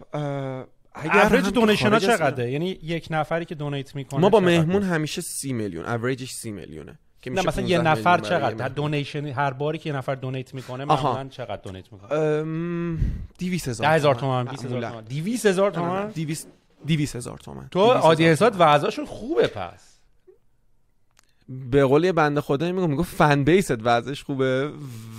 average 0.95 1.49
donation 1.49 1.93
ها 1.93 1.99
چقدره؟ 1.99 2.51
یعنی 2.51 2.69
یک 2.69 3.07
نفری 3.11 3.45
که 3.45 3.55
donate 3.55 3.95
می‌کنه 3.95 4.21
ما 4.21 4.29
با 4.29 4.39
مهمون 4.39 4.83
همیشه 4.83 5.21
سی 5.21 5.53
میلیون 5.53 5.85
اوریجش 5.85 6.31
سی 6.31 6.51
میلیونه 6.51 6.99
که 7.21 7.31
نه 7.31 7.41
مثلا 7.41 7.65
یه 7.65 7.77
نفر 7.77 8.19
چقدر؟ 8.19 8.67
donation 8.67 9.25
هر 9.25 9.51
باری 9.51 9.77
که 9.77 9.89
یه 9.89 9.95
نفر 9.95 10.15
donate 10.15 10.53
می‌کنه 10.53 10.85
معمولا 10.85 11.27
چقدر 11.27 11.61
دونیت 11.61 11.93
می‌کنه؟ 11.93 12.97
200 13.39 13.67
هزار 13.67 13.87
هزار 13.87 14.15
تومان 14.15 14.45
20 14.45 14.65
هزار 14.65 14.81
تومان 14.81 15.03
200 15.03 15.45
هزار 15.45 15.71
تومان 15.71 16.07
200 16.07 16.47
هزار 16.89 17.37
تومان 17.37 17.67
تو 17.71 17.79
آدینسات 17.79 18.55
وضعشون 18.59 19.05
خوبه 19.05 19.47
پس. 19.47 19.97
به 21.49 21.85
قول 21.85 22.11
بنده 22.11 22.41
خدا 22.41 22.71
میگم 22.71 22.89
میگم 22.89 23.03
fan 23.03 23.43
base 23.43 23.77
وضعش 23.83 24.23
خوبه 24.23 24.71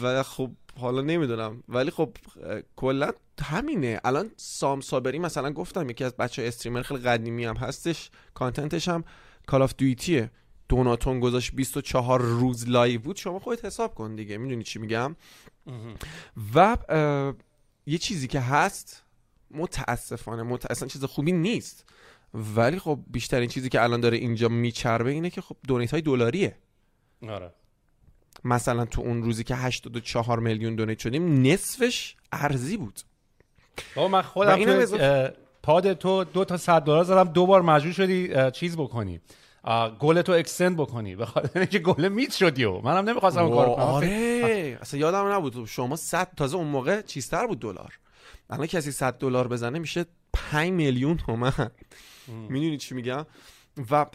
و 0.02 0.22
خب 0.22 0.50
حالا 0.80 1.00
نمی‌دونم. 1.00 1.62
ولی 1.68 1.90
خب 1.90 2.10
کلا 2.76 3.12
همینه. 3.42 4.00
الان 4.04 4.30
سام 4.36 4.80
صابری 4.80 5.18
مثلا 5.18 5.52
گفتم 5.52 5.90
یکی 5.90 6.04
از 6.04 6.16
بچه 6.16 6.42
streamer 6.46 6.82
خیلی 6.82 7.00
قدیمی 7.00 7.44
هم 7.44 7.56
هستش 7.56 8.10
content 8.34 8.76
ش 8.76 8.88
هم 8.88 9.04
Call 9.46 9.62
of 9.62 9.74
Duty 9.78 10.20
ه 10.20 10.30
donathon 10.68 11.20
گذاشت 11.20 11.54
24 11.54 12.20
روز 12.20 12.68
live 12.68 13.00
بود. 13.00 13.16
شما 13.16 13.38
خودت 13.38 13.64
حساب 13.64 13.94
کن 13.94 14.14
دیگه. 14.14 14.38
می‌دونی 14.38 14.64
چی 14.64 14.78
میگم؟ 14.78 15.16
و 16.54 16.76
یه 17.86 17.98
چیزی 17.98 18.28
که 18.28 18.40
هست 18.40 19.04
متاسفانه 19.50 20.42
متاسفانه 20.42 20.90
چیز 20.90 21.04
خوبی 21.04 21.32
نیست. 21.32 21.84
ولی 22.34 22.78
خب 22.78 22.98
بیشترین 23.06 23.48
چیزی 23.48 23.68
که 23.68 23.82
الان 23.82 24.00
داره 24.00 24.16
اینجا 24.16 24.48
میچربه 24.48 25.10
اینه 25.10 25.30
که 25.30 25.40
خب 25.40 25.56
donate 25.68 25.90
های 25.90 26.02
دلاریه. 26.02 26.56
آره. 27.28 27.52
مثلا 28.44 28.84
تو 28.84 29.00
اون 29.00 29.22
روزی 29.22 29.44
که 29.44 29.56
84 29.56 30.38
میلیون 30.40 30.74
دونیت 30.74 30.98
شدیم 30.98 31.46
نصفش 31.46 32.16
ارزی 32.32 32.76
بود. 32.76 33.00
بابا 33.94 34.08
من 34.08 34.22
خودم 34.22 34.84
تو 34.84 35.28
پاد 35.62 35.92
تو 35.92 36.24
دو 36.24 36.44
تا 36.44 36.56
100 36.56 36.82
دلار 36.82 37.04
زدم 37.04 37.24
دو 37.24 37.46
بار 37.46 37.62
مجبور 37.62 37.92
شدی 37.92 38.50
چیز 38.50 38.76
بکنی. 38.76 39.20
گل 39.98 40.22
تو 40.22 40.32
اکستند 40.32 40.76
بکنی. 40.76 41.16
به 41.16 41.26
خاطر 41.26 41.58
اینکه 41.58 41.78
گل 41.78 42.08
میت 42.08 42.32
شدی 42.32 42.64
و. 42.64 42.80
منم 42.80 43.08
نمی‌خواستم 43.08 43.42
اون 43.42 43.56
کار 43.56 43.66
کنم. 43.66 43.84
آره. 43.84 44.78
اصلا 44.80 45.00
یادم 45.00 45.32
نبود. 45.32 45.66
شما 45.66 45.96
100 45.96 46.28
تازه 46.36 46.56
اون 46.56 46.66
موقع 46.66 47.02
چیزتر 47.02 47.46
بود 47.46 47.60
دلار. 47.60 47.98
الان 48.50 48.66
کسی 48.66 48.92
100 48.92 49.18
دلار 49.18 49.48
بزنه 49.48 49.78
میشه 49.78 50.06
5 50.32 50.72
میلیون 50.72 51.16
تومن. 51.16 51.70
می‌دونی 52.28 52.76
چی 52.76 52.94
میگم؟ 52.94 53.26
و 53.90 54.06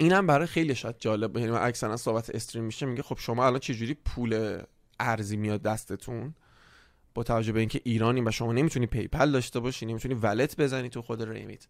اینم 0.00 0.26
برای 0.26 0.46
خیلی 0.46 0.74
شاید 0.74 0.96
جالب 0.98 1.36
یعنی 1.36 1.50
اکثرا 1.50 1.96
صحبت 1.96 2.30
stream 2.30 2.64
میشه 2.64 2.86
میگه 2.86 3.02
خب 3.02 3.18
شما 3.18 3.46
الان 3.46 3.58
چجوری 3.58 3.94
پول 3.94 4.62
ارزی 5.00 5.36
میاد 5.36 5.62
دستتون؟ 5.62 6.34
با 7.14 7.22
توجه 7.22 7.52
به 7.52 7.60
اینکه 7.60 7.80
ایرانی 7.84 8.20
و 8.20 8.30
شما 8.30 8.52
نمی‌تونی 8.52 8.86
PayPal 8.86 9.30
داشته 9.30 9.60
باشی 9.60 9.86
نمی‌تونی 9.86 10.14
wallet 10.14 10.56
بزنی 10.56 10.88
تو 10.88 11.02
خود 11.02 11.22
Reymit 11.22 11.66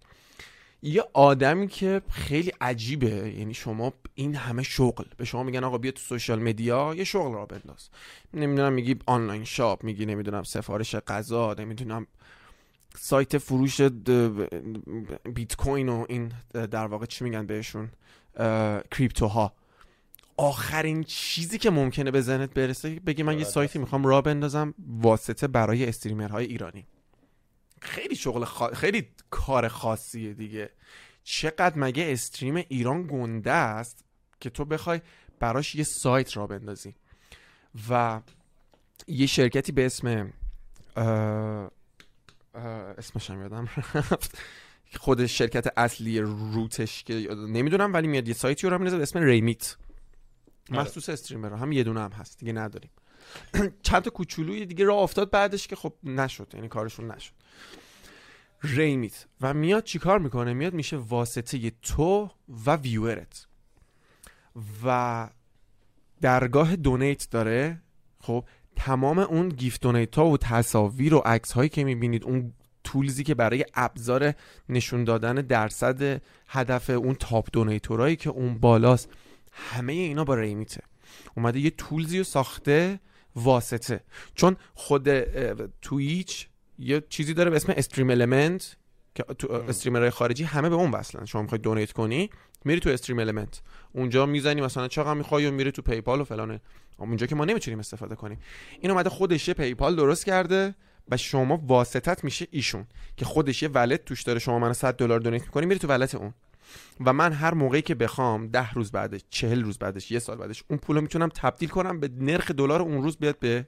یه 0.86 1.04
آدمی 1.12 1.68
که 1.68 2.02
خیلی 2.10 2.52
عجیبه 2.60 3.34
یعنی 3.38 3.54
شما 3.54 3.92
این 4.14 4.34
همه 4.34 4.62
شغل. 4.62 5.04
به 5.16 5.24
شما 5.24 5.42
میگن 5.42 5.64
آقا 5.64 5.78
بیا 5.78 5.90
تو 5.90 6.00
social 6.00 6.42
media 6.42 6.94
یه 6.96 7.04
شغل 7.04 7.34
راه 7.34 7.46
بنداز. 7.46 7.88
نمی‌دونم 8.34 8.72
میگی 8.72 8.96
online 9.06 9.44
shop 9.44 9.84
میگی 9.84 10.06
نمی‌دونم 10.06 10.42
سفارش 10.42 10.94
غذا 10.94 11.54
نمی‌دونم 11.54 12.06
سایت 12.98 13.38
فروش 13.38 13.80
بیت 15.34 15.56
کوین 15.56 15.88
و 15.88 16.06
این 16.08 16.32
در 16.52 16.86
واقع 16.86 17.06
چی 17.06 17.24
میگن 17.24 17.46
بهشون؟ 17.46 17.90
کریپتوها. 18.90 19.52
آخرین 20.36 21.04
چیزی 21.04 21.58
که 21.58 21.70
ممکنه 21.70 22.10
به 22.10 22.20
ذهنت 22.20 22.54
برسه 22.54 23.00
بگی 23.00 23.22
من 23.22 23.38
یه 23.38 23.44
سایتی 23.44 23.78
می‌خوام 23.78 24.06
را 24.06 24.22
بندازم 24.22 24.74
واسطه 24.88 25.46
برای 25.46 25.88
استریمرهای 25.88 26.46
ایرانی. 26.46 26.86
خیلی 27.84 28.16
شغل 28.16 28.44
خیلی 28.74 29.08
کار 29.30 29.68
خاصیه 29.68 30.34
دیگه. 30.34 30.70
چقدر 31.24 31.72
مگه 31.76 32.12
استریم 32.12 32.56
ایران 32.56 33.06
گنده 33.06 33.52
است 33.52 34.04
که 34.40 34.50
تو 34.50 34.64
بخوای 34.64 35.00
براش 35.40 35.74
یه 35.74 35.84
سایت 35.84 36.36
را 36.36 36.46
بندازی؟ 36.46 36.94
و 37.90 38.20
یه 39.06 39.26
شرکتی 39.26 39.72
به 39.72 39.86
اسم 39.86 40.32
اسمش 42.98 43.30
هم 43.30 43.42
یادم 43.42 43.68
رفت. 43.94 44.38
خود 44.96 45.26
شرکت 45.26 45.78
اصلی 45.78 46.20
روتش 46.20 47.04
که 47.04 47.14
نمی‌دونم 47.34 47.92
ولی 47.92 48.08
میاد 48.08 48.28
یه 48.28 48.34
سایتی 48.34 48.68
رو 48.68 48.78
میندازه 48.78 48.96
به 48.96 49.02
اسم 49.02 49.18
ریمیت. 49.18 49.76
آره. 50.70 50.80
مخصوص 50.80 51.08
استریمر 51.08 51.54
هم 51.54 51.72
یه 51.72 51.82
دونه 51.84 52.00
هم 52.00 52.12
هست. 52.12 52.38
دیگه 52.38 52.52
نداریم. 52.52 52.90
چند 53.82 54.02
تا 54.02 54.10
کوچولوی 54.10 54.66
دیگه 54.66 54.84
راه 54.84 54.98
افتاد 54.98 55.30
بعدش 55.30 55.66
که 55.66 55.76
خب 55.76 55.92
نشد 56.04 56.48
یعنی 56.54 56.68
کارشون 56.68 57.10
نشد. 57.10 57.32
ریمیت. 58.62 59.26
و 59.40 59.54
میاد 59.54 59.84
چیکار 59.84 60.18
می‌کنه؟ 60.18 60.52
میاد 60.52 60.74
میشه 60.74 60.96
واسطه 60.96 61.72
تو 61.82 62.30
و 62.66 62.76
ویورت. 62.76 63.46
و 64.84 65.28
درگاه 66.20 66.76
دونیت 66.76 67.30
داره. 67.30 67.82
خب 68.20 68.44
تمام 68.76 69.18
اون 69.18 69.48
گیفت 69.48 69.80
دونیت 69.80 70.16
ها 70.16 70.26
و 70.26 70.36
تصاویر 70.36 71.14
و 71.14 71.18
عکس 71.18 71.52
هایی 71.52 71.68
که 71.68 71.84
می‌بینید 71.84 72.24
اون 72.24 72.52
تولزی 72.84 73.24
که 73.24 73.34
برای 73.34 73.64
ابزار 73.74 74.34
نشون 74.68 75.04
دادن 75.04 75.34
درصد 75.34 76.22
هدف 76.48 76.90
اون 76.90 77.14
تاپ 77.14 77.48
دونیتورایی 77.52 78.16
که 78.16 78.30
اون 78.30 78.58
بالاست 78.58 79.08
همه 79.52 79.92
اینا 79.92 80.24
با 80.24 80.34
ریمیته. 80.34 80.82
اومده 81.36 81.60
یه 81.60 81.70
تولزی 81.70 82.18
رو 82.18 82.24
ساخته 82.24 83.00
واسطه. 83.36 84.00
چون 84.34 84.56
خود 84.74 85.20
تویچ 85.82 86.48
یه 86.78 87.02
چیزی 87.08 87.34
داره 87.34 87.50
به 87.50 87.56
اسم 87.56 87.72
استریم 87.76 88.10
المنت 88.10 88.76
که 89.14 89.22
تو 89.22 89.52
استریمرهای 89.52 90.10
خارجی 90.10 90.44
همه 90.44 90.68
به 90.68 90.74
اون 90.74 90.90
وصلن. 90.90 91.24
شما 91.24 91.42
می‌خوای 91.42 91.58
دونیت 91.58 91.92
کنی 91.92 92.30
میری 92.64 92.80
تو 92.80 92.90
StreamElements 92.90 93.60
اونجا 93.92 94.26
می‌زنی 94.26 94.60
مثلا 94.60 94.88
چقدر 94.88 95.14
می‌خوای 95.14 95.46
و 95.46 95.50
میری 95.50 95.72
تو 95.72 95.82
PayPal 95.82 96.20
و 96.20 96.24
فلانه. 96.24 96.60
اونجا 96.96 97.26
که 97.26 97.34
ما 97.34 97.44
نمی‌تونیم 97.44 97.78
استفاده 97.78 98.14
کنیم. 98.14 98.38
این 98.80 98.90
اومده 98.90 99.10
خودش 99.10 99.50
PayPal 99.50 99.96
درست 99.96 100.26
کرده 100.26 100.74
و 101.08 101.16
شما 101.16 101.62
واسطت 101.66 102.24
میشه 102.24 102.46
ایشون 102.50 102.86
که 103.16 103.24
خودش 103.24 103.62
یه 103.62 103.68
wallet 103.68 104.04
توش 104.04 104.22
داره. 104.22 104.38
شما 104.38 104.58
من 104.58 104.72
100 104.72 104.96
دلار 104.96 105.20
donate 105.20 105.42
می‌کنی 105.42 105.66
میری 105.66 105.80
تو 105.80 105.88
wallet 105.88 106.14
اون. 106.14 106.34
و 107.04 107.12
من 107.12 107.32
هر 107.32 107.54
موقعی 107.54 107.82
که 107.82 107.94
بخوام 107.94 108.46
ده 108.46 108.72
روز 108.72 108.92
بعدش 108.92 109.20
چهل 109.30 109.62
روز 109.62 109.78
بعدش 109.78 110.10
یه 110.10 110.18
سال 110.18 110.36
بعدش 110.36 110.64
اون 110.68 110.78
پولو 110.78 111.00
می‌تونم 111.00 111.28
تبدیل 111.28 111.68
کنم 111.68 112.00
به 112.00 112.10
نرخ 112.18 112.50
دلار 112.50 112.82
اون 112.82 113.02
روز 113.02 113.16
بیاد 113.16 113.38
به 113.38 113.66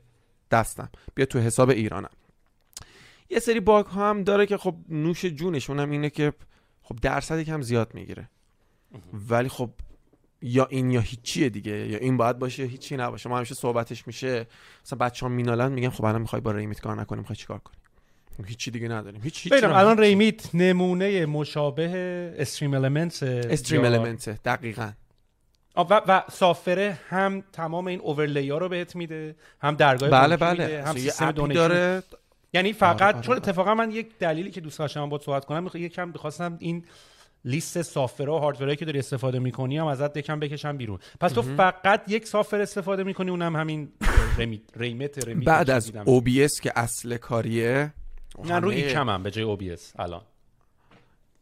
دستم 0.50 0.88
بیاد 1.14 1.28
تو 1.28 1.38
حساب 1.38 1.70
ایرانم. 1.70 2.10
یه 3.30 3.38
سری 3.38 3.60
bug 3.60 3.86
ها 3.86 4.10
هم 4.10 4.22
داره 4.22 4.46
که 4.46 4.56
خب 4.56 4.76
نوش 4.88 5.24
جونشون 5.24 5.80
هم 5.80 5.90
اینه 5.90 6.10
که 6.10 6.32
خب 6.82 6.98
درصد 7.02 7.42
کم 7.42 7.62
زیاد 7.62 7.94
می‌گیره. 7.94 8.28
ولی 9.28 9.48
خب 9.48 9.70
یا 10.42 10.66
این 10.66 10.90
یا 10.90 11.00
هیچیه 11.00 11.48
دیگه 11.48 11.88
یا 11.88 11.98
این 11.98 12.16
باید 12.16 12.38
باشه 12.38 12.62
یا 12.62 12.68
هیچی 12.68 12.96
نباشه. 12.96 13.28
ما 13.28 13.36
همیشه 13.36 13.54
صحبتش 13.54 14.06
میشه. 14.06 14.46
مثلا 14.84 14.98
بچه‌ها 14.98 15.32
مینالن 15.32 15.72
میگن 15.72 15.90
خب 15.90 16.04
الان 16.04 16.20
می‌خوای 16.20 16.42
با 16.42 16.50
Reymit 16.50 16.80
کار 16.80 17.00
نکنیم 17.00 17.20
می‌خوای 17.20 17.36
چیکار 17.36 17.58
کنیم 17.58 17.80
هیچی 18.44 18.70
دیگه 18.70 18.88
نداریم. 18.88 19.20
هیچ 19.22 19.42
هیچ 19.42 19.52
الان 19.64 19.98
Reymit 19.98 20.54
نمونه 20.54 21.26
مشابه 21.26 21.84
StreamElements 22.38 23.84
ه 23.84 23.88
StreamElements 23.88 24.42
دقیقاً. 24.42 24.90
و, 25.76 26.02
و 26.08 26.22
software 26.30 26.91
ه 26.91 26.98
هم 27.08 27.42
تمام 27.52 27.86
این 27.86 28.00
overlay 28.00 28.50
ها 28.50 28.58
رو 28.58 28.68
بهت 28.68 28.96
میده 28.96 29.36
هم 29.60 29.74
درگاه 29.74 30.10
بله 30.10 30.36
بله. 30.36 30.64
میده، 30.66 30.84
هم 30.84 30.94
سیستم 30.94 31.30
donation 31.30 31.60
داره. 31.60 32.02
یعنی 32.52 32.72
فقط 32.72 33.02
آره، 33.02 33.14
آره، 33.14 33.20
چون 33.22 33.34
آره. 33.34 33.42
اتفاقا 33.42 33.74
من 33.74 33.90
یک 33.90 34.18
دلیلی 34.18 34.50
که 34.50 34.60
دوست 34.60 34.78
داشتم 34.78 35.08
با 35.08 35.18
صحبت 35.18 35.44
کنم 35.44 35.64
میخوا- 35.68 35.76
یکم 35.76 36.12
بخواستم 36.12 36.56
این 36.60 36.84
لیست 37.44 37.82
software 37.82 38.28
و 38.28 38.38
hardware 38.38 38.66
هایی 38.66 38.76
که 38.76 38.84
داری 38.84 38.98
استفاده 38.98 39.38
می‌کنی 39.38 39.78
هم 39.78 39.86
ازت 39.86 40.16
یکم 40.16 40.40
بکشم 40.40 40.76
بیرون. 40.76 40.98
پس 41.20 41.32
تو 41.32 41.42
فقط 41.42 42.02
یک 42.08 42.26
software 42.26 42.60
استفاده 42.60 43.04
می‌کنی 43.04 43.30
اونم 43.30 43.56
همین 43.56 43.88
Reymit 44.38 44.78
Reymit 45.26 45.44
بعد 45.48 45.70
از. 45.70 45.92
OBS 45.92 46.60
که 46.60 46.72
اصل 46.76 47.16
کاریه 47.16 47.92
نه 48.44 48.58
رو 48.58 48.70
همه 48.70 48.76
Ecamm 48.76 49.08
هم 49.08 49.22
به 49.22 49.30
جای 49.30 49.56
OBS 49.56 49.80
الان. 49.96 50.22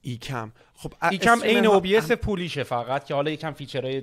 Ecamm. 0.02 0.52
خب 0.74 0.92
Ecamm 1.10 1.32
stream 1.32 1.64
عین 1.64 2.00
OBS 2.00 2.12
پولیشه 2.12 2.62
فقط 2.62 3.04
که 3.04 3.14
حالا 3.14 3.30
یکم 3.30 3.52
feature 3.52 3.91
های 3.91 4.02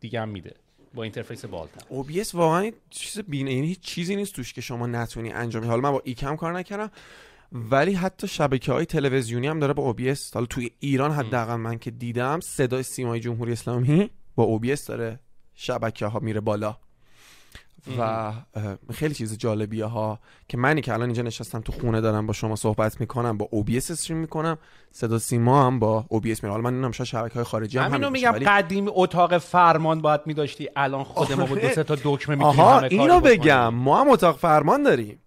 دیگه 0.00 0.20
هم 0.20 0.28
میده 0.28 0.54
با 0.94 1.02
interface 1.02 1.44
بهتر 1.44 1.80
OBS 1.90 2.34
واقعا 2.34 2.70
چیز 2.90 3.20
بینه 3.20 3.52
یعنی 3.52 3.66
هیچ 3.66 3.80
چیزی 3.80 4.16
نیست 4.16 4.34
توش 4.34 4.52
که 4.52 4.60
شما 4.60 4.86
نتونی 4.86 5.32
انجام 5.32 5.62
بدی. 5.62 5.70
حالا 5.70 5.82
من 5.82 5.90
با 5.90 6.02
ایکم 6.04 6.36
کار 6.36 6.52
نکردم 6.52 6.90
ولی 7.52 7.92
حتی 7.92 8.28
شبکه 8.28 8.72
های 8.72 8.86
تلویزیونی 8.86 9.46
هم 9.46 9.60
داره 9.60 9.72
با 9.72 9.92
OBS 9.94 10.34
حالا 10.34 10.46
توی 10.46 10.70
ایران 10.80 11.12
حداقل 11.12 11.56
من 11.56 11.78
که 11.78 11.90
دیدم 11.90 12.40
صدای 12.40 12.82
سیمای 12.82 13.20
جمهوری 13.20 13.52
اسلامی 13.52 14.10
با 14.34 14.58
OBS 14.58 14.80
داره 14.80 15.20
شبکه 15.54 16.06
ها 16.06 16.18
میره 16.18 16.40
بالا. 16.40 16.76
و 17.98 18.32
خیلی 18.92 19.14
چیز 19.14 19.38
جالبیه 19.38 19.84
ها 19.84 20.20
که 20.48 20.56
منی 20.56 20.80
که 20.80 20.92
الان 20.92 21.08
اینجا 21.08 21.22
نشستم 21.22 21.60
تو 21.60 21.72
خونه 21.72 22.00
دارم 22.00 22.26
با 22.26 22.32
شما 22.32 22.56
صحبت 22.56 23.00
می‌کنم 23.00 23.38
با 23.38 23.48
OBS 23.52 23.90
استریم 23.90 24.20
می‌کنم. 24.20 24.58
صدا 24.90 25.18
سیما 25.18 25.66
هم 25.66 25.78
با 25.78 26.04
OBS 26.12 26.24
میره. 26.24 26.48
حالا 26.50 26.62
من 26.62 26.70
نمی‌دونم 26.70 26.92
شاید 26.92 27.08
شبکه 27.08 27.34
های 27.34 27.44
خارجی 27.44 27.78
هم 27.78 27.84
همینو 27.84 28.06
همین 28.06 28.12
میگم 28.12 28.32
ولی- 28.32 28.44
قدیم 28.44 28.84
اتاق 28.88 29.38
فرمان 29.38 30.00
باید 30.00 30.20
میداشتی. 30.26 30.68
الان 30.76 31.04
خود 31.04 31.32
ما 31.32 31.46
با 31.46 31.54
دو. 31.54 31.68
سه 31.68 31.84
تا 31.84 31.94
دکمه 31.94 32.34
می‌تونیم 32.34 32.42
آها 32.60 32.80
اینو. 32.80 33.20
بگم. 33.20 33.74
ما 33.74 34.00
هم 34.00 34.08
اتاق 34.10 34.38
فرمان 34.38 34.82
داریم. 34.82 35.18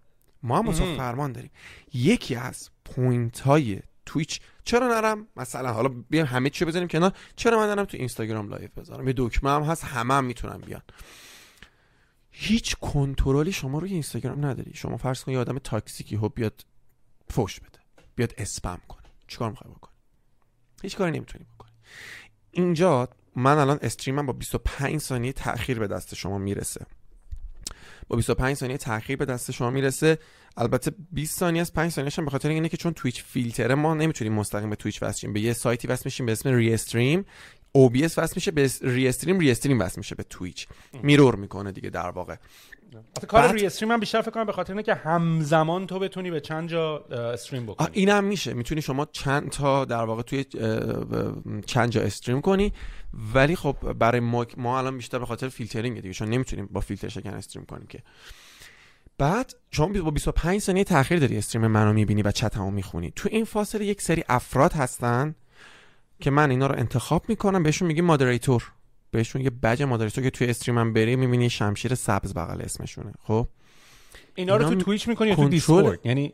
ما 0.42 0.58
هم 0.58 0.68
اتاق 0.68 0.96
فرمان 0.96 1.32
داریم. 1.32 1.50
یکی 1.94 2.34
از 2.34 2.70
point 2.84 3.40
های 3.40 3.80
Twitch 4.06 4.40
چرا 4.64 4.88
نرم؟ 4.88 5.26
مثلا 5.36 5.72
حالا 5.72 5.90
بیایم 6.10 6.26
همه 6.26 6.50
چی 6.50 6.64
بزنیم 6.64 6.88
کنار. 6.88 7.12
چرا 7.36 7.58
من 7.58 7.66
نرم 7.66 7.84
تو 7.84 7.96
اینستاگرام 7.96 8.48
live 8.48 8.68
بذارم؟ 8.76 9.08
یه 9.08 9.14
دکمه 9.16 9.50
هم 9.50 9.62
هست 9.62 9.84
همه 9.84 10.14
هم 10.14 10.24
می‌تونن 10.24 10.58
بیان. 10.58 10.82
هیچ 12.42 12.76
کنترلی 12.76 13.52
شما 13.52 13.78
روی 13.78 13.92
اینستاگرام 13.92 14.46
نداری. 14.46 14.74
شما 14.74 14.96
فرض 14.96 15.24
کن 15.24 15.32
یه 15.32 15.38
آدم 15.38 15.58
toxic 15.58 16.16
یهو 16.16 16.28
بیاد 16.28 16.64
فوش 17.30 17.60
بده. 17.60 17.78
بیاد 18.14 18.34
اسپم 18.38 18.80
کنه. 18.88 19.08
چیکار 19.28 19.50
می‌خوای 19.50 19.74
بکنی؟ 19.74 19.94
هیچ 20.82 20.96
کاری 20.96 21.10
نمی‌تونی 21.10 21.44
بکنی. 21.54 21.70
اینجا 22.50 23.08
من 23.36 23.58
الان 23.58 23.78
استریمم 23.82 24.26
با 24.26 24.32
25 24.32 25.00
ثانیه 25.00 25.32
تاخیر 25.32 25.78
به 25.78 25.86
دست 25.86 26.14
شما 26.14 26.38
می‌رسه. 26.38 26.86
با 28.08 28.16
25 28.16 28.56
ثانیه 28.56 28.76
تاخیر 28.76 29.16
به 29.16 29.24
دست 29.24 29.50
شما 29.50 29.70
می‌رسه. 29.70 30.18
البته 30.56 30.92
20 31.12 31.38
ثانیه 31.38 31.60
از 31.60 31.72
5 31.72 31.90
ثانیه‌ش 31.90 32.18
هم 32.18 32.24
به 32.24 32.30
خاطر 32.30 32.48
اینه 32.48 32.68
که 32.68 32.76
چون 32.76 32.92
تویچ 32.92 33.22
فیلتره 33.22 33.74
ما 33.74 33.94
نمی‌تونیم 33.94 34.32
مستقیم 34.32 34.70
به 34.70 34.76
تویچ 34.76 35.02
وصل 35.02 35.32
به 35.32 35.40
یه 35.40 35.52
سایتی 35.52 35.88
وصل 35.88 36.02
میشیم 36.04 36.26
به 36.26 36.32
اسم 36.32 36.48
ری 36.48 36.74
استریم. 36.74 37.24
OBS 37.78 38.18
وصل 38.18 38.32
میشه 38.36 38.50
به 38.50 38.70
ری 38.82 39.08
استریم 39.08 39.38
ری 39.38 39.50
استریم 39.50 39.80
وصل 39.80 39.94
میشه 39.98 40.14
به 40.14 40.22
تویچ. 40.22 40.66
میرور 41.02 41.36
می‌کنه 41.36 41.72
دیگه 41.72 41.90
در 41.90 42.10
واقع. 42.10 42.36
کار 43.28 43.42
بعد- 43.42 43.52
روی 43.52 43.66
استریم 43.66 43.92
هم 43.92 44.00
بیشتر 44.00 44.20
فکر 44.22 44.30
کنم 44.30 44.44
به 44.46 44.52
خاطر 44.52 44.72
اینه 44.72 44.82
که 44.82 44.94
همزمان 44.94 45.86
تو 45.86 45.98
بتونی 45.98 46.30
به 46.30 46.40
چند 46.40 46.68
جا 46.68 46.98
استریم 46.98 47.66
بکنی. 47.66 47.88
این 47.92 48.08
هم 48.08 48.24
میشه. 48.24 48.52
می‌تونی 48.54 48.82
شما 48.82 49.08
چند 49.12 49.50
تا 49.50 49.84
در 49.84 50.04
واقع 50.04 50.22
توی 50.22 50.44
چند 51.66 51.90
جا 51.90 52.00
stream 52.00 52.40
کنی. 52.40 52.72
ولی 53.34 53.56
خب 53.56 53.92
برای 53.92 54.20
ما, 54.20 54.46
ما 54.56 54.78
الان 54.78 54.96
بیشتر 54.96 55.18
به 55.18 55.26
خاطر 55.26 55.48
فیلترینگ 55.48 56.00
دیگه. 56.00 56.14
چون 56.14 56.28
نمی‌تونیم 56.28 56.68
با 56.72 56.80
فیلتر 56.80 57.08
شکن 57.08 57.30
stream 57.30 57.66
کنیم 57.66 57.86
که. 57.86 58.02
بعد 59.18 59.54
شما 59.70 60.02
با 60.02 60.10
25 60.10 60.60
ثانیه 60.60 60.84
تاخیر 60.84 61.18
داری 61.18 61.38
stream 61.38 61.66
منو 61.66 61.92
می‌بینی 61.92 62.22
و 62.22 62.30
چتمو 62.30 62.70
می‌خونی. 62.70 63.12
تو 63.16 63.28
این 63.32 63.44
فاصله 63.44 63.84
یک 63.84 64.02
سری 64.02 64.24
افراد 64.28 64.72
هستن 64.72 65.34
که 66.20 66.30
من 66.30 66.50
اینا 66.50 66.66
رو 66.66 66.78
انتخاب 66.78 67.24
می‌کنم 67.28 67.62
بهشون 67.62 67.88
میگیم 67.88 68.04
moderator 68.04 68.72
بهشون 69.10 69.42
یه 69.42 69.50
badge 69.50 69.82
moderator 69.82 70.24
که 70.24 70.30
توی 70.30 70.46
stream 70.46 70.85
م 70.85 70.92
بری 70.92 71.16
می‌بینی 71.16 71.50
شمشیر 71.50 71.94
سبز 71.94 72.34
بغل 72.34 72.62
اسمشونه. 72.62 73.12
خب؟ 73.22 73.48
اینا 74.34 74.56
رو 74.56 74.68
تو 74.68 74.74
Twitch 74.74 75.08
می‌کنی 75.08 75.28
یا 75.28 75.34
تو 75.34 75.48
Discord 75.48 76.06
یعنی 76.06 76.32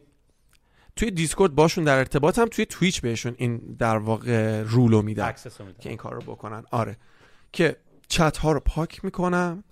توی 0.96 1.10
Discord 1.10 1.54
باشون 1.54 1.84
در 1.84 1.98
ارتباطم 1.98 2.44
توی 2.44 2.66
Twitch 2.66 3.00
بهشون 3.00 3.34
این 3.38 3.56
در 3.78 3.96
واقع 3.96 4.62
role 4.62 4.94
و 4.94 5.02
میدم. 5.02 5.34
که 5.80 5.88
این 5.88 5.98
کار 5.98 6.14
رو 6.14 6.20
بکنن. 6.20 6.64
آره. 6.70 6.96
که 7.52 7.76
چت 8.08 8.36
ها 8.36 8.52
رو 8.52 8.60
پاک 8.60 9.04
می‌کنم. 9.04 9.64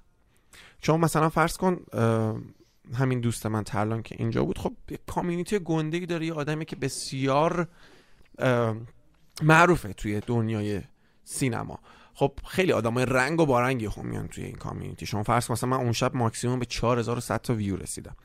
شما 0.83 0.97
مثلا 0.97 1.29
فرض 1.29 1.57
کن 1.57 1.81
همین 2.95 3.21
دوست 3.21 3.47
من 3.47 3.65
ترلان 3.65 4.03
که 4.03 4.17
اینجا 4.19 4.45
بود 4.45 4.59
خب 4.59 4.73
یه 4.91 4.99
community 5.07 5.59
گندگی 5.59 6.07
داره 6.07 6.27
یه 6.27 6.33
آدمی 6.33 6.65
که 6.65 6.77
بسیار 6.77 7.69
معروفه 9.43 9.93
توی 9.93 10.21
دنیای 10.27 10.83
سینما. 11.25 11.79
خب 12.15 12.33
خیلی 12.49 12.73
آدمای 12.73 13.07
رنگ 13.07 13.41
و 13.41 13.47
بارنگی 13.47 13.87
هم 13.87 14.07
میان 14.07 14.29
توی 14.29 14.45
این 14.45 14.57
community. 14.57 15.07
شما 15.07 15.23
فرض 15.23 15.47
کن 15.47 15.53
مثلا 15.53 15.71
من 15.71 15.77
اون 15.77 15.93
شب 15.93 16.17
ماکسیموم 16.17 16.59
به 16.59 16.67
4100 16.67 17.41
تا 17.43 17.55
ویو 17.55 17.77
رسیدم. 17.77 18.17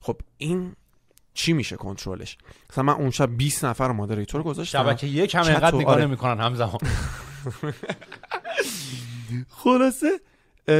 خب 0.00 0.20
این 0.38 0.76
چی 1.34 1.52
میشه 1.52 1.76
کنترلش؟ 1.76 2.38
مثلا 2.70 2.84
من 2.84 2.92
اون 2.92 3.10
شب 3.10 3.36
20 3.36 3.64
نفر 3.64 3.92
مادریتور 3.92 4.42
گذاشتم. 4.42 4.78
شبکه 4.78 5.06
یک 5.06 5.34
هم 5.34 5.42
اینقدر 5.42 5.76
نگاه 5.76 5.94
آره. 5.94 6.06
نمی‌کنن 6.06 6.40
همزمان. 6.40 6.78
خلاصه 9.48 10.20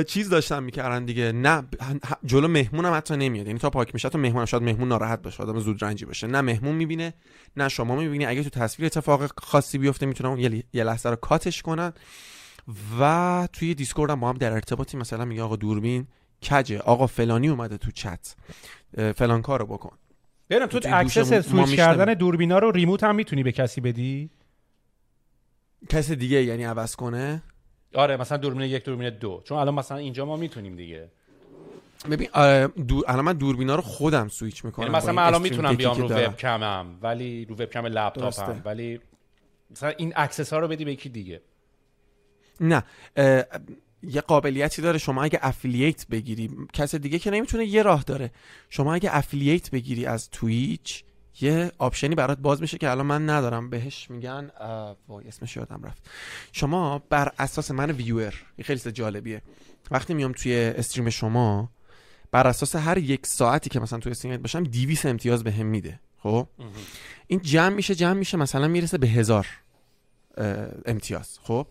چیز 0.07 0.29
داشتن 0.29 0.63
می‌کردن 0.63 1.05
دیگه. 1.05 1.33
نه 1.33 1.63
جلو 2.25 2.49
مهمونم 2.49 2.95
حتی 2.95 3.17
نمیاد. 3.17 3.47
یعنی 3.47 3.59
تا 3.59 3.71
پاک 3.71 3.95
میشه 3.95 4.09
تو 4.09 4.19
مهمونم 4.19 4.45
شاید 4.45 4.63
مهمون 4.63 4.89
ناراحت 4.89 5.23
باشه 5.23 5.43
آدم 5.43 5.59
زود 5.59 5.85
رنجی 5.85 6.05
باشه. 6.05 6.27
نه 6.27 6.41
مهمون 6.41 6.75
می‌بینه 6.75 7.15
نه 7.57 7.69
شما 7.69 7.97
می‌بینی. 7.97 8.27
اگه 8.27 8.43
تو 8.45 8.51
تصویر 8.51 8.87
اتفاق 8.87 9.41
خاصی 9.41 9.79
بیفته 9.79 10.07
می‌تونن 10.07 10.31
اون 10.31 10.63
یه 10.73 10.85
لحظه 10.85 11.11
رو 11.11 11.17
کاتش 11.17 11.63
کنن. 11.63 11.93
و 13.01 13.49
توی 13.53 13.75
دیسکورد 13.75 14.11
هم 14.11 14.21
با 14.21 14.29
هم 14.29 14.37
در 14.37 14.53
ارتباطی 14.53 14.97
مثلا 14.97 15.25
میگه 15.25 15.43
آقا 15.43 15.57
دوربین 15.57 16.07
کجه؟ 16.51 16.79
آقا 16.79 17.07
فلانی 17.07 17.49
اومده 17.49 17.79
تو 17.79 17.91
چت. 17.91 18.35
فلان 19.17 19.43
کارو 19.43 19.67
بکن. 19.67 19.97
ببینم 20.51 20.67
تو 20.67 20.81
access 20.85 21.49
switch. 21.49 21.77
کردن 21.77 22.15
دوربینا 22.15 22.59
رو 22.59 22.71
remote 22.71 23.05
هم 23.05 23.15
می‌تونی 23.15 23.43
به 23.43 23.53
کسی 23.53 23.81
بدی؟ 23.81 24.31
کس 25.89 26.11
دیگه 26.11 26.45
یعنی 26.45 26.65
عوض 26.65 26.97
کنه؟ 26.97 27.43
آره 27.97 28.17
مثلا 28.17 28.39
دوربین 28.39 28.63
یک 28.63 28.85
دوربین 28.85 29.11
دو. 29.11 29.43
چون 29.45 29.59
الان 29.59 29.75
مثلا 29.75 29.97
اینجا 29.97 30.25
ما 30.25 30.37
می‌تونیم 30.37 30.77
دیگه. 30.77 31.09
ببین 32.11 32.29
اه، 32.35 32.67
دور 32.67 33.05
الان 33.09 33.25
من 33.25 33.33
دوربینا 33.33 33.75
رو 33.75 33.83
خودم 33.83 34.29
سویچ 34.29 34.65
می‌کنم 34.65 34.87
یعنی 34.87 34.97
مثلا 34.97 35.13
من 35.13 35.23
الان 35.23 35.43
می‌تونم 35.43 35.75
بیام 35.75 35.99
رو. 35.99 36.09
وبکمم 36.09 36.99
ولی 37.03 37.45
رو 37.45 37.55
وبکم 37.55 37.87
لپتاپم. 37.87 38.63
ولی 38.65 39.01
مثلا 39.71 39.89
این 39.89 40.13
access 40.17 40.53
ها 40.53 40.59
رو 40.59 40.69
بدی 40.69 40.85
به 40.85 40.93
یکی 40.93 41.09
دیگه. 41.09 41.41
نه 42.61 42.83
یه 44.03 44.21
قابلیتی 44.21 44.83
داره 44.83 44.99
شما 44.99 45.23
اگه 45.23 45.39
affiliate 45.43 46.07
بگیری. 46.07 46.51
کس 46.73 46.95
دیگه 46.95 47.19
که 47.19 47.31
نمی‌تونه 47.31 47.65
یه 47.65 47.83
راه 47.83 48.03
داره. 48.03 48.31
شما 48.71 48.95
اگه 48.95 49.17
affiliate 49.17 49.71
بگیری 49.71 50.07
از 50.07 50.31
Twitch 50.31 51.05
یه 51.41 51.73
option 51.79 52.10
ی 52.10 52.15
برات 52.15 52.39
باز 52.39 52.61
میشه 52.61 52.79
که 52.79 52.91
الان 52.91 53.07
من 53.07 53.31
ندارم. 53.31 53.71
بهش 53.71 54.11
میگن 54.11 54.51
وای 55.09 55.29
اسمش 55.29 55.57
یادم 55.57 55.83
رفت. 55.85 56.11
شما 56.53 57.03
بر 57.11 57.33
اساس 57.39 57.71
من 57.71 57.91
viewer 57.91 58.35
یه 58.59 58.65
خیلی 58.65 58.93
جالبیه. 58.93 59.43
وقتی 59.91 60.15
میام 60.15 60.33
توی 60.33 60.55
stream 60.55 61.11
شما 61.11 61.71
بر 62.31 62.47
اساس 62.47 62.77
هر 62.77 62.99
یک 62.99 63.27
ساعتی 63.27 63.71
که 63.71 63.81
مثلا 63.81 63.99
توی 63.99 64.13
stream 64.13 64.37
باشم 64.37 64.65
200 64.65 65.07
امتیاز 65.07 65.45
بهم 65.45 65.67
میده. 65.67 66.01
خب؟ 66.19 66.47
خب 66.59 66.65
این 67.27 67.41
جمع 67.43 67.75
میشه 67.75 67.95
جمع 67.95 68.13
میشه 68.19 68.37
مثلا 68.37 68.69
می‌رسه 68.69 68.99
به 68.99 69.07
هزار 69.07 69.47
امتیاز. 70.87 71.39
خب؟ 71.43 71.67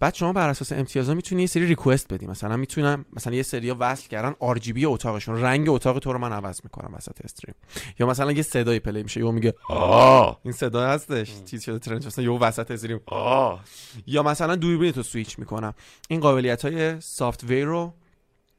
بعد 0.00 0.14
شما 0.14 0.32
بر 0.32 0.48
اساس 0.48 0.72
امتیازها 0.72 1.14
می‌تونی 1.14 1.42
یه 1.42 1.46
سری 1.46 1.66
request 1.66 2.12
بدی. 2.12 2.26
مثلا 2.26 2.56
می‌تونم 2.56 3.04
مثلا 3.12 3.34
یه 3.34 3.42
سری 3.42 3.70
وصل 3.70 4.08
کردن 4.08 4.34
RGB 4.40 4.86
اتاقشون. 4.86 5.40
رنگ 5.42 5.68
اتاق 5.68 5.98
تو 5.98 6.12
رو 6.12 6.18
من 6.18 6.32
عوض 6.32 6.60
می‌کنم 6.64 6.94
وسط 6.94 7.24
stream. 7.24 7.54
یا 7.98 8.06
مثلا 8.06 8.32
یه 8.32 8.42
صدای 8.42 8.80
play 8.80 9.02
میشه 9.02 9.20
یا 9.20 9.30
میگه 9.30 9.54
آه! 9.68 10.40
این 10.42 10.52
صدا 10.52 10.86
هستش. 10.86 11.32
چیز 11.44 11.62
شده 11.62 11.78
trend 11.78 12.06
مثلا 12.06 12.24
یه 12.24 12.30
وسط 12.30 12.70
stream. 12.70 13.00
آه! 13.06 13.64
یا 14.06 14.22
مثلا 14.22 14.56
دوربین 14.56 14.92
تو 14.92 15.02
سویچ 15.02 15.38
می‌کنم. 15.38 15.74
این 16.08 16.20
قابلیت 16.20 16.64
های 16.64 17.00
software 17.00 17.50
و 17.50 17.94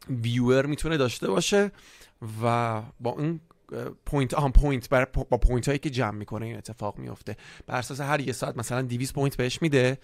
viewer 0.10 0.66
می‌تونه 0.66 0.98
داشته 0.98 1.28
باشه 1.28 1.72
و 2.44 2.82
با 3.00 3.16
این 3.20 3.40
point 4.06 4.34
اون 4.34 4.52
point 4.52 4.90
بر 4.90 5.06
با 5.06 5.38
point 5.38 5.68
هایی 5.68 5.80
که 5.80 5.90
جمع 5.90 6.18
می‌کنه 6.18 6.46
این 6.46 6.58
اتفاق 6.58 6.98
میفته 6.98 7.36
بر 7.68 7.78
اساس 7.78 8.02
هر 8.02 8.20
یه 8.20 8.34
ساعت 8.34 8.58
مثلا 8.58 8.82
200 8.82 9.14
point 9.14 9.38
بهش 9.38 9.62
میده 9.62 9.98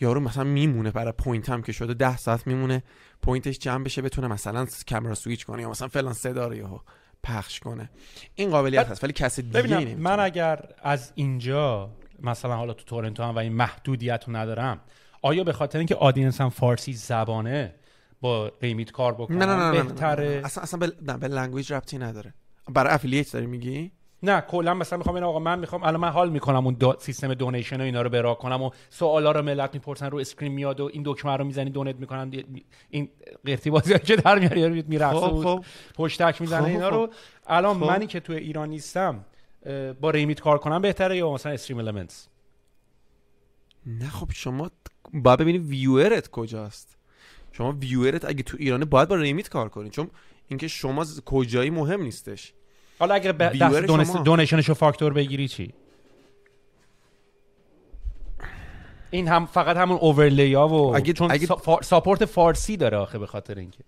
یارو 0.00 0.20
مثلا 0.20 0.44
میمونه 0.44 0.90
برای 0.90 1.12
point 1.12 1.48
هم 1.48 1.62
که 1.62 1.72
شده 1.72 1.94
10 1.94 2.16
ساعت 2.16 2.46
میمونه 2.46 2.82
point 3.22 3.48
ش 3.48 3.58
جمع 3.58 3.84
بشه 3.84 4.02
بتونه 4.02 4.28
مثلا 4.28 4.66
camera 4.90 5.14
switch 5.14 5.46
کنه 5.46 5.62
یا 5.62 5.70
مثلا 5.70 5.88
فلان 5.88 6.12
صدا 6.12 6.48
رو 6.48 6.80
پخش 7.22 7.60
کنه. 7.60 7.90
این 8.34 8.50
قابلیت 8.50 8.88
هست 8.88 9.04
ولی 9.04 9.12
کسی 9.12 9.42
دیگه 9.42 9.94
من 9.94 10.20
اگر 10.20 10.64
از 10.82 11.12
اینجا 11.14 11.90
مثلا 12.22 12.56
حالا 12.56 12.72
تو 12.72 12.84
تورنتو 12.84 13.22
هم 13.22 13.34
و 13.34 13.38
این 13.38 13.52
محدودیت 13.52 14.24
رو 14.26 14.36
ندارم 14.36 14.80
آیا 15.22 15.44
به 15.44 15.52
خاطر 15.52 15.78
اینکه 15.78 15.94
audience 15.94 16.40
م 16.40 16.48
فارسی 16.48 16.92
زبانه 16.92 17.74
با 18.20 18.52
ریمیت 18.62 18.90
کار 18.90 19.14
بکنم 19.14 19.38
نه 19.38 19.46
نه 19.46 19.70
نه, 19.70 19.82
بهتره؟ 19.82 20.42
اصلا 20.44 20.62
اصلا 20.62 20.80
به, 20.80 20.92
نه 21.02 21.18
به 21.18 21.28
language 21.28 21.72
ربطی 21.72 21.98
نداره. 21.98 22.34
برای 22.72 22.94
affiliate 22.94 23.32
داری 23.32 23.46
میگی؟ 23.46 23.92
نه 24.22 24.40
کلا 24.40 24.74
مثلا 24.74 24.98
می‌خوام 24.98 25.14
این 25.14 25.24
آقا 25.24 25.38
من 25.38 25.58
می‌خوام 25.58 25.82
الان 25.82 26.00
من 26.00 26.08
حال 26.08 26.30
می‌کنم 26.30 26.64
اون 26.64 26.74
دو 26.74 26.96
سیستم 26.98 27.34
donation 27.34 27.80
و 27.80 27.84
اینا 27.84 28.02
رو 28.02 28.10
برا 28.10 28.34
کنم 28.34 28.62
و 28.62 28.70
سوالا 28.90 29.32
رو 29.32 29.42
ملت 29.42 29.74
می‌پرسن 29.74 30.10
رو 30.10 30.18
screen 30.18 30.52
میاد 30.52 30.80
و 30.80 30.90
این 30.92 31.02
دکمه 31.06 31.36
رو 31.36 31.44
می‌زنی 31.44 31.70
donate 31.70 31.96
می‌کنن 31.96 32.32
این 32.90 33.08
قرتی 33.44 33.70
بازی 33.70 33.98
که 33.98 34.16
در 34.16 34.38
میاری 34.38 34.84
می‌رفته 34.88 35.20
خب 35.20 35.42
خب. 35.42 35.64
پشتک 35.94 36.40
می‌زنه 36.40 36.62
خب 36.62 36.68
اینا 36.68 36.88
رو. 36.88 37.08
الان 37.46 37.74
خب. 37.80 37.84
منی 37.84 38.06
که 38.06 38.20
تو 38.20 38.32
ایران 38.32 38.68
نیستم 38.68 39.24
با 40.00 40.10
ریمیت 40.10 40.40
کار 40.40 40.58
کنم 40.58 40.82
بهتره 40.82 41.16
یا 41.16 41.32
مثلا 41.32 41.52
StreamElements 41.52 42.28
نه 43.86 44.08
خب 44.08 44.28
شما 44.34 44.70
باید 45.12 45.38
ببینی 45.38 45.58
viewer 45.58 46.20
ت 46.20 46.30
کجاست. 46.30 46.96
شما 47.52 47.72
viewer 47.72 48.17
ت 48.17 48.24
اگه 48.24 48.42
تو 48.42 48.56
ایرانه 48.60 48.84
باید 48.84 49.08
با 49.08 49.16
ریمیت 49.16 49.48
کار 49.48 49.68
کنی. 49.68 49.90
چون 49.90 50.10
اینکه 50.48 50.68
شما 50.68 51.06
کجایی 51.24 51.70
مهم 51.70 52.02
نیستش. 52.02 52.52
حالا 53.00 53.14
اگر 53.14 53.32
دست 53.32 54.16
donation 54.16 54.58
ش 54.58 54.68
رو 54.68 54.74
فاکتور 54.74 55.12
بگیری 55.12 55.48
چی؟ 55.48 55.72
این 59.10 59.28
هم 59.28 59.46
فقط 59.46 59.76
همون 59.76 59.98
overlay 60.00 60.54
ها 60.54 60.68
و 60.68 60.96
اگه 60.96 61.12
چون 61.12 61.30
اگه... 61.30 61.48
ساپورت 61.82 62.24
فارسی 62.24 62.76
داره 62.76 62.96
آخه 62.96 63.18
به 63.18 63.26
خاطر 63.26 63.58
اینکه. 63.58 63.78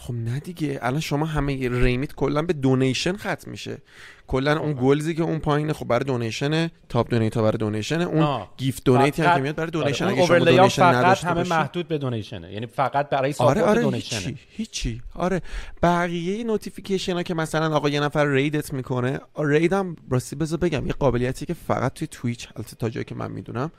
خب 0.00 0.14
نه 0.14 0.40
دیگه. 0.40 0.78
الان 0.82 1.00
شما 1.00 1.26
همه 1.26 1.68
ریمیت 1.68 2.14
کلا 2.14 2.42
به 2.42 2.52
donation 2.52 3.16
ختم 3.16 3.50
میشه. 3.50 3.78
کلا 4.26 4.58
اون 4.58 4.78
goals 4.80 5.08
ی 5.08 5.14
که 5.14 5.22
اون 5.22 5.38
پایینه 5.38 5.72
خب 5.72 5.86
برای 5.86 6.04
donation 6.04 6.70
top 6.88 7.10
donate 7.10 7.36
ها 7.36 7.42
برای 7.42 7.58
donation 7.58 8.00
اون 8.00 8.46
gift 8.56 8.84
donate 8.84 9.20
هم 9.20 9.34
که 9.34 9.40
میاد 9.40 9.54
برای 9.54 9.70
donation. 9.70 10.04
آره. 10.04 10.14
اگه 10.14 10.26
شما 10.26 10.38
donation 10.38 10.92
فقط 10.92 11.24
همه 11.24 11.42
محدود 11.42 11.88
به 11.88 11.98
donation 11.98 12.41
ه. 12.41 12.52
یعنی 12.52 12.66
فقط 12.66 13.08
برای 13.08 13.32
ساپورت 13.32 13.58
آره 13.58 13.66
آره 13.66 13.82
donation 13.82 14.11
ه. 14.11 14.18
هیچی 14.18 14.38
هیچی. 14.50 15.02
آره. 15.14 15.42
بقیه 15.82 16.44
notification 16.44 17.14
ها 17.14 17.22
که 17.22 17.34
مثلا 17.34 17.76
آقا 17.76 17.88
یه 17.88 18.00
نفر 18.00 18.26
raid 18.26 18.63
ت 18.63 18.72
می‌کنه 18.72 19.20
raid 19.38 19.72
هم 19.72 19.96
راستی 20.10 20.36
بذار 20.36 20.58
بگم 20.58 20.86
یه 20.86 20.92
قابلیتی 20.92 21.46
که 21.46 21.54
فقط 21.54 21.92
توی 21.92 22.06
Twitch 22.06 22.48
البته 22.56 22.76
تا 22.76 22.88
جایی 22.88 23.04
که 23.04 23.14
من 23.14 23.30
می‌دونم 23.30 23.70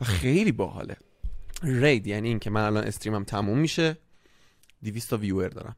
و 0.00 0.04
خیلی 0.04 0.52
باحاله. 0.52 0.96
raid 1.62 2.06
یعنی 2.06 2.28
اینکه 2.28 2.50
من 2.50 2.60
الان 2.60 2.84
stream 2.84 3.18
م 3.18 3.24
تموم 3.24 3.58
میشه. 3.58 3.96
200 4.84 5.10
تا 5.10 5.16
viewer 5.16 5.48
دارم. 5.48 5.76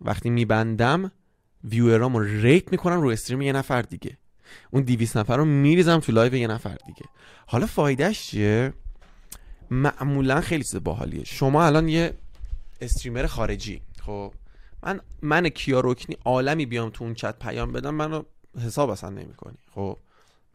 وقتی 0.00 0.30
میبندم 0.30 1.12
viewer 1.64 2.06
امو 2.06 2.20
raid 2.20 2.72
می‌کنم 2.72 3.00
رو 3.00 3.08
stream 3.08 3.42
یه 3.42 3.52
نفر 3.52 3.82
دیگه. 3.82 4.18
اون 4.70 4.82
200 4.82 5.16
نفر 5.16 5.36
رو 5.36 5.44
میریزم 5.44 5.98
تو 5.98 6.12
live 6.12 6.34
یه 6.34 6.46
نفر 6.46 6.76
دیگه. 6.86 7.04
حالا 7.46 7.66
فایدهش 7.66 8.22
چیه؟ 8.22 8.72
معمولا 9.70 10.40
خیلی 10.40 10.64
چیز 10.64 10.76
باحالیه. 10.76 11.24
شما 11.24 11.64
الان 11.64 11.88
یه 11.88 12.14
streamer 12.80 13.26
خارجی. 13.26 13.82
خب 14.02 14.32
من 14.82 15.00
من 15.22 15.48
کیا 15.48 15.73
رکنی 15.73 16.16
عالمی 16.24 16.66
بیام 16.66 16.90
تو 16.90 17.04
اون 17.04 17.14
چت 17.14 17.38
پیام 17.38 17.72
بدم 17.72 17.94
منو 17.94 18.22
حساب 18.64 18.90
اصلا 18.90 19.10
نمی‌کنی. 19.10 19.58
خب 19.74 19.98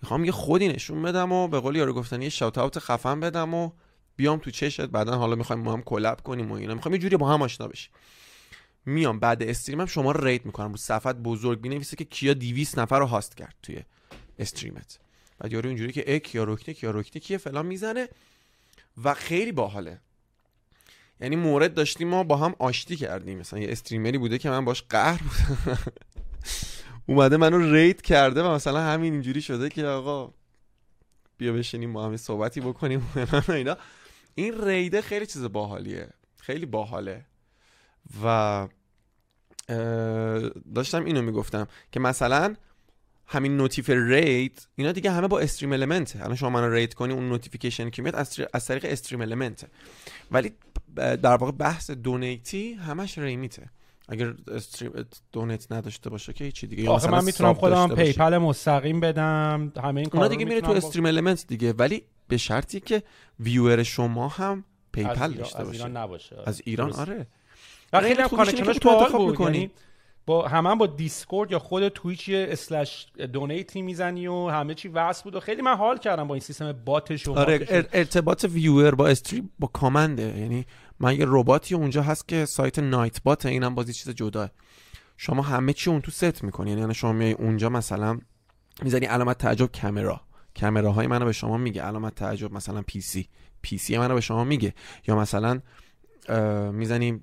می‌خوام 0.02 0.26
یه 0.26 0.32
خودی 0.32 0.68
نشون 0.68 1.02
بدم 1.02 1.32
و 1.32 1.48
به 1.48 1.60
قول 1.60 1.76
یارو 1.76 1.94
گفتن 1.94 2.22
یه 2.22 2.30
shout 2.30 2.58
out 2.58 2.80
خفن 2.80 3.20
بدم 3.20 3.54
و 3.54 3.72
بیام 4.16 4.40
تو 4.40 4.52
چتت 4.52 4.82
بعدا 4.82 5.18
حالا 5.18 5.36
می‌خوایم 5.36 5.62
ما 5.62 5.74
هم 5.74 5.82
collab 5.82 6.22
کنیم 6.24 6.52
و 6.52 6.54
اینا. 6.54 6.74
می‌خوام 6.74 6.94
یه 6.94 7.00
جوری 7.00 7.18
با 7.18 7.30
هم 7.30 7.42
آشنا 7.42 7.68
بشیم. 7.68 7.92
میام 8.86 9.20
بعد 9.20 9.44
stream 9.44 9.80
م 9.80 9.86
شما 9.86 10.12
raid 10.12 10.46
می‌کنم. 10.46 10.72
رو 10.72 10.78
صفحت 10.78 11.16
بزرگ 11.16 11.62
بینویسه 11.62 11.96
که 11.96 12.04
کیا 12.04 12.34
200 12.34 12.80
نفر 12.80 13.00
رو 13.00 13.06
host 13.06 13.38
کرد 13.38 13.56
توی 13.64 13.84
stream 14.40 14.85
ت. 14.85 15.00
بعد 15.40 15.52
یارو 15.52 15.68
اینجوری 15.68 15.92
که 15.92 16.16
اک 16.16 16.24
کیا 16.24 16.44
رکته 16.44 16.74
کیا 16.74 16.92
رکته 16.92 17.20
کیه 17.20 17.38
فلان 17.38 17.66
می‌زنه 17.66 18.10
و 19.04 19.14
خیلی 19.14 19.52
باحاله. 19.52 20.00
یعنی 21.22 21.36
مورد 21.36 21.74
داشتیم 21.74 22.08
ما 22.08 22.24
با 22.24 22.38
هم 22.38 22.56
آشتی 22.60 22.96
کردیم. 22.96 23.40
مثلا 23.40 23.60
یه 23.60 23.72
streamer 23.72 24.13
ی 24.13 24.18
بوده 24.18 24.38
که 24.38 24.50
من 24.50 24.66
باش 24.66 24.84
قهر 24.90 25.22
بودم. 25.24 25.78
اومده 27.08 27.38
منو 27.38 27.74
raid 27.74 28.02
کرده 28.02 28.44
و 28.44 28.48
مثلا 28.48 28.82
همین 28.82 29.14
اینجوری 29.14 29.42
شده 29.42 29.70
که 29.70 29.86
آقا 29.86 30.34
بیا 31.38 31.54
بشینیم 31.54 31.94
با 31.94 32.06
هم 32.06 32.18
صحبتی 32.18 32.62
بکنیم 32.62 33.08
اینا. 33.50 33.78
این 34.36 34.66
raid 34.66 34.95
ه 34.95 35.02
خیلی 35.02 35.26
چیز 35.26 35.44
باحالیه. 35.44 36.10
خیلی 36.40 36.66
باحاله. 36.66 37.26
و 38.24 38.68
داشتم 40.76 41.06
اینو 41.06 41.22
می‌گفتم 41.22 41.68
که 41.92 42.00
مثلا 42.00 42.56
همین 43.28 43.58
notif 43.58 43.90
raid 43.90 44.68
اینا 44.76 44.92
دیگه 44.92 45.12
همه 45.12 45.28
با 45.28 45.40
StreamElement 45.40 46.16
الان 46.16 46.36
شما 46.36 46.50
منو 46.50 46.74
raid 46.74 46.94
کنی 46.94 47.14
اون 47.14 47.30
notification 47.30 47.90
که 47.90 48.02
میاد 48.02 48.16
از 48.54 48.66
طریق 48.66 48.86
StreamElement 48.86 49.66
ولی 50.32 50.52
در 50.96 51.36
واقع 51.36 51.52
بحث 51.52 51.92
donate 51.92 52.62
ی 52.62 52.74
همش 52.74 53.18
ریمیته 53.18 53.70
اگر 54.10 54.34
stream 54.48 55.06
donate 55.32 55.72
نداشته 55.72 56.10
باشه 56.10 56.34
که 56.34 56.44
هیچی 56.44 56.68
دیگه. 56.68 56.90
آخه 56.90 57.12
من 57.12 57.24
می‌تونم 57.24 57.54
خودم 57.54 57.96
PayPal 57.96 58.38
مستقیم 58.38 59.00
بدم 59.00 59.74
همه 59.84 60.02
این 60.02 60.10
کارا 60.10 60.28
دیگه 60.28 60.46
میره 60.46 60.62
تو 60.62 60.72
استریم 60.72 61.06
المنت 61.06 61.48
دیگه. 61.48 61.74
ولی 61.74 62.04
به 62.28 62.38
شرطی 62.38 62.80
که 62.80 63.04
viewer 63.40 63.84
شما 63.84 64.28
هم 64.28 64.64
PayPal 64.92 65.34
داشته 65.34 65.64
باشه 65.64 65.70
از 65.70 65.74
ایران 65.74 65.98
نباشه. 65.98 66.36
از 66.46 66.62
ایران 66.66 66.94
آره. 66.94 67.28
و 67.94 68.02
خیلی 68.02 68.22
هم 68.22 68.28
connection 68.28 68.71
ش 68.71 68.80
باحال 68.80 69.12
بود 69.12 69.40
یعنی 69.40 69.72
با 70.26 70.48
همه 70.48 70.76
با 70.76 70.88
Discord 70.88 71.52
یا 71.52 71.60
خود 71.60 71.88
Twitch 71.88 72.30
slash 72.30 73.08
donate 73.34 73.75
ی 73.75 73.82
می‌زنی 73.82 74.28
و 74.28 74.48
همه 74.48 74.74
چی 74.74 74.88
وصل 74.88 75.24
بود 75.24 75.36
و 75.36 75.40
خیلی 75.40 75.62
من 75.62 75.76
حال 75.76 75.98
کردم 75.98 76.28
با 76.28 76.36
این 76.36 76.42
سیستم 76.42 76.72
bot 76.72 77.06
ش 77.06 77.28
و 77.28 77.34
آره 77.34 77.88
ارتباط 77.94 78.46
viewer 78.50 78.96
با 78.96 79.08
stream 79.08 79.52
با 79.60 79.68
command 79.68 80.24
ه. 80.24 80.40
یعنی 80.40 80.66
من 81.00 81.16
یه 81.20 81.26
رباتی 81.28 81.76
اونجا 81.76 82.04
هست 82.04 82.28
که 82.28 82.46
سایت 82.46 82.80
Nightbot 82.80 83.46
اینم 83.46 83.76
بازی 83.76 83.94
چیز 83.94 84.10
جدا 84.10 84.50
شما 85.18 85.42
همه 85.42 85.74
چی 85.74 85.90
اون 85.90 86.02
تو 86.02 86.12
ست 86.12 86.44
می‌کنی. 86.44 86.72
یعنی 86.72 86.94
شما 86.94 87.12
میای 87.12 87.32
اونجا 87.32 87.70
مثلا 87.70 88.20
می‌زنی 88.82 89.06
علامت 89.06 89.38
تعجب 89.38 89.70
camera. 89.82 90.22
camera 90.62 90.96
های 90.96 91.08
منو 91.08 91.26
به 91.26 91.32
شما 91.32 91.58
میگه. 91.58 91.82
علامت 91.82 92.16
تعجب 92.16 92.54
مثلا 92.54 92.82
PC، 92.82 93.30
PC 93.62 93.98
منو 93.98 94.14
به 94.14 94.22
شما 94.22 94.44
میگه. 94.44 94.74
یا 95.08 95.16
مثلا 95.16 95.60
می‌زنیم 96.72 97.18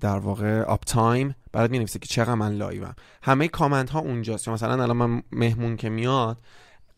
در 0.00 0.18
واقع 0.18 0.62
uptime 0.62 1.34
برات 1.52 1.70
می‌نویسه 1.70 1.98
که 1.98 2.06
چقدر 2.06 2.34
من 2.34 2.52
live 2.52 2.80
م. 2.80 2.94
همه 3.22 3.48
command 3.48 3.90
ها 3.90 3.98
اونجاست 3.98 4.48
مثلا 4.48 4.82
الان 4.82 4.96
من 4.96 5.22
مهمون 5.32 5.76
که 5.76 5.88
میاد 5.88 6.38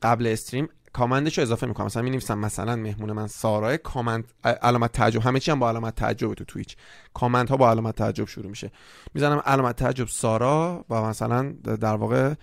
قبل 0.02 0.26
استریم 0.26 0.68
کامندش 0.92 1.38
رو 1.38 1.42
اضافه 1.42 1.66
می‌کنم. 1.66 1.86
مثلا 1.86 2.02
می‌نویسم 2.02 2.38
مثلا 2.38 2.76
مهمون 2.76 3.12
من 3.12 3.26
سارا. 3.26 3.76
کامنت 3.76 4.24
علامت 4.44 4.92
تعجب. 4.92 5.22
همه 5.22 5.40
چی 5.40 5.50
هم 5.50 5.58
با 5.58 5.68
علامت 5.68 5.94
تعجب 5.94 6.34
تو 6.34 6.44
تویچ 6.44 6.76
کامنت 7.14 7.50
ها 7.50 7.56
با 7.56 7.70
علامت 7.70 7.94
تعجب 7.94 8.28
شروع 8.28 8.50
میشه. 8.50 8.70
می‌زنم 9.14 9.42
علامت 9.46 9.76
تعجب 9.76 10.06
سارا 10.08 10.84
و 10.90 11.02
مثلا 11.02 11.52
در 11.80 11.94
واقع 11.96 12.34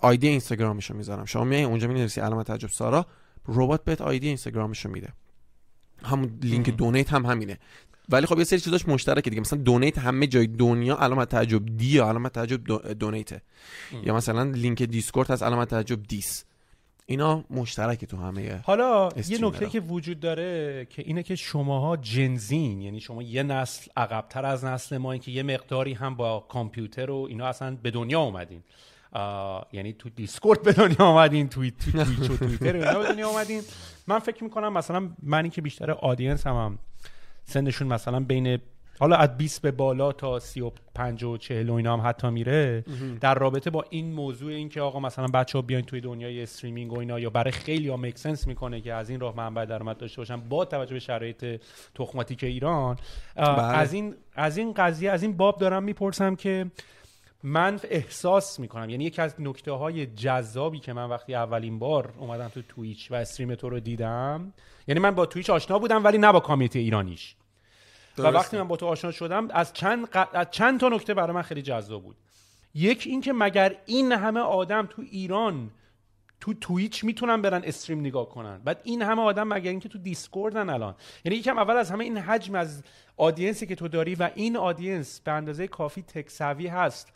آیدی 0.00 0.28
اینستاگرامش 0.28 0.90
رو 0.90 0.96
می‌ذارم. 0.96 1.24
شما 1.24 1.44
میای 1.44 1.62
اونجا 1.64 1.88
می‌نویسی 1.88 2.20
علامت 2.20 2.46
تعجب 2.46 2.68
سارا 2.68 3.06
ربات 3.48 3.84
بهت 3.84 4.00
آیدی 4.00 4.26
اینستاگرامش 4.26 4.84
رو 4.84 4.90
میده. 4.90 5.08
همون 6.02 6.38
لینک 6.42 6.70
دونیت 6.70 7.12
هم 7.12 7.26
همینه. 7.26 7.58
ولی 8.08 8.26
خب 8.26 8.38
یه 8.38 8.44
سری 8.44 8.60
چیزاش 8.60 8.88
مشترکه 8.88 9.30
دیگه. 9.30 9.40
مثلا 9.40 9.58
دونیت 9.58 9.98
همه 9.98 10.26
جای 10.26 10.46
دنیا 10.46 10.96
علامت 10.96 11.28
تعجب 11.28 11.76
دی 11.76 11.98
علامت 11.98 12.32
تعجب 12.32 12.92
دونیته. 12.92 13.42
یا 14.04 14.14
مثلا 14.14 14.42
لینک 14.42 14.82
Discord 14.82 15.30
هست 15.30 15.42
علامت 15.42 15.68
تعجب 15.68 16.02
دیس. 16.02 16.44
اینا 17.06 17.44
مشترکه 17.50 18.06
تو 18.06 18.16
همه 18.16 18.60
حالا 18.64 19.08
یه 19.28 19.38
نکته 19.44 19.66
که 19.66 19.80
وجود 19.80 20.20
داره 20.20 20.86
که 20.90 21.02
اینه 21.02 21.22
که 21.22 21.36
شماها 21.36 21.96
Gen 21.96 22.32
Z 22.32 22.44
ین. 22.44 22.80
یعنی 22.80 23.00
شما 23.00 23.22
یه 23.22 23.42
نسل 23.42 23.90
عقبتر 23.96 24.46
از 24.46 24.64
نسل 24.64 24.98
ما 24.98 25.16
که 25.16 25.30
یه 25.30 25.42
مقداری 25.42 25.92
هم 25.92 26.14
با 26.14 26.46
کامپیوتر 26.48 27.10
و 27.10 27.26
اینا 27.28 27.46
اصلا 27.46 27.76
به 27.82 27.90
دنیا 27.90 28.20
اومدین. 28.20 28.62
یعنی 29.72 29.92
تو 29.92 30.08
Discord 30.08 30.62
به 30.62 30.72
دنیا 30.72 31.06
آمدین 31.06 31.48
توییت 31.48 31.74
تو 31.78 31.90
توییت 32.04 32.30
و 32.30 32.36
توییتر 32.36 32.72
به 32.72 33.08
دنیا 33.08 33.28
آمدین 33.28 33.62
من 34.06 34.18
فکر 34.18 34.44
می‌کنم 34.44 34.72
مثلا 34.72 35.10
منی 35.22 35.50
که 35.50 35.62
بیشتر 35.62 35.90
audience 35.90 36.46
م, 36.46 36.54
هم 36.54 36.78
سنشون 37.44 37.88
مثلا 37.88 38.20
بین 38.20 38.58
حالا 39.00 39.16
از 39.16 39.36
20 39.36 39.62
به 39.62 39.70
بالا 39.70 40.12
تا 40.12 40.38
35 40.38 41.24
و 41.24 41.36
40 41.36 41.70
و 41.70 41.74
اینا 41.74 41.92
هم 41.92 42.08
حتی 42.08 42.30
میره 42.30 42.84
در 43.20 43.34
رابطه 43.34 43.70
با 43.70 43.84
این 43.90 44.12
موضوع 44.12 44.52
این 44.52 44.68
که 44.68 44.80
آقا 44.80 45.00
مثلا 45.00 45.26
بچه 45.26 45.58
ها 45.58 45.62
بیاین 45.62 45.84
توی 45.84 46.00
دنیای 46.00 46.42
streaming 46.42 46.92
و 46.92 46.98
اینا 46.98 47.20
یا 47.20 47.30
برای 47.30 47.52
خیلی 47.52 47.88
ها 47.88 47.96
make 47.96 48.18
sense 48.18 48.46
می‌کنه 48.46 48.80
که 48.80 48.94
از 48.94 49.10
این 49.10 49.20
راه 49.20 49.36
منبع 49.36 49.64
درآمد 49.64 49.96
داشته 49.98 50.20
باشن 50.20 50.36
با 50.36 50.64
توجه 50.64 50.94
به 50.94 51.00
شرایط 51.00 51.60
تخماتیک 51.94 52.44
ایران 52.44 52.96
بله. 53.36 53.62
از 53.62 53.92
این 53.92 54.14
از 54.34 54.56
این 54.56 54.72
قضیه 54.72 55.10
از 55.10 55.22
این 55.22 55.36
باب 55.36 55.58
دارم 55.58 55.82
می‌پرسم 55.82 56.34
که 56.34 56.66
من 57.42 57.80
احساس 57.90 58.60
می‌کنم. 58.60 58.90
یعنی 58.90 59.04
یکی 59.04 59.22
از 59.22 59.34
نکته 59.38 59.72
های 59.72 60.06
جذابی 60.06 60.78
که 60.78 60.92
من 60.92 61.10
وقتی 61.10 61.34
اولین 61.34 61.78
بار 61.78 62.14
اومدم 62.18 62.48
تو 62.48 62.62
Twitch 62.62 63.12
و 63.12 63.14
stream 63.14 63.54
تو 63.54 63.68
رو 63.68 63.80
دیدم 63.80 64.52
یعنی 64.86 65.00
من 65.00 65.10
با 65.10 65.26
Twitch 65.26 65.50
آشنا 65.50 65.78
بودم 65.78 66.04
ولی 66.04 66.18
نه 66.18 66.32
با 66.32 66.40
community 66.40 66.78
ایرانیش. 66.78 67.36
و 68.18 68.22
وقتی 68.22 68.56
من 68.56 68.68
با 68.68 68.76
تو 68.76 68.86
آشنا 68.86 69.10
شدم 69.10 69.48
از 69.50 69.72
چند, 69.72 70.08
از 70.32 70.46
چند 70.50 70.80
تا 70.80 70.88
نکته 70.88 71.14
برای 71.14 71.36
من 71.36 71.42
خیلی 71.42 71.62
جذاب 71.62 72.02
بود. 72.02 72.16
یک 72.74 73.04
اینکه 73.06 73.32
مگر 73.32 73.76
این 73.86 74.12
همه 74.12 74.40
آدم 74.40 74.86
تو 74.86 75.02
ایران 75.10 75.70
تو 76.42 76.54
Twitch 76.54 77.04
می‌تونن 77.04 77.42
برن 77.42 77.62
stream 77.64 78.00
نگاه 78.00 78.28
کنن. 78.28 78.60
بعد 78.64 78.80
این 78.84 79.02
همه 79.02 79.22
آدم 79.22 79.48
مگر 79.48 79.70
اینکه 79.70 79.88
تو 79.88 79.98
Discord 79.98 80.61
ن 80.61 80.70
الان. 80.70 80.94
یعنی 81.24 81.38
یکم 81.38 81.58
اول 81.58 81.76
از 81.76 81.90
همه 81.90 82.04
این 82.04 82.18
حجم 82.18 82.54
از 82.54 82.82
audience 83.16 83.60
ی 83.60 83.66
که 83.66 83.74
تو 83.74 83.88
داری 83.88 84.14
و 84.14 84.30
این 84.34 84.56
audience 84.56 85.20
به 85.20 85.32
اندازه 85.32 85.66
کافی 85.66 86.02
تکسوی 86.02 86.66
هست 86.66 87.12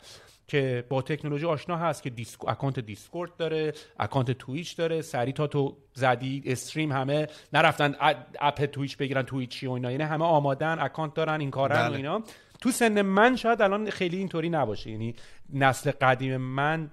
که 0.47 0.85
با 0.89 1.01
تکنولوژی 1.01 1.45
آشنا 1.45 1.77
هست 1.77 2.03
که 2.03 2.09
دیسک... 2.09 2.47
اکانت 2.47 2.79
Discord 2.79 3.37
داره 3.37 3.73
اکانت 3.99 4.31
Twitch 4.31 4.75
داره 4.75 5.01
سری 5.01 5.33
تا 5.33 5.47
تو 5.47 5.77
زدی 5.93 6.43
stream 6.45 6.91
همه 6.91 7.27
نرفتن 7.53 7.95
اپ 8.39 8.65
Twitch 8.65 8.97
بگیرن 8.97 9.21
Twitch 9.21 9.60
ی 9.60 9.67
و 9.67 9.71
اینا. 9.71 9.91
یعنی 9.91 10.03
همه 10.03 10.25
آمادن 10.25 10.79
اکانت 10.79 11.13
دارن 11.13 11.39
این 11.39 11.51
کارن 11.51 11.85
و 11.85 11.89
بله. 11.89 11.97
اینا. 11.97 12.23
تو 12.61 12.71
سن 12.71 13.01
من 13.01 13.35
شاید 13.35 13.61
الان 13.61 13.89
خیلی 13.89 14.17
اینطوری 14.17 14.49
نباشه. 14.49 14.91
یعنی 14.91 15.15
نسل 15.53 15.91
قدیم 15.91 16.37
من 16.37 16.91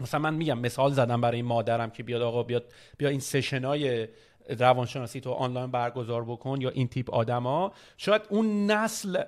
مثلا 0.00 0.20
من 0.20 0.34
میگم 0.34 0.58
مثال 0.58 0.92
زدم 0.92 1.20
برای 1.20 1.42
مادرم 1.42 1.90
که 1.90 2.02
بیاد 2.02 2.22
آقا 2.22 2.42
بیاد 2.42 2.64
بیا 2.98 3.08
این 3.08 3.20
سشنای 3.20 4.08
روانشناسی 4.48 5.20
تو 5.20 5.32
آنلاین 5.32 5.70
برگزار 5.70 6.24
بکن 6.24 6.60
یا 6.60 6.70
این 6.70 6.88
تیپ 6.88 7.10
آدما. 7.10 7.72
شاید 7.96 8.22
اون 8.28 8.70
نسل 8.70 9.22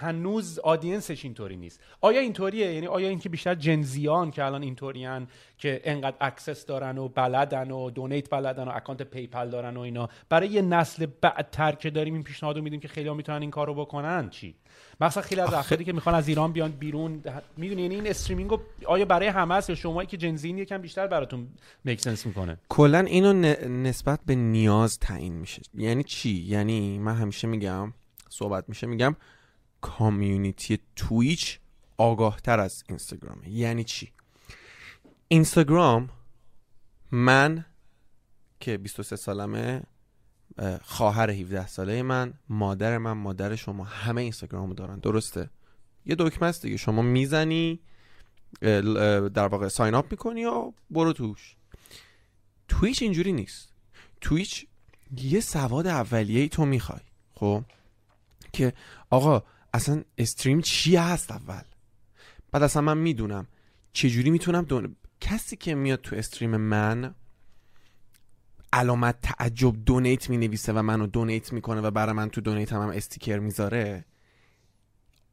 هنوز 0.00 0.58
audienceش 0.58 1.24
اینطوری 1.24 1.56
نیست. 1.56 1.80
آیا 2.00 2.20
اینطوریه؟ 2.20 2.74
یعنی 2.74 2.86
آیا 2.86 3.08
اینکه 3.08 3.28
بیشتر 3.28 3.54
Gen 3.54 4.00
Zان 4.00 4.30
که 4.30 4.44
الان 4.44 4.62
اینطورین 4.62 5.26
که 5.58 5.80
انقدر 5.84 6.16
access 6.20 6.66
دارن 6.66 6.98
و 6.98 7.08
بلدن 7.08 7.70
و 7.70 7.90
donate 7.90 8.30
بلدن 8.30 8.68
و 8.68 8.72
اکانت 8.74 9.02
PayPal 9.02 9.50
دارن 9.50 9.76
و 9.76 9.80
اینا 9.80 10.08
برای 10.28 10.48
یه 10.48 10.62
نسل 10.62 11.06
بعدتر 11.20 11.72
که 11.72 11.90
داریم 11.90 12.14
این 12.14 12.22
پیشنهادو 12.22 12.62
میدیم 12.62 12.80
که 12.80 12.88
خیلی 12.88 13.10
می‌تونن 13.10 13.40
این 13.40 13.50
کارو 13.50 13.74
بکنن 13.74 14.30
چی؟ 14.30 14.54
مثلا 15.00 15.22
خیلی 15.22 15.40
از 15.40 15.52
افرادی 15.52 15.84
که 15.84 15.92
می‌خوان 15.92 16.14
از 16.14 16.28
ایران 16.28 16.52
بیان 16.52 16.72
بیرون 16.72 17.22
می‌دونی 17.56 17.82
یعنی 17.82 17.94
این 17.94 18.06
استریمینگ 18.06 18.50
رو 18.50 18.60
آیا 18.86 19.04
برای 19.04 19.28
همه 19.28 19.54
است 19.54 19.70
یا 19.70 19.76
شمایی 19.76 20.06
که 20.06 20.16
جنزین 20.16 20.58
یکم 20.58 20.78
بیشتر 20.78 21.06
براتون 21.06 21.48
میک 21.84 22.00
سنس 22.00 22.26
می‌کنه؟ 22.26 22.58
کلا 22.68 22.98
اینو 22.98 23.32
ن- 23.32 23.86
نسبت 23.86 24.20
به 24.26 24.34
نیاز 24.34 24.98
تعیین 24.98 25.32
میشه. 25.32 25.62
یعنی 25.74 26.02
چی؟ 26.04 26.30
یعنی 26.30 26.98
من 26.98 27.14
همیشه 27.14 27.48
میگم 27.48 27.92
صحبت 28.28 28.64
میشه 28.68 28.86
میگم 28.86 29.16
کامیونیتی 29.80 30.78
تویچ 30.96 31.58
آگاه 31.98 32.40
تر 32.40 32.60
از 32.60 32.84
اینستاگرامه 32.88 33.48
یعنی 33.48 33.84
چی؟ 33.84 34.12
اینستاگرام 35.28 36.10
من 37.12 37.64
که 38.60 38.78
23 38.78 39.16
سالمه 39.16 39.82
خواهر 40.82 41.30
17 41.30 41.66
ساله 41.66 42.02
من 42.02 42.34
مادر 42.48 42.98
من 42.98 43.12
مادر 43.12 43.56
شما 43.56 43.84
همه 43.84 44.22
اینستاگرامو 44.22 44.74
دارن 44.74 44.98
درسته؟ 44.98 45.50
یه 46.06 46.16
دکمه 46.18 46.48
است 46.48 46.62
دیگه 46.62 46.76
شما 46.76 47.02
می‌زنی 47.02 47.80
در 48.60 49.46
واقع 49.46 49.68
ساین 49.68 49.94
اپ 49.94 50.10
می‌کنی 50.10 50.44
و 50.44 50.72
برو 50.90 51.12
توش. 51.12 51.56
تویچ 52.68 53.02
اینجوری 53.02 53.32
نیست. 53.32 53.72
تویچ 54.20 54.66
یه 55.16 55.40
سواد 55.40 55.86
اولیه 55.86 56.40
ای 56.40 56.48
تو 56.48 56.66
می‌خوای 56.66 57.00
خب؟ 57.34 57.64
که 58.52 58.72
آقا 59.10 59.42
اصلا 59.74 60.04
استریم 60.18 60.60
چی 60.60 60.96
هست 60.96 61.30
اول؟ 61.30 61.62
بعد 62.52 62.62
اصلا 62.62 62.82
من 62.82 62.98
می‌دونم 62.98 63.46
چجوری 63.92 64.30
می‌تونم 64.30 64.62
دون... 64.62 64.96
کسی 65.20 65.56
که 65.56 65.74
میاد 65.74 66.00
تو 66.00 66.16
استریم 66.16 66.56
من 66.56 67.14
علامت 68.74 69.16
تعجب 69.22 69.84
دونیت 69.84 70.30
می 70.30 70.36
نویسه 70.36 70.72
و 70.72 70.82
منو 70.82 71.06
دونیت 71.06 71.52
می‌کنه 71.52 71.80
و 71.80 71.90
برای 71.90 72.12
من 72.12 72.28
تو 72.28 72.40
دونیت 72.40 72.72
هم, 72.72 72.82
هم 72.82 72.88
استیکر 72.88 73.38
می‌ذاره 73.38 74.04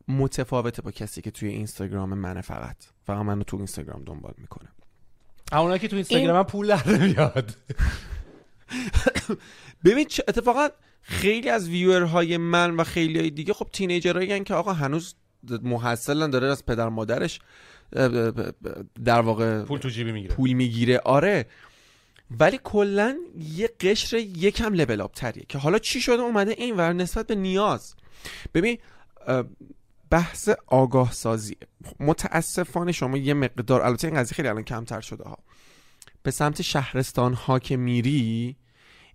متفاوته 0.08 0.82
با 0.82 0.92
کسی 0.92 1.22
که 1.22 1.32
توی 1.32 1.50
اینستاگرام 1.50 2.14
منه 2.14 2.42
فقط 2.42 2.76
فقط 3.06 3.26
منو 3.26 3.44
تو 3.44 3.58
اینستاگرام 3.58 4.04
دنبال 4.04 4.34
می‌کنه. 4.38 4.70
اونایی 5.54 5.80
که 5.80 5.88
تو 5.88 5.96
اینستاگرام 5.96 6.38
هم 6.38 6.44
پول 6.44 6.68
در 6.68 6.90
نمیاد. 6.90 7.56
ببین 9.86 10.06
چه 10.06 10.24
اتفاقا 10.28 10.68
خیلی 11.02 11.50
از 11.50 11.70
ویورهای 11.70 12.38
من 12.38 12.76
و 12.76 12.84
خیلی 12.84 13.20
های 13.20 13.30
دیگه 13.30 13.54
خب 13.54 13.68
تینیجرهایی 13.74 14.44
که 14.44 14.54
آقا 14.54 14.74
هنوز 14.74 15.16
محصلن 15.62 16.30
داره 16.30 16.48
از 16.48 16.66
پدر 16.66 16.90
مادرش 16.90 17.40
در 19.06 19.22
واقع 19.22 19.64
پول 19.64 19.80
تو 19.80 19.90
جیبی 19.90 20.12
می‌گیره. 20.12 20.36
پول 20.36 20.54
می‌گیره. 20.54 21.00
آره. 21.00 21.46
ولی 22.40 22.60
کلا 22.64 23.18
یه 23.38 23.70
قشر 23.80 24.18
یکم 24.18 24.74
لول 24.74 25.08
تریه 25.08 25.46
که 25.50 25.58
حالا 25.58 25.80
چی 25.80 26.02
شده 26.02 26.22
اومده 26.22 26.52
این 26.52 26.78
ور 26.78 26.94
نسبت 26.94 27.28
به 27.28 27.36
نیاز. 27.36 27.96
ببین 28.54 28.78
بحث 30.10 30.50
آگاه 30.68 31.12
سازی 31.12 31.58
متاسفانه 32.00 32.92
شما 32.92 33.18
یه 33.18 33.34
مقدار 33.34 33.82
البته 33.82 34.08
این 34.08 34.18
قضیه 34.18 34.36
خیلی 34.36 34.48
الان 34.48 34.64
کمتر 34.64 35.02
شده 35.02 35.24
ها. 35.24 35.38
به 36.24 36.32
سمت 36.32 36.62
شهرستان 36.62 37.34
ها 37.34 37.60
که 37.60 37.78
میری 37.78 38.56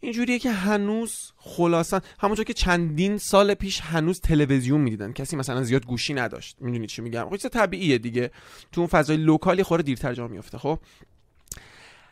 اینجوریه 0.00 0.38
که 0.38 0.50
هنوز 0.50 1.32
خلاصا 1.36 2.00
همونطور 2.18 2.44
که 2.44 2.52
چندین 2.52 3.18
سال 3.18 3.54
پیش 3.54 3.80
هنوز 3.80 4.20
تلویزیون 4.20 4.80
می‌دیدن. 4.80 5.12
کسی 5.12 5.36
مثلا 5.36 5.62
زیاد 5.62 5.86
گوشی 5.86 6.14
نداشت. 6.14 6.56
می‌دونی 6.60 6.86
چی 6.86 7.02
میگم؟ 7.02 7.28
خب 7.30 7.36
طبیعیه 7.36 7.98
دیگه. 7.98 8.30
تو 8.72 8.80
اون 8.80 8.88
فضای 8.88 9.16
لوکالی 9.16 9.62
خوره 9.62 9.82
دیرتر 9.82 10.14
جا 10.14 10.28
میفته 10.28 10.58
خب؟ 10.58 10.78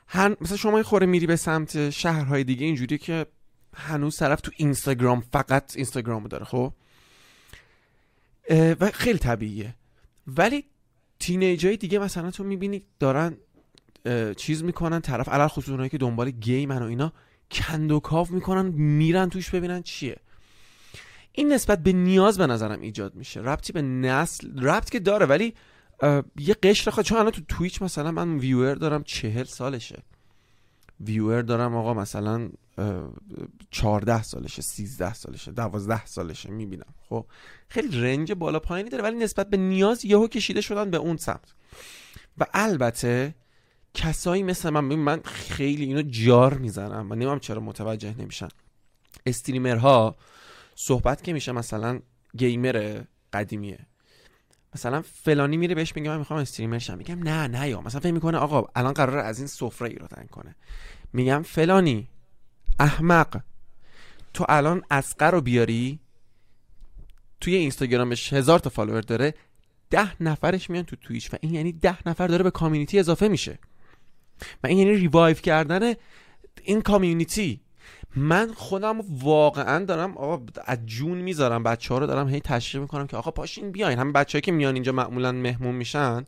هن... 0.06 0.36
مثلا 0.40 0.56
شما 0.56 0.76
یه 0.76 0.82
خوره 0.82 1.06
میری 1.06 1.26
به 1.26 1.36
سمت 1.36 1.90
شهرهای 1.90 2.44
دیگه 2.44 2.66
اینجوریه 2.66 2.98
که 2.98 3.26
هنوز 3.76 4.16
طرف 4.16 4.40
تو 4.40 4.51
اینستاگرام 4.56 5.20
فقط 5.20 5.72
اینستاگرامو 5.76 6.28
داره 6.28 6.44
خب؟ 6.44 6.72
و 8.51 8.90
خیلی 8.90 9.18
طبیعیه. 9.18 9.74
ولی 10.26 10.64
تینیجای 11.18 11.76
دیگه 11.76 11.98
مثلا 11.98 12.31
تو 12.31 12.44
می‌بینی 12.44 12.82
دارن 12.98 13.36
چیز 14.36 14.64
می‌کنن 14.64 15.01
طرف 15.01 15.28
علل 15.28 15.48
خصوص 15.48 15.90
که 15.90 15.98
دنبال 15.98 16.31
گیمن 16.31 16.82
و 16.82 16.86
اینا 16.86 17.12
کند 17.51 17.93
و 17.93 18.01
کاف 18.01 18.31
می‌کنن 18.31 18.66
میرن 18.66 19.28
توش 19.28 19.51
ببینن 19.51 19.82
چیه. 19.82 20.16
این 21.32 21.52
نسبت 21.52 21.82
به 21.82 21.93
نیاز 21.93 22.39
به 22.39 22.47
نظرم 22.47 22.81
ایجاد 22.81 23.14
میشه. 23.14 23.40
ربطی 23.40 23.72
به 23.72 23.82
نسل 23.82 24.62
ربط 24.62 24.90
که 24.90 25.01
داره 25.01 25.26
ولی 25.26 25.55
یه 26.39 26.55
قشر 26.62 26.90
خواهد 26.90 27.06
چون 27.06 27.18
الان 27.18 27.31
تو 27.31 27.43
تویچ 27.48 27.82
مثلا 27.82 28.10
من 28.10 28.36
ویور 28.39 28.74
دارم 28.74 29.02
چهل 29.02 29.44
سالشه. 29.44 30.02
ویور 31.01 31.43
دارم 31.43 31.76
آقا 31.76 31.94
مثلا 31.94 32.51
چهارده 33.70 34.22
سالشه 34.22 34.62
سیزده 34.62 35.14
سالشه 35.14 35.52
دوازده 35.52 36.06
سالشه 36.06 36.51
می‌بینم. 36.51 36.94
خب 37.09 37.26
خیلی 37.68 38.01
رنج 38.01 38.32
بالا 38.32 38.59
پایینی 38.59 38.90
داره 38.90 39.02
ولی 39.05 39.16
نسبت 39.16 39.51
به 39.51 39.56
نیاز 39.56 40.05
یهو 40.05 40.28
کشیده 40.28 40.60
شدن 40.60 40.90
به 40.90 40.97
اون 40.97 41.16
سمت. 41.16 41.55
و 42.39 42.47
البته 42.55 43.35
کسایی 43.94 44.43
مثل 44.43 44.70
من 44.70 44.94
من 44.94 45.20
خیلی 45.24 45.85
اینو 45.85 46.02
جار 46.02 46.55
می‌زنم 46.55 47.06
من 47.06 47.18
نمیم 47.18 47.39
چرا 47.39 47.60
متوجه 47.60 48.14
نمیشن. 48.18 48.48
استریمرها 49.26 50.16
صحبت 50.74 51.22
که 51.22 51.32
میشه 51.32 51.52
مثلا 51.52 52.01
گیمر 52.36 53.02
قدیمیه. 53.32 53.78
مثلا 54.74 55.02
فلانی 55.02 55.56
میره 55.56 55.74
بهش 55.74 55.96
میگه 55.96 56.10
من 56.10 56.18
می‌خوام 56.18 56.40
streamer 56.40 56.78
شم. 56.78 56.98
میگم 56.98 57.22
نه 57.22 57.46
نه 57.46 57.68
بیا. 57.69 57.81
مثلا 57.80 58.01
فکر 58.01 58.12
می‌کنه 58.12 58.38
آقا 58.38 58.64
الان 58.74 58.92
قرار 58.92 59.18
از 59.18 59.38
این 59.38 59.46
سفره 59.46 59.88
ریدن 59.89 60.27
کنه. 60.26 60.55
میگم 61.12 61.42
فلانی 61.42 62.09
احمق 62.80 63.40
تو 64.34 64.44
الان 64.48 64.82
اصغر 64.90 65.31
رو 65.30 65.40
بیاری 65.40 66.01
توی 67.40 67.55
اینستاگرامش 67.55 68.32
هزار 68.32 68.59
تا 68.59 68.70
follower 68.70 69.01
داره 69.01 69.34
ده 69.90 70.22
نفرش 70.22 70.70
میان 70.70 70.84
تو 70.84 70.96
Twitch 70.97 71.35
و 71.34 71.36
این 71.40 71.55
یعنی 71.55 71.72
ده 71.72 72.09
نفر 72.09 72.26
داره 72.26 72.42
به 72.42 72.51
community 72.51 72.98
اضافه 72.98 73.28
میشه. 73.28 73.59
و 74.62 74.66
این 74.66 74.78
یعنی 74.78 74.94
revive 74.94 75.36
کردن 75.36 75.94
این 76.62 76.82
community. 76.82 77.61
من 78.16 78.53
خودم 78.53 79.01
واقعا 79.11 79.85
دارم 79.85 80.16
آقا 80.19 80.47
از 80.65 80.78
جون 80.86 81.19
می‌ذارم. 81.19 81.62
بچه 81.62 81.95
ها 81.95 82.01
رو 82.01 82.07
دارم 82.07 82.28
هی 82.28 82.41
تشریح 82.41 82.82
می‌کنم 82.82 83.07
که 83.07 83.16
آقا 83.16 83.31
پاشین 83.31 83.73
بیاین. 83.73 83.99
همه 83.99 84.12
بچه‌ای 84.12 84.43
که 84.43 84.53
میان 84.53 84.74
اینجا 84.74 84.93
معمولا 84.93 85.32
مهمون 85.32 85.74
میشن 85.74 86.24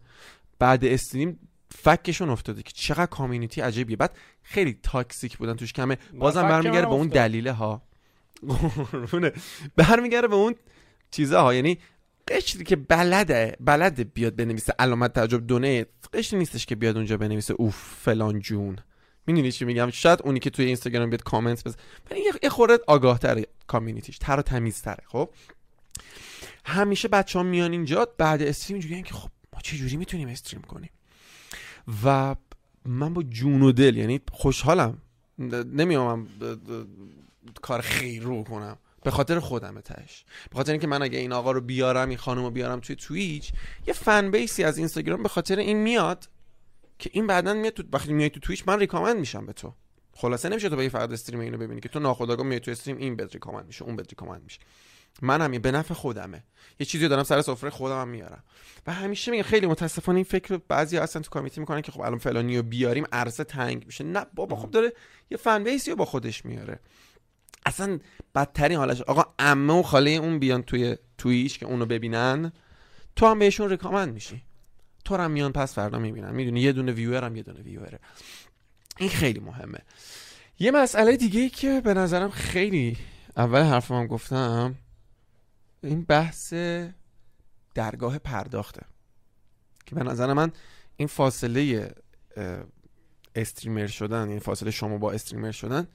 بعد 0.59 0.85
استریم 0.85 1.49
فکشون 1.71 2.31
افتاده 2.31 2.63
که 2.63 2.73
چقدر 2.75 3.07
کامیونیتی 3.07 3.61
عجیبیه. 3.61 3.97
بعد 3.97 4.17
خیلی 4.43 4.79
تاکسیک 4.83 5.39
بودن 5.39 5.55
توش 5.55 5.73
کمه. 5.73 5.99
بازم 6.15 6.43
برمیگره 6.43 6.87
به 6.87 6.93
اون. 6.93 7.09
دلیله 7.09 7.53
ها. 7.53 7.83
برمیگره 9.77 10.29
به 10.29 10.35
اون 10.35 10.55
چیزا 11.11 11.43
ها. 11.43 11.55
یعنی 11.55 11.79
قشری 12.29 12.65
که 12.65 12.77
بلده 12.77 13.57
بلده 13.61 14.05
بیاد 14.05 14.37
بنویسه. 14.37 14.75
علامت 14.79 15.13
تعجب 15.13 15.47
دونه. 15.47 15.87
قشری 16.13 16.39
نیستش 16.39 16.67
که 16.67 16.75
بیاد 16.75 16.97
اونجا 16.97 17.17
بنویسه. 17.17 17.55
اوف 17.55 17.77
فلان 17.77 18.41
جون. 18.41 18.77
می‌دونی 19.27 19.53
چی 19.53 19.65
میگم؟ 19.65 19.91
شاید 19.91 20.19
اونی 20.25 20.41
که 20.41 20.51
توی 20.51 20.65
اینستاگرام 20.65 21.11
بیاد 21.11 21.23
کامنت 21.23 21.65
بزنه 21.65 21.83
ولی 22.11 22.21
یه- 22.43 22.49
خورده 22.51 22.79
آگاه 22.87 23.19
تره 23.19 23.47
کامیونیتیش 23.67 24.19
تر 24.19 24.39
و 24.39 24.43
تمیز 24.43 24.83
تره 24.83 25.05
خب؟ 25.07 25.31
همیشه 26.65 27.09
بچه 27.09 27.39
ها 27.39 27.43
میان 27.43 27.73
اینجا 27.73 28.09
بعد 28.19 28.43
استریم 28.43 28.75
اینجوری 28.81 29.03
که 29.03 29.15
خب 29.15 29.29
ما 29.55 29.61
چه 29.61 29.77
جوری 29.77 29.97
می‌تونیم 29.97 30.29
استریم 30.29 30.63
کنیم؟ 30.63 30.91
و 32.05 32.37
من 32.85 33.15
با 33.15 33.23
جون 33.23 33.63
و 33.63 33.73
دل 33.73 33.97
یعنی 33.97 34.21
خوشحالم. 34.33 34.99
نمیام 35.73 36.29
کار 37.63 37.81
خیر 37.81 38.23
رو 38.23 38.45
کنم. 38.45 38.79
به 39.03 39.11
خاطر 39.11 39.39
خودم 39.41 39.81
تهش. 39.81 40.25
به 40.51 40.57
خاطر 40.57 40.73
اینکه 40.73 40.87
من 40.87 41.03
اگه 41.03 41.19
این 41.19 41.33
آقا 41.33 41.53
رو 41.53 41.61
بیارم 41.61 42.09
این 42.09 42.19
خانم 42.19 42.45
رو 42.45 42.51
بیارم 42.51 42.81
توی 42.81 42.97
تویچ 42.97 43.53
یه 43.87 43.95
فن 43.95 44.31
بیسی 44.31 44.65
از 44.65 44.79
اینستاگرام 44.79 45.23
به 45.23 45.29
خاطر 45.29 45.57
این 45.59 45.77
میاد. 45.77 46.29
که 46.99 47.11
این 47.13 47.27
بعدا 47.27 47.55
میاد 47.55 47.73
تو 47.73 47.83
وقتی 47.93 48.13
میای 48.13 48.31
تو 48.31 48.41
تویچ 48.41 48.65
من 48.67 48.79
ریکامند 48.79 49.17
میشم 49.17 49.47
به 49.47 49.53
تو. 49.53 49.75
خلاصه 50.13 50.49
نمیشه 50.49 50.69
تو 50.69 50.77
به 50.77 50.89
فقط 50.89 51.13
استریم 51.13 51.41
اینو 51.41 51.59
ببینی 51.59 51.81
که 51.81 51.89
تو 51.89 52.01
ناخودآگاه 52.01 52.47
میای 52.47 52.61
تو 52.61 52.71
استریم 52.71 52.97
این 52.97 53.17
بهت 53.17 53.35
ریکامند 53.35 53.67
میشه 53.67 53.85
اون 53.85 53.97
بهت 53.97 54.09
ریکامند 54.09 54.43
میشه. 54.43 54.61
من 55.23 55.41
هم 55.41 55.51
به 55.51 55.71
نفع 55.71 55.95
خودمه. 55.95 56.45
یه 56.81 56.87
چیزی 56.87 57.09
دارم 57.09 57.23
سر 57.23 57.43
سفره 57.43 57.71
خودم 57.71 58.01
هم 58.01 58.09
میارم. 58.09 58.45
و 58.87 58.93
همیشه 58.93 59.31
میگم 59.31 59.43
خیلی 59.43 59.67
متاسفانه 59.67 60.17
این 60.17 60.25
فکر 60.25 60.55
رو 60.55 60.61
بعضی 60.69 60.97
هستن 60.97 61.21
تو 61.21 61.31
کامیتی 61.31 61.61
می‌کنن 61.61 61.81
که 61.81 61.93
خب 61.93 62.01
الان 62.01 62.19
فلانی 62.19 62.57
رو 62.57 62.63
بیاریم 62.63 63.05
عرصه 63.13 63.45
تنگ 63.45 63.87
میشه. 63.87 64.05
نه 64.05 64.27
بابا 64.35 64.57
خب 64.57 64.71
داره 64.71 64.93
یه 65.31 65.37
فن 65.37 65.65
بیسی 65.65 65.91
رو 65.91 65.97
با 65.97 66.05
خودش 66.05 66.45
میاره. 66.45 66.81
اصلا 67.67 67.99
بدترین 68.35 68.79
حالش 68.79 69.01
آقا 69.01 69.25
عمه 69.39 69.73
و 69.73 69.83
خاله 69.83 70.11
اون 70.11 70.39
بیان 70.39 70.63
توی 70.63 70.97
تویش 71.19 71.59
که 71.59 71.67
اونو 71.67 71.87
ببینن 71.87 72.53
تو 73.17 73.27
هم 73.27 73.39
بهشون 73.39 73.71
ریکامند 73.71 74.15
میشی. 74.15 74.43
تو 75.07 75.17
هم 75.17 75.31
میان 75.31 75.53
پس 75.53 75.75
فردا 75.75 75.99
می‌بینن. 75.99 76.35
می‌دونی 76.35 76.61
یه 76.61 76.73
دونه 76.73 76.93
ویور 76.93 77.25
هم 77.25 77.37
یه 77.37 77.43
دونه 77.43 77.61
ویوره 77.61 77.99
این 78.99 79.09
خیلی 79.09 79.41
مهمه. 79.41 79.79
یه 80.59 80.71
مسئله 80.71 81.17
دیگه 81.17 81.41
ای 81.41 81.49
که 81.49 81.81
به 81.81 81.95
نظرم 81.95 82.31
خیلی 82.31 82.97
اول 83.37 83.63
حرفم 83.63 83.95
هم 83.95 84.07
گفتم 84.07 84.75
این 85.83 86.05
بحث 86.05 86.55
درگاه 87.75 88.19
پرداخته. 88.19 88.83
که 89.87 89.95
به 89.95 90.03
نظر 90.03 90.33
من 90.33 90.53
این 90.97 91.09
فاصله 91.09 91.95
استریمر 93.35 93.87
شدن 93.87 94.29
این 94.29 94.39
فاصله 94.39 94.71
شما 94.71 94.99
با 94.99 95.13
استریمر 95.13 95.51
شدن 95.51 95.89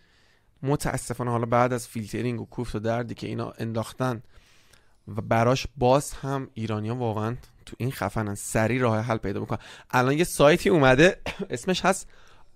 متاسفانه 0.64 1.32
حالا 1.32 1.46
بعد 1.46 1.74
از 1.74 1.88
فیلترینگ 1.88 2.42
و 2.42 2.46
کوفت 2.46 2.76
و 2.76 2.80
دردی 2.80 3.14
که 3.14 3.28
اینا 3.28 3.54
انداختن 3.58 4.24
و 5.08 5.22
براش 5.22 5.68
باز 5.78 6.14
هم 6.14 6.50
ایرانیا 6.54 6.96
واقعا 6.96 7.36
تو 7.66 7.76
این 7.80 7.92
خفنن 7.92 8.36
سری 8.36 8.80
راه 8.80 9.00
حل 9.00 9.18
پیدا 9.18 9.40
می‌کنن 9.40 9.60
الان 9.92 10.18
یه 10.18 10.24
سایتی 10.24 10.70
اومده 10.70 11.22
اسمش 11.50 11.86
هست 11.86 12.08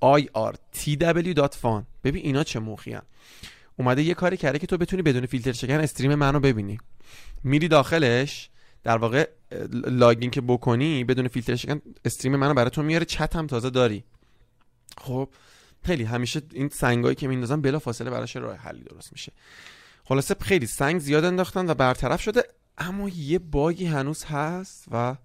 irtw.fan 0.02 1.84
ببین 2.04 2.26
اینا 2.26 2.44
چه 2.44 2.60
موخی 2.60 2.98
اومده 3.78 4.04
یه 4.04 4.14
کاری 4.14 4.38
کرده 4.38 4.60
که 4.60 4.68
تو 4.68 4.78
بتونی 4.78 5.02
بدون 5.02 5.26
فیلتر 5.26 5.52
شکن 5.52 5.80
استریم 5.80 6.16
منو 6.16 6.40
ببینی. 6.40 6.78
میری 7.44 7.68
داخلش 7.68 8.50
در 8.84 8.98
واقع 8.98 9.30
لاگین 9.74 10.32
که 10.32 10.42
بکنی 10.42 11.04
بدون 11.04 11.28
فیلتر 11.28 11.56
شکن 11.56 11.82
استریم 12.06 12.36
منو 12.36 12.54
برای 12.54 12.70
تو 12.70 12.84
میاره 12.84 13.06
چت 13.06 13.36
هم 13.36 13.48
تازه 13.48 13.70
داری. 13.70 14.04
خب 14.98 15.30
خیلی 15.84 16.04
همیشه 16.04 16.42
این 16.54 16.70
سنگایی 16.70 17.16
که 17.16 17.28
میندازن 17.28 17.62
بلا 17.62 17.80
فاصله 17.80 18.10
براش 18.10 18.36
راه 18.36 18.56
حلی 18.56 18.84
درست 18.84 19.12
میشه. 19.12 19.32
خلاصه 20.06 20.36
خیلی 20.42 20.66
سنگ 20.66 21.00
زیاد 21.00 21.26
انداختن 21.26 21.70
و 21.70 21.74
برطرف 21.74 22.22
شده 22.22 22.44
اما 22.78 23.10
یه 23.10 23.40
باگی 23.40 23.86
هنوز 23.86 24.24
هست 24.24 24.86
و 24.92 25.16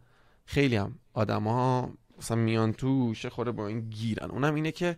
خیلی 0.44 0.76
هم 0.76 0.94
آدما 1.12 1.90
مثلا 2.18 2.36
میان 2.36 2.72
توش 2.72 3.24
یه 3.24 3.30
خورده 3.30 3.50
با 3.50 3.66
این 3.66 3.80
گیرن. 3.80 4.30
اونم 4.30 4.54
اینه 4.54 4.72
که 4.72 4.96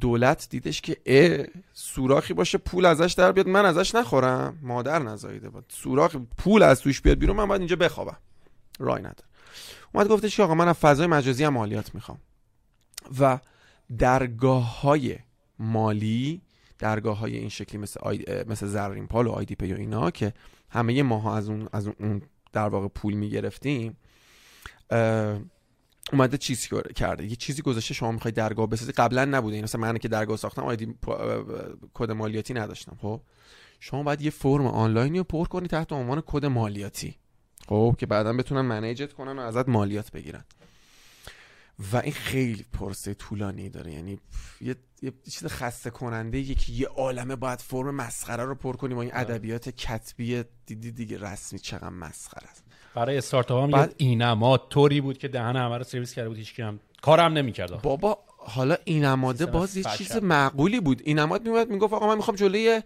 دولت 0.00 0.46
دیدش 0.50 0.80
که 0.80 0.96
اه 1.06 1.46
سوراخی 1.72 2.34
باشه 2.34 2.58
پول 2.58 2.86
ازش 2.86 3.12
در 3.12 3.32
بیاد. 3.32 3.48
من 3.48 3.66
ازش 3.66 3.94
نخورم. 3.94 4.58
مادر 4.62 4.98
نزاییده 4.98 5.48
بود. 5.48 5.64
سوراخ 5.68 6.16
پول 6.38 6.62
از 6.62 6.80
توش 6.80 7.00
بیاد 7.00 7.18
بیرون 7.18 7.36
من 7.36 7.48
باید 7.48 7.60
اینجا 7.60 7.76
بخوابم. 7.76 8.16
رای 8.78 9.00
نداره. 9.00 9.28
اومد 9.94 10.08
گفتش 10.08 10.36
که 10.36 10.42
آقا 10.42 10.54
من 10.54 10.68
از 10.68 10.76
فضای 10.76 11.06
مجازی 11.06 11.44
هم 11.44 11.52
مالیات 11.52 11.94
می‌خوام. 11.94 12.18
و 13.20 13.38
درگاه 13.98 14.80
های 14.80 15.18
مالی 15.58 16.42
درگاه 16.78 17.18
های 17.18 17.36
این 17.36 17.48
شکلی 17.48 17.80
مثل, 17.80 18.00
آی... 18.02 18.24
مثل 18.46 18.66
زرین 18.66 19.06
پال 19.06 19.26
و 19.26 19.30
IDPay 19.30 19.72
و 19.72 19.76
اینا 19.76 20.10
که 20.10 20.32
همه 20.70 21.02
ماها 21.02 21.36
از 21.36 21.48
اون 21.48 21.68
از 21.72 21.88
اون 21.88 22.22
در 22.52 22.68
واقع 22.68 22.88
پول 22.88 23.14
می‌گرفتیم 23.14 23.96
اومده 26.12 26.38
چیزی 26.38 26.68
کرده. 26.96 27.26
یه 27.26 27.36
چیزی 27.36 27.62
گذاشته 27.62 27.94
شما 27.94 28.12
می‌خوای 28.12 28.32
درگاه 28.32 28.66
بسازی. 28.66 28.92
قبلا 28.92 29.24
نبوده. 29.24 29.54
این 29.54 29.64
مثلا 29.64 29.80
من 29.80 29.98
که 29.98 30.08
درگاه 30.08 30.36
ساختم 30.36 30.62
آیدی 30.62 30.94
کد 31.94 32.10
مالیاتی 32.10 32.54
نداشتم. 32.54 32.96
خب؟ 33.02 33.20
شما 33.80 34.02
باید 34.02 34.22
یه 34.22 34.30
فرم 34.30 34.66
آنلاینی 34.66 35.18
رو 35.18 35.24
پر 35.24 35.44
کنی 35.44 35.68
تحت 35.68 35.92
عنوان 35.92 36.22
کد 36.26 36.44
مالیاتی. 36.44 37.14
خب؟ 37.68 37.96
که 37.98 38.06
بعدا 38.06 38.32
بتونن 38.32 38.60
manageت 38.60 39.12
کنن 39.12 39.38
و 39.38 39.42
ازت 39.42 39.68
مالیات 39.68 40.12
بگیرن. 40.12 40.44
و 41.92 41.96
این 41.96 42.12
خیلی 42.12 42.64
پرسه 42.72 43.14
طولانی 43.14 43.68
داره. 43.68 43.92
یعنی 43.92 44.18
یه, 44.60 44.76
یه 45.02 45.12
چیز 45.30 45.46
خسته 45.46 45.90
کننده 45.90 46.38
یه 46.38 46.54
که 46.54 46.72
یه 46.72 46.86
عالمه 46.86 47.36
باید 47.36 47.60
فرم 47.60 47.94
مسخره 47.94 48.44
رو 48.44 48.54
پر 48.54 48.76
کنی 48.76 48.94
با 48.94 49.02
این 49.02 49.10
ادبیات 49.14 49.68
کتبی 49.68 50.44
دیدی 50.66 50.92
دیگه 50.92 51.18
رسمی 51.18 51.58
چقدر 51.58 51.88
مسخره 51.88 52.48
است. 52.50 52.64
برای 52.94 53.18
استارتاپ 53.18 53.62
هم 53.62 53.70
بعد- 53.70 53.94
اینما 53.96 54.58
طوری 54.58 55.00
بود 55.00 55.18
که 55.18 55.28
دهن 55.28 55.56
همه 55.56 55.78
رو 55.78 55.84
سرویس 55.84 56.14
کرده 56.14 56.28
بود 56.28 56.38
هیچ 56.38 56.60
هم 56.60 56.80
کارم 57.02 57.32
نمی‌کرد. 57.32 57.82
بابا 57.82 58.18
حالا 58.38 58.76
اینماده 58.84 59.46
باز 59.46 59.76
یه. 59.76 59.84
چیز 59.96 60.16
معقولی 60.16 60.80
بود. 60.80 61.02
اینماد 61.04 61.42
میومد 61.48 61.70
می‌گفت 61.70 61.92
آقا 61.92 62.06
من 62.06 62.16
می‌خوام 62.16 62.36
جلوی 62.36 62.82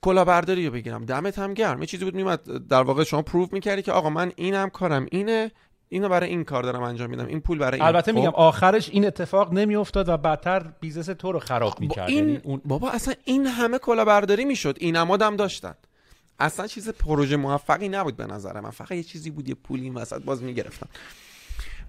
کلاهبرداری 0.00 0.66
رو 0.66 0.72
بگیرم 0.72 1.04
دمت 1.04 1.38
هم 1.38 1.54
گرم. 1.54 1.80
یه 1.80 1.86
چیزی 1.86 2.04
بود 2.04 2.14
میومد 2.14 2.66
در 2.68 2.82
واقع 2.82 3.04
شما 3.04 3.22
پروف 3.22 3.52
می‌کردی 3.52 3.82
که 3.82 3.92
آقا 3.92 4.10
من 4.10 4.32
اینم 4.36 4.70
کارم 4.70 5.06
اینه. 5.10 5.50
اینو 5.88 6.08
برای 6.08 6.30
این 6.30 6.44
کار 6.44 6.62
دارم 6.62 6.82
انجام 6.82 7.10
میدم. 7.10 7.26
این 7.26 7.40
پول 7.40 7.58
برای 7.58 7.80
این. 7.80 7.88
البته 7.88 8.12
خب؟ 8.12 8.18
میگم 8.18 8.32
آخرش 8.34 8.90
این 8.90 9.06
اتفاق 9.06 9.52
نمیافتاد 9.52 10.08
و 10.08 10.16
بدتر 10.16 10.72
business 10.80 11.06
تو 11.06 11.32
رو 11.32 11.38
خراب 11.38 11.70
با 11.70 11.76
می‌کرد. 11.80 12.08
این 12.08 12.28
یعنی 12.28 12.40
اون 12.44 12.60
بابا 12.64 12.90
اصلا 12.90 13.14
این 13.24 13.46
همه 13.46 13.78
کلاهبرداری 13.78 14.44
می‌شد. 14.44 14.76
اینماد 14.80 15.22
هم 15.22 15.36
داشتن. 15.36 15.74
اصلا 16.38 16.66
چیز 16.66 16.88
پروژه 16.88 17.36
موفقی 17.36 17.88
نبود 17.88 18.16
به 18.16 18.26
نظر 18.26 18.60
من. 18.60 18.70
فقط 18.70 18.92
یه 18.92 19.02
چیزی 19.02 19.30
بود 19.30 19.48
یه 19.48 19.54
پولی 19.54 19.82
این 19.82 19.94
وسط 19.94 20.22
باز 20.22 20.42
می‌گرفتن. 20.42 20.86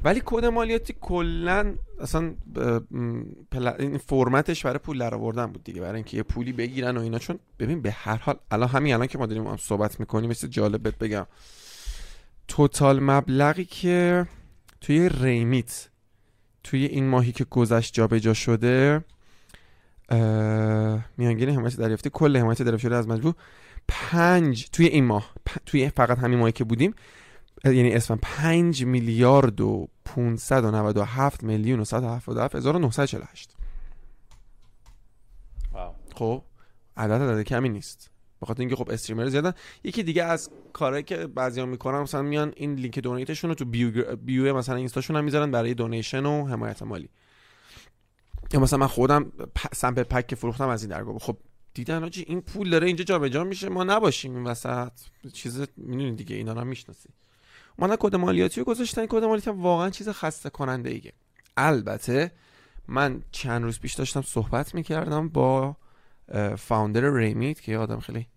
ولی 0.03 0.22
کد 0.26 0.45
مالیاتی 0.45 0.95
کلا 1.02 1.74
اصلا 2.02 2.34
پل- 3.52 3.76
این 3.80 3.98
formatش 3.98 4.65
برای 4.65 4.78
پول 4.78 4.98
در 4.99 5.15
آوردن 5.15 5.45
بود 5.45 5.64
دیگه. 5.64 5.82
برای 5.82 5.95
اینکه 5.95 6.18
یه 6.18 6.24
پولی 6.24 6.53
بگیرن 6.53 6.98
و 6.98 7.02
اینا. 7.02 7.19
چون 7.19 7.40
ببین 7.60 7.82
به 7.82 7.91
هر 7.91 8.15
حال 8.15 8.36
الان 8.52 8.69
همین 8.69 8.94
الان 8.94 9.07
که 9.07 9.18
ما 9.18 9.26
داریم 9.26 9.57
صحبت 9.57 9.99
می‌کنیم 9.99 10.30
مثل 10.30 10.48
جالب 10.48 11.03
بگم. 11.03 11.28
توتال 12.48 12.99
مبلغی 13.03 13.65
که 13.65 14.28
توی 14.82 15.10
ریمیت 15.10 15.90
توی 16.64 16.86
این 16.86 17.07
ماهی 17.07 17.32
که 17.32 17.44
گذشت 17.44 17.94
جابجا 17.94 18.34
شده 18.34 19.03
میانگین 21.18 21.49
حمایت 21.49 21.76
دریافتی 21.76 22.10
کل 22.14 22.38
حمایت 22.38 22.61
دریافت 22.61 22.82
شده 22.82 22.95
از 22.95 23.07
مجموع 23.07 23.34
پنج 23.88 24.69
توی 24.69 24.86
این 24.86 25.06
ماه 25.06 25.32
پ- 25.49 25.57
توی 25.65 25.90
فقط 25.90 26.19
همین 26.19 26.40
ماهی 26.40 26.52
که 26.52 26.64
بودیم 26.64 26.94
یعنی 27.65 27.94
اسم 27.94 28.19
پنج 28.22 28.84
میلیارد 28.86 29.61
و 29.61 29.88
597 30.06 31.44
میلیون 31.44 31.80
و 31.80 31.86
177 31.86 32.56
هزار 32.56 32.76
و 32.76 32.80
948 32.80 33.56
واو. 35.72 35.94
خب 36.15 36.44
عدد 36.98 37.14
عدد 37.14 37.41
کمی 37.44 37.69
نیست 37.69 38.11
بخاطر 38.41 38.59
اینکه 38.59 38.76
خب 38.76 38.91
streamer 38.91 39.27
زیادن. 39.27 39.53
یکی 39.84 40.03
دیگه 40.03 40.23
از 40.23 40.49
کارهایی 40.73 41.03
که 41.03 41.27
بعضیا 41.27 41.65
می‌کنن 41.65 41.99
مثلا 41.99 42.22
میان 42.22 42.53
این 42.55 42.76
لینک 42.76 42.99
donateشون 42.99 43.49
رو 43.49 43.55
تو 43.55 43.65
bio, 43.65 44.15
bio 44.15 44.57
مثلا 44.57 44.76
اینستاشون 44.76 45.15
هم 45.15 45.23
می‌ذارن 45.23 45.51
برای 45.51 45.73
donation 45.73 46.26
و 46.26 46.47
حمایت 46.47 46.84
مالی. 46.84 47.09
یا 48.53 48.59
مثلا 48.59 48.80
من 48.80 48.88
خودم 48.88 49.31
sample 49.73 50.03
pack 50.03 50.27
که 50.27 50.35
فروختم 50.35 50.68
از 50.68 50.84
این 50.84 50.91
درگاه. 50.91 51.19
خب 51.19 51.38
دیدن 51.73 52.03
حاجی 52.03 52.26
این 52.27 52.41
پول 52.41 52.69
داره 52.69 52.88
اینجا 52.88 53.03
جابجا 53.03 53.43
میشه 53.43 53.69
ما 53.69 53.84
نباشیم 53.84 54.35
این 54.35 54.43
وسط. 54.43 54.91
چیز 55.34 55.59
می‌دونین 55.77 56.15
دیگه 56.15 56.35
اینا 56.35 56.53
رو 56.53 56.65
می‌شناسی. 56.65 57.09
اومدن 57.77 57.95
کد 57.99 58.15
مالیاتی 58.15 58.59
رو 58.59 58.65
گذاشتن 58.65 59.05
کد 59.05 59.23
مالیاتی 59.23 59.49
هم 59.49 59.61
واقعا 59.61 59.89
چیز 59.89 60.09
خسته 60.09 60.49
کننده 60.49 60.89
ایه 60.89 61.14
البته 61.57 62.31
من 62.88 63.22
چند 63.31 63.64
روز 63.64 63.80
پیش 63.80 63.93
داشتم 63.93 64.22
صحبت 64.22 64.76
می‌کردم 64.76 65.30
با 65.30 65.76
فاوندر 66.58 67.14
ریمیت 67.14 67.62
که 67.62 67.72
یه 67.72 67.78
آدم 67.78 67.99
خیلی 67.99 68.28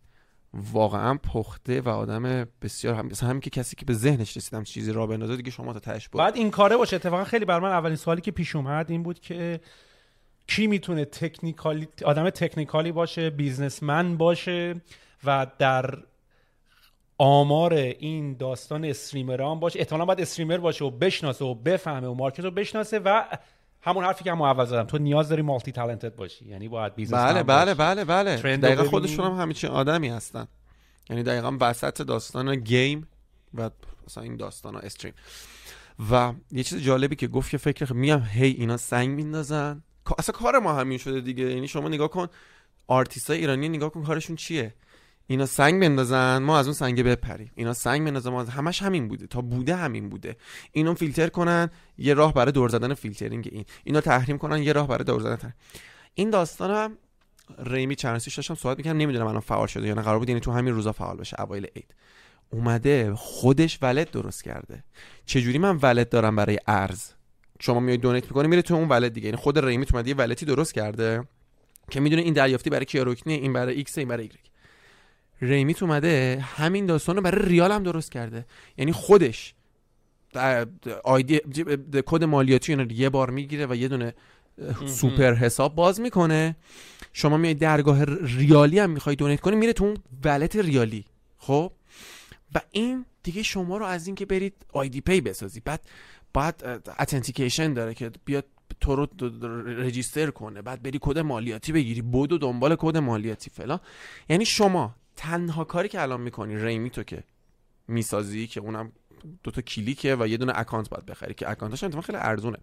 واقعا 0.55 1.15
پخته 1.15 1.81
و 1.81 1.89
آدم 1.89 2.47
بسیار 2.63 2.95
هم 2.95 3.07
مثلا 3.07 3.29
همین 3.29 3.41
که 3.41 3.51
کسی 3.51 3.77
که 3.77 3.85
به 3.85 3.93
ذهنش 3.93 4.37
رسیدم 4.37 4.65
چیزی 4.65 4.93
را 4.93 5.07
بندازه 5.07 5.37
دیگه 5.37 5.51
شما 5.51 5.73
تا 5.73 5.79
تهش 5.79 6.09
بعد 6.09 6.37
این 6.37 6.51
کاره 6.51 6.77
باشه. 6.77 6.97
اتفاقا 6.97 7.25
خیلی 7.25 7.45
بر 7.45 7.61
من 7.61 7.71
اولین 7.71 7.97
سوالی 7.97 8.21
که 8.21 8.31
پیش 8.31 8.57
اومد 8.57 8.91
این 8.91 9.03
بود 9.03 9.21
که 9.21 9.61
کی 10.47 10.67
می‌تونه 10.67 11.05
تکنیکالی 11.05 11.89
آدم 12.05 12.31
تکنیکالی 12.31 12.93
باشه 12.93 13.31
بیزنسمن 13.31 14.17
باشه 14.17 14.81
و 15.25 15.47
در 15.59 15.99
آمار 17.19 17.75
این 17.75 18.37
داستان 18.37 18.85
استریمران 18.85 19.61
باشه. 19.61 19.79
احتمالا 19.79 20.05
باید 20.05 20.21
استریمر 20.21 20.59
باشه 20.59 20.85
و 20.85 20.91
بشناسه 20.91 21.45
و 21.45 21.55
بفهمه 21.55 22.09
و 22.09 22.15
مارکت 22.15 22.41
رو 22.41 22.51
بشناسه 22.51 22.99
و 22.99 23.25
همون 23.83 24.05
حرفی 24.05 24.25
که 24.25 24.31
هم 24.33 24.43
اول 24.43 24.65
زدم. 24.65 24.85
تو 24.85 24.99
نیاز 24.99 25.29
داری 25.29 25.43
multi-talented 25.43 26.17
باشی. 26.17 26.49
یعنی 26.49 26.69
باید 26.69 26.95
business 26.95 27.21
بله 27.21 27.43
بله 27.43 27.75
بله 27.75 28.05
بله. 28.05 28.37
trend 28.37 28.67
رو 28.67 28.73
دقیقا. 28.73 28.91
خودشون 28.91 29.25
هم 29.27 29.41
همین 29.41 29.57
آدمی 29.71 30.09
هستن. 30.09 30.47
یعنی 31.11 31.23
دقیقا 31.23 31.57
وسط 31.61 32.03
داستان 32.03 32.57
game 32.57 33.09
و 33.55 33.71
مثلا 34.07 34.23
این 34.25 34.37
داستان 34.37 34.77
stream. 34.77 35.15
و 36.11 36.33
یه 36.53 36.63
چیز 36.63 36.83
جالبی 36.83 37.17
که 37.17 37.29
گفت 37.29 37.51
که 37.51 37.59
فکر 37.59 37.93
میام 37.93 38.23
هی 38.23 38.51
اینا 38.51 38.77
سنگ 38.77 39.09
میندازن. 39.09 39.83
اصلا 40.19 40.33
کار 40.33 40.59
ما 40.59 40.73
همین 40.73 40.99
شده 40.99 41.21
دیگه. 41.21 41.45
یعنی 41.45 41.69
شما 41.69 41.89
نگاه 41.89 42.09
کن 42.09 42.27
آرتیست 42.87 43.31
های 43.31 43.39
ایرانی 43.39 43.69
نگاه 43.69 43.91
کن 43.91 44.05
کارشون 44.05 44.37
چیه. 44.37 44.75
اینا 45.31 45.47
سنگ 45.47 45.81
بندازن 45.81 46.39
ما 46.39 46.59
از 46.59 46.67
اون 46.67 46.75
سنگ 46.75 47.03
بپریم. 47.03 47.51
اینا 47.55 47.73
سنگ 47.73 48.05
بندازن 48.07 48.31
ما 48.31 48.41
از 48.41 48.49
همش 48.49 48.83
همین 48.83 49.09
بوده. 49.09 49.27
تا 49.27 49.41
بوده 49.41 49.77
همین 49.77 50.09
بوده. 50.09 50.37
اینو 50.73 50.95
فیلتر 50.95 51.29
کنن 51.29 51.71
یه 51.99 52.15
راه 52.15 52.35
برای 52.35 52.53
دور 52.53 52.69
زدن 52.69 52.95
فیلترینگ 52.95 53.49
این. 53.53 53.65
اینا 53.85 54.01
تحریم 54.01 54.39
کنن 54.39 54.63
یه 54.63 54.73
راه 54.73 54.89
برای 54.89 55.05
دور 55.05 55.21
زدن 55.21 55.37
تحریم. 55.37 55.55
این 56.15 56.31
داستان 56.31 56.71
هم 56.71 56.99
Reymit 57.59 57.95
چرنسیش 57.95 58.35
داشتم 58.35 58.55
صحبت 58.55 58.79
می‌کنم 58.79 58.97
نمی‌دونم 58.97 59.27
الان 59.27 59.41
فعال 59.41 59.67
شده 59.67 59.89
یا 59.89 59.95
نه. 59.95 60.03
قرار 60.03 60.19
بود 60.19 60.29
یعنی 60.29 60.41
تو 60.41 60.53
همین 60.53 60.75
روزا 60.75 60.93
فعال 60.93 61.17
بشه. 61.17 61.41
اوایل 61.41 61.67
عید. 61.77 61.95
اومده 62.51 63.15
خودش 63.15 63.79
wallet 63.83 64.11
درست 64.11 64.45
کرده. 64.45 64.85
چجوری 65.27 65.59
من 65.59 65.77
wallet 65.83 66.09
دارم 66.09 66.37
برای 66.37 66.59
ارز؟ 66.67 67.05
شما 67.61 67.81
میای 67.81 67.97
donate 67.97 68.25
می‌کنی 68.25 68.49
میره 68.49 68.63
تو 68.63 68.75
اون 68.75 68.89
wallet 68.89 69.13
دیگه. 69.13 69.27
یعنی 69.27 69.37
خود 69.37 69.59
Reymit 69.59 69.87
اومده 69.93 70.09
یه 70.09 70.17
walletی 70.17 70.47
درست 70.47 70.75
کرده 70.75 71.25
که 71.91 72.01
می‌دونه 72.01 72.23
این 72.23 72.35
دریافتی 72.35 72.71
برای 72.71 72.85
کیا 72.85 73.03
رکنیه 73.03 73.37
این 73.37 73.53
برای 73.53 73.75
X 73.75 73.99
این 73.99 74.09
برای 74.09 74.23
ایگرگه. 74.23 74.50
Reymit 75.41 75.83
اومده 75.83 76.45
همین 76.57 76.87
داستان 76.87 77.17
رو 77.17 77.23
برای 77.23 77.49
ریال 77.49 77.73
هم 77.73 77.83
درست 77.83 78.13
کرده. 78.13 78.47
یعنی 78.79 78.93
خودش 78.93 79.55
آیدی 81.05 81.41
کد 82.07 82.25
مالیاتی 82.25 82.75
رو 82.75 82.93
یه 82.93 83.09
بار 83.09 83.31
می‌گیره 83.31 83.67
و 83.67 83.75
یه 83.75 83.89
دونه 83.89 84.15
سوپر 84.87 85.35
حساب 85.35 85.75
باز 85.75 86.01
می‌کنه. 86.01 86.57
شما 87.13 87.37
میای 87.37 87.55
درگاه 87.55 88.05
ریالی 88.05 88.79
هم 88.79 88.91
می‌خوای 88.91 89.17
donate 89.17 89.41
کنی 89.41 89.57
میره 89.57 89.73
تو 89.73 89.85
اون 89.85 89.97
wallet 90.25 90.57
ریالی. 90.57 91.05
خب؟ 91.39 91.73
و 92.55 92.61
این 92.71 93.05
دیگه 93.23 93.43
شما 93.43 93.77
رو 93.77 93.85
از 93.85 94.07
اینکه 94.07 94.27
برید 94.27 94.55
IDPay 94.73 95.21
بسازی. 95.21 95.61
بعد 95.61 95.81
بعد 96.33 96.83
authentication 96.99 97.73
داره 97.73 97.95
که 97.95 98.11
بیاد 98.25 98.45
تو 98.81 98.97
رو 98.97 99.09
register 99.67 100.31
کنه. 100.31 100.63
بعد 100.63 100.83
بری 100.83 100.99
کد 101.03 101.19
مالیاتی 101.19 101.73
بگیری. 101.73 102.03
بود 102.03 102.33
و 102.33 102.39
دنبال 102.39 102.77
کد 102.79 102.97
مالیاتی 102.97 103.51
فلان. 103.51 103.81
یعنی 104.29 104.45
شما 104.45 104.95
تنها 105.21 105.65
کاری 105.65 105.89
که 105.89 106.03
الان 106.03 106.21
می‌کنی 106.21 106.57
ریمی 106.57 106.91
تو 106.91 107.03
که 107.03 107.25
می‌سازی 107.89 108.47
که 108.47 108.61
اونم 108.61 108.93
دوتا 109.43 109.63
کلیکه 109.63 110.17
و 110.21 110.27
یه 110.27 110.37
دونه 110.37 110.53
اکانت 110.57 110.89
باید 110.89 111.07
بخری 111.07 111.35
که 111.35 111.51
اکانتش 111.51 111.85
هم 111.85 112.01
خیلی 112.01 112.19
ارزونه. 112.21 112.59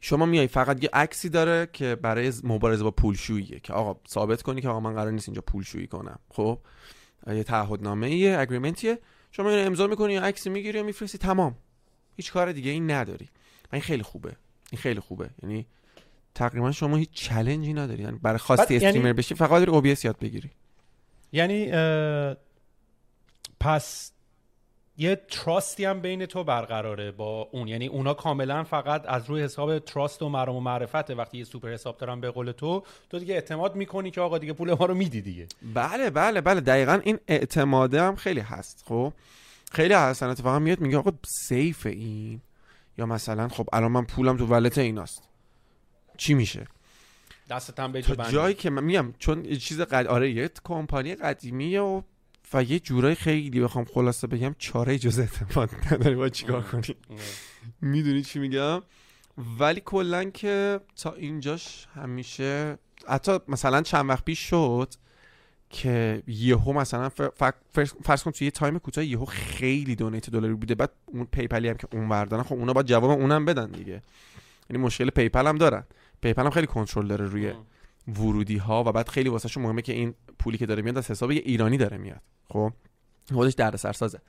شما 0.00 0.26
میای 0.26 0.46
فقط 0.46 0.82
یه 0.84 0.90
عکسی 0.92 1.28
داره 1.28 1.68
که 1.72 1.94
برای 1.94 2.32
مبارزه 2.44 2.84
با 2.84 2.90
پولشوییه 2.90 3.60
که 3.60 3.72
آقا 3.72 4.00
ثابت 4.08 4.42
کنی 4.42 4.60
که 4.60 4.68
آقا 4.68 4.80
من 4.80 4.94
قرار 4.94 5.10
نیست 5.10 5.28
اینجا 5.28 5.42
پولشویی 5.42 5.86
کنم. 5.86 6.18
خب؟ 6.28 6.58
یه 7.26 7.42
تعهدنامه 7.42 8.06
ایه 8.06 8.38
اگریمنتیه 8.38 8.98
شما 9.30 9.50
اینو 9.50 9.66
امضا 9.66 9.86
می‌کنی 9.86 10.12
یا 10.12 10.22
عکسی 10.22 10.50
می‌گیری 10.50 10.80
و 10.80 10.84
میفرستی. 10.84 11.18
تمام. 11.18 11.54
هیچ 12.16 12.32
کار 12.32 12.52
دیگه 12.52 12.70
این 12.70 12.90
نداری. 12.90 13.28
و 13.64 13.68
این 13.72 13.82
خیلی 13.82 14.02
خوبه. 14.02 14.36
این 14.70 14.80
خیلی 14.80 15.00
خوبه. 15.00 15.30
یعنی 15.42 15.66
تقریبا 16.34 16.72
شما 16.72 16.96
هیچ 16.96 17.10
challengeی 17.12 17.72
نداری. 17.72 18.02
یعنی 18.02 18.18
برای 18.22 18.38
خواستی 18.38 18.74
یعنی- 18.74 18.86
streamer 18.86 19.12
بشی 19.12 19.34
فقط 19.34 19.66
داری 19.66 19.94
OBS 19.94 20.04
یاد 20.04 20.18
بگیری. 20.18 20.50
یعنی 21.34 21.70
پس 23.60 24.10
یه 24.96 25.20
trustی 25.30 25.84
هم 25.84 26.00
بین 26.00 26.26
تو 26.26 26.44
برقراره 26.44 27.10
با 27.10 27.48
اون. 27.52 27.68
یعنی 27.68 27.86
اونا 27.86 28.14
کاملا 28.14 28.64
فقط 28.64 29.02
از 29.06 29.30
روی 29.30 29.42
حساب 29.42 29.78
trust 29.78 30.22
و 30.22 30.28
مرام 30.28 30.56
و 30.56 30.60
معرفته. 30.60 31.14
وقتی 31.14 31.38
یه 31.38 31.44
سوپر 31.44 31.72
حساب 31.72 31.98
دارن 31.98 32.20
به 32.20 32.30
قول 32.30 32.52
تو 32.52 32.82
تو 33.10 33.18
دیگه 33.18 33.34
اعتماد 33.34 33.76
می‌کنی 33.76 34.10
که 34.10 34.20
آقا 34.20 34.38
دیگه 34.38 34.52
پول 34.52 34.74
ما 34.74 34.86
رو 34.86 34.94
میدی 34.94 35.20
دیگه. 35.20 35.46
بله 35.74 36.10
بله 36.10 36.40
بله. 36.40 36.60
دقیقا 36.60 37.00
این 37.04 37.18
اعتماده 37.28 38.02
هم 38.02 38.16
خیلی 38.16 38.40
هست 38.40 38.84
خب؟ 38.88 39.12
خیلی 39.72 39.94
هستن. 39.94 40.26
اتفاقا 40.26 40.58
میاد 40.58 40.80
میگه 40.80 40.98
آقا 40.98 41.12
safe 41.26 41.86
این؟ 41.86 42.40
یا 42.98 43.06
مثلا 43.06 43.48
خب 43.48 43.68
الان 43.72 43.92
من 43.92 44.04
پولم 44.04 44.36
تو 44.36 44.46
ولت 44.46 44.78
ایناست. 44.78 45.28
چی 46.16 46.34
میشه؟ 46.34 46.66
دستت 47.50 47.80
هم 47.80 48.00
تا. 48.00 48.30
جایی 48.30 48.54
که 48.54 48.70
من 48.70 48.84
میگم 48.84 49.14
چون 49.18 49.44
یه 49.44 49.56
چیز 49.56 49.80
قد... 49.80 50.06
آره 50.06 50.30
یه 50.30 50.50
کمپانی 50.64 51.14
قدیمیه 51.14 51.80
و 51.80 52.02
و 52.54 52.62
یه 52.62 52.80
جورای 52.80 53.14
خیلی 53.14 53.60
بخوام 53.60 53.84
خلاصه 53.84 54.26
بگم 54.26 54.54
چاره 54.58 54.98
جز 54.98 55.18
اعتماد 55.18 55.70
نداری 55.92 56.14
باید 56.14 56.32
چیکار 56.32 56.62
کنی 56.62 56.96
می‌دونی 57.80 58.22
چی 58.22 58.38
میگم؟ 58.38 58.82
ولی 59.58 59.82
کلا 59.84 60.24
که 60.24 60.80
تا 60.96 61.12
اینجاش 61.12 61.86
همیشه 61.94 62.78
حتی 63.08 63.38
مثلا 63.48 63.82
چند 63.82 64.08
وقت 64.08 64.24
پیش 64.24 64.38
شد 64.38 64.94
که 65.70 66.22
یهو 66.26 66.72
مثلا 66.72 67.08
فرض 68.04 68.22
کن 68.22 68.30
توی 68.30 68.44
یه 68.44 68.50
time 68.50 68.78
کوتاه 68.78 69.04
یهو 69.04 69.24
خیلی 69.24 69.96
donate 69.96 70.30
دلاری 70.30 70.54
بوده. 70.54 70.74
بعد 70.74 70.90
اون 71.06 71.24
PayPalی 71.24 71.68
هم 71.68 71.76
که 71.76 71.88
اون‌ورن 71.92 72.42
خب 72.42 72.54
اونا 72.54 72.72
باید 72.72 72.86
جواب 72.86 73.10
اونم 73.10 73.44
بدن 73.44 73.70
دیگه. 73.70 74.02
یعنی 74.70 74.82
مشکل 74.82 75.10
PayPal 75.10 75.46
هم 75.46 75.58
دارن. 75.58 75.84
PayPal 76.24 76.42
هم 76.42 76.50
خیلی 76.50 76.66
کنترل 76.66 77.06
داره 77.06 77.24
روی 77.24 77.52
ورودی 78.08 78.56
ها 78.56 78.84
و 78.84 78.92
بعد 78.92 79.08
خیلی 79.08 79.28
واسه 79.28 79.60
مهمه 79.60 79.82
که 79.82 79.92
این 79.92 80.14
پولی 80.38 80.58
که 80.58 80.66
داره 80.66 80.82
میاد 80.82 80.98
از 80.98 81.10
حساب 81.10 81.32
یه 81.32 81.42
ایرانی 81.44 81.76
داره 81.76 81.96
میاد. 81.96 82.20
خب؟ 82.50 82.72
خودش 83.32 83.52
دردسر 83.54 83.92
سازه 83.92 84.20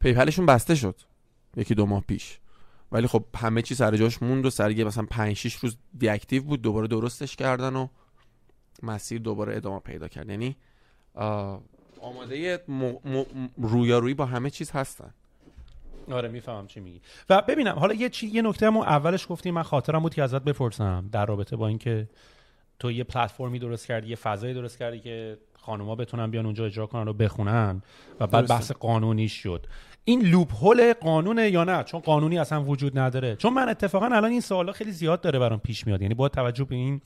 PayPalشون 0.00 0.46
بسته 0.46 0.74
شد. 0.74 1.00
یکی 1.56 1.74
دو 1.74 1.86
ماه 1.86 2.04
پیش. 2.08 2.38
ولی 2.92 3.06
خب 3.06 3.24
همه 3.36 3.62
چی 3.62 3.74
سر 3.74 3.96
جاش 3.96 4.22
موند 4.22 4.46
و 4.46 4.50
سر 4.50 4.84
مثلا 4.84 5.06
5 5.10 5.36
6 5.36 5.54
روز 5.54 5.76
deactive 5.98 6.42
بود 6.42 6.62
دوباره 6.62 6.86
درستش 6.86 7.36
کردن 7.36 7.76
و 7.76 7.88
مسیر 8.82 9.20
دوباره 9.20 9.56
ادامه 9.56 9.80
پیدا 9.80 10.08
کرد. 10.08 10.28
یعنی 10.28 10.56
آماده 12.00 12.64
م... 12.68 12.72
م... 12.74 13.48
رویارویی 13.56 14.14
با 14.14 14.26
همه 14.26 14.50
چیز 14.50 14.70
هستن. 14.70 15.14
آره 16.12 16.28
می‌فهمم 16.28 16.66
چی 16.66 16.80
میگی. 16.80 17.00
و 17.30 17.42
ببینم 17.42 17.78
حالا 17.78 17.94
یه 17.94 18.08
چی 18.08 18.26
یه 18.26 18.42
نکته 18.42 18.66
همون 18.66 18.86
اولش 18.86 19.26
گفتی 19.28 19.50
من 19.50 19.62
خاطرم 19.62 20.02
بود 20.02 20.14
که 20.14 20.22
ازت 20.22 20.44
بپرسم 20.44 21.08
در 21.12 21.26
رابطه 21.26 21.56
با 21.56 21.68
اینکه 21.68 22.08
تو 22.78 22.92
یه 22.92 23.04
پلتفرمی 23.04 23.58
درست 23.58 23.86
کردی 23.86 24.08
یه 24.08 24.16
فضایی 24.16 24.54
درست 24.54 24.78
کردی 24.78 25.00
که 25.00 25.38
خانوما 25.54 25.94
بتونن 25.94 26.30
بیان 26.30 26.44
اونجا 26.44 26.66
اجرا 26.66 26.86
کنن 26.86 27.08
و 27.08 27.12
بخونن 27.12 27.82
و 28.20 28.26
بعد 28.26 28.30
درسته. 28.30 28.54
بحث 28.54 28.72
قانونی 28.72 29.28
شد. 29.28 29.66
این 30.04 30.22
لوپ 30.22 30.54
هول 30.54 30.92
قانونه 30.92 31.50
یا 31.50 31.64
نه؟ 31.64 31.82
چون 31.82 32.00
قانونی 32.00 32.38
اصلا 32.38 32.64
وجود 32.64 32.98
نداره. 32.98 33.36
چون 33.36 33.54
من 33.54 33.68
اتفاقا 33.68 34.06
الان 34.06 34.30
این 34.30 34.40
سوالا 34.40 34.72
خیلی 34.72 34.92
زیاد 34.92 35.20
داره 35.20 35.38
برام 35.38 35.58
پیش 35.58 35.86
میاد. 35.86 36.02
یعنی 36.02 36.14
با 36.14 36.28
توجه 36.28 36.64
به 36.64 36.74
این 36.74 37.00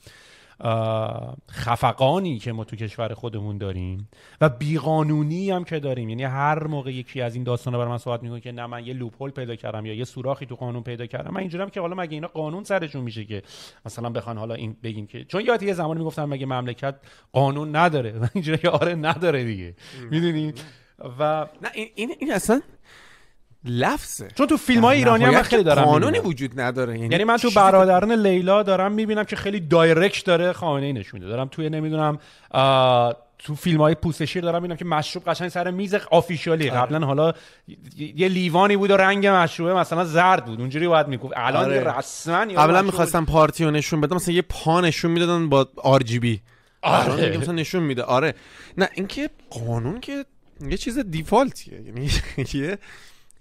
خفقانی 1.51 2.39
که 2.39 2.51
ما 2.51 2.63
تو 2.63 2.75
کشور 2.75 3.13
خودمون 3.13 3.57
داریم 3.57 4.09
و 4.41 4.49
بیقانونی 4.49 5.51
هم 5.51 5.63
که 5.63 5.79
داریم. 5.79 6.09
یعنی 6.09 6.23
هر 6.23 6.67
موقع 6.67 6.93
یکی 6.93 7.21
از 7.21 7.35
این 7.35 7.43
داستانا 7.43 7.77
برای 7.77 7.89
من 7.89 7.97
صحبت 7.97 8.23
می‌کنه 8.23 8.39
که 8.39 8.51
نه 8.51 8.65
من 8.65 8.85
یه 8.85 8.93
لوپ 8.93 9.21
هول 9.21 9.31
پیدا 9.31 9.55
کردم 9.55 9.85
یا 9.85 9.93
یه 9.93 10.03
سوراخی 10.03 10.45
تو 10.45 10.55
قانون 10.55 10.83
پیدا 10.83 11.05
کردم. 11.05 11.31
من 11.31 11.39
اینجورم 11.39 11.69
که 11.69 11.81
حالا 11.81 11.95
مگه 11.95 12.13
اینا 12.13 12.27
قانون 12.27 12.63
سرشون 12.63 13.01
میشه 13.01 13.25
که 13.25 13.43
مثلا 13.85 14.09
بخوان 14.09 14.37
حالا 14.37 14.55
این 14.55 14.75
بگیم 14.83 15.07
که 15.07 15.25
چون 15.25 15.45
یادی 15.45 15.65
یه 15.65 15.73
زمانی 15.73 15.99
می‌گفتن 15.99 16.25
مگه 16.25 16.45
مملکت 16.45 16.95
قانون 17.31 17.75
نداره. 17.75 18.11
من 18.11 18.29
اینجوری 18.35 18.57
که 18.57 18.69
آره 18.69 18.95
نداره 18.95 19.43
دیگه. 19.43 19.75
می‌دونی؟ 20.11 20.53
و 21.19 21.47
نه 21.61 21.69
این 21.73 21.89
این, 21.95 22.15
این 22.19 22.33
اصلا 22.33 22.61
لفظه. 23.65 24.27
چون 24.35 24.47
تو 24.47 24.57
فیلم 24.57 24.81
های 24.81 24.97
ایرانی 24.97 25.23
هم 25.23 25.41
خیلی 25.41 25.63
دارم 25.63 25.83
قانونی. 25.83 26.19
وجود 26.19 26.59
نداره. 26.59 26.99
یعنی 26.99 27.23
من 27.23 27.37
تو 27.37 27.51
برادران 27.51 28.11
لیلا 28.11 28.63
دارم 28.63 28.91
می‌بینم 28.91 29.23
که 29.23 29.35
خیلی 29.35 29.59
دایرکت 29.59 30.25
داره 30.25 30.53
خامنه 30.53 30.85
ای 30.85 30.93
نشون 30.93 31.19
میده. 31.19 31.31
دارم 31.31 31.47
توی 31.47 31.69
نمی‌دونم 31.69 32.19
تو 33.39 33.55
فیلم 33.55 33.81
های 33.81 33.95
پوست 33.95 34.25
شیر 34.25 34.43
دارم 34.43 34.61
می‌بینم 34.61 34.77
که 34.77 34.85
مشروب 34.85 35.29
قشنگ 35.29 35.49
سر 35.49 35.71
میز 35.71 35.95
آفیشیالی. 35.95 36.69
قبلا 36.69 37.05
حالا 37.05 37.33
یه 38.15 38.27
لیوانی 38.27 38.77
بود 38.77 38.91
و 38.91 38.97
رنگ 38.97 39.27
مشروبه 39.27 39.73
مثلا 39.73 40.05
زرد 40.05 40.45
بود. 40.45 40.59
اونجوری 40.59 40.87
باید 40.87 41.07
می‌گفت. 41.07 41.33
الان 41.37 41.65
آره. 41.65 41.97
رسما 41.97 42.45
قبلا 42.45 42.81
می‌خواستم 42.81 43.25
پارتی 43.25 43.65
رو 43.65 43.71
نشون 43.71 44.01
بدم 44.01 44.15
مثلا 44.15 44.33
یه 44.33 44.41
پا 44.41 44.81
نشون 44.81 45.11
می‌دادن 45.11 45.49
با 45.49 45.67
آر 45.75 46.03
جی 46.03 46.19
بی. 46.19 46.41
آره. 46.81 47.37
مثلا 47.37 47.53
نشون 47.53 47.83
میده. 47.83 48.03
آره. 48.03 48.33
نه 48.77 48.89
اینکه 48.93 49.29
قانون 49.49 49.99
که 49.99 50.25
یه 50.69 50.77
چیز 50.77 50.99
دیفالتیه. 50.99 51.81
یعنی 51.81 52.09
یه 52.53 52.77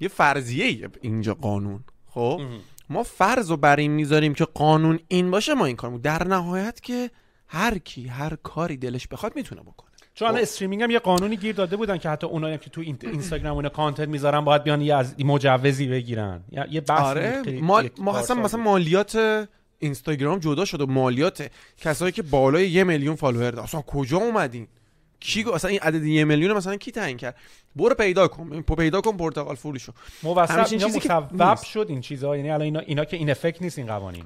یه 0.03 0.09
فرضیه 0.09 0.91
اینجا 1.01 1.35
قانون 1.35 1.85
خب؟ 2.07 2.41
ما 2.91 3.03
فرض 3.03 3.51
رو 3.51 3.57
بر 3.57 3.77
این 3.77 3.91
می‌ذاریم 3.91 4.35
که 4.35 4.45
قانون 4.45 4.99
این 5.09 5.31
باشه 5.31 5.55
ما 5.55 5.65
این 5.65 5.77
کارمون. 5.77 6.01
در 6.01 6.25
نهایت 6.29 6.81
که 6.81 7.11
هر 7.49 7.79
کی 7.79 8.07
هر 8.07 8.37
کاری 8.43 8.77
دلش 8.77 9.09
بخواد 9.09 9.37
می‌تونه 9.37 9.61
بکنه. 9.61 9.91
چون 10.15 10.29
الان 10.29 10.41
streaming 10.43 10.83
هم 10.83 10.91
یه 10.91 10.99
قانونی 10.99 11.37
گیر 11.37 11.55
داده 11.55 11.77
بودن 11.77 11.99
که 11.99 12.09
حتی 12.09 12.27
اونایی 12.27 12.59
که 12.59 12.71
تو 12.71 12.81
این- 12.81 12.99
اینستاگرام 13.03 13.57
اون 13.57 13.69
content 13.69 14.09
می‌ذارن 14.09 14.41
باید 14.41 14.63
بیان 14.65 14.81
یه 14.81 14.95
از 14.95 15.15
مجوزی 15.25 15.87
بگیرن. 15.87 16.45
یه 16.71 16.81
بحث 16.81 17.01
آره 17.01 17.43
ما 17.61 17.83
کار 17.83 18.17
اصلا. 18.17 18.37
مثلا 18.37 18.61
مالیات 18.61 19.47
اینستاگرام 19.79 20.39
جدا 20.39 20.65
شد 20.65 20.81
و 20.81 20.87
مالیات 20.87 21.51
کسایی 21.79 22.13
که 22.13 22.23
بالای 22.23 22.71
یه 22.71 22.85
میلیون 22.85 23.17
follower 23.17 23.61
اصلا 23.61 23.83
کجا 23.83 24.17
اومدین؟ 24.17 24.69
کی 25.23 25.43
گو- 25.43 25.53
اصلا 25.53 25.71
این 25.71 25.81
عدد 25.81 26.05
یه 26.05 26.25
میلیون 26.25 26.57
مثلا 26.57 26.77
کی 26.77 26.91
تعیین 26.93 27.17
کرد؟ 27.17 27.37
برو 27.77 27.95
پیدا 27.95 28.29
کن 28.29 28.63
پیدا 28.63 29.01
کن 29.01 29.17
پرتغال 29.17 29.55
فروشو 29.57 29.93
موثق 30.23 30.67
چیزی 30.67 31.01
که 31.01 31.15
مصوب. 31.15 31.63
شد 31.65 31.87
این 31.89 32.01
چیزها 32.01 32.37
یعنی 32.37 32.51
الان 32.51 32.63
اینا 32.63 32.81
اینا 32.81 33.05
که 33.05 33.17
این 33.17 33.31
افکت 33.31 33.63
نیست 33.63 33.79
این 33.79 33.87
قوانین. 33.87 34.25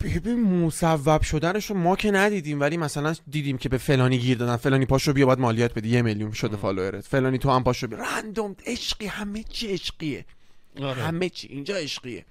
ببین 0.00 0.64
مصوب 0.64 1.22
شدنشو 1.22 1.74
ما 1.74 1.96
که 1.96 2.10
ندیدیم 2.10 2.60
ولی 2.60 2.76
مثلا 2.76 3.14
دیدیم 3.30 3.58
که 3.58 3.68
به 3.68 3.78
فلانی 3.78 4.18
گیر 4.18 4.38
دادن. 4.38 4.56
فلانی 4.56 4.86
پاشو 4.86 5.12
بیا 5.12 5.26
باید 5.26 5.38
مالیات 5.38 5.74
بدی 5.74 5.88
یه 5.88 6.02
میلیون 6.02 6.32
شده 6.32 6.56
فالوورت. 6.56 7.04
فلانی 7.04 7.38
تو 7.38 7.50
هم 7.50 7.64
پاشو 7.64 7.86
بیا. 7.86 7.98
رندوم 7.98 8.56
عشقی. 8.66 9.06
همه 9.06 9.42
چی 9.42 9.66
عشقیه. 9.72 10.24
آره. 10.80 11.02
همه 11.02 11.28
چی. 11.28 11.48
اینجا 11.48 11.74
عشقیه. 11.76 12.24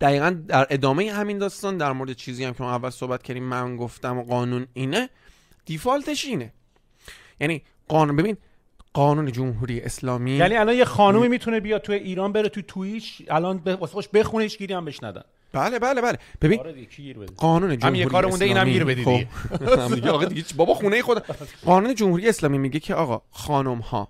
دقیقا 0.00 0.30
در 0.48 0.66
ادامه 0.70 1.12
همین 1.12 1.38
داستان 1.38 1.76
در 1.78 1.92
مورد 1.92 2.12
چیزی 2.12 2.44
هم 2.44 2.54
که 2.54 2.62
ما 2.62 2.70
اول 2.74 2.90
صحبت 2.90 3.22
کردیم 3.22 3.44
من 3.44 3.76
گفتم 3.76 4.18
و 4.18 4.22
قانون 4.22 4.66
اینه. 4.74 5.08
دیفالتش 5.64 6.24
اینه. 6.24 6.52
یعنی 7.40 7.62
قانون 7.88 8.16
ببین 8.16 8.36
قانون 8.92 9.32
جمهوری 9.32 9.80
اسلامی 9.80 10.30
یعنی 10.30 10.56
الان 10.56 10.74
یه 10.74 10.84
خانومی 10.84 11.28
می‌تونه 11.28 11.60
بیاد 11.60 11.82
تو 11.82 11.92
ایران 11.92 12.32
بره 12.32 12.48
تو 12.48 12.62
تویچ 12.62 13.22
الان 13.28 13.58
به 13.58 13.76
واسه 13.76 13.92
خودش 13.92 14.08
بخونه 14.08 14.42
هیچ 14.44 14.58
گیری 14.58 14.74
هم 14.74 14.84
بهش 14.84 15.02
ندن. 15.02 15.22
بله 15.52 15.78
بله 15.78 16.00
بله. 16.00 16.18
ببین 16.42 16.60
آره 16.60 16.86
قانون 17.36 17.70
هم 17.70 17.76
جمهوری 17.76 17.98
یه 17.98 18.06
کار 18.06 18.26
مونده 18.26 18.44
اینم 18.44 18.66
اسلامی- 18.68 18.94
گیر. 18.94 19.04
خب. 19.04 19.80
هم 19.80 19.94
دیگه. 19.94 20.10
آقا 20.10 20.24
دیگه 20.24 20.44
بابا 20.56 20.74
خونه 20.74 21.02
خود. 21.02 21.22
قانون 21.64 21.94
جمهوری 21.94 22.28
اسلامی 22.28 22.58
میگه 22.58 22.80
که 22.80 22.94
آقا 22.94 23.22
خانم 23.30 23.78
ها 23.78 24.08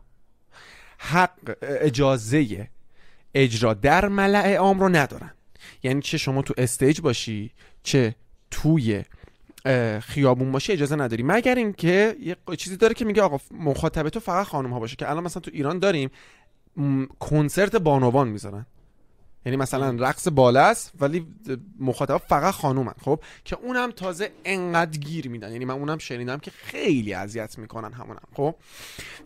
حق 0.99 1.57
اجازه 1.63 2.69
اجرا 3.35 3.75
در 3.75 4.09
ملع 4.09 4.55
عام 4.57 4.81
رو 4.81 4.89
ندارن. 4.89 5.31
یعنی 5.83 6.01
چه 6.03 6.19
شما 6.19 6.43
تو 6.43 6.55
استیج 6.59 7.01
باشی 7.01 7.51
چه 7.83 8.15
توی 8.51 9.03
خیابون 10.01 10.53
باشی 10.53 10.73
اجازه 10.73 10.97
نداری. 10.97 11.23
مگر 11.23 11.55
اینکه 11.55 12.17
یه 12.21 12.37
چیزی 12.57 12.77
داره 12.77 12.95
که 12.95 13.05
میگه 13.05 13.23
آقا 13.23 13.39
مخاطب 13.51 14.09
تو 14.09 14.21
فقط 14.21 14.47
خانم 14.47 14.73
ها 14.73 14.81
باشه 14.81 14.97
که 14.97 15.11
الان 15.11 15.25
مثلا 15.25 15.41
تو 15.41 15.51
ایران 15.55 15.79
داریم 15.79 16.11
م، 16.77 17.05
کنسرت 17.21 17.77
بانوان 17.77 18.29
می‌ذارن. 18.29 18.67
یعنی 19.47 19.57
مثلا 19.57 19.91
رقص 19.91 20.29
بالا 20.29 20.63
است 20.63 20.93
ولی 21.01 21.27
مخاطب 21.81 22.17
فقط 22.17 22.55
خانومن 22.55 22.95
خب؟ 23.01 23.21
که 23.45 23.57
اونم 23.57 23.91
تازه 23.91 24.31
انقدر 24.45 24.99
گیر 24.99 25.29
میدن. 25.29 25.53
یعنی 25.53 25.65
من 25.65 25.75
اونم 25.75 25.99
شنیدم 25.99 26.39
که 26.39 26.51
خیلی 26.51 27.15
اذیت 27.15 27.59
می‌کنن 27.59 27.93
همونم 27.93 28.23
خب؟ 28.35 28.55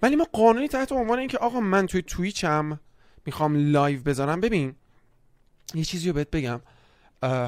ولی 0.03 0.17
ما 0.17 0.27
قانونی 0.33 0.69
تحت 0.69 0.93
عنوان 0.93 1.19
اینکه 1.19 1.39
آقا 1.39 1.61
من 1.61 1.87
توی 1.87 2.03
Twitchم 2.03 2.81
می‌خوام 3.27 3.73
live 3.73 4.03
بذارم. 4.03 4.41
ببین 4.41 4.75
یه 5.75 5.85
چیزی 5.85 6.09
رو 6.09 6.15
بهت 6.15 6.31
بگم. 6.31 6.61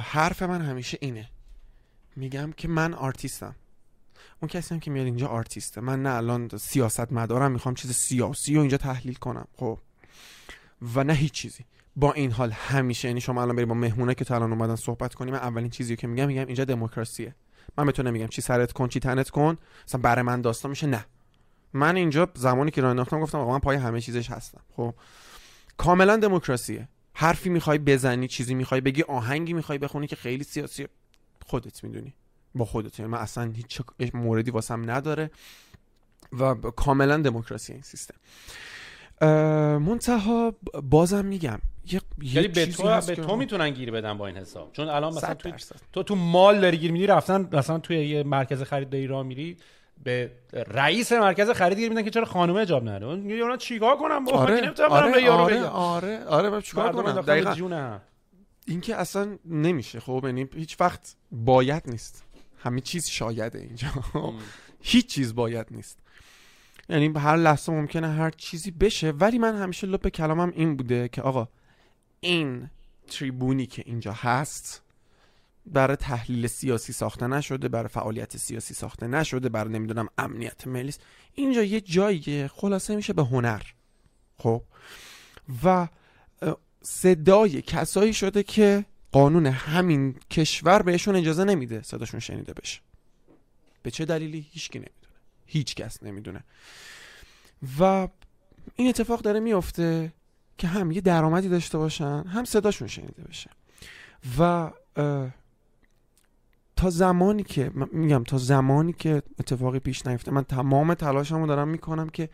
حرف 0.01 0.43
من 0.43 0.61
همیشه 0.61 0.99
اینه. 1.01 1.29
میگم 2.17 2.53
که 2.53 2.69
من 2.69 2.95
آرتیستم. 2.95 3.55
اون 4.41 4.49
کسی 4.49 4.75
هم 4.75 4.81
که 4.81 4.91
میاد 4.91 5.07
اینجا 5.07 5.27
آرتیسته. 5.27 5.81
من 5.81 6.03
نه 6.03 6.11
الان 6.11 6.49
سیاست 6.49 7.13
مدارم 7.13 7.53
می‌خوام 7.53 7.75
چیز 7.75 7.93
سیاسی 7.93 8.55
رو 8.55 8.61
اینجا 8.61 8.77
تحلیل 8.77 9.15
کنم. 9.15 9.47
خب. 9.57 9.79
و 10.95 11.05
نه 11.05 11.13
هیچ 11.13 11.33
چیزی. 11.33 11.65
با 11.97 12.13
این 12.13 12.33
حال 12.33 12.51
همیشه 12.51 13.09
یعنی 13.09 13.21
شما 13.21 13.43
الان 13.43 13.57
بریم 13.57 13.69
با 13.69 13.75
مهمونه 13.75 14.15
که 14.15 14.25
تا 14.25 14.35
الان 14.35 14.53
اومدن 14.53 14.77
صحبت 14.77 15.15
کنیم 15.15 15.35
من 15.35 15.41
اولین 15.41 15.71
چیزی 15.71 15.97
که 15.97 16.07
میگم 16.07 16.27
میگم 16.27 16.47
اینجا 16.47 16.65
دموکراسیه. 16.65 17.35
من 17.79 17.87
به 17.87 17.93
تو 17.93 18.03
نمیگم 18.03 18.27
چی 18.27 18.43
سرت 18.43 18.73
کن 18.73 18.89
چی 18.89 19.01
تنت 19.01 19.31
کن. 19.31 19.59
مثلا 19.89 20.01
برای 20.01 20.23
من 20.23 20.41
داستان 20.41 20.71
میشه 20.71 20.87
نه. 20.87 21.07
من 21.73 21.97
اینجا 21.97 22.29
زمانی 22.35 22.71
که 22.71 22.81
راه 22.81 22.91
انداختم 22.91 23.21
گفتم 23.21 23.39
آقا 23.39 23.53
من 23.53 23.59
پای 23.59 23.77
همه 23.77 24.01
چیزش 24.01 24.31
هستم. 24.31 24.61
خب. 24.77 24.95
کاملا 25.77 26.17
دموکراسیه. 26.17 26.89
حرفی 27.15 27.49
می‌خوای 27.49 27.79
بزنی 27.79 28.29
چیزی 28.29 28.55
می‌خوای 28.55 28.81
بگی 28.81 29.03
آهنگی 29.03 29.53
می‌خوای 29.53 29.79
بخونی 29.79 30.07
که 30.07 30.17
خیلی 30.17 30.45
سیاسی. 30.45 30.87
خودت 31.53 31.85
می‌دونی. 31.85 32.13
با 32.55 32.65
خودت. 32.65 32.99
یعنی 32.99 33.13
من 33.13 33.19
اصلا 33.19 33.53
هیچ 33.57 33.81
موردی 34.15 34.51
واسم 34.51 34.91
نداره 34.91 35.31
و 36.41 36.55
کاملا 36.55 37.17
دموکراسی 37.17 37.73
این 37.73 37.83
سیستم. 37.83 38.15
منتها 39.79 40.55
بازم 40.83 41.25
میگم 41.25 41.59
یه 41.93 42.01
یعنی 42.23 42.49
به 42.49 42.67
تو 42.67 43.01
به 43.07 43.15
تو 43.15 43.37
می‌تونن 43.37 43.71
گیر 43.71 43.91
بدن 43.91 44.19
با 44.19 44.27
این 44.27 44.37
حساب. 44.37 44.73
چون 44.73 44.89
الان 44.89 45.15
مثلا 45.15 45.35
تو. 45.35 45.51
تو 45.93 46.03
تو 46.03 46.15
مال 46.15 46.61
داری 46.61 46.79
گیر 46.79 46.93
میدی 46.93 47.07
رفتن 47.07 47.49
مثلا 47.53 47.79
توی 47.79 47.97
یه 48.09 48.23
مرکز 48.23 48.63
خریداری 48.63 49.07
راه 49.07 49.23
میری 49.23 49.57
به 50.05 50.31
رئیس 50.53 51.13
مرکز 51.13 51.51
خرید 51.51 51.79
گیر 51.79 51.89
میدن 51.89 52.03
که 52.03 52.11
چرا 52.11 52.25
خانم 52.25 52.57
اجاب 52.57 52.89
نداره. 52.89 53.07
اون 53.07 53.57
چیکار 53.57 53.97
کنم؟ 53.97 54.29
آره 54.29 54.39
آره 54.39 54.61
نمی‌تونم 54.61 54.89
برم 54.89 55.13
به 55.13 55.23
یارو 55.23 55.43
آره 55.43 55.57
بگم 55.57 55.65
آره 55.65 56.25
آره 56.25 56.51
من 56.51 56.61
چیکار 56.61 56.93
کنم؟ 56.93 57.21
دقیقاً. 57.21 57.99
این 58.67 58.81
که 58.81 58.97
اصلا 58.97 59.39
نمیشه 59.45 60.01
خب؟ 60.01 60.23
یعنی 60.25 60.49
هیچ 60.55 60.81
وقت 60.81 61.17
باید 61.33 61.83
نیست. 61.87 62.25
همه 62.59 62.81
چیز 62.81 63.07
شایده 63.07 63.59
اینجا. 63.59 63.89
هیچ 64.81 65.07
چیز 65.07 65.35
باید 65.35 65.67
نیست. 65.71 65.99
یعنی 66.89 67.13
هر 67.19 67.37
لحظه 67.37 67.73
ممکنه 67.73 68.09
هر 68.09 68.31
چیزی 68.31 68.71
بشه. 68.71 69.11
ولی 69.11 69.39
من 69.39 69.57
همیشه 69.57 69.87
لپ 69.87 70.09
کلامم 70.09 70.53
این 70.55 70.77
بوده 70.77 71.09
که 71.09 71.23
آقا 71.23 71.49
این 72.21 72.71
تریبونی 73.07 73.67
که 73.67 73.83
اینجا 73.87 74.13
هست 74.13 74.83
برای 75.67 75.97
تحلیل 75.97 76.47
سیاسی 76.47 76.93
ساخته 76.93 77.27
نشده 77.27 77.69
برای 77.69 77.89
فعالیت 77.89 78.37
سیاسی 78.37 78.75
ساخته 78.75 79.07
نشده 79.07 79.49
برای 79.49 79.73
نمی‌دونم 79.73 80.09
امنیت 80.19 80.67
ملی. 80.67 80.89
است. 80.89 81.01
اینجا 81.35 81.63
یه 81.63 81.81
جاییه 81.81 82.49
خلاصه 82.49 82.97
میشه 82.97 83.13
به 83.13 83.25
هنر. 83.25 83.63
خب؟ 84.39 84.63
و 85.65 85.89
صدای 86.83 87.63
کسایی 87.63 88.15
شده 88.15 88.43
که 88.43 88.85
قانون 89.13 89.47
همین 89.47 90.15
کشور 90.31 90.83
بهشون 90.83 91.17
اجازه 91.17 91.45
نمیده 91.45 91.83
صداشون 91.83 92.21
شنیده 92.21 92.53
بشه. 92.53 92.81
به 93.83 93.91
چه 93.91 94.05
دلیلی؟ 94.05 94.47
هیچکی 94.51 94.79
نمی‌دونه. 94.79 95.09
هیچ 95.47 95.75
کس 95.75 96.03
نمی‌دونه. 96.03 96.45
و 97.81 98.09
این 98.77 98.89
اتفاق 98.89 99.21
داره 99.21 99.41
میفته 99.41 100.13
که 100.59 100.69
هم 100.69 100.91
یه 100.91 101.01
درآمدی 101.01 101.49
داشته 101.49 101.79
باشن 101.79 102.25
هم 102.27 102.45
صداشون 102.45 102.89
شنیده 102.89 103.23
بشه. 103.23 103.51
و 104.39 104.71
تا 106.77 106.91
زمانی 106.91 107.43
که 107.43 107.71
میگم 107.93 108.25
تا 108.25 108.39
زمانی 108.39 108.93
که 108.93 109.23
اتفاقی 109.39 109.79
پیش 109.79 110.07
نیفته 110.07 110.31
من 110.31 110.45
تمام 110.45 110.95
تلاشمو 110.95 111.47
دارم 111.47 111.69
می‌کنم 111.69 112.09
که 112.09 112.29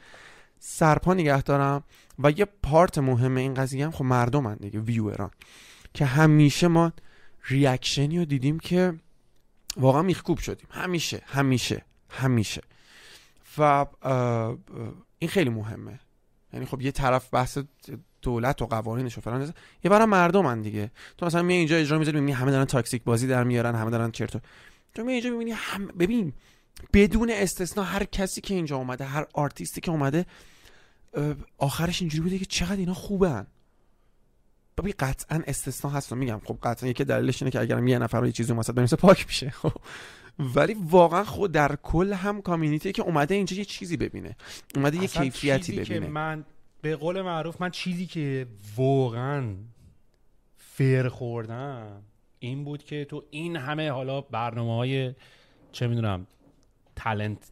سرپا 0.59 1.15
نگه 1.15 1.43
دارم. 1.43 1.85
و 2.19 2.31
یه 2.31 2.45
پارت 2.45 2.99
مهم 2.99 3.37
این 3.37 3.55
قضیه 3.55 3.85
هم 3.85 3.91
خب 3.91 4.05
مردمن 4.05 4.55
دیگه 4.55 4.81
ویوران 4.81 5.31
که 5.95 6.05
همیشه 6.05 6.69
ما 6.69 6.93
ریاکشنی 7.49 8.19
رو 8.19 8.25
دیدیم 8.25 8.59
که 8.59 8.95
واقعا 9.77 10.03
میخکوب 10.03 10.39
شدیم. 10.39 10.67
همیشه 10.71 11.23
همیشه 11.27 11.85
همیشه. 12.11 12.63
و 13.59 13.87
این 15.19 15.29
خیلی 15.29 15.51
مهمه. 15.51 16.01
یعنی 16.53 16.67
خب 16.67 16.83
یه 16.83 16.91
طرف 16.91 17.35
بحث 17.35 17.59
دولت 18.23 18.63
و 18.63 18.67
قوانینش 18.67 19.19
و 19.19 19.21
فلان. 19.21 19.55
یه 19.85 19.91
برای 19.91 20.07
مردمن 20.07 20.63
دیگه. 20.63 20.91
تو 21.19 21.27
مثلا 21.27 21.43
می 21.43 21.55
اینجا 21.55 21.77
اجرا 21.77 21.99
می‌ذاری 21.99 22.21
می‌بینی 22.21 22.33
همه 22.33 22.51
دارن 22.51 22.65
تاکسیک 22.65 23.05
بازی 23.05 23.27
در 23.27 23.45
میارن 23.45 23.75
همه 23.75 23.91
دارن 23.91 24.11
چرت 24.11 24.43
تو 24.95 25.05
می 25.05 25.13
اینجا 25.13 25.31
می‌بینی 25.31 25.51
هم 25.51 25.87
ببین 25.87 26.33
بدون 26.93 27.31
استثنا 27.31 27.85
هر 27.85 28.05
کسی 28.05 28.41
که 28.41 28.55
اینجا 28.55 28.77
اومده 28.77 29.05
هر 29.05 29.27
آرتیستی 29.35 29.81
که 29.81 29.91
اومده 29.91 30.27
آخرش 31.59 32.03
اینجوری 32.03 32.23
بوده 32.23 32.39
که 32.39 32.45
چقدر 32.45 32.77
اینا 32.77 32.95
خوبن. 32.95 33.47
ببین 34.79 34.95
قطعا 34.99 35.43
استثنا 35.47 35.91
هست 35.91 36.13
و 36.13 36.17
میگم. 36.17 36.41
خب 36.45 36.59
قطعا 36.63 36.89
یکی 36.89 37.05
دلیلش 37.05 37.43
اینه 37.43 37.51
که 37.51 37.61
اگرم 37.61 37.89
یه 37.89 37.99
نفر 37.99 38.27
یه 38.27 38.33
چیزی 38.33 38.53
واسط 38.53 38.75
بنویسه 38.75 38.97
پاک 38.97 39.27
میشه. 39.27 39.51
خب. 39.63 39.73
ولی 40.39 40.77
واقعا 40.91 41.25
خود 41.25 41.53
در 41.53 41.77
کل 41.83 42.13
هم 42.13 42.43
کامیونیتی 42.43 42.93
که 42.93 43.03
اومده 43.03 43.35
اینجا 43.35 43.57
یه 43.57 43.65
چیزی 43.65 43.97
ببینه. 43.97 44.37
اومده 44.75 44.97
یه 44.97 45.07
کیفیتی 45.07 45.59
چیزی 45.59 45.85
که 45.85 45.95
ببینه. 45.95 46.13
من 46.13 46.45
به 46.83 46.97
قول 46.97 47.23
معروف 47.23 47.61
من 47.61 47.71
چیزی 47.71 48.07
که 48.07 48.47
واقعا 48.77 49.55
فر 50.57 51.09
خوردم 51.09 52.03
این 52.39 52.65
بود 52.65 52.85
که 52.85 53.05
تو 53.05 53.25
این 53.31 53.57
همه 53.57 53.91
حالا 53.91 54.21
برنامه 54.21 54.77
های 54.77 55.15
چه 55.73 55.87
می‌دونم 55.87 56.27
تالنت 56.97 57.51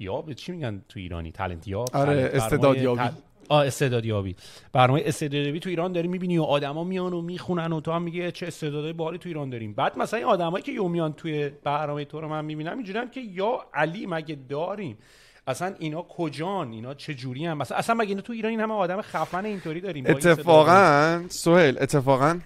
یاب 0.00 0.32
چی 0.32 0.52
میگن 0.52 0.82
تو 0.88 0.98
ایرانی؟ 0.98 1.32
تالنت 1.32 1.68
یاب 1.68 1.88
آره، 1.92 2.14
برنامه 2.14 2.30
استعدادیابی. 2.36 3.00
تل- 3.02 3.12
آه 3.48 3.66
استعدادیابی. 3.66 4.36
برنامه 4.72 5.02
استعدادیابی 5.04 5.60
تو 5.60 5.68
ایران 5.68 5.92
داری 5.92 6.08
می‌بینی 6.08 6.38
و 6.38 6.42
آدما 6.42 6.84
میان 6.84 7.12
و 7.12 7.22
می‌خونن 7.22 7.72
و 7.72 7.80
تو 7.80 7.92
هم 7.92 8.02
میگه 8.02 8.30
چه 8.32 8.46
استعدادهای 8.46 8.92
بالی 8.92 9.18
تو 9.18 9.28
ایران 9.28 9.50
داریم. 9.50 9.72
بعد 9.74 9.98
مثلا 9.98 10.18
این 10.18 10.28
آدمایی 10.28 10.62
که 10.64 10.72
یومیان 10.72 11.12
توی 11.12 11.48
برنامه 11.64 12.04
تو 12.04 12.20
رو 12.20 12.28
من 12.28 12.44
می‌بینم 12.44 12.76
اینجوریان 12.76 13.10
که 13.10 13.20
یا 13.20 13.66
علی 13.74 14.06
مگه 14.06 14.38
داریم؟ 14.48 14.98
اصلا 15.46 15.74
اینا 15.78 16.02
کجان؟ 16.02 16.72
اینا 16.72 16.94
چه 16.94 17.14
جوری 17.14 17.46
هم؟ 17.46 17.58
مثلا 17.58 17.78
اصلا 17.78 17.94
مگه 17.94 18.08
اینا 18.08 18.20
تو 18.20 18.32
ایران 18.32 18.50
این 18.50 18.60
همه 18.60 18.74
آدم 18.74 19.02
خفن 19.02 19.44
اینطوری 19.44 19.80
داریم؟ 19.80 20.04
اتفاقا 20.06 21.22
سوهل 21.28 21.76
اتفاقا 21.80 22.38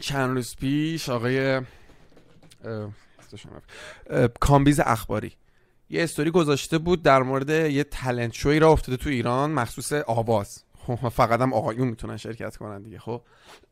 چند 0.00 0.30
روز 0.36 0.56
پیش 0.56 1.08
آقای. 1.08 1.60
اه، 2.64 4.28
کامبیز 4.40 4.80
اخباری. 4.80 5.32
یه 5.90 6.02
استوری 6.02 6.30
گذاشته 6.30 6.78
بود 6.78 7.02
در 7.02 7.22
مورد 7.22 7.50
یه 7.50 7.84
تلنت 7.84 8.32
شوی 8.32 8.58
را 8.58 8.70
افتاده 8.70 8.96
تو 8.96 9.10
ایران 9.10 9.50
مخصوص 9.50 9.92
آواز. 9.92 10.62
خب 10.86 11.08
فقط 11.08 11.40
هم 11.40 11.52
آقایون 11.52 11.88
می‌تونن 11.88 12.16
شرکت 12.16 12.56
کنن 12.56 12.82
دیگه 12.82 12.98
خب. 12.98 13.22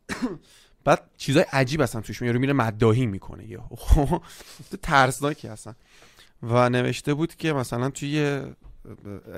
بعد 0.83 1.09
چیزای 1.17 1.45
عجیب 1.51 1.81
هستن 1.81 2.01
توش 2.01 2.21
میاره 2.21 2.39
میره 2.39 2.53
مداهی 2.53 3.05
می‌کنه 3.05 3.49
یه 3.49 3.59
خب 3.77 4.21
ترسناکی 4.81 5.47
هستن. 5.47 5.75
و 6.43 6.69
نوشته 6.69 7.13
بود 7.13 7.35
که 7.35 7.53
مثلا 7.53 7.89
توی 7.89 8.41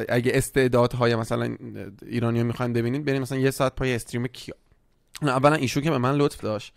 اگه 0.10 0.32
استعدادهای 0.36 1.16
مثلا 1.16 1.58
ایرانی 2.06 2.44
می‌خواین 2.44 2.74
ببینید 2.74 3.06
بریم 3.06 3.22
مثلا 3.22 3.38
یه 3.38 3.52
ساعت 3.52 3.76
پای 3.76 3.96
استریم 3.96 4.28
کیا. 4.28 4.56
اولا 5.22 5.56
ایشون 5.56 5.84
که 5.84 5.90
به 5.90 5.98
من 5.98 6.16
لطف 6.16 6.42
داشت 6.42 6.74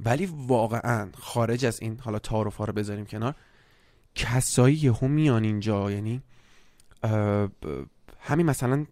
ولی 0.00 0.28
واقعا 0.32 1.08
خارج 1.18 1.66
از 1.66 1.80
این 1.82 2.00
حالا 2.00 2.18
تعارف 2.18 2.56
ها 2.56 2.64
رو 2.64 2.72
بذاریم 2.72 3.06
کنار 3.06 3.34
کسایی 4.18 4.76
یهو 4.76 5.08
میان 5.08 5.44
اینجا 5.44 5.90
یعنی 5.90 6.22
همین 8.20 8.46
مثلا 8.46 8.86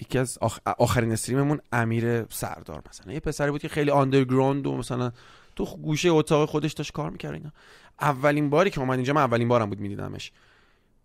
یکی 0.00 0.18
از 0.18 0.38
آخرین 0.78 1.12
استریممون 1.12 1.60
امیر 1.72 2.24
سردار 2.24 2.82
مثلا. 2.90 3.12
یه 3.12 3.20
پسری 3.20 3.50
بود 3.50 3.60
که 3.60 3.68
خیلی 3.68 3.90
آندرگراند 3.90 4.66
و 4.66 4.76
مثلا 4.76 5.12
تو 5.56 5.64
گوشه 5.64 6.08
اتاق 6.08 6.48
خودش 6.48 6.72
داشت 6.72 6.92
کار 6.92 7.10
می‌کرد 7.10 7.34
اینا. 7.34 7.52
اولین 8.00 8.50
باری 8.50 8.70
که 8.70 8.80
اومد 8.80 8.98
اینجا 8.98 9.12
من 9.12 9.22
اولین 9.22 9.48
بارم 9.48 9.68
بود 9.68 9.80
میدیدمش. 9.80 10.32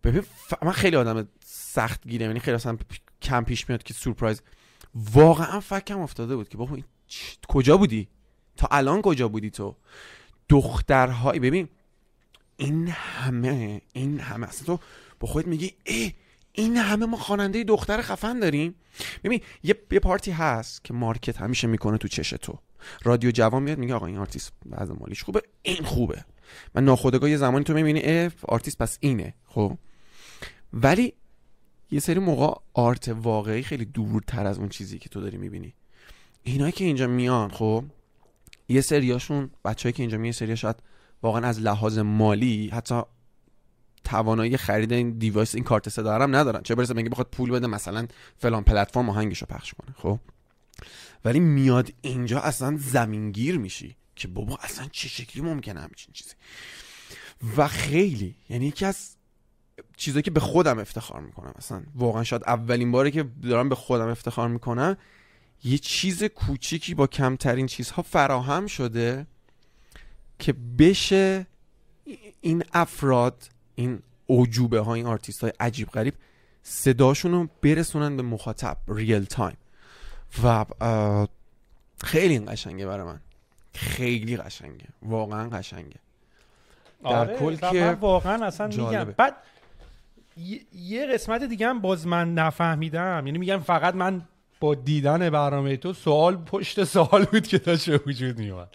ببین 0.03 0.23
من 0.61 0.71
خیلی 0.71 0.95
آدم 0.95 1.27
سخت 1.45 2.07
گیرم 2.07 2.27
یعنی 2.27 2.39
خیلی 2.39 2.55
اصلا 2.55 2.77
کم 3.21 3.43
پیش 3.43 3.69
میاد 3.69 3.83
که 3.83 3.93
surprise. 3.93 4.41
واقعا 4.95 5.59
فکم 5.59 5.99
افتاده 5.99 6.35
بود 6.35 6.49
که 6.49 6.57
بابا 6.57 6.77
کجا 7.47 7.77
بودی؟ 7.77 8.07
تا 8.57 8.67
الان 8.71 9.01
کجا 9.01 9.27
بودی 9.27 9.49
تو؟ 9.49 9.75
دخترهای 10.49 11.39
ببین 11.39 11.69
این 12.57 12.87
همه 12.87 13.81
این 13.93 14.19
همه. 14.19 14.47
اصلا 14.47 14.65
تو 14.65 14.79
با 15.19 15.27
خودت 15.27 15.47
میگی 15.47 15.73
ای 15.83 16.13
این 16.51 16.77
همه 16.77 17.05
ما 17.05 17.17
خواننده 17.17 17.63
دختر 17.63 18.01
خفن 18.01 18.39
داریم. 18.39 18.75
ببین 19.23 19.41
یه،, 19.63 19.75
یه 19.91 19.99
پارتی 19.99 20.31
هست 20.31 20.83
که 20.83 20.93
market 20.93 21.41
همیشه 21.41 21.67
می‌کنه 21.67 21.97
تو 21.97 22.07
چش 22.07 22.29
تو. 22.29 22.59
رادیو 23.03 23.31
جوان 23.31 23.63
میاد 23.63 23.77
میگه 23.77 23.93
آقا 23.93 24.05
این 24.05 24.17
آرتیست 24.17 24.53
بعض 24.65 24.91
مالیش 24.91 25.23
خوبه 25.23 25.41
این 25.61 25.83
خوبه. 25.83 26.25
و 26.75 26.81
ناخودآگاه 26.81 27.29
یه 27.29 27.37
زمانی 27.37 27.63
تو 27.63 27.73
می‌بینی 27.73 28.01
اف 28.03 28.45
آرتیست 28.45 28.77
پس 28.77 28.97
اینه 29.01 29.33
خب؟ 29.45 29.77
ولی 30.73 31.13
یه 31.91 31.99
سری 31.99 32.19
موقع 32.19 32.61
art 32.73 33.07
واقعی 33.07 33.63
خیلی 33.63 33.85
دورتر 33.85 34.45
از 34.45 34.57
اون 34.57 34.69
چیزی 34.69 34.99
که 34.99 35.09
تو 35.09 35.21
داری 35.21 35.37
می‌بینی. 35.37 35.73
اینایی 36.43 36.71
که 36.71 36.85
اینجا 36.85 37.07
میان 37.07 37.49
خب؟ 37.49 37.83
یه 38.69 38.81
سریاشون 38.81 39.49
بچه‌ای 39.65 39.93
که 39.93 40.03
اینجا 40.03 40.17
میان 40.17 40.31
سریا 40.31 40.55
شاید 40.55 40.75
واقعا 41.23 41.47
از 41.47 41.59
لحاظ 41.59 41.97
مالی 41.97 42.69
حتی 42.69 43.01
توانایی 44.03 44.57
خرید 44.57 44.93
این 44.93 45.11
device 45.11 45.55
این 45.55 45.63
کارت 45.63 45.89
صدا 45.89 46.15
هم 46.15 46.35
ندارن. 46.35 46.61
چه 46.63 46.75
برسه 46.75 46.93
بگه 46.93 47.09
بخواد 47.09 47.27
پول 47.31 47.51
بده 47.51 47.67
مثلا 47.67 48.07
فلان 48.37 48.63
پلتفرم 48.63 49.09
آهنگشو 49.09 49.45
پخش 49.45 49.73
کنه 49.73 49.95
خب؟ 49.97 50.19
ولی 51.25 51.39
میاد 51.39 51.93
اینجا 52.01 52.39
اصلا 52.39 52.77
زمینگیر 52.77 53.57
میشی 53.57 53.95
که 54.15 54.27
بابا 54.27 54.57
اصلا 54.61 54.87
چه 54.91 55.07
شکلی 55.07 55.43
ممکنه 55.43 55.79
همچین 55.79 56.13
چیزی؟ 56.13 56.35
و 57.57 57.67
خیلی 57.67 58.35
یعنی 58.49 58.65
یکی 58.65 58.85
از 58.85 59.15
چیزایی 59.97 60.23
که 60.23 60.31
به 60.31 60.39
خودم 60.39 60.79
افتخار 60.79 61.21
می‌کنم 61.21 61.53
اصلا 61.55 61.83
واقعا 61.95 62.23
شاید 62.23 62.43
اولین 62.47 62.91
باری 62.91 63.11
که 63.11 63.23
دارم 63.23 63.69
به 63.69 63.75
خودم 63.75 64.07
افتخار 64.07 64.47
می‌کنم 64.47 64.97
یه 65.63 65.77
چیز 65.77 66.23
کوچیکی 66.23 66.93
با 66.93 67.07
کمترین 67.07 67.65
چیزها 67.65 68.01
فراهم 68.01 68.67
شده 68.67 69.27
که 70.43 70.53
بشه 70.79 71.47
این 72.41 72.63
افراد 72.73 73.43
این 73.75 73.99
اعجوبه 74.25 74.79
ها 74.79 74.93
این 74.93 75.05
آرتیست 75.05 75.41
های 75.41 75.53
عجیب 75.59 75.89
غریب 75.89 76.13
صداشون 76.63 77.31
رو 77.31 77.49
برسونن 77.61 78.17
به 78.17 78.23
مخاطب 78.23 78.77
real 78.87 79.23
time 79.23 79.57
و 80.43 80.65
خیلی 82.03 82.33
این 82.33 82.51
قشنگه 82.51 82.85
برای 82.85 83.05
من. 83.05 83.19
خیلی 83.73 84.37
قشنگه. 84.37 84.85
واقعا 85.01 85.49
قشنگه. 85.49 85.99
در 87.03 87.09
آره 87.09 87.37
کل 87.37 87.55
که 87.55 87.97
واقعا 88.01 88.45
اصلا 88.45 88.67
میگم 88.67 89.03
بعد 89.03 89.35
یه 90.73 91.05
قسمت 91.05 91.43
دیگه 91.43 91.67
هم 91.67 91.81
باز 91.81 92.07
من 92.07 92.33
نفهمیدم. 92.33 93.23
یعنی 93.25 93.37
میگم 93.37 93.59
فقط 93.59 93.95
من 93.95 94.21
با 94.59 94.75
دیدن 94.75 95.29
برنامه 95.29 95.77
تو 95.77 95.93
سوال 95.93 96.35
پشت 96.35 96.83
سوال 96.83 97.25
بود 97.25 97.47
که 97.47 97.57
داشت 97.57 98.07
وجود 98.07 98.37
میومد 98.37 98.69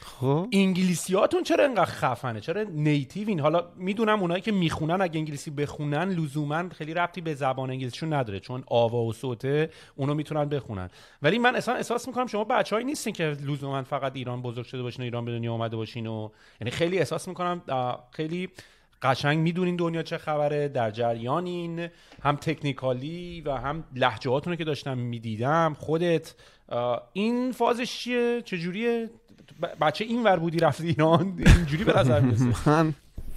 خب. 0.00 0.48
انگلیسیاتون 0.52 1.42
چرا 1.42 1.64
انقدر 1.64 1.84
خفنه؟ 1.84 2.40
چرا 2.40 2.62
نیتیوین 2.62 3.40
حالا 3.40 3.64
می‌دونم 3.76 4.20
اونایی 4.20 4.40
که 4.40 4.52
می‌خونن 4.52 5.00
اگه 5.00 5.18
انگلیسی 5.18 5.50
بخونن 5.50 6.08
لزوما 6.08 6.68
خیلی 6.68 6.94
ربطی 6.94 7.20
به 7.20 7.34
زبان 7.34 7.70
انگلیسیشون 7.70 8.12
نداره 8.12 8.40
چون 8.40 8.64
آوا 8.66 9.02
و 9.02 9.12
صوته 9.12 9.70
اونو 9.96 10.14
می‌تونن 10.14 10.44
بخونن. 10.44 10.90
ولی 11.22 11.38
من 11.38 11.56
اصلا 11.56 11.74
احساس 11.74 12.08
می‌کنم 12.08 12.26
شما 12.26 12.44
بچههایی 12.44 12.86
نیستین 12.86 13.12
که 13.12 13.24
لزوما 13.24 13.82
فقط 13.82 14.12
ایران 14.16 14.42
بزرگ 14.42 14.66
شده 14.66 14.82
باشین 14.82 15.02
و 15.02 15.04
ایران 15.04 15.24
به 15.24 15.32
دنیا 15.32 15.52
اومده 15.52 15.76
باشین 15.76 16.06
و 16.06 16.28
یعنی 16.60 16.70
خیلی 16.70 16.98
احساس 16.98 17.28
می‌کنم 17.28 17.62
خیلی 18.10 18.48
قشنگ 19.02 19.38
می‌دونین 19.38 19.76
دنیا 19.76 20.02
چه 20.02 20.18
خبره 20.18 20.68
در 20.68 20.90
جریانین. 20.90 21.88
هم 22.22 22.36
تکنیکالی 22.36 23.40
و 23.40 23.52
هم 23.52 23.84
لحجهاتونو 23.94 24.56
که 24.56 24.64
داشتم 24.64 24.98
می‌دیدم 24.98 25.76
خودت. 25.78 26.34
این 27.12 27.52
فازش 27.52 27.98
چیه؟ 27.98 28.42
چجوریه؟ 28.44 29.10
بچه 29.80 30.04
این 30.04 30.22
ور 30.22 30.36
بودی 30.36 30.58
رفتی 30.58 30.86
ایران 30.86 31.42
اینجوری 31.46 31.84
به 31.84 31.98
نظر 31.98 32.20
من 32.66 32.94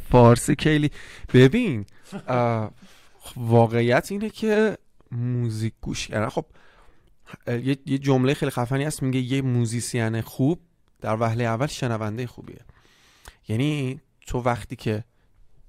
فارسی 0.09 0.55
کلی 0.55 0.91
ببین 1.33 1.85
واقعیت 3.35 4.11
اینه 4.11 4.29
که 4.29 4.77
موزیک 5.11 5.73
گوش 5.81 6.07
کردن 6.07 6.29
خب 6.29 6.45
یه 7.85 7.97
جمله 7.97 8.33
خیلی 8.33 8.51
خفنی 8.51 8.83
هست 8.83 9.03
میگه 9.03 9.19
یه 9.19 9.41
موزیسین 9.41 10.21
خوب 10.21 10.59
در 11.01 11.15
وهله 11.19 11.43
اول 11.43 11.67
شنونده 11.67 12.27
خوبیه. 12.27 12.59
یعنی 13.47 14.01
تو 14.27 14.41
وقتی 14.41 14.75
که 14.75 15.03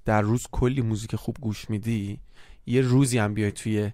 در 0.05 0.23
روز 0.23 0.47
کلی 0.53 0.83
موزیک 0.83 1.17
خوب 1.17 1.37
گوش 1.41 1.71
میدی 1.71 2.21
یه 2.67 2.81
روزی 2.81 3.19
هم 3.19 3.35
بیای 3.35 3.53
توی 3.53 3.93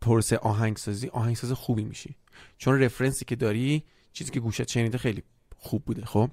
پروسه 0.00 0.38
آهنگسازی 0.38 1.08
آهنگساز 1.08 1.52
خوبی 1.52 1.84
میشی. 1.84 2.14
چون 2.58 2.82
رفرنسی 2.82 3.24
که 3.24 3.36
داری 3.36 3.84
چیزی 4.12 4.30
که 4.30 4.40
گوشت 4.40 4.68
شنیده 4.68 4.98
خیلی 4.98 5.22
خوب 5.60 5.84
بوده. 5.84 6.04
خب. 6.04 6.30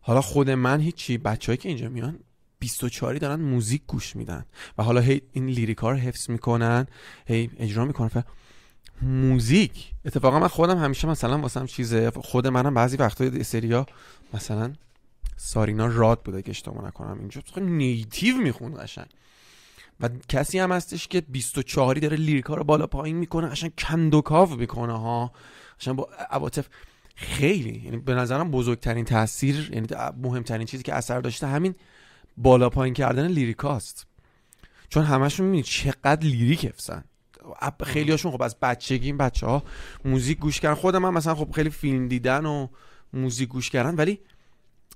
حالا 0.00 0.20
خود 0.20 0.50
من 0.50 0.80
هیچی 0.80 1.18
بچههایی 1.18 1.56
که 1.56 1.68
اینجا 1.68 1.88
میان 1.88 2.18
24 2.58 3.18
دارن 3.18 3.40
موزیک 3.40 3.82
گوش 3.86 4.16
میدن 4.16 4.46
و 4.78 4.82
حالا 4.82 5.00
هی 5.00 5.22
این 5.32 5.46
لیریکا 5.46 5.90
رو 5.90 5.96
حفظ 5.96 6.30
می‌کنن 6.30 6.86
هی 7.26 7.50
اجرا 7.58 7.84
می‌کنن. 7.84 8.24
موزیک. 9.02 9.92
اتفاقا 10.04 10.40
من 10.40 10.48
خودم 10.48 10.78
همیشه 10.78 11.08
مثلا 11.08 11.38
واسم 11.38 11.66
چیزه. 11.66 12.10
خود 12.10 12.46
منم 12.46 12.74
بعضی 12.74 12.96
وقتا 12.96 13.42
سریا 13.42 13.86
مثلا 14.34 14.72
سارینا 15.36 15.86
راد 15.86 16.22
بوده 16.22 16.42
که 16.42 16.50
اشتباه 16.50 16.86
نکنم 16.86 17.18
اینجا. 17.18 17.40
نیتیو 17.56 18.36
میخون 18.36 18.82
قشنگ. 18.84 19.06
و 20.00 20.08
کسی 20.28 20.58
هم 20.58 20.72
هستش 20.72 21.08
که 21.08 21.20
24 21.20 21.94
داره 21.94 22.16
لیریکا 22.16 22.54
رو 22.54 22.64
بالا 22.64 22.86
پایین 22.86 23.16
می‌کنه 23.16 23.48
قشنگ 23.48 23.72
کندوکاو 23.78 24.56
می‌کنه 24.56 24.98
ها. 24.98 25.32
قشنگ 25.80 25.96
با 25.96 26.08
عواطف 26.30 26.68
خیلی. 27.20 27.82
یعنی 27.84 27.96
به 27.96 28.14
نظرم 28.14 28.50
بزرگترین 28.50 29.04
تاثیر 29.04 29.70
یعنی 29.72 29.86
مهمترین 30.22 30.66
چیزی 30.66 30.82
که 30.82 30.94
اثر 30.94 31.20
داشته 31.20 31.46
همین 31.46 31.74
بالا 32.36 32.70
پایین 32.70 32.94
کردن 32.94 33.26
lyric 33.26 33.76
هاست 33.76 34.06
چون 34.88 35.04
همشون 35.04 35.46
می‌بینید 35.46 35.64
چقدر 35.64 36.26
lyric 36.26 36.64
حفظن. 36.64 37.04
خیلی 37.84 38.10
هاشون 38.10 38.32
خب 38.32 38.42
از 38.42 38.56
بچگی 38.60 39.06
این 39.06 39.16
بچه 39.16 39.46
ها 39.46 39.62
موزیک 40.04 40.38
گوش 40.38 40.60
کردن. 40.60 40.74
خودم 40.74 40.98
من 40.98 41.10
مثلا 41.10 41.34
خب 41.34 41.50
خیلی 41.50 41.70
فیلم 41.70 42.08
دیدن 42.08 42.46
و 42.46 42.68
موزیک 43.12 43.48
گوش 43.48 43.70
کردن 43.70 43.94
ولی 43.94 44.20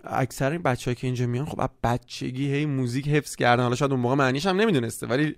اکثر 0.05 0.51
این 0.51 0.63
بچه 0.63 0.95
که 0.95 1.07
اینجا 1.07 1.27
میان 1.27 1.47
خب 1.47 1.61
از 1.61 1.69
بچگی 1.85 2.55
هی 2.55 2.67
موزیک 2.67 3.09
حفظ 3.09 3.37
کردن. 3.37 3.63
حالا 3.63 3.75
شاید 3.75 3.91
اون 3.91 4.01
موقع 4.01 4.15
معنیش 4.15 4.47
هم 4.47 4.61
نمی‌دونسته 4.61 5.07
ولی 5.07 5.37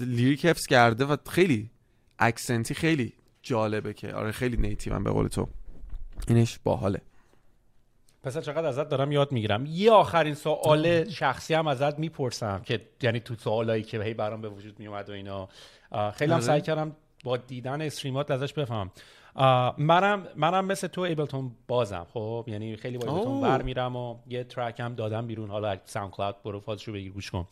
lyric 0.00 0.46
حفظ 0.46 0.66
کرده 0.66 1.04
و 1.04 1.16
خیلی 1.30 1.70
accent 2.18 2.66
ای 2.66 2.74
خیلی 2.74 3.12
جالبه 3.42 3.94
که 3.94 4.14
آره 4.14 4.32
خیلی 4.32 4.56
native 4.56 4.98
به 5.00 5.10
قول 5.10 5.28
تو. 5.28 5.48
اینش 6.28 6.58
باحاله. 6.64 7.00
پس 8.22 8.38
چقدر 8.38 8.66
ازت 8.66 8.88
دارم 8.88 9.12
یاد 9.12 9.32
می‌گیرم. 9.32 9.66
یه 9.66 9.92
آخرین 9.92 10.34
سوال 10.34 11.10
شخصی 11.10 11.54
هم 11.54 11.66
ازت 11.66 11.98
می‌پرسم 11.98 12.62
که 12.64 12.80
یعنی 13.02 13.20
تو 13.20 13.34
سوالایی 13.34 13.82
که 13.82 14.02
هی 14.02 14.14
برام 14.14 14.40
به 14.40 14.48
وجود 14.48 14.78
میومد 14.78 15.10
و 15.10 15.12
اینا. 15.12 15.48
خیلی 16.14 16.30
هم 16.30 16.36
آره. 16.36 16.46
سعی 16.46 16.60
کردم 16.60 16.96
با 17.24 17.36
دیدن 17.36 17.82
stream 17.82 18.18
هات 18.18 18.30
ازش 18.30 18.52
بفهم 18.52 18.90
منم 19.78 20.26
منم 20.36 20.64
مثل 20.64 20.86
تو 20.86 21.00
Ableton 21.00 21.50
بازم 21.68 22.06
خب؟ 22.12 22.44
یعنی 22.46 22.76
خیلی 22.76 22.98
با 22.98 23.06
Ableton 23.06 23.40
ور 23.40 23.62
میرم 23.62 23.96
و 23.96 24.16
یه 24.26 24.44
track 24.44 24.80
هم 24.80 24.94
دادم 24.94 25.26
بیرون. 25.26 25.50
حالا 25.50 25.76
SoundCloud 25.84 26.42
برو 26.44 26.60
فازشو 26.60 26.92
بگیر 26.92 27.12
گوش 27.12 27.30
کن. 27.30 27.46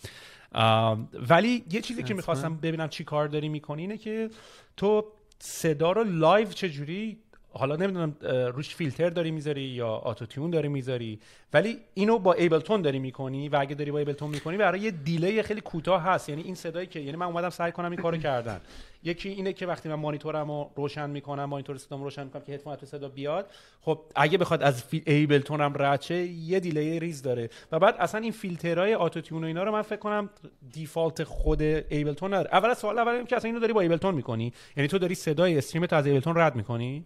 ولی 1.28 1.64
یه 1.70 1.80
چیزی 1.80 2.02
که 2.02 2.14
می‌خواستم 2.14 2.56
ببینم 2.56 2.88
چی 2.88 3.04
کار 3.04 3.28
داری 3.28 3.48
می‌کنی 3.48 3.82
اینه 3.82 3.96
که 3.98 4.30
تو 4.76 5.04
صدا 5.38 5.92
رو 5.92 6.04
live 6.04 6.48
چجوری 6.48 7.18
حالا 7.56 7.76
نمی‌دونم 7.76 8.16
روش 8.54 8.74
فیلتر 8.74 9.10
داری 9.10 9.30
می‌ذاری 9.30 9.62
یا 9.62 9.88
autotune 9.88 10.50
داری 10.50 10.68
می‌ذاری 10.68 11.20
ولی 11.52 11.78
اینو 11.94 12.18
با 12.18 12.32
Ableton 12.32 12.82
داری 12.82 12.98
می‌کنی 12.98 13.48
و 13.48 13.56
اگه 13.60 13.74
داری 13.74 13.90
با 13.90 13.98
ایبلتون 13.98 14.30
می‌کنی 14.30 14.56
برای 14.56 14.80
یه 14.80 14.90
delay 14.90 15.42
خیلی 15.42 15.60
کوتاه 15.60 16.02
هست. 16.02 16.28
یعنی 16.28 16.42
این 16.42 16.54
صدایی 16.54 16.86
که 16.86 17.00
یعنی 17.00 17.16
من 17.16 17.26
اومدم 17.26 17.50
سعی 17.50 17.72
کنم 17.72 17.90
این 17.90 18.00
کارو 18.00 18.16
کردن. 18.16 18.60
یکی 19.04 19.28
اینه 19.28 19.52
که 19.52 19.66
وقتی 19.66 19.88
من 19.88 19.94
مانیتورم 19.94 20.50
رو 20.50 20.70
روشن 20.76 21.10
می‌کنم 21.10 21.44
مانیتور 21.44 21.76
صدام 21.76 22.04
روشن 22.04 22.24
می‌کنم 22.24 22.42
که 22.42 22.52
هدفون 22.52 22.76
تو 22.76 22.86
صدا 22.86 23.08
بیاد 23.08 23.50
خب 23.80 24.00
اگه 24.14 24.38
بخواد 24.38 24.62
از 24.62 24.84
Ableton 25.06 25.60
هم 25.60 25.72
رد 25.76 26.02
شه 26.02 26.14
یه 26.14 26.60
delay 26.60 27.00
ریز 27.00 27.22
داره. 27.22 27.50
و 27.72 27.78
بعد 27.78 27.94
اصلا 27.98 28.20
این 28.20 28.32
فیلترهای 28.32 28.94
autotune 28.94 29.44
و 29.44 29.46
اینا 29.46 29.62
رو 29.62 29.72
من 29.72 29.82
فکر 29.82 29.96
کنم 29.96 30.30
default 30.72 31.24
خود 31.24 31.62
Ableton 31.62 32.34
نداره. 32.34 32.50
اول 32.52 32.74
سوال 32.74 32.98
اول 32.98 33.24
که 33.24 33.36
اصلا 33.36 33.48
اینو 33.48 33.60
داری 33.60 33.72
با 33.72 33.80
Ableton 33.80 34.14
می‌کنی؟ 34.14 34.52
یعنی 34.76 34.88
تو 34.88 34.98
داری 34.98 35.14
صدای 35.14 35.58
stream 35.58 35.87
ت 35.87 35.92
از 35.92 36.06
Ableton 36.06 36.36
رد 36.36 36.56
می‌کنی؟ 36.56 37.04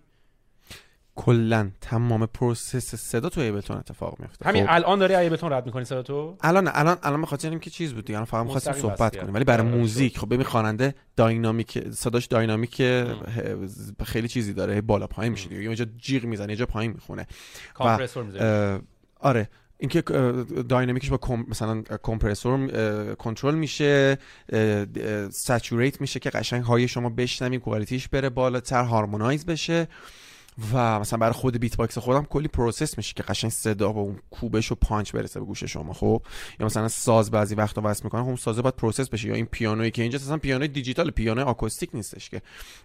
کلا 1.20 1.70
تمام 1.80 2.26
process 2.26 2.94
صدا 2.94 3.28
تو 3.28 3.40
Ableton 3.40 3.76
اتفاق 3.76 4.16
میفته 4.20 4.48
همین 4.48 4.66
خب. 4.66 4.74
الان 4.74 4.98
داری 4.98 5.14
Ableton 5.14 5.52
رد 5.52 5.66
می‌کنی 5.66 5.84
صدا 5.84 6.02
تو؟ 6.02 6.36
الان 6.40 6.70
الان 6.72 6.98
الان 7.02 7.22
بخاطر 7.22 7.50
اینکه 7.50 7.70
چیز 7.70 7.94
بود 7.94 8.04
دیگه. 8.04 8.16
الان 8.16 8.24
فقط 8.24 8.44
می‌خواستیم 8.44 8.72
صحبت 8.72 9.16
کنیم. 9.16 9.34
ولی 9.34 9.44
برای 9.44 9.66
کرد. 9.66 9.76
موزیک. 9.76 10.18
خب 10.18 10.34
ببین 10.34 10.42
خواننده 10.42 10.94
dynamic 11.16 11.90
صداش 11.90 12.26
dynamic 12.26 12.82
خیلی 14.04 14.28
چیزی 14.28 14.52
داره. 14.52 14.80
بالا 14.80 15.06
پایین 15.06 15.32
میشه 15.32 15.48
دیگه 15.48 15.62
یه 15.62 15.74
جا 15.74 15.86
جیغ 15.98 16.24
می‌زنه 16.24 16.52
یه 16.52 16.56
جا 16.56 16.66
پایین 16.66 16.92
می‌خونه. 16.92 17.26
compressor 17.74 18.24
اه، 18.40 18.80
آره. 19.20 19.48
اینکه 19.78 20.00
dynamic 20.68 21.01
ش 21.01 21.10
با 21.10 21.16
کم... 21.16 21.44
مثلا 21.48 21.82
compressor 22.02 23.14
کنترل 23.14 23.54
میشه 23.54 24.18
saturate 25.30 26.00
میشه 26.00 26.20
که 26.20 26.30
قشنگ 26.30 26.62
های 26.62 26.88
شما 26.88 27.08
بشنوی 27.08 27.58
quality 27.58 27.97
ش 27.97 28.08
بره 28.08 28.28
بالاتر 28.28 28.84
harmonize 28.84 29.46
بشه. 29.46 29.88
و 30.72 31.00
مثلا 31.00 31.18
برای 31.18 31.32
خود 31.32 31.56
beatbox 31.56 31.98
خودم 31.98 32.24
کلی 32.24 32.48
process 32.48 32.96
میشه 32.96 33.14
که 33.14 33.22
قشنگ 33.22 33.50
صدا 33.50 33.92
با 33.92 34.00
اون 34.00 34.18
کوبش 34.30 34.72
و 34.72 34.74
پانچ 34.74 35.12
برسه 35.12 35.40
به 35.40 35.46
گوش 35.46 35.64
شما 35.64 35.92
خب؟ 35.92 36.22
یا 36.60 36.66
مثلا 36.66 36.88
ساز 36.88 37.30
بعضی 37.30 37.54
وقتا 37.54 37.80
وصل 37.84 38.04
می‌کنه 38.04 38.20
خب 38.20 38.26
اون 38.26 38.36
سازه 38.36 38.62
باید 38.62 38.76
process 38.76 39.08
بشه. 39.08 39.28
یا 39.28 39.34
این 39.34 39.46
پیانویی 39.46 39.90
که 39.90 40.02
اینجا 40.02 40.18
اصلا 40.18 40.36
پیانوی 40.36 40.68
دیجیتال 40.68 41.10
پیانوی 41.10 41.44
آکوستیک 41.44 41.90
نیستش 41.94 42.30
که. 42.30 42.42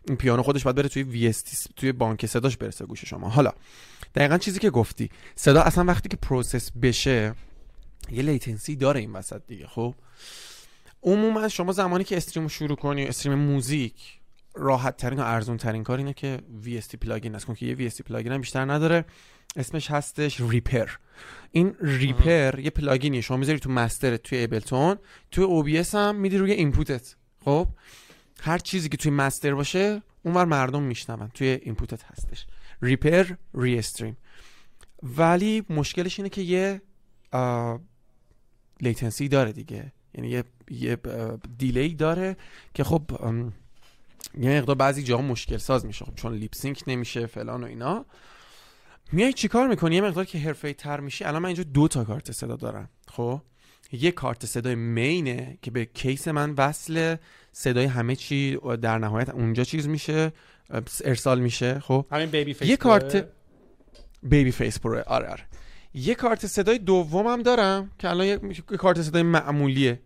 این 0.07 0.17
پیانو 0.17 0.43
خودش 0.43 0.63
باید 0.63 0.75
بره 0.75 0.89
توی 0.89 1.03
وی 1.03 1.33
توی 1.75 1.91
بانک 1.91 2.25
صداش 2.25 2.57
برسه 2.57 2.83
به 2.83 2.87
گوش 2.87 3.05
شما. 3.05 3.29
حالا 3.29 3.51
دقیقا 4.15 4.37
چیزی 4.37 4.59
که 4.59 4.69
گفتی. 4.69 5.09
صدا 5.35 5.61
اصلا 5.61 5.83
وقتی 5.83 6.09
که 6.09 6.17
process 6.17 6.71
بشه 6.71 7.35
یه 8.11 8.23
latency 8.23 8.75
داره 8.75 8.99
این 8.99 9.13
وسط 9.13 9.41
دیگه 9.47 9.67
خب؟ 9.67 9.95
عموما 11.03 11.47
شما 11.47 11.71
زمانی 11.71 12.03
که 12.03 12.17
stream 12.17 12.43
رو 12.43 12.49
شروع 12.49 12.75
کنی 12.75 13.05
stream 13.05 13.37
موزیک 13.37 14.19
راحت 14.55 14.97
ترین 14.97 15.19
و 15.19 15.23
ارزون 15.23 15.57
ترین 15.57 15.83
کار 15.83 15.97
اینه 15.97 16.13
که 16.13 16.39
VST 16.63 16.95
plugin 16.95 17.35
هست 17.35 17.55
که 17.55 17.65
یه 17.65 17.89
VST 17.89 18.01
plugin 18.01 18.31
هم 18.31 18.41
بیشتر 18.41 18.65
نداره. 18.71 19.05
اسمش 19.55 19.91
هستش 19.91 20.41
Reaper 20.41 20.89
این 21.51 21.75
Reaper 21.81 22.59
یه 22.59 22.69
plugin 22.69 23.04
یه. 23.04 23.21
شما 23.21 23.37
می‌ذاری 23.37 23.59
تو 23.59 23.69
master 23.69 24.17
توی 24.17 24.37
Ableton 24.37 24.97
توی 25.31 25.45
OBS 25.45 25.95
هم 25.95 26.15
میدی 26.15 26.37
روی 26.37 26.51
input 26.51 27.05
ت 27.05 27.15
خب؟ 27.45 27.67
هر 28.41 28.57
چیزی 28.57 28.89
که 28.89 28.97
توی 28.97 29.11
master 29.11 29.55
باشه 29.55 30.01
اونور 30.23 30.45
مردم 30.45 30.83
میشنون. 30.83 31.31
توی 31.33 31.47
input 31.47 31.94
ت 31.94 32.03
هستش. 32.03 32.45
Reaper 32.81 33.25
ReaStream 33.53 34.17
ولی 35.03 35.63
مشکلش 35.69 36.19
اینه 36.19 36.29
که 36.29 36.41
یه 36.41 36.81
latency 38.81 39.27
داره 39.27 39.51
دیگه. 39.51 39.91
یعنی 40.13 40.29
یه, 40.29 40.43
یه 40.69 40.97
delay 41.57 41.95
داره 41.95 42.37
که 42.73 42.83
خب 42.83 43.11
یه 44.39 44.57
مقدار 44.57 44.75
بعضی 44.75 45.03
جاها 45.03 45.21
مشکل 45.21 45.57
ساز 45.57 45.85
میشه 45.85 46.05
خب 46.05 46.15
چون 46.15 46.33
lip 46.33 46.55
sync 46.55 46.83
نمیشه 46.87 47.25
فلان 47.25 47.63
و 47.63 47.67
اینا. 47.67 48.05
میای 49.11 49.33
چیکار 49.33 49.67
می‌کنی؟ 49.67 49.95
یه 49.95 50.01
مقدار 50.01 50.25
که 50.25 50.37
حرفه‌ای 50.37 50.73
تر 50.73 50.99
میشی. 50.99 51.23
الان 51.23 51.41
من 51.41 51.45
اینجا 51.45 51.63
دو 51.63 51.87
تا 51.87 52.03
کارت 52.03 52.31
صدا 52.31 52.55
دارم 52.55 52.89
خب؟ 53.07 53.41
یه 53.91 54.11
کارت 54.11 54.45
صدای 54.45 54.75
main 54.75 55.41
ه 55.41 55.57
که 55.61 55.71
به 55.71 55.85
case 55.85 56.27
من 56.27 56.53
وصل 56.57 57.15
صدای 57.51 57.85
همه 57.85 58.15
چی 58.15 58.57
در 58.81 58.97
نهایت 58.97 59.29
اونجا 59.29 59.63
چیز 59.63 59.87
میشه 59.87 60.33
ارسال 61.05 61.39
میشه 61.39 61.79
خب؟ 61.79 62.05
همین 62.11 62.29
Babyface 62.29 62.69
یه 62.69 62.77
کارت 62.77 63.27
Babyface 64.23 64.79
Pro 64.79 65.03
آره 65.07 65.27
آره. 65.27 65.43
یه 65.93 66.15
کارت 66.15 66.47
صدای 66.47 66.77
دومم 66.77 67.41
دارم 67.41 67.91
که 67.99 68.09
الان 68.09 68.27
یه 68.27 68.39
یه 68.71 68.77
کارت 68.77 69.01
صدای 69.01 69.23
معمولیه. 69.23 69.99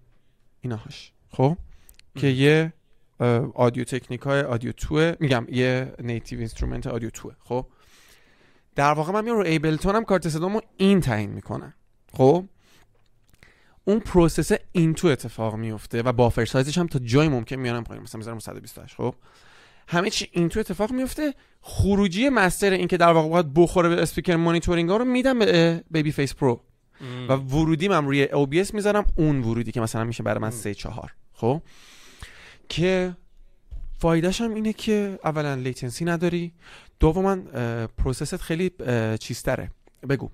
ایناهاش 0.61 1.11
خب؟ 1.29 1.57
که 2.15 2.27
یه 2.27 2.73
Audio 3.53 3.83
تکنیک 3.83 4.21
های 4.21 4.41
Audio 4.41 4.71
2 4.71 4.92
ه 4.92 5.13
میگم 5.19 5.45
یه 5.49 5.93
Native 5.99 6.39
Instruments 6.39 7.09
Audio 7.09 7.26
2 7.26 7.30
ه 7.30 7.33
خب؟ 7.43 7.65
در 8.75 8.93
واقع 8.93 9.13
من 9.13 9.23
میام 9.23 9.37
رو 9.37 9.43
Ableton 9.43 9.95
هم 9.95 10.03
کارت 10.03 10.29
صدامو 10.29 10.61
این 10.77 11.01
تعیین 11.01 11.29
می‌کنم 11.29 11.73
خب؟ 12.13 12.45
اون 13.85 13.99
process 13.99 14.57
این 14.71 14.93
تو 14.93 15.07
اتفاق 15.07 15.55
میفته 15.55 16.01
و 16.01 16.11
buffer 16.11 16.45
size 16.45 16.66
ش 16.66 16.77
هم 16.77 16.87
تا 16.87 16.99
جای 16.99 17.27
ممکن 17.27 17.55
میارم 17.55 17.83
پایین. 17.83 18.03
مثلا 18.03 18.17
می‌ذارم 18.17 18.39
128 18.39 18.95
خب؟ 18.95 19.15
همه 19.87 20.09
چی 20.09 20.27
این 20.31 20.49
تو 20.49 20.59
اتفاق 20.59 20.91
میفته 20.91 21.33
خروجی 21.61 22.29
master 22.29 22.71
این 22.71 22.87
که 22.87 22.97
در 22.97 23.11
واقع 23.11 23.29
باید 23.29 23.53
بخوره 23.53 23.89
به 23.89 24.01
speaker 24.01 24.35
monitoring 24.35 24.89
ها 24.89 24.97
رو 24.97 25.05
میدم 25.05 25.39
به 25.39 25.83
Babyface 25.91 26.33
Pro 26.35 26.61
و 27.29 27.33
ورودی 27.33 27.87
من 27.87 28.05
روی 28.05 28.27
OBS 28.27 28.73
می‌ذارم. 28.73 29.05
اون 29.15 29.39
ورودی 29.39 29.71
که 29.71 29.81
مثلا 29.81 30.03
میشه 30.03 30.23
برای 30.23 30.41
من 30.41 30.51
3 30.51 30.73
4 30.73 31.13
خب؟ 31.33 31.61
که 32.69 33.15
فایدهش 33.99 34.41
هم 34.41 34.53
اینه 34.53 34.73
که 34.73 35.19
اولا 35.23 35.55
latency 35.55 36.05
نداری. 36.05 36.53
دوما 36.99 37.35
process 37.97 38.32
ت 38.32 38.37
خیلی 38.37 38.71
اه، 38.79 39.17
چیزتره. 39.17 39.71
بگو 40.09 40.29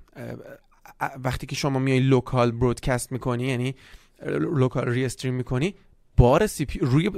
وقتی 1.23 1.47
که 1.47 1.55
شما 1.55 1.79
میای 1.79 1.99
local 1.99 2.51
broadcast 2.51 3.11
می‌کنی 3.11 3.47
یعنی 3.47 3.75
local 4.39 4.85
restream 4.85 5.33
می‌کنی 5.33 5.75
بار 6.17 6.47
CPU 6.47 6.79
روی 6.79 7.09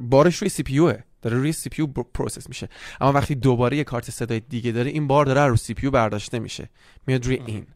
بارش 0.00 0.36
روی 0.36 0.48
CPU 0.48 0.78
داره 1.22 1.36
روی 1.36 1.52
CPU 1.52 1.86
process 1.86 2.48
میشه. 2.48 2.68
اما 3.00 3.12
وقتی 3.12 3.34
دوباره 3.34 3.76
یه 3.76 3.84
کارت 3.84 4.10
صدای 4.10 4.40
دیگه 4.40 4.72
داره 4.72 4.90
این 4.90 5.06
بار 5.06 5.26
داره 5.26 5.46
رو 5.46 5.56
CPU 5.56 5.90
برداشته 5.90 6.38
میشه. 6.38 6.68
میاد 7.06 7.26
روی 7.26 7.42
این. 7.46 7.66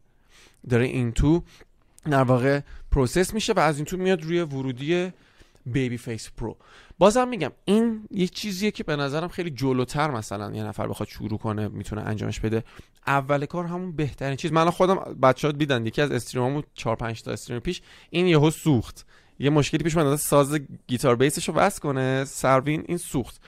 داره 0.68 0.84
این 0.84 1.12
تو 1.12 1.42
در 2.10 2.22
واقع 2.22 2.60
process 2.90 3.34
میشه 3.34 3.52
و 3.52 3.58
از 3.58 3.76
این 3.76 3.84
تو 3.84 3.96
میاد 3.96 4.22
روی 4.22 4.40
ورودی 4.40 5.12
Babyface 5.66 6.30
Pro. 6.36 6.56
بازم 6.98 7.28
میگم 7.28 7.52
این 7.64 8.08
یه 8.10 8.28
چیزیه 8.28 8.70
که 8.70 8.84
به 8.84 8.96
نظرم 8.96 9.28
خیلی 9.28 9.50
جلوتر 9.50 10.10
مثلا 10.10 10.56
یه 10.56 10.64
نفر 10.64 10.86
بخواد 10.86 11.08
شروع 11.08 11.38
کنه 11.38 11.68
می‌تونه 11.68 12.02
انجامش 12.02 12.40
بده. 12.40 12.64
اول 13.06 13.46
کار 13.46 13.64
همون 13.64 13.92
بهترین 13.92 14.36
چیز. 14.36 14.52
من 14.52 14.70
خودم 14.70 14.94
بچه‌ها 15.22 15.52
دیدن 15.52 15.86
یکی 15.86 16.02
از 16.02 16.12
stream 16.12 16.50
امو 16.50 16.62
4 16.74 16.96
5 16.96 17.22
تا 17.22 17.30
stream 17.30 17.60
پیش 17.60 17.82
این 18.10 18.26
یهو 18.26 18.50
سوخت. 18.50 19.06
یه 19.38 19.50
مشکلی 19.50 19.84
پیش 19.84 19.96
اومد 19.96 20.16
ساز 20.16 20.58
گیتار 20.86 21.16
bass 21.16 21.38
ش 21.38 21.48
رو 21.48 21.54
وصل 21.54 21.80
کنه 21.80 22.24
سروین 22.24 22.84
این 22.88 22.98
سوخت. 22.98 23.40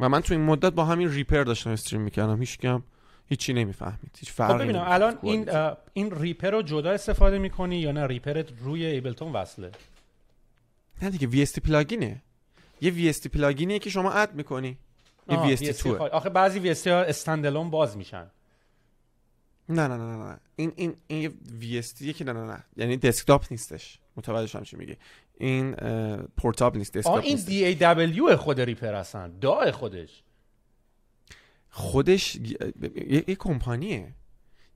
و 0.00 0.08
من 0.08 0.20
تو 0.20 0.34
این 0.34 0.42
مدت 0.42 0.72
با 0.72 0.84
همین 0.84 1.12
Reaper 1.12 1.44
داشتم 1.44 1.70
stream 1.70 2.02
می‌کردم. 2.02 2.40
هیچ 2.40 2.58
کم 2.58 2.82
هیچی 3.26 3.52
نمی‌فهمید 3.52 4.16
هیچ 4.18 4.30
خب 4.30 4.34
فرقی 4.36 4.54
ببینم 4.54 4.78
نمی‌کرد 4.78 4.92
الان 4.92 5.18
این 5.22 5.48
این 5.92 6.20
Reaper 6.20 6.50
رو 6.50 6.62
جدا 6.62 6.90
استفاده 6.90 7.38
می‌کنی 7.38 7.76
یا 7.76 7.92
نه؟ 7.92 8.06
Reaper 8.06 8.40
ت 8.40 8.46
روی 8.60 8.86
Ableton 8.86 9.32
وصله؟ 9.32 9.70
نه 11.02 11.10
دیگه 11.10 11.46
VST 11.46 11.58
plugin 11.58 12.06
ه. 12.06 12.22
یه 12.80 13.12
VST 13.12 13.28
plugin 13.28 13.65
یه 13.65 13.78
که 13.78 13.90
شما 13.90 14.12
add 14.12 14.34
می‌کنی. 14.34 14.78
یه 15.28 15.56
VST 15.56 15.60
VST 15.60 15.76
توه. 15.76 15.96
خواهی. 15.96 16.12
آخه 16.12 16.28
بعضی 16.28 16.74
VST 16.74 16.86
ها 16.86 17.02
استندالون 17.02 17.70
باز 17.70 17.96
میشن. 17.96 18.30
نه 19.68 19.88
نه 19.88 19.96
نه 19.96 20.16
نه 20.16 20.40
این 20.56 20.72
این 20.76 20.94
این 21.06 21.22
یه 21.60 21.82
VST 21.82 22.14
که 22.14 22.24
نه 22.24 22.32
نه 22.32 22.44
نه. 22.44 22.64
یعنی 22.76 22.96
دسکتاپ 22.96 23.46
نیستش. 23.50 23.98
متوجه 24.16 24.46
شدم 24.46 24.62
چی 24.62 24.76
میگه 24.76 24.96
این 25.38 25.74
پورتابل 26.36 26.78
نیست 26.78 26.92
دسکتاپ 26.92 27.24
این. 27.24 27.76
DAW 27.78 28.34
خود 28.34 28.60
ریپر 28.60 28.94
هستن 28.94 29.38
داع 29.40 29.70
خودش. 29.70 30.22
خودش 31.70 32.38
یه 33.26 33.34
کمپانیه. 33.34 34.12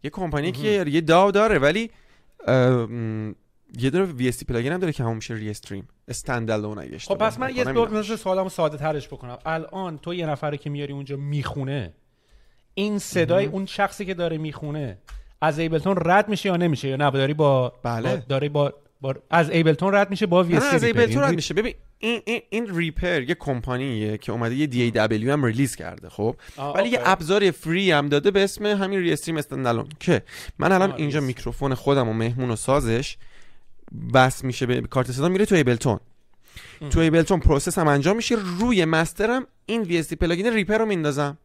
یه 0.03 0.11
کمپانی 0.11 0.53
که 0.53 0.85
یه 0.89 1.01
داو 1.01 1.31
داره 1.31 1.59
ولی 1.59 1.91
یه 3.79 3.91
دونه 3.91 4.31
VST 4.33 4.45
پلاگین 4.45 4.73
هم 4.73 4.79
داره 4.79 4.93
که 4.93 5.03
همون 5.03 5.17
میشه 5.17 5.35
ری 5.35 5.51
استریم 5.51 5.89
استندالون 6.09 6.79
اگه 6.79 6.99
خب 6.99 7.15
پس 7.15 7.39
من 7.39 7.49
یه 7.57 7.61
نکنم. 7.61 7.75
دو 7.75 7.81
اینم. 7.81 7.97
مثل 7.99 8.17
سوالمو 8.17 8.49
ساده 8.49 8.77
ترش 8.77 9.07
بکنم. 9.09 9.39
الان 9.47 9.99
تو 9.99 10.15
یه 10.15 10.27
نفره 10.27 10.57
که 10.57 10.71
میاری 10.71 10.93
اونجا 10.93 11.17
می‌خونه 11.17 11.95
این 12.75 12.99
صدای 12.99 13.47
اون 13.47 13.67
شخصی 13.67 14.05
که 14.05 14.15
داره 14.15 14.39
می‌خونه 14.39 14.99
از 15.41 15.59
Ableton 15.59 15.97
رد 16.05 16.29
میشه 16.29 16.49
یا 16.49 16.57
نمیشه؟ 16.57 16.89
یا 16.89 16.97
نه؟ 16.97 17.11
داری 17.11 17.35
با 17.35 17.73
بله. 17.83 18.17
با- 18.17 18.23
داره 18.29 18.49
با, 18.49 18.73
با 19.01 19.15
از 19.31 19.51
Ableton 19.51 19.95
رد 19.95 20.11
میشه 20.11 20.27
با 20.27 20.43
وی 20.45 20.55
نه 20.55 20.65
از 20.75 20.85
Ableton 20.85 21.23
رد 21.23 21.35
میشه. 21.35 21.55
ببین 21.55 21.75
این 21.99 22.21
این 22.25 22.41
این 22.51 22.77
Reaper 22.77 23.23
یه 23.23 23.35
کمپانیه 23.35 24.19
که 24.19 24.33
اومده 24.33 24.55
یه 24.55 24.67
DAW 24.67 25.33
هم 25.33 25.45
release 25.45 25.77
کرده 25.77 26.09
خب؟ 26.09 26.37
ولی 26.75 26.89
یه. 26.89 27.01
ابزار 27.05 27.51
free 27.51 27.91
هم 27.91 28.09
داده 28.09 28.31
به 28.31 28.45
اسم 28.45 28.67
همین 28.67 28.99
ReaStream 29.01 29.37
standalone 29.37 29.89
که 30.01 30.23
من 30.59 30.73
الان 30.73 30.93
اینجا 30.97 31.21
میکروفون 31.21 31.75
خودم 31.75 32.09
و 32.09 32.13
مهمون 32.13 32.51
و 32.51 32.57
سازش 32.57 33.17
وصل 34.15 34.45
میشه 34.45 34.67
به 34.67 34.81
کارت 34.81 35.13
صدا 35.13 35.29
میره 35.29 35.47
تو 35.47 35.55
Ableton 35.55 36.01
تو 36.91 37.01
Ableton 37.01 37.41
process 37.41 37.79
هم 37.79 37.89
انجام 37.89 38.17
میشه. 38.17 38.37
روی 38.59 38.85
master 38.85 39.38
م 39.38 39.47
این 39.67 39.83
VST 39.83 40.13
plugin 40.13 40.47
Reaper 40.47 40.79
رو 40.79 40.87
میندازم. 40.87 41.39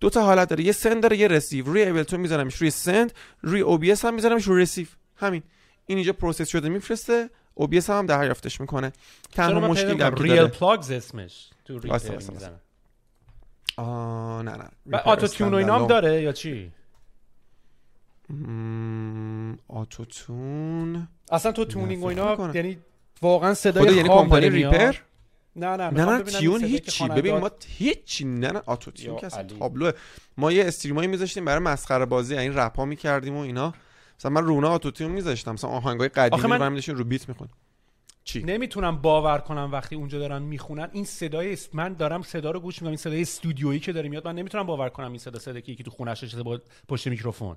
دو 0.00 0.10
تا 0.10 0.22
حالت 0.22 0.48
داره. 0.48 0.64
یه 0.64 0.72
send 0.72 1.02
داره 1.02 1.16
یه 1.16 1.28
receive. 1.28 1.66
روی 1.66 1.82
Ableton 1.82 2.20
میذارمش. 2.20 2.54
روی 2.56 2.70
send 2.70 3.12
روی 3.42 3.60
OBS 3.60 4.04
هم 4.04 4.14
میذارمش. 4.14 4.44
روی 4.44 4.62
receive. 4.62 4.86
همین. 5.16 5.42
این 5.86 5.98
اینجا 5.98 6.12
process 6.12 6.48
شده 6.48 6.68
میفرسته. 6.68 7.30
OBS 7.54 7.90
هم 7.90 8.06
دریافتش 8.06 8.60
می‌کنه. 8.60 8.92
تنها 9.32 9.68
هم 9.68 9.74
که 9.74 10.22
ReaPlugs 10.22 10.90
اسمش 10.90 11.50
تو 11.64 11.78
Reaper 11.78 11.98
آه 13.76 14.42
نه 14.42 14.56
نه. 14.86 14.98
auto-tune 14.98 15.54
و 15.54 15.56
اینا 15.56 15.78
هم 15.78 15.86
داره 15.86 16.22
یا 16.22 16.32
چی؟ 16.32 16.72
آتوتون. 19.68 21.08
اصلا 21.32 21.52
تو 21.52 21.64
تونینگ 21.64 22.02
و 22.02 22.06
اینا. 22.06 22.50
یعنی 22.54 22.78
واقعا 23.22 23.54
صدای 23.54 23.86
خود 23.86 23.96
یعنی 23.96 24.08
کمپانی؟ 24.08 24.48
ریپر؟ 24.50 24.96
نه 25.56 25.76
نه 25.76 25.90
نه 25.90 26.04
نه 26.04 26.22
تیون 26.22 26.64
هیچی. 26.64 27.08
ببین 27.08 27.38
ما 27.38 27.50
هیچی 27.66 28.24
نه 28.24 28.50
نه 28.50 28.62
آتو 28.66 28.90
تیون 28.90 29.16
که 29.16 29.26
اصلا. 29.26 29.42
تابلوه. 29.42 29.92
ما 30.36 30.52
یه 30.52 30.64
استریمایی 30.64 31.08
میذاشتیم 31.08 31.44
برای 31.44 31.58
مسخره 31.58 32.04
بازی 32.06 32.36
این 32.36 32.54
رپ 32.54 32.76
ها 32.76 32.84
می‌کردیم 32.84 33.36
و 33.36 33.40
اینا. 33.40 33.74
مثلا 34.18 34.30
من 34.30 34.44
رونا 34.44 34.70
آتو 34.70 34.90
تیون 34.90 35.10
میذاشتم. 35.10 35.52
مثلا 35.52 35.70
آهنگای 35.70 36.08
قدیمی 36.08 36.42
من- 36.42 36.52
رو 36.52 36.58
برمی 36.58 36.74
داشتیم 36.74 36.94
رو 36.94 37.04
بیت 37.04 37.28
می‌خونیم. 37.28 37.54
چی؟ 38.24 38.42
نمی‌تونم 38.42 38.96
باور 38.96 39.38
کنم 39.38 39.68
وقتی 39.72 39.96
اونجا 39.96 40.18
دارن 40.18 40.42
می‌خونن. 40.42 40.88
این 40.92 41.04
صدای 41.04 41.52
است- 41.52 41.74
من 41.74 41.92
دارم 41.94 42.22
صدا 42.22 42.50
رو 42.50 42.60
گوش 42.60 42.82
میدم. 42.82 42.88
این 42.90 42.96
صدای 42.96 43.22
استودیویی 43.22 43.80
که 43.80 43.92
داره 43.92 44.08
میاد 44.08 44.26
من 44.26 44.34
نمی‌تونم 44.34 44.66
باور 44.66 44.88
کنم 44.88 45.08
این 45.08 45.18
صدا 45.18 45.38
صدایی 45.38 45.62
که 45.62 45.72
یکی 45.72 45.82
تو 45.82 45.90
خونش 45.90 46.24
نشسته 46.24 46.42
با 46.42 46.60
پشت 46.88 47.08
میکروفون. 47.08 47.56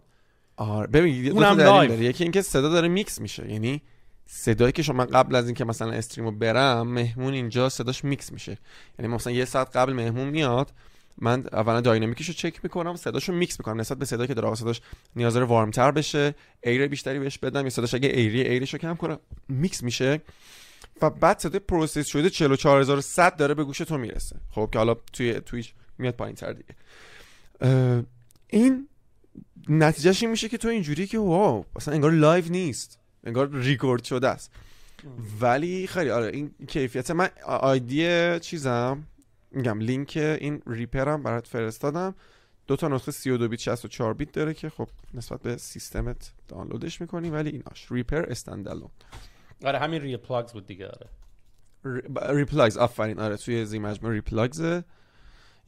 آره. 0.57 0.88
ببین 0.88 1.31
اونم 1.31 1.57
live. 1.57 1.89
داره. 1.89 2.03
یکی 2.03 2.23
اینکه 2.23 2.41
صدا 2.41 2.69
داره 2.69 2.88
میکس 2.88 3.21
میشه. 3.21 3.51
یعنی 3.51 3.81
صدایی 4.25 4.71
که 4.71 4.84
شما 4.84 5.05
قبل 5.05 5.35
از 5.35 5.45
اینکه 5.45 5.65
مثلا 5.65 5.91
stream 5.91 6.26
و 6.26 6.31
برم 6.31 6.88
مهمون 6.88 7.34
اینجا 7.34 7.69
صداش 7.69 8.03
میکس 8.03 8.31
میشه. 8.31 8.57
یعنی 8.99 9.13
مثلا 9.13 9.34
یه 9.34 9.45
ساعت 9.45 9.75
قبل 9.75 9.93
مهمون 9.93 10.27
میاد 10.27 10.71
من 11.17 11.43
اولا 11.51 11.81
dynamic 11.81 12.15
یشو 12.15 12.34
چک 12.34 12.59
می‌کنم 12.63 12.95
صداشو 12.95 13.34
میکس 13.34 13.59
می‌کنم. 13.59 13.79
نسبت 13.79 13.97
به 13.97 14.05
صدایی 14.05 14.27
که 14.27 14.34
داره 14.34 14.55
صداش 14.55 14.81
نیاز 15.15 15.34
داره 15.34 15.45
warm 15.45 15.72
تر 15.71 15.91
بشه 15.91 16.35
air 16.64 16.88
بیشتری 16.88 17.19
بهش 17.19 17.38
بدم 17.38 17.63
یا 17.63 17.69
صداش 17.69 17.93
اگه 17.93 18.09
airy 18.09 18.41
air 18.41 18.59
شو 18.59 18.77
کم 18.77 18.95
کنم 18.95 19.19
میکس 19.49 19.84
میشه. 19.84 20.21
و 21.01 21.09
بعد 21.09 21.39
صدای 21.39 21.59
process 21.59 22.07
شده 22.07 22.29
44100 22.29 23.35
داره 23.35 23.53
به 23.53 23.63
گوش 23.63 23.77
تو 23.77 23.97
می‌رسه. 23.97 24.35
خب 24.51 24.69
که 24.71 24.77
حالا 24.79 24.95
توی 25.13 25.34
Twitch 25.34 25.73
میاد 25.97 26.13
پایین 26.13 26.35
تر 26.35 26.53
دیگه. 26.53 26.75
این 28.47 28.88
نتیجهش 29.69 30.23
این 30.23 30.31
میشه 30.31 30.49
که 30.49 30.57
تو 30.57 30.68
اینجوری 30.68 31.07
که 31.07 31.19
wow 31.19 31.65
اصلا 31.76 31.94
انگار 31.94 32.11
live 32.11 32.45
نیست 32.49 32.99
انگار 33.23 33.49
ریکورد 33.53 34.03
شده 34.03 34.27
است. 34.27 34.52
ولی 35.41 35.88
خیلی 35.88 36.10
آره 36.10 36.27
این 36.27 36.52
کیفیت 36.68 37.11
من 37.11 37.30
ID 37.45 38.39
چیزم 38.39 39.03
میگم 39.52 39.80
لینک 39.80 40.18
این 40.18 40.61
Reaper 40.68 41.15
م 41.15 41.23
برات 41.23 41.48
فرستادم. 41.48 42.15
دو 42.68 42.76
تا 42.76 42.88
نسخه 42.88 43.11
32 43.11 43.48
بیت 43.48 43.60
64 43.60 44.14
بیت 44.14 44.31
داره 44.31 44.53
که 44.53 44.69
خب 44.69 44.88
نسبت 45.14 45.41
به 45.41 45.57
سیستمت 45.57 46.34
دانلودش 46.48 47.02
می‌کنی 47.02 47.30
ولی 47.30 47.49
ایناش. 47.49 47.91
Reaper 47.91 48.26
standalone. 48.30 48.89
آره 49.65 49.80
همین 49.80 50.02
ReaPlugs 50.01 50.53
بود 50.53 50.68
دیگه 50.68 50.88
آره. 50.88 51.10
ReaPlugs 52.35 52.77
آفرین. 52.77 53.19
آره 53.19 53.38
توی 53.38 53.65
زیرمجموعه 53.65 54.15
ReaPlugs 54.15 54.81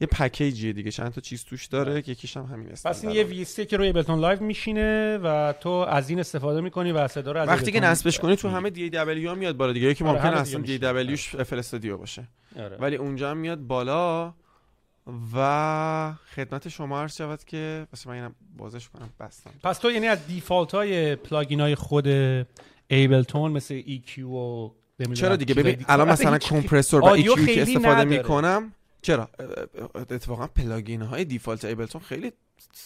یه 0.00 0.06
package 0.06 0.57
یه 0.57 0.72
دیگه 0.72 0.90
چند 0.90 1.12
تا 1.12 1.20
چیز 1.20 1.44
توش 1.44 1.66
داره 1.66 2.02
که 2.02 2.12
یکیش 2.12 2.36
هم 2.36 2.44
همین 2.44 2.68
پس 2.84 3.04
این. 3.04 3.12
یه 3.14 3.22
ویسی 3.24 3.66
که 3.66 3.76
روی 3.76 3.88
Ableton 3.88 4.18
Live 4.20 4.42
میشینه 4.42 5.18
و 5.18 5.54
تو 5.60 5.68
از 5.70 6.10
این 6.10 6.20
استفاده 6.20 6.60
می‌کنی 6.60 6.92
و 6.92 7.08
صدا 7.08 7.32
رو 7.32 7.40
از 7.40 7.48
وقتی 7.48 7.72
که 7.72 7.80
نصبش 7.80 8.18
کنی 8.18 8.36
تو 8.36 8.48
همه 8.48 8.70
DAW 8.70 9.30
هم 9.30 9.38
میاد 9.38 9.56
بالا 9.56 9.72
دیگه 9.72 9.86
یکی 9.88 10.04
آره، 10.04 10.12
ممکن 10.26 10.36
اصلا 10.36 10.60
DAW 10.60 10.78
ش 10.78 11.34
FL 11.34 11.52
Studio 11.52 11.96
باشه 11.96 12.28
آره. 12.58 12.76
ولی 12.76 12.96
اونجا 12.96 13.30
هم 13.30 13.36
میاد 13.36 13.58
بالا 13.58 14.32
و 15.34 16.12
خدمت 16.34 16.68
شما 16.68 17.00
عرض 17.00 17.16
شود 17.16 17.44
که 17.44 17.86
پس 17.92 18.06
من 18.06 18.14
اینم 18.14 18.34
بازش 18.56 18.88
کنم 18.88 19.10
بستم 19.20 19.50
پس 19.62 19.78
تو 19.78 19.90
یعنی 19.90 20.06
از 20.08 20.26
default 20.26 20.74
های 20.74 21.16
plugin 21.16 21.60
های 21.60 21.74
خود 21.74 22.08
Ableton 22.88 23.52
مثل 23.52 23.82
EQ 23.82 24.18
و 24.18 24.70
چرا 25.14 25.36
دیگه 25.36 25.54
ببین. 25.54 25.84
الان 25.88 26.08
اصلا 26.08 26.12
مثلا 26.30 26.32
هیچ- 26.32 26.48
compressor 26.48 27.00
و 27.00 27.04
audio 27.04 27.34
EQ 27.36 27.46
که 27.46 27.62
استفاده. 27.62 28.04
می‌کنم 28.04 28.72
چرا؟ 29.02 29.28
اتفاقا 29.94 30.46
plugin 30.46 31.02
های 31.02 31.24
default 31.24 31.64
Ableton 31.64 32.00
خیلی 32.00 32.32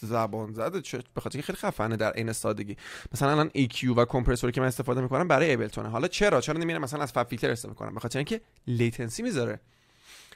زبان 0.01 0.53
زده 0.53 0.81
چه- 0.81 1.03
به 1.15 1.21
خاطر 1.21 1.41
خیلی 1.41 1.59
خفنه 1.59 1.97
در 1.97 2.13
عین 2.13 2.33
سادگی. 2.33 2.77
مثلا 3.13 3.31
الان 3.31 3.49
EQ 3.49 3.85
و 3.97 4.05
compressor 4.05 4.48
ی 4.48 4.53
که 4.53 4.61
من 4.61 4.67
استفاده 4.67 5.01
می‌کنم 5.01 5.29
برای 5.29 5.51
Ableton 5.51 5.81
ه. 5.81 5.89
حالا 5.89 6.09
چرا؟ 6.09 6.41
چرا 6.41 6.59
نمیرم 6.59 6.83
مثلا 6.83 7.03
از 7.03 7.13
FabFilter 7.13 7.51
استفاده 7.51 7.79
کنم؟ 7.79 7.95
به 7.95 8.01
خاطر 8.01 8.19
اینکه 8.19 8.41
latency 8.67 9.23
می‌ذاره. 9.23 9.61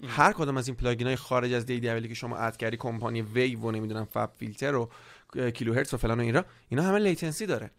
هر 0.09 0.33
کدوم 0.33 0.57
از 0.57 0.69
این 0.69 0.77
plugin 0.77 1.07
های 1.07 1.17
خارج 1.17 1.53
از 1.53 1.67
DAW 1.67 1.81
که 2.09 2.15
شما 2.15 2.37
add 2.37 2.57
کردی 2.57 2.77
کمپانی 2.77 3.23
ویو 3.23 3.61
و 3.61 3.71
نمی‌دونم 3.71 4.05
FabFilter 4.05 4.75
و 4.75 4.91
Kilohearts 5.55 5.95
و 5.95 5.97
فلان 5.97 6.21
و 6.21 6.23
اینا 6.23 6.45
اینا 6.69 6.83
همه 6.83 6.99
latency 6.99 7.47
داره. 7.47 7.71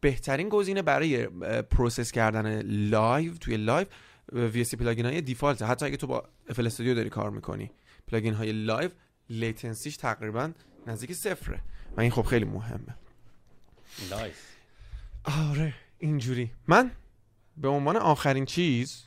بهترین 0.00 0.48
گزینه 0.48 0.82
برای 0.82 1.26
process 1.62 2.12
کردن 2.12 2.62
live 2.62 3.34
توی 3.34 3.56
live 3.56 3.86
VST 4.32 4.74
plugin 4.74 5.06
های 5.06 5.20
default. 5.20 5.62
حتی 5.62 5.86
اگه 5.86 5.96
تو 5.96 6.06
با 6.06 6.28
FL 6.48 6.58
Studio 6.58 6.94
داری 6.94 7.10
کار 7.10 7.30
می‌کنی 7.30 7.70
plugin 8.06 8.34
های 8.34 8.52
live 8.52 8.90
latency 9.30 9.81
ش 9.81 9.96
تقریبا 9.96 10.52
نزدیک 10.86 11.12
صفره. 11.12 11.60
و 11.96 12.00
این 12.00 12.10
خب 12.10 12.22
خیلی 12.22 12.44
مهمه. 12.44 12.96
nice. 14.10 14.34
آره 15.24 15.74
اینجوری. 15.98 16.50
من 16.66 16.90
به 17.56 17.68
عنوان 17.68 17.96
آخرین 17.96 18.44
چیز 18.44 19.04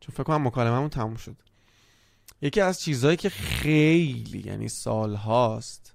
چون 0.00 0.14
فکر 0.14 0.22
کنم 0.22 0.46
مکالمه‌مون 0.46 0.88
تموم 0.88 1.16
شد. 1.16 1.36
یکی 2.42 2.60
از 2.60 2.80
چیزهایی 2.80 3.16
که 3.16 3.28
خیلی 3.28 4.42
یعنی 4.46 4.68
سال 4.68 5.14
هاست 5.14 5.94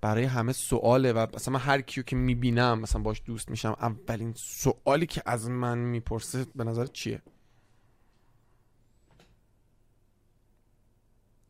برای 0.00 0.24
همه 0.24 0.52
سواله 0.52 1.12
و 1.12 1.26
مثلا 1.34 1.54
من 1.54 1.60
هر 1.60 1.80
کیو 1.80 2.02
که 2.02 2.16
می‌بینم 2.16 2.80
مثلا 2.80 3.02
باش 3.02 3.22
دوست 3.26 3.50
میشم 3.50 3.76
اولین 3.80 4.34
سوالی 4.36 5.06
که 5.06 5.22
از 5.26 5.48
من 5.50 5.78
می‌پرسه 5.78 6.46
به 6.54 6.64
نظر 6.64 6.86
چیه؟ 6.86 7.22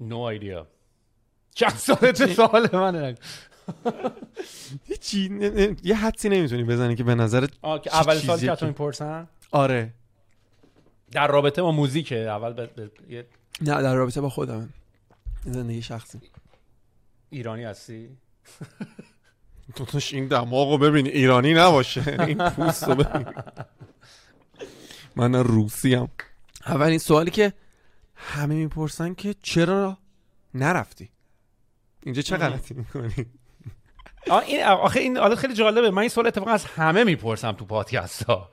نو 0.01 0.19
ایدیا 0.19 0.67
چند 1.55 1.75
سالت 1.75 2.33
سوال 2.33 2.69
منه 2.73 3.15
هیچی 4.89 5.31
یه 5.85 5.97
حدسی 5.97 6.29
نمی‌تونی 6.29 6.65
بزنی 6.65 6.97
که 6.97 7.05
به 7.05 7.15
نظر 7.15 7.47
آه 7.63 7.81
که 7.81 7.91
چی 7.91 7.97
اول 7.97 8.19
سال 8.19 8.39
که 8.39 8.55
تو 8.55 8.67
می‌پرسن؟ 8.67 9.29
آره. 9.51 9.93
در 11.13 11.27
رابطه 11.27 11.63
با 11.63 11.73
موزیکه. 11.73 12.17
اول 12.17 12.69
یه 13.09 13.27
نه 13.61 13.83
در 13.83 13.95
رابطه 13.95 14.21
با 14.21 14.29
خودم. 14.29 14.69
زندگی 15.45 15.83
شخصی. 15.83 16.21
ایرانی 17.31 17.65
هستی؟ 17.65 18.09
تو 19.75 19.85
توش 19.85 20.15
این 20.15 20.29
دماغو 20.29 20.79
ببین. 20.79 21.07
ایرانی 21.07 21.55
نباشه. 21.55 22.17
این 22.21 22.49
پوست 22.49 22.85
رو 22.85 22.95
ببین. 22.95 23.27
من 25.17 25.35
روسی 25.35 25.95
هم 25.95 26.09
اولین 26.67 26.99
سوالی 26.99 27.31
که 27.31 27.53
همه 28.27 28.55
می‌پرسن 28.55 29.15
که 29.15 29.35
چرا 29.43 29.99
نرفتی؟ 30.55 31.11
اینجا 32.03 32.23
چه 32.23 32.37
غلطی 32.37 32.75
می‌کنی؟ 32.75 33.27
این 34.47 34.65
آخه 34.65 35.01
این 35.01 35.17
حالا 35.17 35.35
خیلی 35.37 35.55
جالبه. 35.55 35.91
من 35.91 35.99
این 35.99 36.09
سوال 36.09 36.27
اتفاقا 36.27 36.51
از 36.51 36.65
همه 36.65 37.05
می‌پرسم 37.05 37.53
تو 37.53 37.65
پادکست 37.65 38.23
ها 38.23 38.51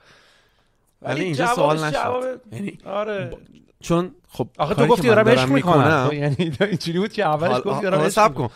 ولی 1.01 1.23
اینجا 1.23 1.55
سوال 1.55 1.83
نشد. 1.83 2.41
یعنی 2.51 2.77
آره. 2.85 3.37
چون 3.79 4.15
خب 4.27 4.49
آخه 4.57 4.75
تو 4.75 4.87
گفتی 4.87 5.07
دارم 5.07 5.29
عشق 5.29 5.49
می‌کنم. 5.49 6.09
یعنی 6.13 6.35
اینجوری 6.61 6.99
بود 6.99 7.13
که 7.13 7.25
اولش 7.25 7.61
گفتی 7.65 7.81
دارم 7.81 8.05
می‌کنم. 8.05 8.33
کن. 8.33 8.49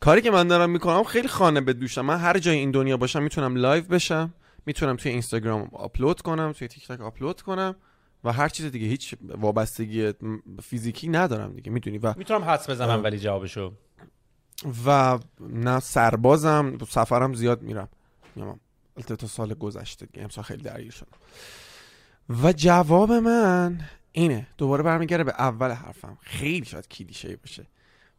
کاری 0.00 0.22
که 0.22 0.30
من 0.30 0.48
دارم 0.48 0.70
می‌کنم 0.70 1.04
خیلی 1.04 1.28
خانه 1.28 1.60
به 1.60 1.72
دوشم. 1.72 2.00
من 2.00 2.18
هر 2.18 2.38
جای 2.38 2.56
این 2.56 2.70
دنیا 2.70 2.96
باشم 2.96 3.22
می‌تونم 3.22 3.56
live 3.56 3.84
بشم. 3.84 4.34
می‌تونم 4.66 4.96
توی 4.96 5.12
اینستاگرام 5.12 5.68
آپلود 5.72 6.20
کنم 6.20 6.52
توی 6.52 6.68
تیک 6.68 6.86
تاک 6.86 7.00
آپلود 7.00 7.40
کنم. 7.40 7.76
و 8.24 8.32
هر 8.32 8.48
چیز 8.48 8.66
دیگه 8.66 8.86
هیچ 8.86 9.14
وابستگی 9.22 10.12
فیزیکی 10.62 11.08
ندارم 11.08 11.52
دیگه 11.52 11.70
می‌دونی؟ 11.70 11.98
و 11.98 12.14
می‌تونم 12.16 12.44
حدس 12.44 12.70
بزنم 12.70 13.04
ولی 13.04 13.18
جوابشو. 13.18 13.72
و 14.86 15.18
نه 15.40 15.80
سربازم 15.80 16.78
سفرم 16.88 17.34
زیاد 17.34 17.62
میرم. 17.62 17.88
میام 18.36 18.60
تا 19.18 19.26
سال 19.26 19.54
گذشته 19.54 20.06
دیگه 20.06 20.22
امسال 20.22 20.44
خیلی 20.44 20.62
درگیر 20.62 20.92
شدم. 20.92 21.18
و 22.42 22.52
جواب 22.52 23.12
من 23.12 23.80
اینه 24.12 24.46
دوباره 24.58 24.82
برمیگرده 24.82 25.24
به 25.24 25.32
اول 25.38 25.70
حرفم. 25.70 26.18
خیلی 26.20 26.64
شاید 26.64 26.88
کلیشه 26.88 27.36
باشه. 27.36 27.66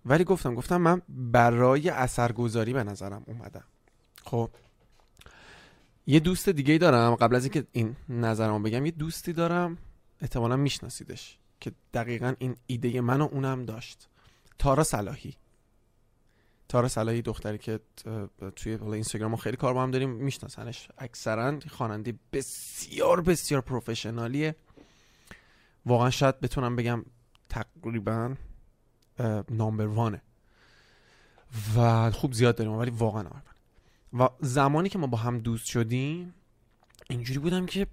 ولی 0.05 0.23
گفتم 0.23 0.55
گفتم 0.55 0.77
من 0.77 1.01
برای 1.09 1.89
اثرگذاری 1.89 2.73
به 2.73 2.83
نظرم 2.83 3.23
اومدم. 3.25 3.63
خب. 4.23 4.49
یه 6.07 6.19
دوست 6.19 6.49
دیگه 6.49 6.73
ای 6.73 6.79
دارم. 6.79 7.15
قبل 7.15 7.35
از 7.35 7.43
اینکه 7.43 7.67
این 7.71 7.95
نظرمو 8.09 8.59
بگم 8.59 8.85
یه 8.85 8.91
دوستی 8.91 9.33
دارم 9.33 9.77
احتمالا 10.21 10.55
میشناسیدش 10.55 11.37
که 11.59 11.71
دقیقا 11.93 12.33
این 12.39 12.55
ایده 12.67 13.01
من 13.01 13.21
و 13.21 13.29
اونم 13.31 13.65
داشت. 13.65 14.09
تارا 14.59 14.83
صلاحی. 14.83 15.35
تارا 16.69 16.87
صلاحی 16.87 17.21
دختری 17.21 17.57
که 17.57 17.79
توی 18.55 18.73
اینستاگرام 18.73 19.35
خیلی 19.35 19.57
کار 19.57 19.73
با 19.73 19.83
هم 19.83 19.91
داریم 19.91 20.09
میشناسنش. 20.09 20.87
اکثرا 20.97 21.59
خواننده 21.69 22.13
بسیار 22.33 23.21
بسیار 23.21 23.61
پروفشنالیه. 23.61 24.55
واقعا 25.85 26.09
شاید 26.09 26.39
بتونم 26.39 26.75
بگم 26.75 27.05
تقریبا 27.49 28.35
نامبر 29.49 29.87
وانه. 29.87 30.21
و 31.75 32.11
خوب 32.11 32.33
زیاد 32.33 32.55
داریم 32.55 32.73
ولی 32.73 32.91
واقعا 32.91 33.21
آرمان 33.21 33.43
و 34.13 34.29
زمانی 34.39 34.89
که 34.89 34.99
ما 34.99 35.07
با 35.07 35.17
هم 35.17 35.39
دوست 35.39 35.65
شدیم 35.65 36.33
اینجوری 37.09 37.39
بودم 37.39 37.65
که 37.65 37.87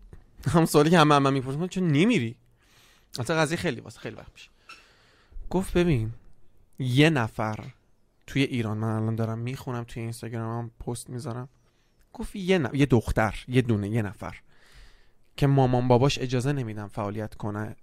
هم 0.47 0.65
سوالی 0.65 0.91
که 0.91 0.99
همه 0.99 1.15
همه 1.15 1.31
می‌پرسن 1.31 1.67
چون 1.67 1.89
نمیری؟ 1.89 2.37
اصلا 3.19 3.37
قضیه 3.37 3.57
خیلی 3.57 3.81
واسه 3.81 4.01
خیلی 4.01 4.17
وقت 4.17 4.33
میشه 4.33 4.51
گفت 5.51 5.77
ببین 5.77 6.13
یه 6.79 7.11
نفر 7.11 7.65
توی 8.27 8.43
ایران 8.43 8.79
من 8.79 8.89
الان 8.89 9.15
دارم 9.15 9.39
می‌خونم 9.39 9.85
توی 9.85 10.03
اینستاگرامم 10.03 10.71
پست 10.87 11.11
می‌ذارم. 11.11 11.49
گفت 12.13 12.37
یه, 12.37 12.59
ن... 12.59 12.71
یه 12.73 12.87
دختر 12.87 13.45
یه 13.49 13.63
دونه 13.63 13.89
یه 13.89 14.03
نفر 14.03 14.37
که 15.37 15.47
مامان 15.47 15.89
باباش 15.89 16.19
اجازه 16.19 16.53
نمیدن 16.53 16.87
فعالیت 16.87 17.35
کنه 17.35 17.77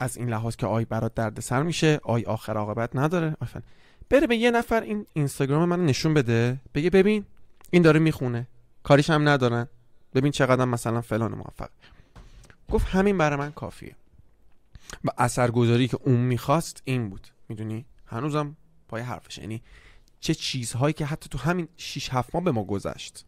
از 0.00 0.16
این 0.16 0.28
لحاظ 0.28 0.56
که 0.56 0.66
آی 0.66 0.84
برات 0.84 1.14
درد 1.14 1.40
سر 1.40 1.62
میشه 1.62 2.00
آی 2.02 2.24
آخر 2.24 2.56
عاقبت 2.56 2.96
نداره. 2.96 3.36
آفن. 3.40 3.62
بره 4.10 4.26
به 4.26 4.36
یه 4.36 4.50
نفر 4.50 4.80
این 4.80 5.06
اینستاگرام 5.12 5.68
من 5.68 5.86
نشون 5.86 6.14
بده 6.14 6.60
بگه 6.74 6.90
ببین 6.90 7.24
این 7.70 7.82
داره 7.82 8.00
می‌خونه. 8.00 8.46
کاریش 8.82 9.10
هم 9.10 9.28
ندارن. 9.28 9.68
ببین 10.14 10.32
چقدر 10.32 10.64
مثلا 10.64 11.00
فلان 11.00 11.34
موفق 11.34 11.70
گفت 12.70 12.86
همین 12.86 13.18
برای 13.18 13.36
من 13.36 13.52
کافیه. 13.52 13.96
و 15.04 15.10
اثرگذاری 15.18 15.88
که 15.88 15.98
اون 16.02 16.16
می‌خواست 16.16 16.82
این 16.84 17.10
بود. 17.10 17.28
می‌دونی؟ 17.48 17.86
هنوزم 18.06 18.56
پای 18.88 19.02
حرفش 19.02 19.38
یعنی 19.38 19.62
چه 20.20 20.34
چیزهایی 20.34 20.92
که 20.92 21.06
حتی 21.06 21.28
تو 21.28 21.38
همین 21.38 21.68
6 21.76 22.08
7 22.12 22.34
ماه 22.34 22.44
به 22.44 22.50
ما 22.52 22.64
گذشت. 22.64 23.24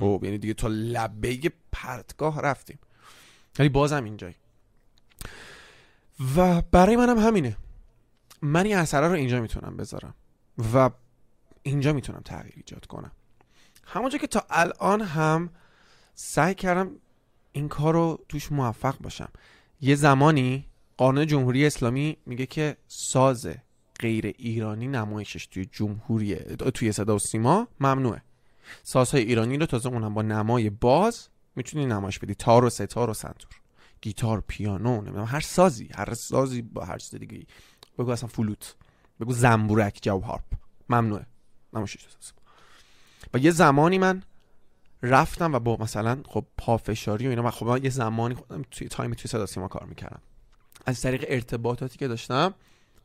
خب 0.00 0.20
یعنی 0.24 0.38
دیگه 0.38 0.54
تا 0.54 0.68
لبه 0.68 1.52
پرتگاه 1.72 2.40
رفتیم. 2.40 2.78
ولی 3.58 3.68
بازم 3.68 4.04
اینجایی 4.04 4.34
و 6.36 6.62
برای 6.62 6.96
منم 6.96 7.18
همینه. 7.18 7.56
من 8.42 8.66
این 8.66 8.76
اثره 8.76 9.08
رو 9.08 9.14
اینجا 9.14 9.40
می‌تونم 9.40 9.76
بذارم. 9.76 10.14
و 10.74 10.90
اینجا 11.62 11.92
می‌تونم 11.92 12.20
تغییر 12.20 12.54
ایجاد 12.56 12.86
کنم. 12.86 13.12
همونجا 13.84 14.18
که 14.18 14.26
تا 14.26 14.46
الان 14.50 15.00
هم 15.00 15.50
سعی 16.14 16.54
کردم 16.54 16.90
این 17.52 17.68
کار 17.68 17.94
رو 17.94 18.24
توش 18.28 18.52
موفق 18.52 18.98
باشم. 18.98 19.28
یه 19.80 19.94
زمانی 19.94 20.66
قانون 20.96 21.26
جمهوری 21.26 21.66
اسلامی 21.66 22.16
میگه 22.26 22.46
که 22.46 22.76
ساز 22.88 23.48
غیر 24.00 24.26
ایرانی 24.26 24.88
نمایشش 24.88 25.46
توی 25.46 25.64
جمهوری 25.72 26.34
توی 26.74 26.92
صدا 26.92 27.16
و 27.16 27.18
سیما 27.18 27.68
ممنوعه. 27.80 28.22
سازهای 28.82 29.22
ایرانی 29.24 29.58
رو 29.58 29.66
تازه 29.66 29.88
اونم 29.88 30.14
با 30.14 30.22
نمای 30.22 30.70
باز 30.70 31.28
می‌تونی 31.56 31.86
نمایش 31.86 32.18
بدی. 32.18 32.34
تار 32.34 32.64
و 32.64 32.70
ستار 32.70 33.10
و 33.10 33.14
سنتور. 33.14 33.50
گیتار 34.00 34.44
پیانو 34.48 35.00
نمی‌دونم 35.00 35.24
هر 35.24 35.40
سازی 35.40 35.88
هر 35.94 36.14
سازی 36.14 36.62
با 36.62 36.84
هر 36.84 36.98
چیز 36.98 37.20
دیگه 37.20 37.46
بگو 37.98 38.10
اصلا 38.10 38.28
فلوت. 38.28 38.74
بگو 39.20 39.32
زنبورک 39.32 39.98
جو 40.02 40.20
هارپ 40.20 40.44
ممنوعه. 40.88 41.26
نمایشش 41.72 42.06
و 43.34 43.38
یه 43.38 43.50
زمانی 43.50 43.98
من 43.98 44.22
رفتم 45.02 45.54
و 45.54 45.58
با 45.58 45.76
مثلا 45.80 46.22
خب 46.28 46.44
پافشاری 46.58 47.26
و 47.26 47.30
اینا 47.30 47.46
و 47.46 47.50
خب 47.50 47.84
یه 47.84 47.90
زمانی 47.90 48.34
خودم 48.34 48.62
توی 48.70 48.88
تایم 48.88 49.14
توی 49.14 49.28
صدا 49.30 49.46
سیما 49.46 49.68
کار 49.68 49.84
می‌کردم. 49.84 50.20
از 50.86 51.00
طریق 51.00 51.24
ارتباطاتی 51.28 51.98
که 51.98 52.08
داشتم 52.08 52.54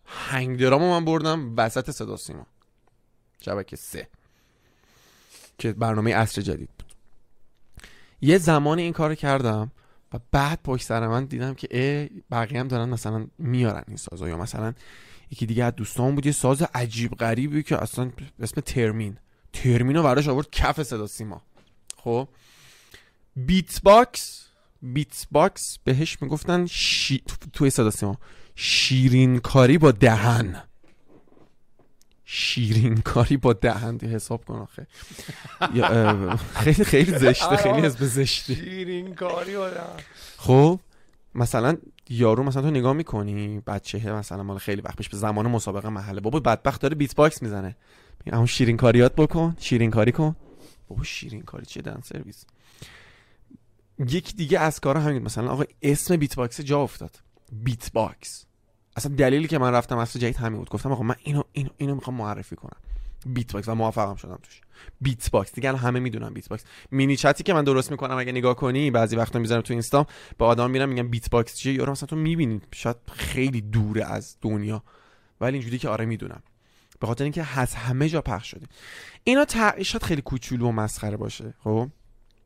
هنگ 0.05 0.59
درامو 0.59 0.99
من 0.99 1.05
بردم 1.05 1.53
وسط 1.57 1.91
صدا 1.91 2.17
سیما. 2.17 2.45
شبکه 3.41 3.75
سه. 3.75 4.07
که 5.57 5.73
برنامه 5.73 6.15
عصر 6.15 6.41
جدید 6.41 6.69
بود. 6.79 6.93
یه 8.21 8.37
زمانی 8.37 8.81
این 8.81 8.93
کار 8.93 9.15
کردم 9.15 9.71
و 10.13 10.19
بعد 10.31 10.59
پشت 10.63 10.85
سر 10.85 11.07
من 11.07 11.25
دیدم 11.25 11.53
که 11.53 11.77
ای 11.77 12.09
بقیه 12.31 12.59
هم 12.59 12.67
دارن 12.67 12.89
مثلا 12.89 13.27
میارن 13.37 13.83
این 13.87 13.97
سازا. 13.97 14.29
یا 14.29 14.37
مثلا 14.37 14.73
یکی 15.31 15.45
دیگه 15.45 15.63
از 15.63 15.75
دوستان 15.75 16.15
بود 16.15 16.25
یه 16.25 16.31
ساز 16.31 16.61
عجیب 16.61 17.15
غریبی 17.15 17.63
که 17.63 17.81
اصلا 17.81 18.11
اسم 18.39 18.61
theremin. 18.61 19.17
theremin 19.53 19.95
رو 19.95 20.03
براش 20.03 20.27
آورد 20.27 20.49
کف 20.51 20.83
صدا 20.83 21.07
سیما. 21.07 21.41
خب. 22.03 22.27
beatbox 23.35 24.47
beatbox 24.81 25.77
بهش 25.84 26.21
می‌گفتن 26.21 26.65
شی... 26.65 27.23
توی 27.53 27.69
صدا 27.69 27.89
سیما. 27.89 28.17
شیرین 28.55 29.39
کاری 29.39 29.77
با 29.77 29.91
دهن. 29.91 30.63
شیرین 32.25 32.97
کاری 32.97 33.38
با 33.38 33.53
دهن. 33.53 33.97
حساب 33.97 34.45
کن 34.45 34.55
آخه. 34.55 34.88
خیلی 36.63 36.84
خیلی 36.84 37.17
زشته. 37.17 37.55
خیلی 37.55 37.88
اسم 37.88 38.05
زشته 38.05 38.55
شیرین 38.55 39.15
کاری 39.15 39.57
با 39.57 39.69
دهن. 39.69 40.03
خب 40.38 40.80
مثلا 41.35 41.77
یارو 42.09 42.43
مثلا 42.43 42.61
تو 42.61 42.71
نگاه 42.71 42.93
می‌کنی 42.93 43.59
بچه 43.67 44.13
مثلا 44.13 44.43
مال 44.43 44.57
خیلی 44.57 44.81
وقت 44.81 44.97
پیش 44.97 45.09
به 45.09 45.17
زمان 45.17 45.47
مسابقه 45.47 45.89
محله. 45.89 46.21
بابا 46.21 46.39
بدبخت 46.39 46.81
داره 46.81 46.95
beatbox 46.95 47.41
می‌زنه 47.41 47.75
همون 48.34 48.45
شیرین 48.45 48.77
کاریات 48.77 49.15
بکن 49.15 49.55
شیرین 49.59 49.91
کاری 49.91 50.11
کن. 50.11 50.35
بابا 50.88 51.03
شیرین 51.03 51.41
کاری 51.41 51.65
چیه 51.65 51.81
دهن 51.81 52.01
سرویس. 52.03 52.45
یکی 53.99 54.34
دیگه 54.34 54.60
از 54.60 54.80
کارا 54.80 55.01
همین 55.01 55.23
مثلا 55.23 55.51
آقا 55.51 55.64
اسم 55.81 56.15
beatbox 56.15 56.61
جا 56.61 56.81
افتاد. 56.81 57.19
beatbox 57.51 58.45
اصلا 58.95 59.15
دلیلی 59.15 59.47
که 59.47 59.57
من 59.57 59.72
رفتم 59.72 59.97
عصر 59.97 60.21
جدید 60.22 60.35
همین 60.35 60.60
بود. 60.60 60.69
گفتم 60.69 60.91
آقا 60.91 61.03
من 61.03 61.15
اینو 61.23 61.43
اینو 61.51 61.69
اینو 61.77 61.95
می‌خوام 61.95 62.18
معرفی 62.18 62.55
کنم. 62.55 62.77
beatbox 63.25 63.67
و 63.68 63.76
موفقم 63.76 64.15
شدم 64.15 64.39
توش. 64.43 64.61
beatbox 65.01 65.53
دیگه 65.53 65.77
همه 65.77 65.99
می‌دونن 65.99 66.30
beatbox 66.34 66.63
mini 66.91 67.15
chat 67.15 67.38
ی 67.38 67.43
که 67.43 67.53
من 67.53 67.64
درست 67.64 67.91
می‌کنم 67.91 68.18
اگه 68.18 68.31
نگاه 68.31 68.55
کنی 68.55 68.91
بعضی 68.91 69.15
وقتا 69.15 69.39
می‌ذارم 69.39 69.61
تو 69.61 69.73
اینستا 69.73 70.07
به 70.38 70.45
آدم 70.45 70.72
میرم 70.72 70.89
میگم 70.89 71.07
beatbox 71.07 71.55
چیه؟ 71.55 71.73
یارو 71.73 71.91
مثلا 71.91 72.07
تو 72.07 72.15
می‌بینی. 72.15 72.61
شاید 72.73 72.97
خیلی 73.11 73.61
دوره 73.61 74.05
از 74.05 74.38
دنیا. 74.41 74.84
ولی 75.41 75.53
اینجوری 75.53 75.77
که 75.77 75.89
آره 75.89 76.05
می‌دونم. 76.05 76.43
به 77.03 77.07
خاطر 77.07 77.23
اینکه 77.23 77.59
از 77.59 77.75
همه 77.75 78.09
جا 78.09 78.21
پخش 78.21 78.51
شده. 78.51 78.65
اینا 79.23 79.45
شاید 79.84 80.03
خیلی 80.03 80.21
کوچولو 80.21 80.67
و 80.67 80.71
مسخره 80.71 81.17
باشه 81.17 81.53
خب؟ 81.63 81.89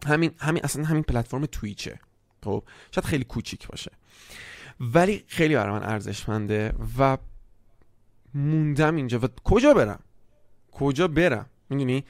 همین 0.06 0.32
همین 0.38 0.64
اصلا 0.64 0.84
همین 0.86 1.04
پلتفرم 1.04 1.46
Twitch 1.46 1.92
ه 1.92 2.00
خب؟ 2.44 2.64
شاید 2.92 3.06
خیلی 3.06 3.24
کوچیک 3.24 3.68
باشه. 3.68 3.92
ولی 4.80 5.24
خیلی 5.28 5.56
برای 5.56 5.80
من 5.80 5.84
ارزشمنده 5.84 6.74
و 7.00 7.18
موندم 8.34 8.96
اینجا. 8.96 9.20
و 9.20 9.28
کجا 9.44 9.74
برم؟ 9.74 10.00
کجا 10.72 11.08
برم؟ 11.08 11.46
می‌دونی؟ 11.70 12.06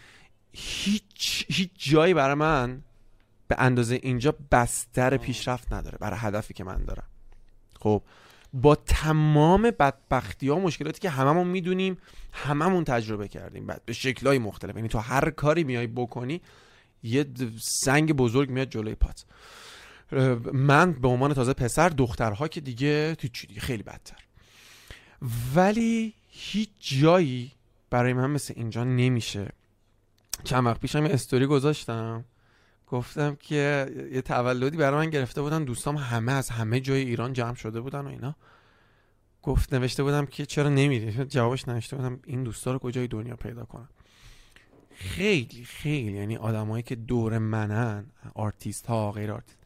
هیچ 0.51 1.45
هیچ 1.47 1.71
جایی 1.75 2.13
برای 2.13 2.35
من 2.35 2.83
به 3.47 3.55
اندازه 3.59 3.99
اینجا 4.03 4.35
بستر 4.51 5.17
پیشرفت 5.17 5.73
نداره 5.73 5.97
برای 5.97 6.19
هدفی 6.19 6.53
که 6.53 6.63
من 6.63 6.83
دارم. 6.83 7.07
خب؟ 7.79 8.03
با 8.53 8.75
تمام 8.75 9.61
بدبختی 9.61 10.49
ها 10.49 10.55
و 10.55 10.59
مشکلاتی 10.59 10.99
که 10.99 11.09
هممون 11.09 11.47
می‌دونیم 11.47 11.97
هممون 12.31 12.83
تجربه 12.83 13.27
کردیم. 13.27 13.67
بعد 13.67 13.81
به 13.85 13.93
شکلهای 13.93 14.39
مختلف. 14.39 14.75
یعنی 14.75 14.87
تو 14.87 14.99
هر 14.99 15.29
کاری 15.29 15.63
میای 15.63 15.87
بکنی 15.87 16.41
یه 17.03 17.25
سنگ 17.61 18.13
بزرگ 18.13 18.49
میاد 18.49 18.69
جلوی 18.69 18.95
پات. 18.95 19.25
من 20.53 20.93
به 20.93 21.07
عنوان 21.07 21.33
تازه 21.33 21.53
پسر 21.53 21.89
دخترها 21.89 22.47
که 22.47 22.61
دیگه 22.61 23.15
تو 23.15 23.27
دیگه؟ 23.47 23.61
خیلی 23.61 23.83
بدتر. 23.83 24.17
ولی 25.55 26.13
هیچ 26.27 26.69
جایی 26.79 27.51
برای 27.89 28.13
من 28.13 28.29
مثل 28.29 28.53
اینجا 28.57 28.83
نمیشه. 28.83 29.49
چند 30.43 30.65
وقت 30.65 30.79
پیشم 30.79 31.03
استوری 31.03 31.45
گذاشتم. 31.45 32.25
گفتم 32.87 33.35
که 33.35 33.85
یه 34.11 34.21
تولدی 34.21 34.77
برای 34.77 35.05
من 35.05 35.09
گرفته 35.09 35.41
بودن 35.41 35.63
دوستام 35.63 35.97
همه 35.97 36.31
از 36.31 36.49
همه 36.49 36.79
جای 36.79 37.01
ایران 37.01 37.33
جمع 37.33 37.55
شده 37.55 37.81
بودن 37.81 37.99
و 37.99 38.07
اینا. 38.07 38.35
گفت 39.41 39.73
نوشته 39.73 40.03
بودم 40.03 40.25
که 40.25 40.45
چرا 40.45 40.69
نمیری؟ 40.69 41.25
جوابش 41.25 41.67
نوشته 41.67 41.95
بودم 41.95 42.19
این 42.25 42.43
دوستا 42.43 42.71
رو 42.71 42.79
کجای 42.79 43.07
دنیا 43.07 43.35
پیدا 43.35 43.65
کنم؟ 43.65 43.89
خیلی 44.95 45.63
خیلی 45.63 46.17
یعنی 46.17 46.37
آدمایی 46.37 46.83
که 46.83 46.95
دور 46.95 47.37
منن 47.37 48.05
آرتیست 48.35 48.85
ها 48.85 49.11
غیر 49.11 49.31
آرتیست 49.31 49.59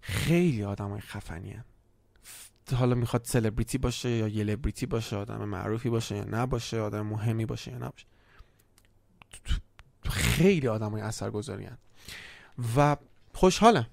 خیلی 0.00 0.64
آدم 0.64 0.90
های 0.90 1.00
خفنی 1.00 1.50
هن. 1.50 1.64
حالا 2.74 2.94
می‌خواد 2.94 3.24
سلبریتی 3.24 3.78
باشه 3.78 4.10
یا 4.10 4.28
یلبریتی 4.28 4.86
باشه 4.86 5.16
آدم 5.16 5.44
معروفی 5.44 5.90
باشه 5.90 6.16
یا 6.16 6.24
نباشه 6.24 6.80
آدم 6.80 7.06
مهمی 7.06 7.46
باشه 7.46 7.70
یا 7.70 7.78
نباشه. 7.78 8.06
خیلی 10.02 10.68
آدم 10.68 10.90
های 10.90 11.02
اثر 11.02 11.30
گذاری 11.30 11.68
و 12.76 12.96
خوشحالم. 13.32 13.86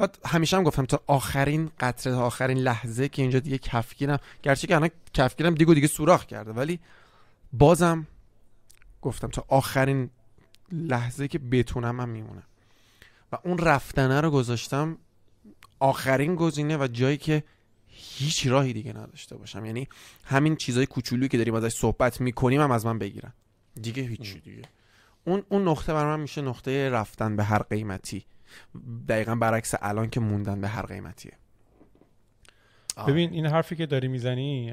و 0.00 0.08
همیشه 0.24 0.56
هم 0.56 0.62
گفتم 0.62 0.86
تا 0.86 1.02
آخرین 1.06 1.70
قطره 1.80 2.12
تا 2.12 2.26
آخرین 2.26 2.58
لحظه 2.58 3.08
که 3.08 3.22
اینجا 3.22 3.38
دیگه 3.38 3.58
کفگیرم. 3.58 4.18
گرچه 4.42 4.66
که 4.66 4.76
الان 4.76 4.90
کفگیرم 5.14 5.54
دیگه 5.54 5.74
دیگه 5.74 5.86
سوراخ 5.86 6.26
کرده 6.26 6.52
ولی 6.52 6.80
بازم 7.52 8.06
گفتم 9.02 9.28
تا 9.28 9.44
آخرین 9.48 10.10
لحظه 10.72 11.28
که 11.28 11.38
بتونم 11.38 12.00
هم 12.00 12.08
میمونم. 12.08 12.42
و 13.32 13.38
اون 13.44 13.58
رفتنه 13.58 14.20
رو 14.20 14.30
گذاشتم 14.30 14.98
آخرین 15.78 16.34
گزینه 16.34 16.76
و 16.76 16.88
جایی 16.92 17.16
که 17.16 17.44
هیچ 17.88 18.46
راهی 18.46 18.72
دیگه 18.72 18.92
نداشته 18.92 19.36
باشم. 19.36 19.64
یعنی 19.64 19.88
همین 20.24 20.56
چیزای 20.56 20.86
کوچولویی 20.86 21.28
که 21.28 21.38
داریم 21.38 21.54
ازش 21.54 21.74
صحبت 21.74 22.20
می‌کنیم 22.20 22.60
هم 22.60 22.70
از 22.70 22.86
من 22.86 22.98
بگیرن. 22.98 23.32
دیگه 23.82 24.02
هیچ 24.02 24.42
دیگه. 24.42 24.62
اون 25.24 25.42
اون 25.48 25.68
نقطه 25.68 25.92
برای 25.92 26.16
من 26.16 26.20
میشه 26.20 26.42
نقطه 26.42 26.90
رفتن 26.90 27.36
به 27.36 27.44
هر 27.44 27.62
قیمتی. 27.62 28.24
دقیقا 29.08 29.34
برعکس 29.34 29.74
الان 29.80 30.10
که 30.10 30.20
موندن 30.20 30.60
به 30.60 30.68
هر 30.68 30.86
قیمتیه. 30.86 31.32
ببین 33.08 33.32
این 33.32 33.46
حرفی 33.46 33.76
که 33.76 33.86
داری 33.86 34.08
می‌زنی 34.08 34.72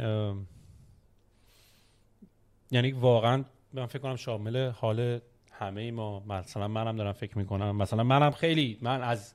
یعنی 2.72 2.92
واقعا 2.92 3.44
من 3.74 3.86
فکر 3.86 4.00
کنم 4.00 4.16
شامل 4.16 4.70
حال 4.70 5.20
همه 5.52 5.92
ما. 5.92 6.20
مثلا 6.20 6.68
منم 6.68 6.96
دارم 6.96 7.12
فکر 7.12 7.38
می‌کنم. 7.38 7.76
مثلا 7.76 8.04
منم 8.04 8.32
خیلی 8.32 8.78
من 8.82 9.02
از 9.02 9.34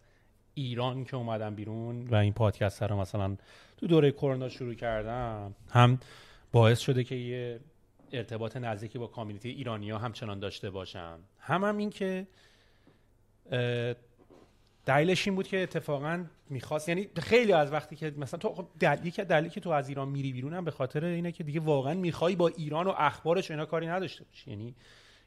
ایران 0.54 1.04
که 1.04 1.16
اومدم 1.16 1.54
بیرون 1.54 2.06
و 2.06 2.14
این 2.14 2.32
پادکست 2.32 2.82
رو 2.82 3.00
مثلا 3.00 3.36
تو 3.76 3.86
دوره 3.86 4.12
کرونا 4.12 4.48
شروع 4.48 4.74
کردم 4.74 5.54
هم 5.70 5.98
باعث 6.52 6.78
شده 6.78 7.04
که 7.04 7.14
یه 7.14 7.60
ارتباط 8.16 8.56
نزدیکی 8.56 8.98
با 8.98 9.06
کامیونیتی 9.06 9.48
ایرانی 9.48 9.90
ها 9.90 9.98
همچنان 9.98 10.38
داشته 10.38 10.70
باشم. 10.70 11.18
هم 11.38 11.64
هم 11.64 11.76
این 11.76 11.90
که 11.90 12.26
دلیلش 14.86 15.26
این 15.28 15.36
بود 15.36 15.48
که 15.48 15.62
اتفاقا 15.62 16.24
می‌خواست 16.50 16.88
یعنی 16.88 17.08
خیلی 17.16 17.52
از 17.52 17.72
وقتی 17.72 17.96
که 17.96 18.14
مثلا 18.16 18.38
تو 18.38 18.48
خب 18.48 18.66
دلیلی 18.80 19.10
که 19.10 19.24
دلیلی 19.24 19.50
که 19.50 19.60
تو 19.60 19.70
از 19.70 19.88
ایران 19.88 20.08
میری 20.08 20.32
بیرون 20.32 20.54
هم 20.54 20.64
به 20.64 20.70
خاطر 20.70 21.04
اینه 21.04 21.32
که 21.32 21.44
دیگه 21.44 21.60
واقعا 21.60 21.94
می‌خوای 21.94 22.36
با 22.36 22.48
ایران 22.48 22.86
و 22.86 22.94
اخبارش 22.96 23.50
اینا 23.50 23.66
کاری 23.66 23.86
نداشته 23.86 24.24
باشی. 24.24 24.50
یعنی 24.50 24.74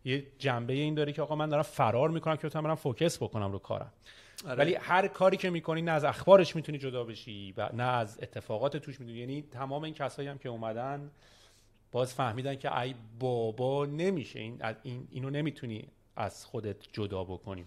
یه 0.06 0.28
جنبه 0.40 0.74
این 0.74 0.94
داره 0.94 1.14
که 1.14 1.22
آقا 1.22 1.36
من 1.36 1.50
دارم 1.50 1.64
فرار 1.64 2.10
می‌کنم 2.10 2.36
که 2.36 2.48
بتونم 2.48 2.64
برم 2.64 2.76
فوکس 2.76 3.18
بکنم 3.24 3.52
رو 3.52 3.60
کارم. 3.60 3.94
آره. 4.46 4.56
ولی 4.56 4.76
هر 4.76 5.08
کاری 5.08 5.38
که 5.38 5.50
می‌کنی 5.50 5.82
نه 5.82 5.92
از 5.92 6.04
اخبارش 6.04 6.56
می‌تونی 6.56 6.78
جدا 6.78 7.04
بشی 7.04 7.54
و 7.58 7.70
نه 7.74 7.84
از 7.84 8.20
اتفاقات 8.22 8.78
توش 8.78 9.00
می‌تونی 9.00 9.20
یعنی 9.20 9.42
تمام 9.42 9.84
این 9.84 9.94
کسایی 9.94 10.28
هم 10.28 10.38
که 10.38 10.50
اومدن 10.50 11.12
باز 11.98 12.14
فهمیدن 12.14 12.56
که 12.56 12.80
ای 12.80 12.96
بابا 13.20 13.86
نمیشه. 13.86 14.40
این, 14.40 14.62
این 14.84 15.08
اینو 15.12 15.30
نمی‌تونی 15.30 15.88
از 16.16 16.46
خودت 16.46 16.76
جدا 16.92 17.24
بکنیم 17.24 17.66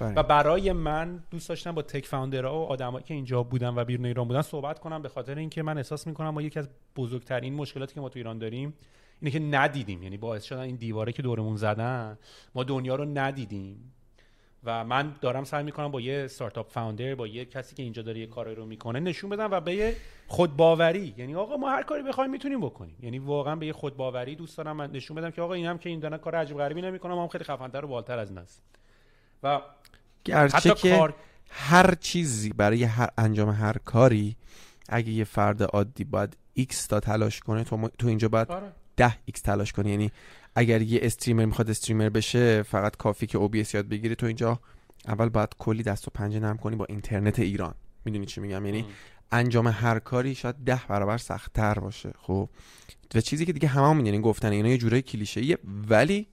و 0.00 0.22
برای 0.22 0.72
من 0.72 1.24
دوست 1.30 1.48
داشتم 1.48 1.72
با 1.72 1.82
تک 1.82 2.06
فاوندرها 2.06 2.60
و 2.60 2.64
آدمایی 2.64 3.04
که 3.04 3.14
اینجا 3.14 3.42
بودن 3.42 3.68
و 3.68 3.84
بیرون 3.84 4.06
ایران 4.06 4.28
بودن 4.28 4.42
صحبت 4.42 4.78
کنم 4.78 5.02
به 5.02 5.08
خاطر 5.08 5.38
اینکه 5.38 5.62
من 5.62 5.76
احساس 5.76 6.06
می‌کنم 6.06 6.30
ما 6.30 6.42
یکی 6.42 6.58
از 6.58 6.68
بزرگترین 6.96 7.54
مشکلاتی 7.54 7.94
که 7.94 8.00
ما 8.00 8.08
تو 8.08 8.18
ایران 8.18 8.38
داریم 8.38 8.74
اینه 9.20 9.30
که 9.30 9.40
ندیدیم. 9.40 10.02
یعنی 10.02 10.16
باعث 10.16 10.44
شدن 10.44 10.60
این 10.60 10.76
دیواره 10.76 11.12
که 11.12 11.22
دورمون 11.22 11.56
زدن 11.56 12.18
ما 12.54 12.64
دنیا 12.64 12.94
رو 12.94 13.04
ندیدیم. 13.04 13.92
و 14.64 14.84
من 14.84 15.14
دارم 15.20 15.44
سعی 15.44 15.64
می‌کنم 15.64 15.90
با 15.90 16.00
یه 16.00 16.22
استارتاپ 16.24 16.70
فاوندر 16.70 17.14
با 17.14 17.26
یه 17.26 17.44
کسی 17.44 17.74
که 17.74 17.82
اینجا 17.82 18.02
داره 18.02 18.20
یه 18.20 18.26
کاری 18.26 18.54
رو 18.54 18.66
می‌کنه 18.66 19.00
نشون 19.00 19.30
بدم 19.30 19.50
و 19.50 19.60
به 19.60 19.74
یه 19.74 19.96
خودباوری. 20.26 21.14
یعنی 21.16 21.34
آقا 21.34 21.56
ما 21.56 21.70
هر 21.70 21.82
کاری 21.82 22.02
بخوایم 22.02 22.30
می‌تونیم 22.30 22.60
بکنیم. 22.60 22.96
یعنی 23.00 23.18
واقعا 23.18 23.56
به 23.56 23.66
یه 23.66 23.72
خودباوری 23.72 24.36
دوست 24.36 24.56
دارم 24.56 24.76
من 24.76 24.90
نشون 24.90 25.16
بدم 25.16 25.30
که 25.30 25.42
آقا 25.42 25.54
اینم 25.54 25.78
که 25.78 25.88
این 25.88 26.00
دارن 26.00 26.16
کار 26.16 26.34
عجیب 26.34 26.56
غریبی 26.56 26.82
نمی‌کنم 26.82 27.18
هم 27.18 27.28
خیلی 27.28 27.44
خفن‌تر 27.44 27.84
و 27.84 27.88
بالتر 27.88 28.18
از 28.18 28.28
این 28.28 28.38
است 28.38 28.62
و 29.42 29.60
گرچه 30.24 30.74
که 30.74 30.96
کار... 30.96 31.14
هر 31.50 31.94
چیزی 31.94 32.52
برای 32.52 32.84
هر 32.84 33.08
انجام 33.18 33.50
هر 33.50 33.76
کاری 33.84 34.36
اگه 34.88 35.10
یه 35.10 35.24
فرد 35.24 35.62
عادی 35.62 36.04
باید 36.04 36.36
x 36.58 36.86
تا 36.88 37.00
تلاش 37.00 37.40
کنه 37.40 37.64
تو, 37.64 37.88
تو 37.98 38.06
اینجا 38.06 38.28
باید 38.28 38.50
آره. 38.50 38.72
10 38.96 39.10
x 39.10 39.40
تلاش 39.40 39.72
کنی. 39.72 39.90
یعنی 39.90 40.10
اگر 40.54 40.82
یه 40.82 41.00
استریمر 41.02 41.44
می‌خواد 41.44 41.70
استریمر 41.70 42.08
بشه 42.08 42.62
فقط 42.62 42.96
کافی 42.96 43.26
که 43.26 43.38
OBS 43.38 43.74
یاد 43.74 43.88
بگیری. 43.88 44.14
تو 44.14 44.26
اینجا 44.26 44.60
اول 45.06 45.28
باید 45.28 45.48
کلی 45.58 45.82
دست 45.82 46.08
و 46.08 46.10
پنجه 46.14 46.40
نرم 46.40 46.56
کنی 46.56 46.76
با 46.76 46.84
اینترنت 46.84 47.38
ایران. 47.38 47.74
می‌دونی 48.04 48.26
چی 48.26 48.40
میگم؟ 48.40 48.66
یعنی 48.66 48.84
انجام 49.32 49.68
هر 49.68 49.98
کاری 49.98 50.34
شاید 50.34 50.56
ده 50.56 50.80
برابر 50.88 51.18
سختتر 51.18 51.74
باشه. 51.74 52.12
خب. 52.18 52.48
و 53.14 53.20
چیزی 53.20 53.46
که 53.46 53.52
دیگه 53.52 53.68
همه 53.68 53.88
هم 53.88 54.06
یعنی 54.06 54.20
گفتن 54.20 54.52
اینا 54.52 54.68
یه 54.68 54.78
جورای 54.78 55.02
کلیشه 55.02 55.58
ولی 55.88 56.26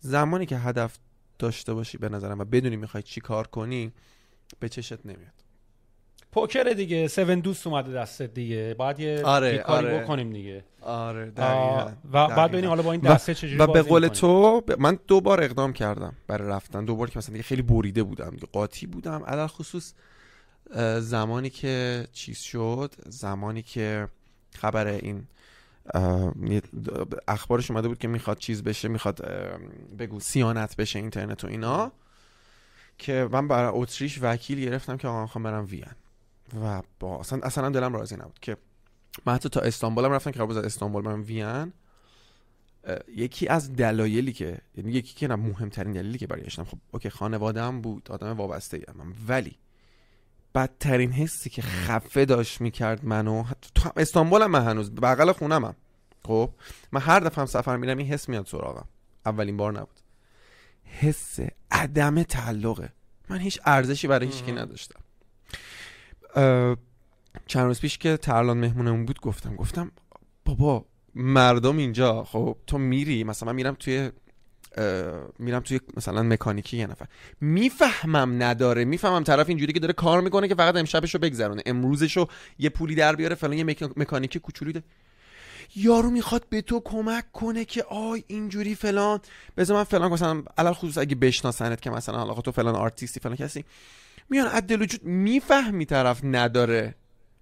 زمانی 0.00 0.46
که 0.46 0.58
هدف 0.58 0.98
داشته 1.38 1.74
باشی 1.74 1.98
به 1.98 2.08
نظرم 2.08 2.38
و 2.38 2.44
بدونی 2.44 2.76
می‌خوای 2.76 3.02
چی 3.02 3.20
کار 3.20 3.46
کنی 3.46 3.92
به 4.60 4.68
چشت 4.68 5.06
نمیاد. 5.06 5.49
پوکر 6.32 6.64
دیگه 6.64 7.08
سون 7.08 7.40
دوست 7.40 7.66
اومده 7.66 7.92
دست 7.92 8.22
دیگه. 8.22 8.74
باید 8.78 9.00
یه, 9.00 9.22
آره، 9.24 9.58
کاری 9.58 9.86
آره. 9.86 9.98
بکنیم 9.98 10.32
دیگه. 10.32 10.64
آره 10.82 11.32
و 12.12 12.28
بعد 12.28 12.50
ببینیم 12.50 12.68
حالا 12.68 12.82
با 12.82 12.92
این 12.92 13.00
دسته 13.00 13.34
چجوری 13.34 13.56
و 13.56 13.66
به 13.66 13.82
قول 13.82 14.08
تو 14.08 14.62
من 14.78 14.98
دو 15.06 15.20
بار 15.20 15.42
اقدام 15.42 15.72
کردم 15.72 16.12
برای 16.26 16.48
رفتن. 16.48 16.84
دو 16.84 16.96
بار 16.96 17.10
که 17.10 17.18
مثلا 17.18 17.32
دیگه 17.32 17.42
خیلی 17.42 17.62
بریده 17.62 18.02
بودم 18.02 18.30
دیگه 18.30 18.46
قاطی 18.52 18.86
بودم. 18.86 19.24
علل 19.24 19.46
خصوص 19.46 19.94
زمانی 20.98 21.50
که 21.50 22.06
چیز 22.12 22.38
شد 22.38 22.94
زمانی 23.06 23.62
که 23.62 24.08
خبر 24.54 24.86
این 24.86 25.26
اخبارش 27.28 27.70
اومده 27.70 27.88
بود 27.88 27.98
که 27.98 28.08
می‌خواد 28.08 28.38
چیز 28.38 28.62
بشه 28.62 28.88
می‌خواد 28.88 29.28
بگو 29.98 30.20
سیانت 30.20 30.76
بشه 30.76 30.98
اینترنت 30.98 31.44
و 31.44 31.46
اینا 31.46 31.92
که 32.98 33.28
من 33.32 33.48
برای 33.48 33.72
اتریش 33.74 34.18
وکیل 34.22 34.60
گرفتم 34.60 34.96
که 34.96 35.08
آقا 35.08 35.22
می‌خوام 35.22 35.42
برم 35.42 35.64
وین. 35.64 35.84
و 36.62 36.82
با 37.00 37.20
اصلا 37.20 37.40
اصلا 37.42 37.68
دلم 37.68 37.94
راضی 37.94 38.16
نبود 38.16 38.38
که 38.42 38.56
من 39.26 39.34
حتی 39.34 39.48
تا 39.48 39.60
استانبول 39.60 40.04
هم 40.04 40.12
رفتم 40.12 40.30
که 40.30 40.42
از 40.42 40.56
استانبول 40.56 41.04
من 41.04 41.20
وین 41.20 41.72
یکی 43.16 43.48
از 43.48 43.72
دلایلی 43.76 44.32
که 44.32 44.58
یعنی 44.76 44.92
یکی 44.92 45.14
که 45.14 45.28
نه 45.28 45.36
مهمترین 45.36 45.92
دلیلی 45.92 46.18
که 46.18 46.26
برگشتم 46.26 46.64
خب 46.64 46.78
اوکی 46.92 47.10
خانواده 47.10 47.62
هم 47.62 47.80
بود 47.80 48.10
آدم 48.10 48.36
وابسته 48.36 48.84
هم. 48.88 49.14
ولی 49.28 49.58
بدترین 50.54 51.12
حسی 51.12 51.50
که 51.50 51.62
خفه 51.62 52.24
داشت 52.24 52.60
می‌کرد 52.60 53.04
منو 53.04 53.44
تو 53.74 53.90
استانبول 53.96 54.42
هم 54.42 54.50
من 54.50 54.64
هنوز 54.64 54.94
بغل 54.94 55.32
خونم 55.32 55.64
هم. 55.64 55.74
خب 56.24 56.50
من 56.92 57.00
هر 57.00 57.20
دفعه 57.20 57.40
هم 57.40 57.46
سفر 57.46 57.76
میرم 57.76 57.98
این 57.98 58.06
حس 58.06 58.28
میاد 58.28 58.46
سراغم. 58.46 58.88
اولین 59.26 59.56
بار 59.56 59.72
نبود. 59.72 60.00
حس 60.84 61.40
عدم 61.70 62.22
تعلقه. 62.22 62.92
من 63.28 63.38
هیچ 63.38 63.60
ارزشی 63.66 64.06
برای 64.06 64.26
هیچ 64.26 64.42
کی 64.42 64.52
نداشتم. 64.52 65.00
چند 67.46 67.66
روز 67.66 67.80
پیش 67.80 67.98
که 67.98 68.16
ترلان 68.16 68.58
مهمونمون 68.58 69.06
بود 69.06 69.20
گفتم 69.20 69.56
گفتم 69.56 69.90
بابا 70.44 70.84
مردم 71.14 71.76
اینجا 71.76 72.24
خب 72.24 72.56
تو 72.66 72.78
میری؟ 72.78 73.24
مثلا 73.24 73.46
من 73.46 73.54
میرم 73.54 73.74
توی 73.74 74.10
میرم 75.38 75.60
توی 75.60 75.80
مثلا 75.96 76.22
مکانیکی 76.22 76.76
یه 76.76 76.86
نفر. 76.86 77.06
می‌فهمم 77.40 78.42
نداره 78.42 78.84
می‌فهمم 78.84 79.24
طرف 79.24 79.48
اینجوری 79.48 79.72
که 79.72 79.80
داره 79.80 79.92
کار 79.92 80.20
می‌کنه 80.20 80.48
که 80.48 80.54
فقط 80.54 80.76
امشبشو 80.76 81.18
بگذرونه 81.18 81.62
امروزشو 81.66 82.26
یه 82.58 82.70
پولی 82.70 82.94
در 82.94 83.16
بیاره 83.16 83.34
فلان 83.34 83.52
یه 83.52 83.64
مکانیکی 83.96 84.38
کوچولی. 84.38 84.82
یارو 85.76 86.10
می‌خواد 86.10 86.46
به 86.48 86.62
تو 86.62 86.80
کمک 86.80 87.32
کنه 87.32 87.64
که 87.64 87.82
آی 87.82 88.24
اینجوری 88.26 88.74
فلان 88.74 89.20
بذار 89.56 89.76
من 89.76 89.84
فلان 89.84 90.12
مثلا 90.12 90.42
علی‌الخصوص 90.58 90.98
اگه 90.98 91.14
بشناسنت 91.14 91.82
که 91.82 91.90
مثلا 91.90 92.18
حالا 92.18 92.34
تو 92.34 92.52
فلان 92.52 92.74
آرتیستی 92.74 93.20
فلان 93.20 93.36
کسی. 93.36 93.64
میان 94.30 94.46
از 94.46 94.66
دل 94.66 94.82
وجود 94.82 95.04
می‌فهمی 95.04 95.86
طرف 95.86 96.20
نداره. 96.24 96.94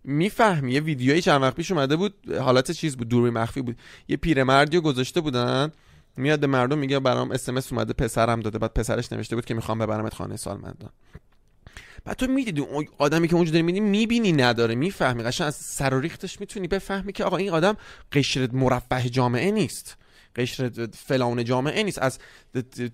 می‌فهمی. 0.04 0.72
یه 0.72 0.80
ویدیویی 0.80 1.22
چند 1.22 1.42
وقت 1.42 1.54
پیش 1.54 1.70
اومده 1.70 1.96
بود 1.96 2.32
حالت 2.40 2.70
چیز 2.70 2.96
بود 2.96 3.08
دوربین 3.08 3.30
مخفی 3.30 3.62
بود. 3.62 3.76
یه 4.08 4.16
پیرمردی 4.16 4.80
گذاشته 4.80 5.20
بودن 5.20 5.72
میاد 6.16 6.44
مردم 6.44 6.78
میگه 6.78 7.00
برام 7.00 7.30
اس 7.30 7.72
اومده 7.72 7.92
پسرم 7.92 8.40
داده. 8.40 8.58
بعد 8.58 8.72
پسرش 8.74 9.12
نوشته 9.12 9.36
بود 9.36 9.44
که 9.44 9.54
می‌خوام 9.54 9.78
ببرمت 9.78 10.14
خانه 10.14 10.36
سالمندان. 10.36 10.90
بعد 12.04 12.16
تو 12.16 12.26
می‌دیدی 12.26 12.60
اون 12.60 12.86
آدمی 12.98 13.28
که 13.28 13.34
اونجا 13.34 13.52
داری 13.52 13.62
میدی 13.62 13.80
می‌بینی 13.80 14.32
نداره 14.32 14.74
می‌فهمی. 14.74 15.22
قشنگ 15.22 15.46
از 15.46 15.54
سر 15.54 15.94
و 15.94 16.00
ریختش 16.00 16.40
می‌تونی 16.40 16.68
بفهمی 16.68 17.12
که 17.12 17.24
آقا 17.24 17.36
این 17.36 17.50
آدم 17.50 17.76
قشر 18.12 18.48
مرفه 18.52 19.08
جامعه 19.08 19.50
نیست. 19.50 19.96
قشر 20.38 20.88
فلان 20.92 21.44
جامعه 21.44 21.82
نیست. 21.82 21.98
از 21.98 22.18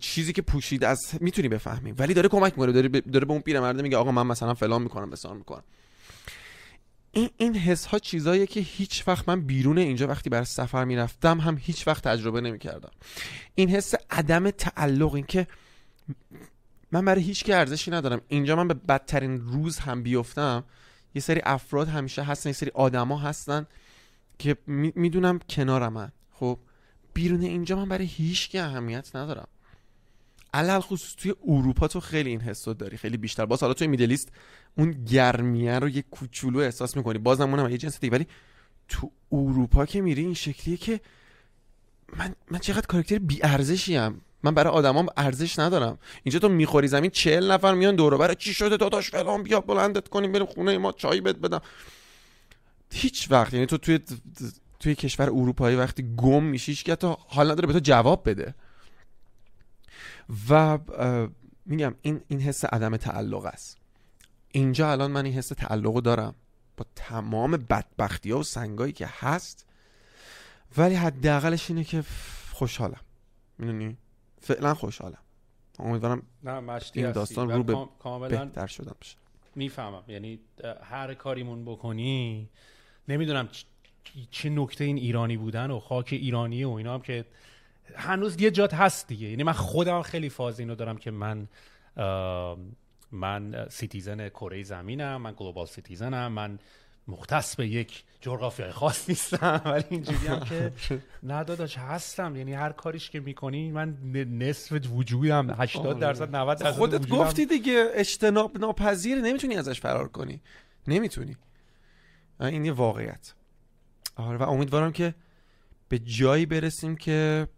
چیزی 0.01 0.33
که 0.33 0.43
پوشیده 0.43 0.89
از 0.89 1.01
می‌تونی 1.21 1.49
بفهمی. 1.49 1.93
ولی 1.93 2.15
داره 2.15 2.29
کمک 2.29 2.53
می‌کنه. 2.53 2.73
داره, 2.73 2.89
داره 2.89 3.25
به 3.27 3.33
اون 3.33 3.43
پیرمرده 3.43 3.83
میگه 3.83 3.97
آقا 3.97 4.13
من 4.13 4.27
مثلا 4.27 4.55
فلان 4.55 4.83
می‌کنم 4.83 5.11
بسان 5.11 5.37
می‌کنم. 5.37 5.63
این 7.13 7.31
این 7.37 7.57
حس 7.57 7.87
ها 7.87 7.99
چیزاییه 7.99 8.47
که 8.47 8.61
هیچ 8.61 9.09
وقت 9.09 9.29
من 9.29 9.41
بیرون 9.41 9.79
اینجا 9.79 10.07
وقتی 10.07 10.31
برای 10.31 10.45
سفر 10.45 10.85
می‌رفتم 10.85 11.41
هم 11.41 11.59
هیچ 11.61 11.89
وقت 11.89 12.09
تجربه 12.09 12.41
نمی‌کردم. 12.41 12.91
این 13.55 13.69
حس 13.69 13.95
عدم 14.11 14.51
تعلق 14.51 15.15
این 15.15 15.25
که 15.25 15.47
من 16.93 17.05
برای 17.05 17.23
هیچ 17.23 17.45
که 17.45 17.57
ارزشی 17.57 17.91
ندارم. 17.91 18.21
اینجا 18.29 18.57
من 18.57 18.69
به 18.69 18.75
بدترین 18.75 19.41
روز 19.41 19.79
هم 19.79 20.03
بیفتم 20.03 20.65
یه 21.15 21.23
سری 21.23 21.41
افراد 21.45 21.89
همیشه 21.89 22.23
هستن 22.23 22.51
یه 22.51 22.55
سری 22.55 22.71
آدما 22.75 23.19
هستن 23.19 23.67
که 24.39 24.57
می‌دونم 24.67 25.39
کنار 25.39 25.89
من 25.89 26.13
خب 26.33 26.59
بیرون 27.15 27.43
اینجا 27.43 27.77
من 27.77 27.89
برای 27.89 28.07
هیچ 28.07 28.49
که 28.49 28.63
اهمیت 28.63 29.17
ندارم. 29.17 29.49
علل 30.55 30.81
خصوص 30.81 31.15
توی 31.17 31.35
اروپا 31.49 31.89
تو 31.89 32.01
خیلی 32.01 32.31
این 32.31 32.41
حسو 32.41 32.75
داری 32.75 32.97
خیلی 32.97 33.17
بیشتر. 33.17 33.47
باز 33.47 33.61
حالا 33.61 33.75
توی 33.75 33.87
میدلیست 33.87 34.29
اون 34.79 34.91
گرمیه 34.91 35.79
رو 35.79 35.89
یه 35.89 36.03
کوچولو 36.03 36.59
احساس 36.59 36.97
می‌کنی. 36.97 37.19
بازم 37.19 37.51
اونم 37.51 37.71
یه 37.71 37.79
جنس 37.79 38.01
دیگه. 38.01 38.13
ولی 38.13 38.27
تو 38.89 39.11
اروپا 39.33 39.87
که 39.87 40.01
میری 40.01 40.23
این 40.23 40.35
شکلیه 40.35 40.77
که 40.77 41.01
من 42.17 42.35
من 42.51 42.59
چقدر 42.59 42.87
کاراکتر 42.87 43.19
بی 43.19 43.41
ارزشی 43.43 43.99
من 44.43 44.55
برای 44.55 44.73
آدمام 44.73 45.07
ارزش 45.17 45.59
ندارم. 45.59 45.99
اینجا 46.23 46.39
تو 46.39 46.49
می‌خوری 46.49 46.89
زمین 46.89 47.11
چهل 47.11 47.51
نفر 47.53 47.75
میان 47.75 47.97
دور 47.97 48.17
برای 48.17 48.35
چی 48.35 48.55
شده 48.55 48.77
داداش 48.77 49.11
فلان؟ 49.11 49.43
بیا 49.43 49.61
بلندت 49.61 50.09
کنیم 50.09 50.33
بریم 50.33 50.47
خونه 50.47 50.79
ما 50.79 50.93
چای 50.93 51.21
بد 51.21 51.37
بدم. 51.37 51.61
هیچ 52.93 53.31
وقت. 53.31 53.55
یعنی 53.55 53.67
تو 53.67 53.79
توی 53.79 53.99
توی 54.85 54.95
کشور 54.95 55.27
اروپایی 55.27 55.77
وقتی 55.77 56.15
گم 56.17 56.43
میشیش 56.43 56.85
که 56.85 56.97
تا 56.97 57.19
حال 57.29 57.51
نداره 57.51 57.67
به 57.67 57.73
تو 57.73 57.79
جواب 57.79 58.29
بده. 58.31 58.55
و 60.51 60.79
میگم 61.67 61.95
این 62.03 62.21
این 62.29 62.41
حس 62.41 62.65
عدم 62.65 62.97
تعلق 62.97 63.45
است. 63.45 63.79
اینجا 64.53 64.93
الان 64.93 65.11
من 65.11 65.25
این 65.25 65.35
حس 65.35 65.49
تعلق 65.49 66.01
دارم. 66.01 66.35
با 66.77 66.87
تمام 66.95 67.51
بدبختی 67.51 68.31
ها 68.31 68.39
و 68.39 68.43
سنگایی 68.43 68.93
که 68.93 69.09
هست 69.11 69.67
ولی 70.77 70.95
حداقلش 70.95 71.71
اینه 71.71 71.85
که 71.85 72.05
خوشحالم. 72.53 73.01
می‌دونی؟ 73.59 73.97
فعلا 74.41 74.75
خوشحالم. 74.75 75.19
امیدوارم 75.79 76.23
نه 76.43 76.61
مشتی 76.61 77.03
این 77.03 77.13
داستان 77.13 77.51
رو 77.51 77.63
به 77.63 77.77
بهتر 78.29 78.67
شدن 78.67 78.93
بشه. 79.01 79.17
می‌فهمم. 79.55 80.03
یعنی 80.09 80.41
هر 80.83 81.15
کاریم 81.15 81.65
بکنی 81.65 82.51
نمی‌دونم 83.09 83.49
چه 84.31 84.51
نکته 84.51 84.85
این 84.85 84.97
ایرانی 84.97 85.37
بودن 85.37 85.71
و 85.71 85.81
خاک 85.81 86.09
ایرانی 86.13 86.65
و 86.65 86.71
اینا 86.71 86.95
هم 86.95 87.01
که 87.01 87.25
هنوز 87.97 88.41
یه 88.41 88.51
جات 88.51 88.75
هست 88.75 89.09
دیگه. 89.09 89.29
یعنی 89.29 89.43
من 89.43 89.53
خودم 89.53 90.03
خیلی 90.03 90.29
فاز 90.29 90.61
اینو 90.61 90.75
دارم 90.75 90.97
که 90.97 91.11
من 91.11 91.49
من 93.13 93.67
citizen 93.71 94.29
کره 94.29 94.63
زمینم 94.63 95.17
من 95.17 95.35
global 95.37 95.67
citizen 95.67 96.24
م 96.25 96.33
من 96.33 96.59
مختص 97.09 97.57
به 97.57 97.67
یک 97.67 98.05
جغرافیای 98.21 98.71
خاص 98.71 99.09
نیستم 99.09 99.63
ولی 99.73 99.85
اینجوری 99.91 100.27
هم 100.27 100.41
که 100.41 100.73
نه 101.23 101.45
داداش 101.45 101.79
هستم. 101.79 102.37
یعنی 102.37 102.53
هر 102.53 102.73
کاریش 102.73 103.11
که 103.11 103.21
می‌کنی 103.21 103.71
من 103.71 103.97
نصف 104.15 104.81
وجودم. 104.95 105.51
80 105.59 105.99
درصد 105.99 106.37
90 106.37 106.59
درصد 106.59 106.77
خودت 106.77 107.09
گفتی 107.09 107.47
دیگه 107.47 107.91
اجتناب 107.95 108.59
ناپذیر 108.59 109.21
نمی‌تونی 109.21 109.57
ازش 109.57 109.81
فرار 109.81 110.09
کنی. 110.09 110.41
نمی‌تونی. 110.89 111.37
این 112.41 112.65
یه 112.65 112.73
واقعیت. 112.73 113.35
آره 114.17 114.39
و 114.39 114.43
امیدوارم 114.43 114.93
که 114.93 115.15
به 115.89 115.99
جایی 115.99 116.47
برسیم 116.47 116.97
که 116.97 117.49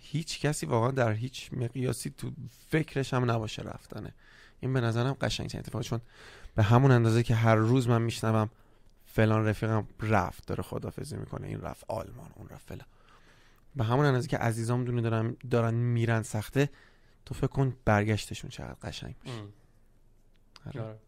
هیچ 0.00 0.40
کسی 0.40 0.66
واقعا 0.66 0.90
در 0.90 1.12
هیچ 1.12 1.50
مقیاسی 1.52 2.10
تو 2.10 2.30
فکرش 2.68 3.14
هم 3.14 3.30
نباشه 3.30 3.62
رفتنه. 3.62 4.14
این 4.60 4.72
به 4.72 4.80
نظرم 4.80 5.12
قشنگ 5.12 5.50
اتفاق 5.54 5.82
چون 5.82 6.00
به 6.54 6.62
همون 6.62 6.90
اندازه 6.90 7.22
که 7.22 7.34
هر 7.34 7.54
روز 7.54 7.88
من 7.88 8.02
میشنوم 8.02 8.50
فلان 9.06 9.46
رفیقم 9.46 9.88
رفت 10.00 10.46
داره 10.46 10.62
خدافزی 10.62 11.16
می‌کنه 11.16 11.46
این 11.46 11.60
رفت 11.60 11.84
آلمان 11.88 12.30
اون 12.34 12.48
رفت 12.48 12.68
فلان. 12.68 12.86
به 13.76 13.84
همون 13.84 14.04
اندازه 14.06 14.28
که 14.28 14.38
عزیزام 14.38 14.84
دونه 14.84 15.02
دارن 15.02 15.36
دارن 15.50 15.74
میرن 15.74 16.22
سخته 16.22 16.70
تو 17.26 17.34
فکر 17.34 17.46
کن 17.46 17.76
برگشتشون 17.84 18.50
چقدر 18.50 18.76
قشنگ 18.82 19.14
میشه. 19.24 19.36
آره. 20.66 20.82
آره. 20.82 20.98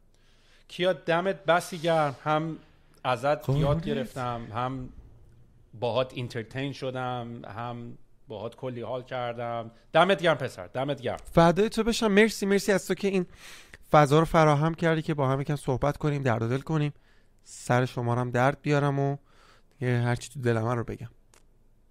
کیا؟ 0.69 0.93
دمت 0.93 1.45
بسی 1.45 1.79
گرم. 1.79 2.17
هم 2.25 2.57
ازت 3.05 3.45
قربونت. 3.45 3.61
یاد 3.61 3.85
گرفتم. 3.85 4.47
هم 4.55 4.89
باهات 5.81 6.13
اینترتین 6.15 6.73
شدم 6.73 7.43
هم 7.45 7.99
باهات 8.29 8.57
کلی 8.57 8.81
حال 8.81 9.03
کردم. 9.03 9.71
دمت 9.93 10.23
گرم 10.23 10.37
پسر 10.37 10.67
دمت 10.67 11.01
گرم. 11.01 11.19
فدای 11.33 11.69
تو 11.69 11.83
بشم. 11.83 12.09
مرسی 12.09 12.47
مرسی 12.47 12.73
از 12.73 12.87
تو 12.87 12.95
که 12.95 13.09
این 13.09 13.27
فضا 13.91 14.19
رو 14.19 14.25
فراهم 14.25 14.75
کردی 14.75 15.03
که 15.03 15.15
با 15.15 15.29
هم 15.29 15.41
یکم 15.41 15.57
صحبت 15.57 15.97
کنیم 15.97 16.23
درد 16.23 16.49
دل 16.49 16.61
کنیم. 16.61 16.93
سر 17.45 17.85
شما 17.85 18.15
هم 18.15 18.31
درد 18.31 18.59
بیارم 18.63 18.99
و 18.99 19.17
یه 19.81 19.97
هرچی 19.97 20.31
تو 20.31 20.41
دل 20.41 20.61
من 20.61 20.77
رو 20.77 20.85
بگم. 20.85 21.09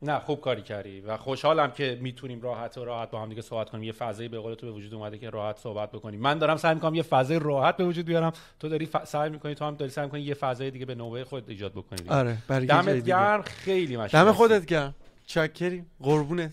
نه 0.01 0.19
خوب 0.19 0.41
کاری 0.41 0.61
کردی 0.61 1.01
و 1.01 1.17
خوشحالم 1.17 1.71
که 1.71 1.97
می‌تونیم 2.01 2.41
راحت 2.41 2.77
و 2.77 2.85
راحت 2.85 3.11
با 3.11 3.21
هم 3.21 3.29
دیگه 3.29 3.41
صحبت 3.41 3.69
کنیم. 3.69 3.83
یه 3.83 3.91
فضایی 3.91 4.29
به 4.29 4.39
قول 4.39 4.53
تو 4.53 4.65
به 4.65 4.71
وجود 4.71 4.93
اومده 4.93 5.17
که 5.17 5.29
راحت 5.29 5.57
صحبت 5.57 5.91
بکنیم. 5.91 6.19
من 6.19 6.37
دارم 6.37 6.57
سعی 6.57 6.75
می‌کنم 6.75 6.95
یه 6.95 7.03
فضای 7.03 7.39
راحت 7.39 7.77
به 7.77 7.85
وجود 7.85 8.05
بیارم. 8.05 8.33
تو 8.59 8.69
داری 8.69 8.85
ف... 8.85 9.03
سعی 9.03 9.29
می‌کنی 9.29 9.55
تو 9.55 9.65
هم 9.65 9.75
داری 9.75 9.91
سعی 9.91 10.05
می‌کنی 10.05 10.21
یه 10.21 10.33
فضای 10.33 10.71
دیگه 10.71 10.85
به 10.85 10.95
نوبه 10.95 11.23
خود 11.23 11.49
ایجاد 11.49 11.71
بکنی 11.71 11.99
دیگه. 11.99 12.13
آره 12.13 12.37
دمت. 12.47 13.05
گرم 13.05 13.41
خیلی 13.41 13.97
مشکل 13.97 14.23
دم 14.23 14.31
خودت 14.31 14.65
گرم. 14.65 14.95
چکری 15.25 15.85
قربونت. 16.01 16.51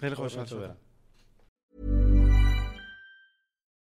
خیلی 0.00 0.14
خوشحال 0.14 0.44
شدم. 0.46 0.76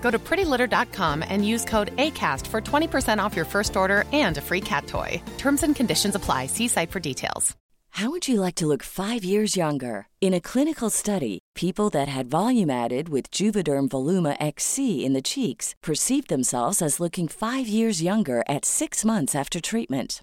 Go 0.00 0.10
to 0.10 0.18
prettylitter.com 0.18 1.22
and 1.28 1.46
use 1.46 1.64
code 1.64 1.94
ACAST 1.96 2.46
for 2.46 2.60
20% 2.60 3.22
off 3.22 3.36
your 3.36 3.44
first 3.44 3.76
order 3.76 4.04
and 4.12 4.38
a 4.38 4.40
free 4.40 4.60
cat 4.62 4.86
toy. 4.86 5.20
Terms 5.36 5.62
and 5.62 5.76
conditions 5.76 6.14
apply. 6.14 6.46
See 6.46 6.68
site 6.68 6.90
for 6.90 7.00
details. 7.00 7.56
How 7.90 8.10
would 8.10 8.28
you 8.28 8.40
like 8.40 8.54
to 8.56 8.66
look 8.66 8.84
five 8.84 9.24
years 9.24 9.56
younger? 9.56 10.06
In 10.20 10.32
a 10.32 10.40
clinical 10.40 10.88
study, 10.88 11.40
people 11.56 11.90
that 11.90 12.06
had 12.06 12.30
volume 12.30 12.70
added 12.70 13.08
with 13.08 13.32
Juvederm 13.32 13.88
Voluma 13.88 14.36
XC 14.38 15.04
in 15.04 15.14
the 15.14 15.22
cheeks 15.22 15.74
perceived 15.82 16.28
themselves 16.28 16.80
as 16.80 17.00
looking 17.00 17.26
five 17.26 17.66
years 17.66 18.00
younger 18.00 18.44
at 18.48 18.64
six 18.64 19.04
months 19.04 19.34
after 19.34 19.60
treatment. 19.60 20.22